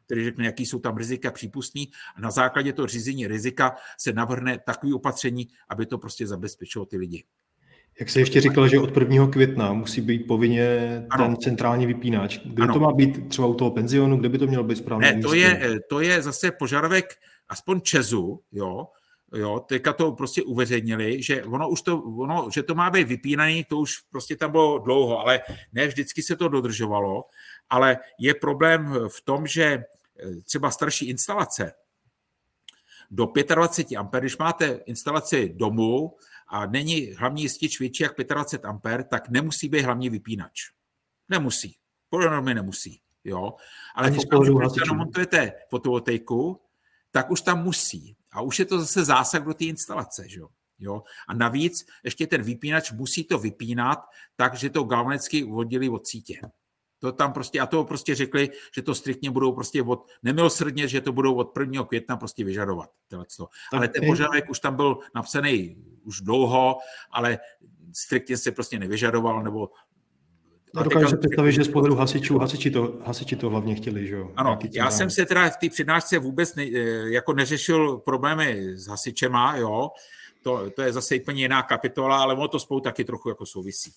který 0.06 0.24
řekne, 0.24 0.46
jaký 0.46 0.66
jsou 0.66 0.80
tam 0.80 0.98
rizika 0.98 1.32
přípustný 1.32 1.90
a 2.16 2.22
na 2.22 2.32
základě 2.32 2.74
toho 2.74 2.88
řízení 2.88 3.28
rizika 3.28 3.76
se 4.00 4.14
navrhne 4.14 4.60
takový 4.60 4.94
opatření, 4.94 5.48
aby 5.70 5.86
to 5.86 5.98
prostě 5.98 6.28
zabezpečilo 6.28 6.86
ty 6.86 6.98
lidi. 6.98 7.24
Jak 8.00 8.10
se 8.10 8.20
ještě 8.20 8.42
říkal, 8.42 8.68
že 8.68 8.80
od 8.80 8.98
1. 8.98 9.28
května 9.28 9.74
musí 9.74 10.02
být 10.02 10.28
povinně 10.28 10.68
ano. 11.10 11.26
ten 11.26 11.38
centrální 11.38 11.86
vypínač. 11.86 12.40
Kde 12.46 12.64
ano. 12.64 12.74
to 12.74 12.80
má 12.80 12.92
být 12.92 13.30
třeba 13.30 13.48
u 13.48 13.54
toho 13.54 13.72
penzionu, 13.72 14.18
kde 14.18 14.30
by 14.30 14.38
to 14.38 14.48
mělo 14.48 14.64
být 14.64 14.76
správně? 14.76 15.14
Ne, 15.14 15.22
to 15.22 15.34
je, 15.34 15.80
to 15.90 16.00
je 16.00 16.22
zase 16.22 16.52
požadavek 16.52 17.06
aspoň 17.50 17.82
Česu, 17.82 18.42
jo, 18.52 18.88
jo, 19.36 19.60
teďka 19.60 19.94
to 19.94 20.12
prostě 20.12 20.44
uveřejnili, 20.44 21.24
že 21.24 21.44
ono 21.44 21.70
už 21.70 21.82
to, 21.82 22.02
ono, 22.02 22.50
že 22.54 22.64
to 22.64 22.76
má 22.76 22.90
být 22.90 23.08
vypínaný, 23.08 23.64
to 23.64 23.78
už 23.78 24.00
prostě 24.00 24.36
tam 24.36 24.52
bylo 24.52 24.80
dlouho, 24.80 25.20
ale 25.20 25.42
ne 25.74 25.88
vždycky 25.88 26.24
se 26.24 26.36
to 26.36 26.48
dodržovalo, 26.48 27.24
ale 27.70 27.98
je 28.20 28.34
problém 28.34 28.94
v 29.08 29.22
tom, 29.22 29.48
že 29.48 29.64
eh, 29.64 30.36
třeba 30.46 30.72
starší 30.72 31.06
instalace 31.10 31.74
do 33.12 33.32
25 33.56 33.98
A, 33.98 34.20
když 34.20 34.38
máte 34.38 34.80
instalaci 34.86 35.50
domů, 35.56 36.16
a 36.48 36.66
není 36.66 37.12
hlavní 37.12 37.42
jistič 37.42 37.80
větší 37.80 38.04
jak 38.04 38.14
25 38.18 38.66
A, 38.66 39.04
tak 39.04 39.30
nemusí 39.30 39.70
být 39.70 39.82
hlavní 39.82 40.10
vypínač. 40.10 40.62
Nemusí. 41.30 41.76
Podle 42.10 42.30
normy 42.30 42.54
nemusí. 42.54 43.02
Jo? 43.24 43.54
Ale 43.96 44.12
když 44.12 44.24
namontujete 44.88 45.54
fotovoltaiku, 45.70 46.62
tak 47.12 47.32
už 47.32 47.42
tam 47.42 47.64
musí. 47.64 48.16
A 48.36 48.42
už 48.42 48.60
je 48.60 48.66
to 48.66 48.80
zase 48.80 49.06
zásah 49.06 49.44
do 49.44 49.54
té 49.54 49.66
instalace. 49.66 50.30
Že 50.30 50.40
jo? 50.40 50.48
Jo? 50.80 51.04
A 51.28 51.34
navíc 51.34 51.86
ještě 52.04 52.28
ten 52.28 52.42
vypínač 52.42 52.92
musí 52.92 53.24
to 53.24 53.40
vypínat 53.40 54.00
tak, 54.36 54.56
že 54.56 54.70
to 54.70 54.84
galvanicky 54.84 55.44
oddělí 55.44 55.90
od 55.90 56.08
sítě. 56.08 56.42
To 57.00 57.12
tam 57.12 57.34
prostě, 57.34 57.60
a 57.60 57.66
to 57.66 57.84
prostě 57.84 58.16
řekli, 58.16 58.50
že 58.76 58.82
to 58.82 58.96
striktně 58.96 59.32
budou 59.32 59.52
prostě 59.52 59.84
od, 59.84 60.08
nemilosrdně, 60.24 60.88
že 60.88 61.02
to 61.02 61.12
budou 61.12 61.36
od 61.36 61.58
1. 61.60 61.84
května 61.84 62.18
prostě 62.18 62.44
vyžadovat. 62.44 62.90
Ale 63.72 63.88
ten 63.88 64.06
požadavek 64.06 64.50
už 64.50 64.60
tam 64.60 64.76
byl 64.76 64.98
napsaný 65.16 65.78
už 66.04 66.22
dlouho, 66.22 66.78
ale 67.12 67.40
striktně 67.94 68.38
se 68.38 68.52
prostě 68.52 68.80
nevyžadoval, 68.80 69.44
nebo 69.44 69.70
a 70.76 70.84
dokážu 70.84 71.08
si 71.08 71.18
představit, 71.18 71.52
že 71.52 71.64
z 71.64 71.68
pohledu 71.68 71.96
hasičů, 71.96 72.38
hasiči 72.38 72.72
to, 72.72 72.94
hasiči 73.06 73.36
to 73.36 73.50
hlavně 73.50 73.76
chtěli, 73.76 74.08
že 74.08 74.16
jo? 74.16 74.32
Ano, 74.36 74.60
já 74.72 74.92
jsem 74.92 75.10
se 75.10 75.26
teda 75.26 75.50
v 75.50 75.58
té 75.58 75.70
přednášce 75.70 76.20
vůbec 76.20 76.56
ne, 76.56 76.64
eh, 76.64 76.80
jako 77.10 77.34
neřešil 77.34 77.98
problémy 77.98 78.78
s 78.78 78.88
hasičema, 78.88 79.56
jo, 79.58 79.90
to, 80.44 80.70
to 80.76 80.82
je 80.82 80.94
zase 80.94 81.16
úplně 81.16 81.42
jiná 81.42 81.64
kapitola, 81.64 82.18
ale 82.18 82.34
ono 82.34 82.48
to 82.48 82.60
spolu 82.60 82.80
taky 82.80 83.04
trochu 83.04 83.30
jako 83.30 83.46
souvisí. 83.46 83.92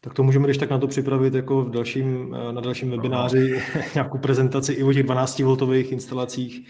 Tak 0.00 0.14
to 0.14 0.22
můžeme 0.22 0.44
když 0.44 0.58
tak 0.58 0.70
na 0.70 0.78
to 0.78 0.86
připravit 0.86 1.34
jako 1.34 1.62
v 1.62 1.70
dalším, 1.70 2.36
eh, 2.38 2.52
na 2.52 2.60
dalším 2.60 2.90
webináři 2.90 3.62
nějakou 3.94 4.18
prezentaci 4.18 4.72
i 4.72 4.82
o 4.82 4.92
těch 4.92 5.04
12V 5.04 5.92
instalacích. 5.92 6.68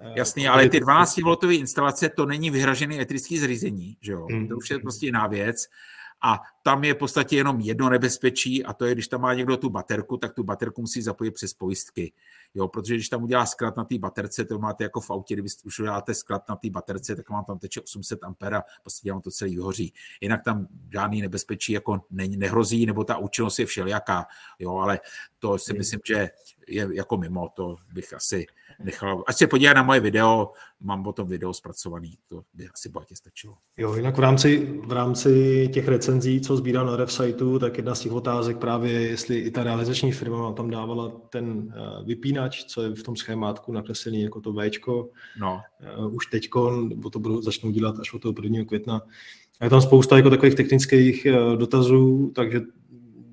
Eh, 0.00 0.12
Jasný, 0.16 0.48
ale 0.48 0.68
ty 0.68 0.80
12V 0.80 1.58
instalace 1.58 2.08
to 2.08 2.26
není 2.26 2.50
vyhražený 2.50 2.96
elektrický 2.96 3.38
zřízení, 3.38 3.96
že 4.00 4.12
jo? 4.12 4.26
Hmm. 4.30 4.48
To 4.48 4.56
už 4.56 4.70
je 4.70 4.78
prostě 4.78 5.06
jiná 5.06 5.26
věc. 5.26 5.56
A 6.22 6.40
tam 6.62 6.84
je 6.84 6.94
v 6.94 6.96
podstatě 6.96 7.36
jenom 7.36 7.60
jedno 7.60 7.90
nebezpečí 7.90 8.64
a 8.64 8.72
to 8.72 8.84
je, 8.84 8.94
když 8.94 9.08
tam 9.08 9.20
má 9.20 9.34
někdo 9.34 9.56
tu 9.56 9.70
baterku, 9.70 10.16
tak 10.16 10.32
tu 10.32 10.42
baterku 10.42 10.80
musí 10.80 11.02
zapojit 11.02 11.30
přes 11.30 11.54
pojistky. 11.54 12.12
Jo, 12.54 12.68
protože 12.68 12.94
když 12.94 13.08
tam 13.08 13.24
udělá 13.24 13.46
sklad 13.46 13.76
na 13.76 13.84
té 13.84 13.98
baterce, 13.98 14.44
to 14.44 14.58
máte 14.58 14.84
jako 14.84 15.00
v 15.00 15.10
autě, 15.10 15.34
kdybyste 15.34 15.62
už 15.64 15.78
uděláte 15.78 16.14
sklad 16.14 16.48
na 16.48 16.56
té 16.56 16.70
baterce, 16.70 17.16
tak 17.16 17.30
vám 17.30 17.44
tam 17.44 17.58
teče 17.58 17.80
800 17.80 18.24
ampera, 18.24 18.62
prostě 18.82 19.12
vám 19.12 19.20
to 19.20 19.30
celý 19.30 19.54
vyhoří. 19.54 19.92
Jinak 20.20 20.44
tam 20.44 20.66
žádný 20.92 21.22
nebezpečí 21.22 21.72
jako 21.72 22.04
ne, 22.10 22.28
nehrozí, 22.28 22.86
nebo 22.86 23.04
ta 23.04 23.16
účinnost 23.16 23.58
je 23.58 23.66
všelijaká, 23.66 24.26
jo, 24.58 24.76
ale 24.76 25.00
to 25.38 25.58
si 25.58 25.72
myslím, 25.72 26.00
že 26.04 26.30
je 26.68 26.88
jako 26.92 27.16
mimo, 27.16 27.48
to 27.48 27.76
bych 27.92 28.12
asi 28.12 28.46
nechal. 28.84 29.24
Ať 29.26 29.36
se 29.36 29.46
podívá 29.46 29.72
na 29.72 29.82
moje 29.82 30.00
video, 30.00 30.52
mám 30.80 31.06
o 31.06 31.12
tom 31.12 31.28
video 31.28 31.54
zpracovaný, 31.54 32.18
to 32.28 32.42
by 32.54 32.68
asi 32.74 32.88
bohatě 32.88 33.16
stačilo. 33.16 33.54
Jo, 33.76 33.94
jinak 33.94 34.16
v 34.16 34.20
rámci, 34.20 34.80
v 34.86 34.92
rámci 34.92 35.68
těch 35.74 35.88
recenzí, 35.88 36.40
co 36.40 36.56
sbírám 36.56 36.86
na 36.86 36.96
RefSiteu, 36.96 37.58
tak 37.58 37.76
jedna 37.76 37.94
z 37.94 38.00
těch 38.00 38.12
otázek 38.12 38.58
právě 38.58 38.92
je, 38.92 39.00
jestli 39.00 39.38
i 39.38 39.50
ta 39.50 39.62
realizační 39.62 40.12
firma 40.12 40.52
tam 40.52 40.70
dávala 40.70 41.12
ten 41.30 41.74
eh, 41.76 42.04
vypínač, 42.04 42.64
co 42.64 42.82
je 42.82 42.94
v 42.94 43.02
tom 43.02 43.16
schémátku 43.16 43.72
nakreslený 43.72 44.22
jako 44.22 44.40
to 44.40 44.52
Včko. 44.52 45.08
No. 45.40 45.60
Uh, 45.98 46.14
už 46.14 46.26
teďko, 46.26 46.70
nebo 46.70 47.10
to 47.10 47.18
budou, 47.18 47.42
začnou 47.42 47.70
dělat 47.70 47.98
až 48.00 48.14
od 48.14 48.22
toho 48.22 48.34
1. 48.42 48.64
května. 48.64 49.02
A 49.60 49.64
je 49.64 49.70
tam 49.70 49.80
spousta 49.80 50.16
jako 50.16 50.30
takových 50.30 50.54
technických 50.54 51.26
uh, 51.30 51.56
dotazů, 51.56 52.32
takže 52.34 52.60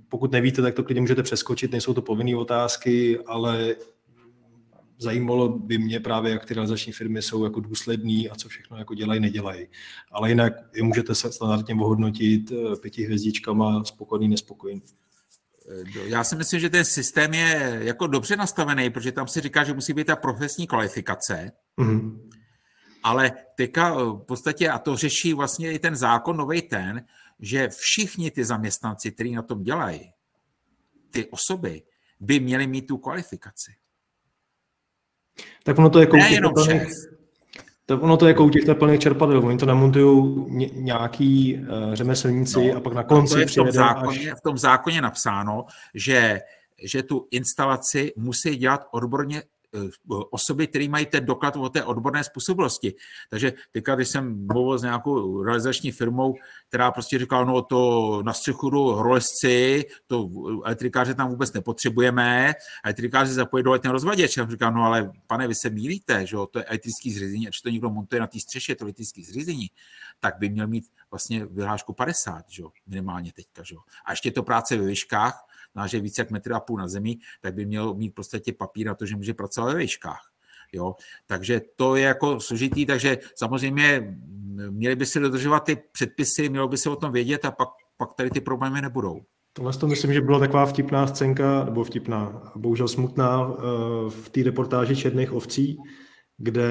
pokud 0.09 0.31
nevíte, 0.31 0.61
tak 0.61 0.73
to 0.73 0.83
klidně 0.83 1.01
můžete 1.01 1.23
přeskočit, 1.23 1.71
nejsou 1.71 1.93
to 1.93 2.01
povinné 2.01 2.37
otázky, 2.37 3.19
ale 3.25 3.75
zajímalo 4.97 5.49
by 5.49 5.77
mě 5.77 5.99
právě, 5.99 6.31
jak 6.31 6.45
ty 6.45 6.53
realizační 6.53 6.93
firmy 6.93 7.21
jsou 7.21 7.43
jako 7.43 7.59
důsledný 7.59 8.29
a 8.29 8.35
co 8.35 8.49
všechno 8.49 8.77
jako 8.77 8.93
dělají, 8.93 9.19
nedělají. 9.19 9.67
Ale 10.11 10.29
jinak 10.29 10.53
je 10.75 10.83
můžete 10.83 11.15
se 11.15 11.31
standardně 11.31 11.75
ohodnotit 11.75 12.51
eh, 12.51 12.75
pěti 12.75 13.03
hvězdičkama, 13.03 13.83
spokojený, 13.83 14.27
nespokojený. 14.27 14.81
Eh, 15.69 16.09
já 16.09 16.23
si 16.23 16.35
myslím, 16.35 16.59
že 16.59 16.69
ten 16.69 16.85
systém 16.85 17.33
je 17.33 17.79
jako 17.81 18.07
dobře 18.07 18.35
nastavený, 18.35 18.89
protože 18.89 19.11
tam 19.11 19.27
se 19.27 19.41
říká, 19.41 19.63
že 19.63 19.73
musí 19.73 19.93
být 19.93 20.07
ta 20.07 20.15
profesní 20.15 20.67
kvalifikace, 20.67 21.51
mm-hmm. 21.77 22.19
ale 23.03 23.31
teďka 23.57 23.95
eh, 23.95 24.03
v 24.03 24.25
podstatě, 24.27 24.69
a 24.69 24.79
to 24.79 24.95
řeší 24.95 25.33
vlastně 25.33 25.71
i 25.71 25.79
ten 25.79 25.95
zákon 25.95 26.37
nový 26.37 26.61
ten, 26.61 27.05
že 27.39 27.69
všichni 27.69 28.31
ty 28.31 28.45
zaměstnanci, 28.45 29.11
kteří 29.11 29.31
na 29.31 29.41
tom 29.41 29.63
dělají, 29.63 30.11
ty 31.09 31.25
osoby, 31.25 31.81
by 32.19 32.39
měli 32.39 32.67
mít 32.67 32.87
tu 32.87 32.97
kvalifikaci. 32.97 33.71
Tak 35.63 35.77
ono 35.77 35.89
to 35.89 35.99
je 35.99 36.07
u 36.07 36.11
těch 36.65 36.87
tak 37.87 38.03
ono 38.03 38.17
to 38.17 38.27
je 38.27 38.37
u 38.37 38.49
těch 38.49 38.65
teplných 38.65 38.99
čerpadel, 38.99 39.45
oni 39.45 39.57
to 39.57 39.65
namontují 39.65 40.45
nějaký 40.73 41.57
uh, 41.57 41.93
řemeslníci 41.93 42.71
no, 42.71 42.77
a 42.77 42.79
pak 42.79 42.93
na 42.93 43.03
konci 43.03 43.33
to 43.33 43.39
je 43.39 43.45
v 43.45 43.55
tom, 43.55 43.71
zákoně, 43.71 44.31
až... 44.31 44.37
v 44.37 44.41
tom 44.41 44.57
zákoně 44.57 45.01
napsáno, 45.01 45.65
že, 45.93 46.41
že 46.83 47.03
tu 47.03 47.27
instalaci 47.31 48.13
musí 48.17 48.55
dělat 48.55 48.81
odborně 48.91 49.43
osoby, 50.29 50.67
které 50.67 50.89
mají 50.89 51.05
ten 51.05 51.25
doklad 51.25 51.55
o 51.55 51.69
té 51.69 51.83
odborné 51.83 52.23
způsobilosti. 52.23 52.95
Takže 53.29 53.53
teďka, 53.71 53.95
když 53.95 54.07
jsem 54.07 54.47
mluvil 54.47 54.79
s 54.79 54.81
nějakou 54.81 55.43
realizační 55.43 55.91
firmou, 55.91 56.35
která 56.69 56.91
prostě 56.91 57.19
říkala, 57.19 57.45
no 57.45 57.61
to 57.61 58.21
na 58.23 58.33
střechu 58.33 58.69
jdou 58.69 59.01
rolesci, 59.01 59.85
to 60.07 60.29
elektrikáře 60.65 61.13
tam 61.13 61.29
vůbec 61.29 61.53
nepotřebujeme, 61.53 62.53
elektrikáři 62.83 63.33
zapojí 63.33 63.63
do 63.63 63.71
letního 63.71 63.93
rozvaděč. 63.93 64.37
Já 64.37 64.49
říkám, 64.49 64.75
no 64.75 64.83
ale 64.83 65.11
pane, 65.27 65.47
vy 65.47 65.55
se 65.55 65.69
mílíte, 65.69 66.25
že 66.25 66.37
to 66.51 66.59
je 66.59 66.65
elektrický 66.65 67.13
zřízení, 67.13 67.47
ať 67.47 67.61
to 67.63 67.69
někdo 67.69 67.89
montuje 67.89 68.19
na 68.19 68.27
té 68.27 68.39
střeše, 68.39 68.75
to 68.75 68.85
elektrický 68.85 69.23
zřízení, 69.23 69.67
tak 70.19 70.37
by 70.39 70.49
měl 70.49 70.67
mít 70.67 70.85
vlastně 71.11 71.45
vyhlášku 71.45 71.93
50, 71.93 72.45
že 72.49 72.63
minimálně 72.87 73.33
teďka. 73.33 73.63
Že 73.63 73.75
A 74.05 74.11
ještě 74.11 74.31
to 74.31 74.43
práce 74.43 74.77
ve 74.77 74.85
výškách, 74.85 75.45
že 75.87 75.99
více 75.99 76.21
jak 76.21 76.31
metr 76.31 76.53
a 76.53 76.59
půl 76.59 76.79
na 76.79 76.87
zemi, 76.87 77.17
tak 77.41 77.53
by 77.53 77.65
měl 77.65 77.93
mít 77.93 78.09
v 78.09 78.13
podstatě 78.13 78.53
papír 78.53 78.87
na 78.87 78.95
to, 78.95 79.05
že 79.05 79.15
může 79.15 79.33
pracovat 79.33 79.73
ve 79.73 79.79
výškách. 79.79 80.21
Jo? 80.73 80.95
Takže 81.27 81.61
to 81.75 81.95
je 81.95 82.03
jako 82.03 82.39
složitý, 82.39 82.85
takže 82.85 83.17
samozřejmě 83.35 84.17
měli 84.69 84.95
by 84.95 85.05
se 85.05 85.19
dodržovat 85.19 85.59
ty 85.59 85.77
předpisy, 85.91 86.49
mělo 86.49 86.67
by 86.67 86.77
se 86.77 86.89
o 86.89 86.95
tom 86.95 87.11
vědět 87.11 87.45
a 87.45 87.51
pak, 87.51 87.69
pak 87.97 88.13
tady 88.13 88.29
ty 88.29 88.41
problémy 88.41 88.81
nebudou. 88.81 89.21
Tohle 89.53 89.73
to 89.73 89.87
myslím, 89.87 90.13
že 90.13 90.21
byla 90.21 90.39
taková 90.39 90.65
vtipná 90.65 91.07
scénka, 91.07 91.65
nebo 91.65 91.83
vtipná, 91.83 92.51
bohužel 92.55 92.87
smutná, 92.87 93.53
eh, 93.57 93.61
v 94.09 94.29
té 94.29 94.43
reportáži 94.43 94.95
Černých 94.95 95.33
ovcí, 95.33 95.77
kde 96.37 96.69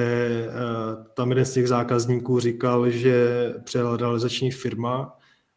tam 1.14 1.28
jeden 1.28 1.44
z 1.44 1.52
těch 1.52 1.68
zákazníků 1.68 2.40
říkal, 2.40 2.90
že 2.90 3.28
přijela 3.64 3.96
realizační 3.96 4.50
firma 4.50 5.12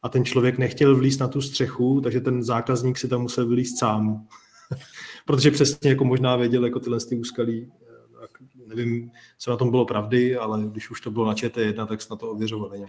a 0.08 0.10
ten 0.10 0.26
člověk 0.26 0.58
nechtěl 0.58 0.96
vlízt 0.96 1.20
na 1.20 1.28
tu 1.28 1.42
střechu, 1.42 2.02
takže 2.02 2.22
ten 2.22 2.44
zákazník 2.44 2.98
si 2.98 3.08
tam 3.08 3.22
musel 3.22 3.48
vlízt 3.48 3.80
sám. 3.80 4.28
Protože 5.26 5.52
přesně 5.52 5.90
jako 5.90 6.06
možná 6.06 6.36
věděl 6.36 6.66
jako 6.66 6.80
tyhle 6.80 7.00
ty 7.00 7.16
úskalí 7.16 7.72
nevím, 8.78 9.12
co 9.38 9.52
na 9.52 9.58
tom 9.58 9.72
bylo 9.72 9.86
pravdy, 9.86 10.38
ale 10.38 10.62
když 10.64 10.90
už 10.90 11.02
to 11.02 11.12
bylo 11.12 11.26
na 11.26 11.34
ČT1, 11.34 11.88
tak 11.88 12.02
se 12.02 12.08
na 12.10 12.16
to 12.16 12.32
ověřovali. 12.32 12.86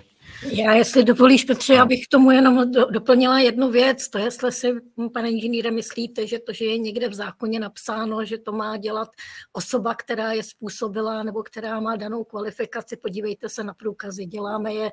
Já, 0.53 0.75
jestli 0.75 1.05
dovolíš, 1.05 1.45
Petře, 1.45 1.75
já 1.75 1.87
bych 1.87 2.05
k 2.05 2.11
tomu 2.11 2.31
jenom 2.31 2.73
do, 2.73 2.85
doplnila 2.85 3.39
jednu 3.39 3.71
věc, 3.71 4.09
to 4.09 4.19
jestli 4.19 4.53
si, 4.53 4.75
pane 5.13 5.31
inženýre, 5.31 5.71
myslíte, 5.71 6.27
že 6.27 6.39
to, 6.39 6.53
že 6.53 6.65
je 6.65 6.79
někde 6.79 7.09
v 7.09 7.15
zákoně 7.15 7.61
napsáno, 7.61 8.25
že 8.25 8.39
to 8.39 8.53
má 8.53 8.77
dělat 8.77 9.09
osoba, 9.53 9.95
která 9.95 10.33
je 10.33 10.43
způsobila 10.43 11.23
nebo 11.23 11.43
která 11.43 11.81
má 11.81 11.97
danou 11.97 12.25
kvalifikaci, 12.25 12.97
podívejte 12.97 13.49
se 13.49 13.65
na 13.65 13.75
průkazy, 13.75 14.27
děláme 14.27 14.75
je 14.75 14.91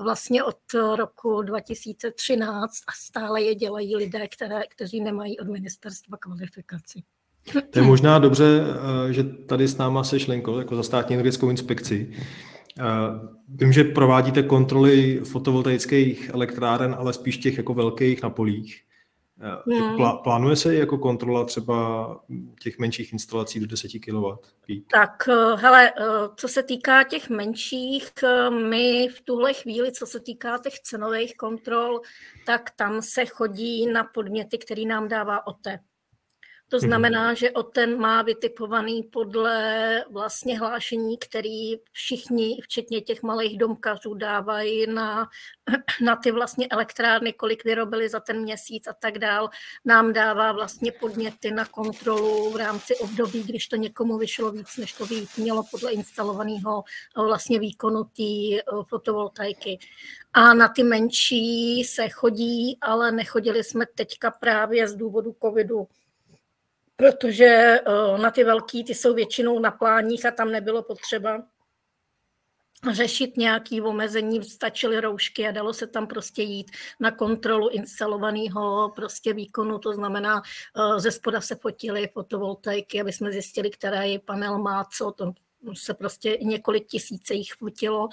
vlastně 0.00 0.44
od 0.44 0.58
roku 0.96 1.42
2013 1.42 2.72
a 2.86 2.92
stále 2.96 3.42
je 3.42 3.54
dělají 3.54 3.96
lidé, 3.96 4.28
které, 4.28 4.62
kteří 4.68 5.00
nemají 5.00 5.38
od 5.38 5.48
ministerstva 5.48 6.16
kvalifikaci. 6.16 7.02
To 7.52 7.78
je 7.78 7.82
možná 7.82 8.18
dobře, 8.18 8.64
eh, 9.08 9.12
že 9.12 9.24
tady 9.24 9.68
s 9.68 9.76
náma 9.76 10.04
se 10.04 10.16
Lenko, 10.28 10.58
jako 10.58 10.76
za 10.76 10.82
státní 10.82 11.14
energetickou 11.14 11.50
inspekci. 11.50 12.12
Eh, 12.78 12.82
vím, 13.48 13.72
že 13.72 13.84
provádíte 13.84 14.42
kontroly 14.42 15.20
fotovoltaických 15.24 16.30
elektráren, 16.34 16.96
ale 16.98 17.12
spíš 17.12 17.38
těch 17.38 17.56
jako 17.56 17.74
velkých 17.74 18.22
na 18.22 18.30
polích. 18.30 18.82
Hmm. 19.66 20.18
Plánuje 20.22 20.56
se 20.56 20.74
jako 20.74 20.98
kontrola 20.98 21.44
třeba 21.44 22.20
těch 22.62 22.78
menších 22.78 23.12
instalací 23.12 23.60
do 23.60 23.66
10 23.66 23.98
kW? 23.98 24.24
Tak, 24.90 25.28
hele, 25.54 25.92
co 26.36 26.48
se 26.48 26.62
týká 26.62 27.04
těch 27.04 27.30
menších, 27.30 28.10
my 28.50 29.08
v 29.08 29.20
tuhle 29.20 29.54
chvíli, 29.54 29.92
co 29.92 30.06
se 30.06 30.20
týká 30.20 30.58
těch 30.58 30.80
cenových 30.80 31.36
kontrol, 31.36 32.00
tak 32.46 32.70
tam 32.76 33.02
se 33.02 33.26
chodí 33.26 33.86
na 33.86 34.04
podměty, 34.04 34.58
který 34.58 34.86
nám 34.86 35.08
dává 35.08 35.46
OTE. 35.46 35.78
To 36.68 36.76
mhm. 36.76 36.86
znamená, 36.86 37.34
že 37.34 37.50
o 37.50 37.62
ten 37.62 37.98
má 37.98 38.22
vytipovaný 38.22 39.02
podle 39.02 40.04
vlastně 40.10 40.58
hlášení, 40.58 41.18
který 41.18 41.76
všichni, 41.92 42.60
včetně 42.62 43.00
těch 43.00 43.22
malých 43.22 43.58
domkařů, 43.58 44.14
dávají 44.14 44.86
na, 44.86 45.28
na 46.02 46.16
ty 46.16 46.30
vlastně 46.30 46.66
elektrárny, 46.70 47.32
kolik 47.32 47.64
vyrobili 47.64 48.08
za 48.08 48.20
ten 48.20 48.40
měsíc 48.40 48.86
a 48.86 48.92
tak 48.92 49.18
dál. 49.18 49.50
Nám 49.84 50.12
dává 50.12 50.52
vlastně 50.52 50.92
podněty 50.92 51.50
na 51.50 51.64
kontrolu 51.64 52.50
v 52.50 52.56
rámci 52.56 52.96
období, 52.96 53.42
když 53.42 53.68
to 53.68 53.76
někomu 53.76 54.18
vyšlo 54.18 54.52
víc, 54.52 54.76
než 54.76 54.92
to 54.92 55.06
být 55.06 55.28
mělo 55.36 55.64
podle 55.70 55.92
instalovaného 55.92 56.84
vlastně 57.16 57.58
výkonu 57.60 58.04
té 58.04 58.22
eh, 58.22 58.62
fotovoltaiky. 58.88 59.78
A 60.32 60.54
na 60.54 60.68
ty 60.68 60.82
menší 60.82 61.84
se 61.84 62.08
chodí, 62.08 62.78
ale 62.80 63.12
nechodili 63.12 63.64
jsme 63.64 63.86
teďka 63.94 64.30
právě 64.30 64.88
z 64.88 64.94
důvodu 64.96 65.36
covidu 65.42 65.88
protože 66.96 67.44
eh, 67.44 68.18
na 68.18 68.30
ty 68.30 68.44
velký, 68.44 68.84
ty 68.84 68.94
jsou 68.94 69.14
většinou 69.14 69.58
na 69.58 69.70
pláních 69.70 70.26
a 70.26 70.30
tam 70.30 70.50
nebylo 70.50 70.82
potřeba 70.82 71.42
řešit 72.92 73.36
nějaké 73.36 73.82
omezení, 73.82 74.44
stačily 74.44 75.00
roušky 75.00 75.48
a 75.48 75.50
dalo 75.50 75.74
se 75.74 75.86
tam 75.86 76.06
prostě 76.06 76.42
jít 76.42 76.70
na 77.00 77.10
kontrolu 77.10 77.68
instalovaného 77.68 78.92
prostě 78.96 79.32
výkonu, 79.32 79.78
to 79.78 79.92
znamená, 79.92 80.42
eh, 80.76 81.00
ze 81.00 81.12
spoda 81.12 81.40
se 81.40 81.54
fotily 81.54 82.08
fotovoltaiky, 82.12 83.00
aby 83.00 83.12
jsme 83.12 83.32
zjistili, 83.32 83.70
který 83.70 84.18
panel 84.18 84.58
má 84.58 84.84
co, 84.84 85.12
to 85.12 85.32
se 85.74 85.94
prostě 85.94 86.38
několik 86.42 86.86
tisíce 86.86 87.34
jich 87.34 87.52
fotilo, 87.52 88.08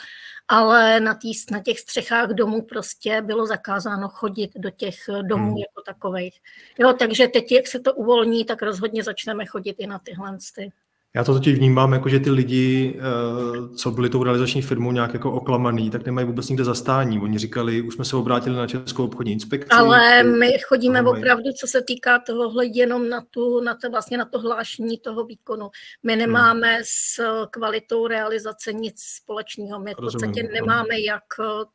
ale 0.48 1.00
na, 1.00 1.14
tý, 1.14 1.32
na 1.52 1.60
těch 1.60 1.80
střechách 1.80 2.30
domů 2.30 2.62
prostě 2.62 3.22
bylo 3.22 3.46
zakázáno 3.46 4.08
chodit 4.10 4.52
do 4.56 4.70
těch 4.70 4.96
domů 5.22 5.48
hmm. 5.48 5.58
jako 5.58 5.82
takových. 5.86 6.42
Jo, 6.80 6.94
takže 6.94 7.28
teď, 7.28 7.52
jak 7.52 7.68
se 7.68 7.80
to 7.80 7.94
uvolní, 7.94 8.46
tak 8.46 8.62
rozhodně 8.62 9.04
začneme 9.04 9.46
chodit 9.46 9.76
i 9.80 9.88
na 9.88 10.00
tyhle. 10.00 10.38
Ty. 10.56 10.72
Já 11.16 11.24
to 11.24 11.34
totiž 11.34 11.58
vnímám 11.58 11.94
jako, 11.94 12.10
že 12.10 12.20
ty 12.20 12.32
lidi, 12.32 13.00
eh, 13.00 13.76
co 13.78 13.92
byli 13.92 14.10
tou 14.10 14.24
realizační 14.24 14.62
firmou 14.62 14.92
nějak 14.92 15.14
jako 15.14 15.32
oklamaný, 15.32 15.90
tak 15.90 16.06
nemají 16.06 16.28
vůbec 16.28 16.50
nikde 16.50 16.64
zastání. 16.64 17.20
Oni 17.20 17.38
říkali, 17.38 17.82
už 17.82 17.94
jsme 17.94 18.06
se 18.06 18.16
obrátili 18.16 18.56
na 18.56 18.68
Českou 18.68 19.06
obchodní 19.06 19.34
inspekci. 19.34 19.70
Ale 19.70 20.24
my 20.24 20.58
chodíme 20.68 21.02
mají... 21.02 21.18
opravdu, 21.18 21.52
co 21.60 21.68
se 21.68 21.82
týká 21.82 22.20
tohohle, 22.20 22.66
jenom 22.66 23.10
na, 23.10 23.22
tu, 23.30 23.62
na 23.62 23.76
to, 23.76 23.90
vlastně 23.90 24.18
na 24.18 24.26
to 24.26 24.40
hlášení 24.40 24.98
toho 24.98 25.26
výkonu. 25.26 25.70
My 26.04 26.14
hmm. 26.14 26.20
nemáme 26.20 26.74
hmm. 26.74 26.84
s 26.86 27.20
kvalitou 27.50 28.08
realizace 28.08 28.74
nic 28.74 29.02
společného. 29.02 29.80
My 29.80 29.94
v 29.94 29.96
podstatě 29.96 30.44
nemáme, 30.54 31.00
jak 31.00 31.24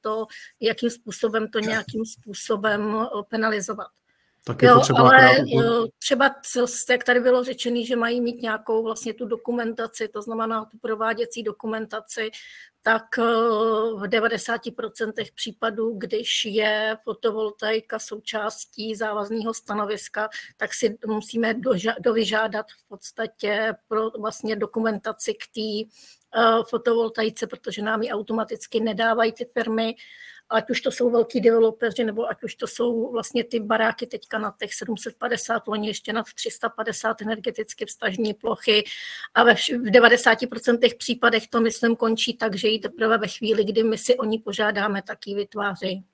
to, 0.01 0.27
jakým 0.61 0.91
způsobem 0.91 1.49
to 1.49 1.59
nějakým 1.59 2.05
způsobem 2.05 3.07
penalizovat. 3.31 3.87
Tak 4.49 4.63
jo, 4.63 4.81
třeba 4.81 5.01
ale 5.01 5.37
jo, 5.47 5.87
třeba, 5.99 6.35
jak 6.91 7.05
tady 7.05 7.21
bylo 7.21 7.45
řečené, 7.45 7.85
že 7.85 7.97
mají 7.97 8.21
mít 8.21 8.43
nějakou 8.43 8.83
vlastně 8.83 9.15
tu 9.15 9.27
dokumentaci, 9.27 10.09
to 10.09 10.23
znamená 10.23 10.65
tu 10.65 10.79
prováděcí 10.79 11.43
dokumentaci, 11.43 12.31
tak 12.83 13.19
eh, 13.19 13.23
v 13.95 14.03
90% 14.09 15.13
případů, 15.35 15.95
když 15.99 16.45
je 16.45 16.97
fotovoltaika 17.05 17.99
součástí 17.99 18.95
závazného 18.95 19.55
stanoviska, 19.55 20.29
tak 20.57 20.75
si 20.75 20.99
musíme 21.07 21.55
dovyžádat 22.01 22.67
v 22.71 22.89
podstatě 22.89 23.75
pro 23.89 24.11
vlastně 24.11 24.57
dokumentaci 24.57 25.35
k 25.35 25.45
té 25.55 25.91
eh, 26.41 26.63
fotovoltaice, 26.69 27.47
protože 27.47 27.83
nám 27.83 28.03
ji 28.03 28.11
automaticky 28.11 28.81
nedávají 28.81 29.33
ty 29.33 29.45
firmy 29.45 29.95
ať 30.51 30.71
už 30.71 30.81
to 30.81 30.91
jsou 30.91 31.11
velký 31.11 31.41
developeři, 31.41 32.05
nebo 32.05 32.31
ať 32.31 32.43
už 32.43 32.55
to 32.55 32.67
jsou 32.67 33.13
vlastně 33.13 33.45
ty 33.45 33.61
baráky 33.61 34.07
teďka 34.07 34.39
na 34.39 34.55
těch 34.61 34.75
750, 34.75 35.67
loni 35.67 35.89
ještě 35.89 36.13
nad 36.13 36.27
350 36.35 37.23
energeticky 37.23 37.87
vstažní 37.87 38.35
plochy 38.35 38.85
a 39.35 39.45
ve 39.45 39.55
v 39.55 39.91
90% 39.91 40.97
případech 40.97 41.49
to, 41.49 41.61
myslím, 41.61 41.97
končí 41.97 42.37
tak, 42.37 42.57
že 42.57 42.69
ji 42.69 42.79
teprve 42.79 43.19
ve 43.19 43.29
chvíli, 43.29 43.65
kdy 43.65 43.83
my 43.83 43.99
si 43.99 44.17
o 44.17 44.25
ní 44.25 44.39
požádáme, 44.39 45.03
tak 45.03 45.27
ji 45.27 45.35
vytváří. 45.35 46.05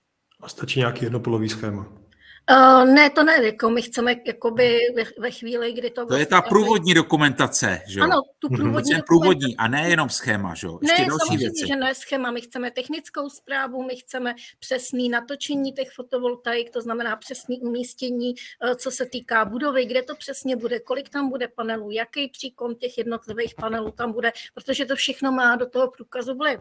A 0.40 0.48
stačí 0.48 0.78
nějaký 0.78 1.04
jednopolový 1.04 1.48
schéma? 1.48 2.03
Uh, 2.50 2.84
ne, 2.94 3.10
to 3.10 3.22
ne, 3.22 3.44
jako 3.44 3.70
my 3.70 3.82
chceme 3.82 4.14
jakoby 4.26 4.78
ve, 4.96 5.02
ve 5.18 5.30
chvíli, 5.30 5.72
kdy 5.72 5.90
to... 5.90 6.06
To 6.06 6.16
je 6.16 6.26
ta 6.26 6.42
průvodní 6.42 6.94
dokumentace, 6.94 7.80
že 7.88 8.00
Ano, 8.00 8.22
tu 8.38 8.48
mhm. 8.50 8.56
průvodní 8.56 8.92
Ten 8.92 9.02
průvodní 9.06 9.56
a 9.56 9.68
ne 9.68 9.88
jenom 9.88 10.08
schéma, 10.08 10.54
že 10.54 10.66
Ještě 10.82 11.02
ne, 11.02 11.08
další 11.08 11.18
samozřejmě, 11.20 11.38
věci. 11.38 11.66
že 11.66 11.76
ne 11.76 11.94
schéma, 11.94 12.30
my 12.30 12.40
chceme 12.40 12.70
technickou 12.70 13.28
zprávu, 13.28 13.82
my 13.82 13.96
chceme 13.96 14.34
přesný 14.58 15.08
natočení 15.08 15.72
těch 15.72 15.88
fotovoltaik, 15.90 16.70
to 16.70 16.80
znamená 16.80 17.16
přesný 17.16 17.60
umístění, 17.60 18.34
eh, 18.62 18.74
co 18.74 18.90
se 18.90 19.06
týká 19.06 19.44
budovy, 19.44 19.86
kde 19.86 20.02
to 20.02 20.16
přesně 20.16 20.56
bude, 20.56 20.80
kolik 20.80 21.08
tam 21.08 21.28
bude 21.28 21.48
panelů, 21.48 21.90
jaký 21.90 22.28
příkon 22.28 22.74
těch 22.74 22.98
jednotlivých 22.98 23.54
panelů 23.54 23.90
tam 23.90 24.12
bude, 24.12 24.32
protože 24.54 24.86
to 24.86 24.96
všechno 24.96 25.32
má 25.32 25.56
do 25.56 25.66
toho 25.70 25.90
průkazu 25.90 26.34
vliv. 26.34 26.60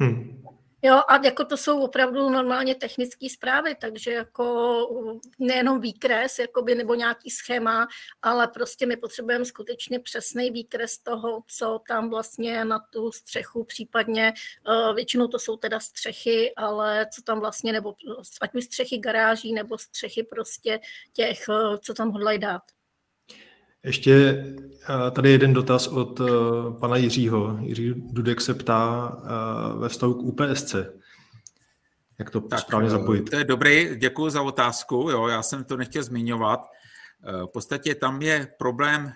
Hmm. 0.00 0.44
Jo, 0.86 1.00
a 1.08 1.24
jako 1.24 1.44
to 1.44 1.56
jsou 1.56 1.80
opravdu 1.80 2.30
normálně 2.30 2.74
technické 2.74 3.30
zprávy, 3.30 3.74
takže 3.74 4.12
jako 4.12 5.14
nejenom 5.38 5.80
výkres 5.80 6.38
jakoby, 6.38 6.74
nebo 6.74 6.94
nějaký 6.94 7.30
schéma, 7.30 7.88
ale 8.22 8.48
prostě 8.48 8.86
my 8.86 8.96
potřebujeme 8.96 9.44
skutečně 9.44 10.00
přesný 10.00 10.50
výkres 10.50 10.98
toho, 10.98 11.42
co 11.46 11.80
tam 11.88 12.10
vlastně 12.10 12.64
na 12.64 12.78
tu 12.90 13.12
střechu, 13.12 13.64
případně 13.64 14.32
uh, 14.68 14.94
většinou 14.94 15.28
to 15.28 15.38
jsou 15.38 15.56
teda 15.56 15.80
střechy, 15.80 16.54
ale 16.56 17.06
co 17.14 17.22
tam 17.22 17.40
vlastně, 17.40 17.72
nebo 17.72 17.94
ať 18.40 18.54
už 18.54 18.64
střechy 18.64 18.98
garáží, 18.98 19.52
nebo 19.52 19.78
střechy 19.78 20.22
prostě 20.22 20.80
těch, 21.12 21.48
uh, 21.48 21.76
co 21.76 21.94
tam 21.94 22.10
hodlají 22.10 22.38
dát. 22.38 22.62
Ještě 23.84 24.44
eh, 24.88 25.10
tady 25.10 25.30
jeden 25.30 25.52
dotaz 25.52 25.86
od 25.86 26.20
eh, 26.20 26.24
pana 26.80 26.96
Jiřího. 26.96 27.58
Jiří 27.60 27.94
Dudek 27.96 28.40
se 28.40 28.54
ptá 28.54 29.12
eh, 29.24 29.78
ve 29.78 29.88
vztahu 29.88 30.14
k 30.14 30.18
UPSC. 30.18 30.74
Jak 32.18 32.30
to 32.30 32.40
tak, 32.40 32.60
správně 32.60 32.90
zapojit? 32.90 33.30
To 33.30 33.36
je 33.36 33.44
dobrý, 33.44 33.96
děkuji 33.96 34.30
za 34.30 34.42
otázku. 34.42 35.08
Jo, 35.10 35.28
já 35.28 35.42
jsem 35.42 35.64
to 35.64 35.76
nechtěl 35.76 36.02
zmiňovat. 36.02 36.60
V 37.46 37.52
podstatě 37.52 37.94
tam 37.94 38.22
je 38.22 38.48
problém 38.58 39.12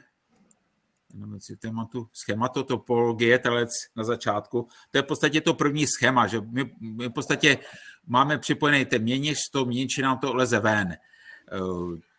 tématu 1.61 2.09
schematotopologie, 2.12 3.39
telec 3.39 3.70
na 3.97 4.05
začátku. 4.05 4.69
To 4.90 4.99
je 4.99 5.03
v 5.03 5.07
podstatě 5.07 5.40
to 5.40 5.55
první 5.55 5.86
schéma, 5.86 6.27
že 6.27 6.40
my, 6.40 6.70
my 6.81 7.09
v 7.09 7.12
podstatě 7.12 7.59
máme 8.07 8.39
připojený 8.39 8.85
ten 8.85 9.03
měnič, 9.03 9.49
to 9.49 9.65
měniči 9.65 10.03
nám 10.03 10.19
to 10.19 10.35
leze 10.35 10.61
ven 10.61 10.97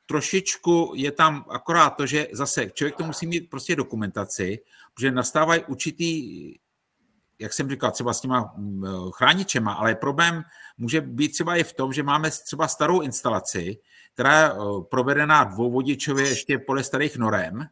trošičku 0.09 0.93
je 0.95 1.11
tam 1.11 1.45
akorát 1.49 1.89
to, 1.89 2.05
že 2.05 2.27
zase 2.31 2.69
člověk 2.73 2.95
to 2.95 3.03
musí 3.03 3.27
mít 3.27 3.49
prostě 3.49 3.75
dokumentaci, 3.75 4.59
protože 4.93 5.11
nastávají 5.11 5.63
určitý, 5.67 6.13
jak 7.39 7.53
jsem 7.53 7.69
říkal, 7.69 7.91
třeba 7.91 8.13
s 8.13 8.21
těma 8.21 8.53
mm, 8.57 8.85
chráničema, 9.11 9.73
ale 9.73 9.95
problém 9.95 10.43
může 10.77 11.01
být 11.01 11.29
třeba 11.29 11.55
i 11.55 11.63
v 11.63 11.73
tom, 11.73 11.93
že 11.93 12.03
máme 12.03 12.31
třeba 12.31 12.67
starou 12.67 13.01
instalaci, 13.01 13.77
která 14.13 14.41
je 14.41 14.51
provedená 14.89 15.43
dvouvodičově 15.43 16.27
ještě 16.27 16.57
podle 16.57 16.83
starých 16.83 17.17
norem 17.17 17.65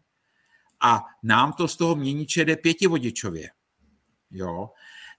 a 0.81 1.03
nám 1.23 1.53
to 1.53 1.67
z 1.67 1.77
toho 1.77 1.95
měniče 1.95 2.45
jde 2.45 2.55
pětivodičově. 2.55 3.49
Jo? 4.31 4.69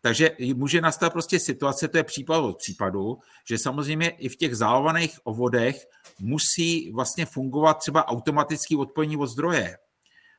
Takže 0.01 0.31
může 0.55 0.81
nastat 0.81 1.13
prostě 1.13 1.39
situace, 1.41 1.89
to 1.89 1.97
je 1.97 2.05
případ 2.05 2.39
od 2.39 2.59
případu, 2.59 3.19
že 3.49 3.59
samozřejmě 3.59 4.09
i 4.09 4.29
v 4.29 4.37
těch 4.37 4.57
zálohovaných 4.57 5.19
ovodech 5.25 5.87
musí 6.19 6.93
vlastně 6.93 7.27
fungovat 7.27 7.75
třeba 7.75 8.09
automatický 8.09 8.77
odpojení 8.77 9.17
od 9.17 9.27
zdroje. 9.27 9.79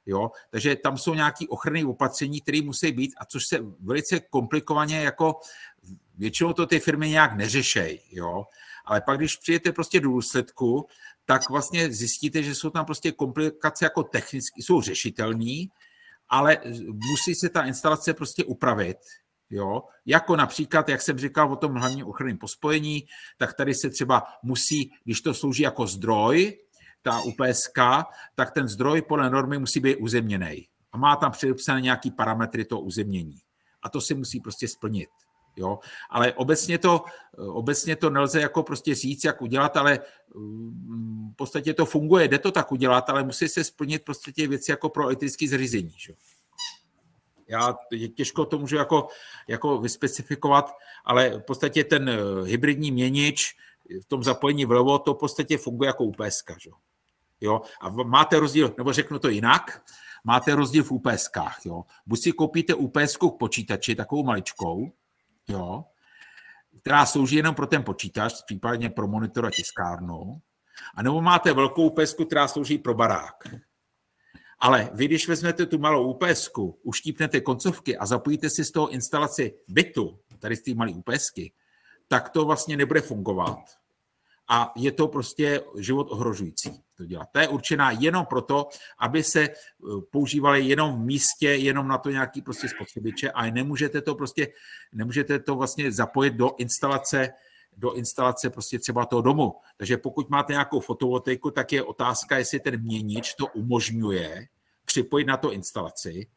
Jo? 0.05 0.31
Takže 0.49 0.75
tam 0.75 0.97
jsou 0.97 1.13
nějaké 1.13 1.45
ochranné 1.49 1.85
opatření, 1.85 2.41
které 2.41 2.61
musí 2.61 2.91
být, 2.91 3.13
a 3.17 3.25
což 3.25 3.47
se 3.47 3.59
velice 3.79 4.19
komplikovaně 4.19 5.01
jako 5.01 5.39
většinou 6.17 6.53
to 6.53 6.65
ty 6.65 6.79
firmy 6.79 7.09
nějak 7.09 7.35
neřešejí. 7.35 7.99
Jo? 8.11 8.45
Ale 8.85 9.01
pak, 9.01 9.17
když 9.17 9.35
přijete 9.35 9.71
prostě 9.71 9.99
do 9.99 10.09
důsledku, 10.09 10.87
tak 11.25 11.49
vlastně 11.49 11.93
zjistíte, 11.93 12.43
že 12.43 12.55
jsou 12.55 12.69
tam 12.69 12.85
prostě 12.85 13.11
komplikace 13.11 13.85
jako 13.85 14.03
technicky, 14.03 14.63
jsou 14.63 14.81
řešitelné, 14.81 15.65
ale 16.29 16.57
musí 17.09 17.35
se 17.35 17.49
ta 17.49 17.65
instalace 17.65 18.13
prostě 18.13 18.43
upravit. 18.43 18.97
Jo? 19.49 19.83
Jako 20.05 20.35
například, 20.35 20.89
jak 20.89 21.01
jsem 21.01 21.17
říkal 21.17 21.51
o 21.51 21.55
tom 21.55 21.75
hlavním 21.75 22.07
ochranném 22.07 22.37
pospojení, 22.37 23.05
tak 23.37 23.53
tady 23.53 23.73
se 23.73 23.89
třeba 23.89 24.23
musí, 24.43 24.91
když 25.03 25.21
to 25.21 25.33
slouží 25.33 25.63
jako 25.63 25.87
zdroj, 25.87 26.57
ta 27.01 27.21
UPSK, 27.21 27.79
tak 28.35 28.51
ten 28.51 28.67
zdroj 28.67 29.01
podle 29.01 29.29
normy 29.29 29.59
musí 29.59 29.79
být 29.79 29.95
uzemněný. 29.95 30.67
A 30.91 30.97
má 30.97 31.15
tam 31.15 31.31
předepsané 31.31 31.81
nějaký 31.81 32.11
parametry 32.11 32.65
toho 32.65 32.81
uzemnění. 32.81 33.37
A 33.81 33.89
to 33.89 34.01
si 34.01 34.13
musí 34.13 34.39
prostě 34.39 34.67
splnit. 34.67 35.09
Jo? 35.55 35.79
Ale 36.09 36.33
obecně 36.33 36.77
to, 36.77 37.03
obecně 37.37 37.95
to 37.95 38.09
nelze 38.09 38.41
jako 38.41 38.63
prostě 38.63 38.95
říct, 38.95 39.23
jak 39.23 39.41
udělat, 39.41 39.77
ale 39.77 39.99
mm, 40.35 41.31
v 41.33 41.35
podstatě 41.35 41.73
to 41.73 41.85
funguje, 41.85 42.27
jde 42.27 42.39
to 42.39 42.51
tak 42.51 42.71
udělat, 42.71 43.09
ale 43.09 43.23
musí 43.23 43.47
se 43.47 43.63
splnit 43.63 44.05
prostě 44.05 44.31
ty 44.31 44.47
věci 44.47 44.71
jako 44.71 44.89
pro 44.89 45.09
etické 45.09 45.47
zřízení. 45.47 45.93
Že? 45.97 46.13
Já 47.49 47.77
těžko 48.15 48.45
to 48.45 48.59
můžu 48.59 48.75
jako, 48.75 49.07
jako 49.47 49.77
vyspecifikovat, 49.77 50.75
ale 51.05 51.29
v 51.29 51.41
podstatě 51.41 51.83
ten 51.83 52.11
hybridní 52.45 52.91
měnič 52.91 53.55
v 54.03 54.05
tom 54.07 54.23
zapojení 54.23 54.65
vlevo, 54.65 54.99
to 54.99 55.13
v 55.13 55.17
podstatě 55.17 55.57
funguje 55.57 55.87
jako 55.87 56.03
UPS. 56.03 56.43
Že? 56.57 56.69
Jo? 57.41 57.61
A 57.81 57.89
máte 57.89 58.39
rozdíl, 58.39 58.73
nebo 58.77 58.93
řeknu 58.93 59.19
to 59.19 59.29
jinak, 59.29 59.81
máte 60.23 60.55
rozdíl 60.55 60.83
v 60.83 60.91
UPSkách. 60.91 61.59
Jo? 61.65 61.83
Buď 62.05 62.19
si 62.19 62.31
koupíte 62.31 62.73
UPS 62.73 63.17
k 63.17 63.37
počítači, 63.39 63.95
takovou 63.95 64.23
maličkou, 64.23 64.91
jo, 65.47 65.83
která 66.81 67.05
slouží 67.05 67.35
jenom 67.35 67.55
pro 67.55 67.67
ten 67.67 67.83
počítač, 67.83 68.33
případně 68.45 68.89
pro 68.89 69.07
monitor 69.07 69.45
a 69.45 69.51
tiskárnu, 69.51 70.41
a 70.95 71.03
nebo 71.03 71.21
máte 71.21 71.53
velkou 71.53 71.89
UPS, 71.89 72.13
která 72.13 72.47
slouží 72.47 72.77
pro 72.77 72.93
barák. 72.93 73.35
Ale 74.59 74.89
vy, 74.93 75.05
když 75.05 75.27
vezmete 75.27 75.65
tu 75.65 75.79
malou 75.79 76.13
UPS, 76.13 76.49
uštípnete 76.83 77.41
koncovky 77.41 77.97
a 77.97 78.05
zapojíte 78.05 78.49
si 78.49 78.65
z 78.65 78.71
toho 78.71 78.89
instalaci 78.89 79.53
bytu, 79.67 80.19
tady 80.39 80.55
z 80.55 80.61
té 80.61 80.73
malé 80.73 80.91
UPSky, 80.91 81.51
tak 82.07 82.29
to 82.29 82.45
vlastně 82.45 82.77
nebude 82.77 83.01
fungovat 83.01 83.59
a 84.49 84.71
je 84.75 84.91
to 84.91 85.07
prostě 85.07 85.61
život 85.77 86.07
ohrožující 86.11 86.81
to 86.97 87.05
dělat. 87.05 87.27
To 87.31 87.39
je 87.39 87.47
určená 87.47 87.91
jenom 87.91 88.25
proto, 88.25 88.69
aby 88.99 89.23
se 89.23 89.41
eh, 89.41 89.53
používaly 90.11 90.65
jenom 90.65 90.95
v 90.95 91.05
místě, 91.05 91.49
jenom 91.49 91.87
na 91.87 91.97
to 91.97 92.09
nějaký 92.09 92.41
prostě 92.41 92.69
spotřebiče 92.69 93.31
a 93.31 93.51
nemůžete 93.51 94.01
to 94.01 94.15
prostě, 94.15 94.47
nemůžete 94.93 95.39
to 95.39 95.55
vlastně 95.55 95.91
zapojit 95.91 96.33
do 96.33 96.51
instalace 96.57 97.29
do 97.79 97.93
instalace 97.93 98.49
prostě 98.49 98.79
třeba 98.79 99.05
toho 99.05 99.21
domu. 99.21 99.55
Takže 99.77 99.97
pokud 99.97 100.29
máte 100.29 100.53
nějakou 100.53 100.79
fotovoltaiku, 100.79 101.51
tak 101.51 101.73
je 101.73 101.83
otázka, 101.83 102.37
jestli 102.37 102.59
ten 102.59 102.81
měnič 102.81 103.33
to 103.33 103.47
umožňuje 103.47 104.47
připojit 104.85 105.25
na 105.25 105.37
to 105.37 105.51
instalaci, 105.51 106.27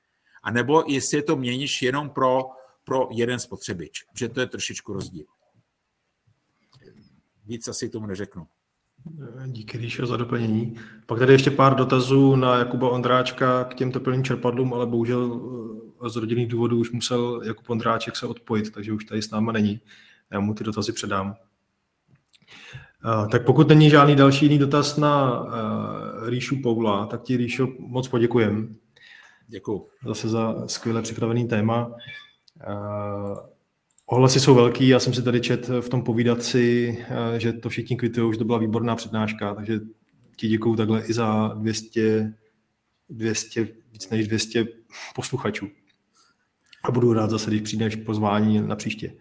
anebo 0.43 0.85
jestli 0.87 1.19
je 1.19 1.23
to 1.23 1.37
měnič 1.37 1.83
jenom 1.83 2.11
pro, 2.11 2.51
pro 2.85 3.09
jeden 3.11 3.39
spotřebič, 3.39 4.05
že 4.19 4.29
to 4.29 4.41
je 4.41 4.47
trošičku 4.47 4.93
rozdíl 4.93 5.25
víc 7.47 7.69
asi 7.69 7.89
tomu 7.89 8.07
neřeknu. 8.07 8.47
Díky, 9.47 9.79
Ríšo, 9.79 10.07
za 10.07 10.17
doplnění. 10.17 10.77
Pak 11.07 11.19
tady 11.19 11.33
ještě 11.33 11.51
pár 11.51 11.75
dotazů 11.75 12.37
na 12.37 12.59
Jakuba 12.59 12.91
Ondráčka 12.91 13.65
k 13.65 13.75
těm 13.75 13.93
teplným 13.93 14.25
čerpadlům, 14.25 14.75
ale 14.75 14.87
bohužel 14.87 15.41
eh, 16.07 16.09
z 16.11 16.17
rodinných 16.17 16.49
důvodů 16.49 16.79
už 16.79 16.91
musel 16.91 17.41
Jakub 17.45 17.71
Ondráček 17.71 18.17
se 18.17 18.27
odpojit, 18.27 18.71
takže 18.71 18.93
už 18.93 19.05
tady 19.05 19.23
s 19.23 19.31
náma 19.31 19.53
není. 19.53 19.81
Já 20.33 20.41
mu 20.41 20.55
ty 20.55 20.65
dotazy 20.65 20.93
předám. 20.93 21.35
Eh, 23.05 23.29
tak 23.29 23.45
pokud 23.45 23.69
není 23.69 23.91
žádný 23.91 24.17
další 24.17 24.45
jiný 24.45 24.59
dotaz 24.59 24.97
na 24.97 25.45
eh, 25.47 26.31
Ríšu 26.31 26.63
Poula, 26.63 27.07
tak 27.07 27.23
ti 27.23 27.37
Ríšo 27.37 27.69
moc 27.79 28.09
poděkujem. 28.09 28.77
Děkuji. 29.49 29.89
Zase 30.07 30.29
za 30.29 30.69
skvěle 30.69 31.03
připravený 31.03 31.49
téma. 31.49 31.95
Ohlasy 34.07 34.41
jsou 34.41 34.55
velký, 34.55 34.89
já 34.89 34.99
jsem 34.99 35.15
si 35.15 35.23
tady 35.23 35.41
čet 35.41 35.69
v 35.81 35.89
tom 35.89 36.03
povídaci, 36.03 36.99
eh, 37.09 37.41
že 37.41 37.53
to 37.53 37.69
všichni 37.69 37.97
kvitují, 37.97 38.33
že 38.33 38.39
to 38.39 38.45
byla 38.45 38.59
výborná 38.59 38.97
přednáška, 38.97 39.55
takže 39.55 39.81
ti 40.37 40.49
děkuju 40.49 40.77
takhle 40.77 41.03
i 41.07 41.13
za 41.13 41.49
200, 41.49 42.35
200, 43.09 43.69
víc 43.93 44.11
než 44.11 44.29
200 44.29 44.65
posluchačů. 45.15 45.69
A 46.85 46.91
budu 46.91 47.13
rád 47.13 47.31
zase, 47.31 47.51
když 47.51 47.63
přijdeš 47.63 47.97
pozvání 47.97 48.61
na 48.61 48.77
příště. 48.77 49.15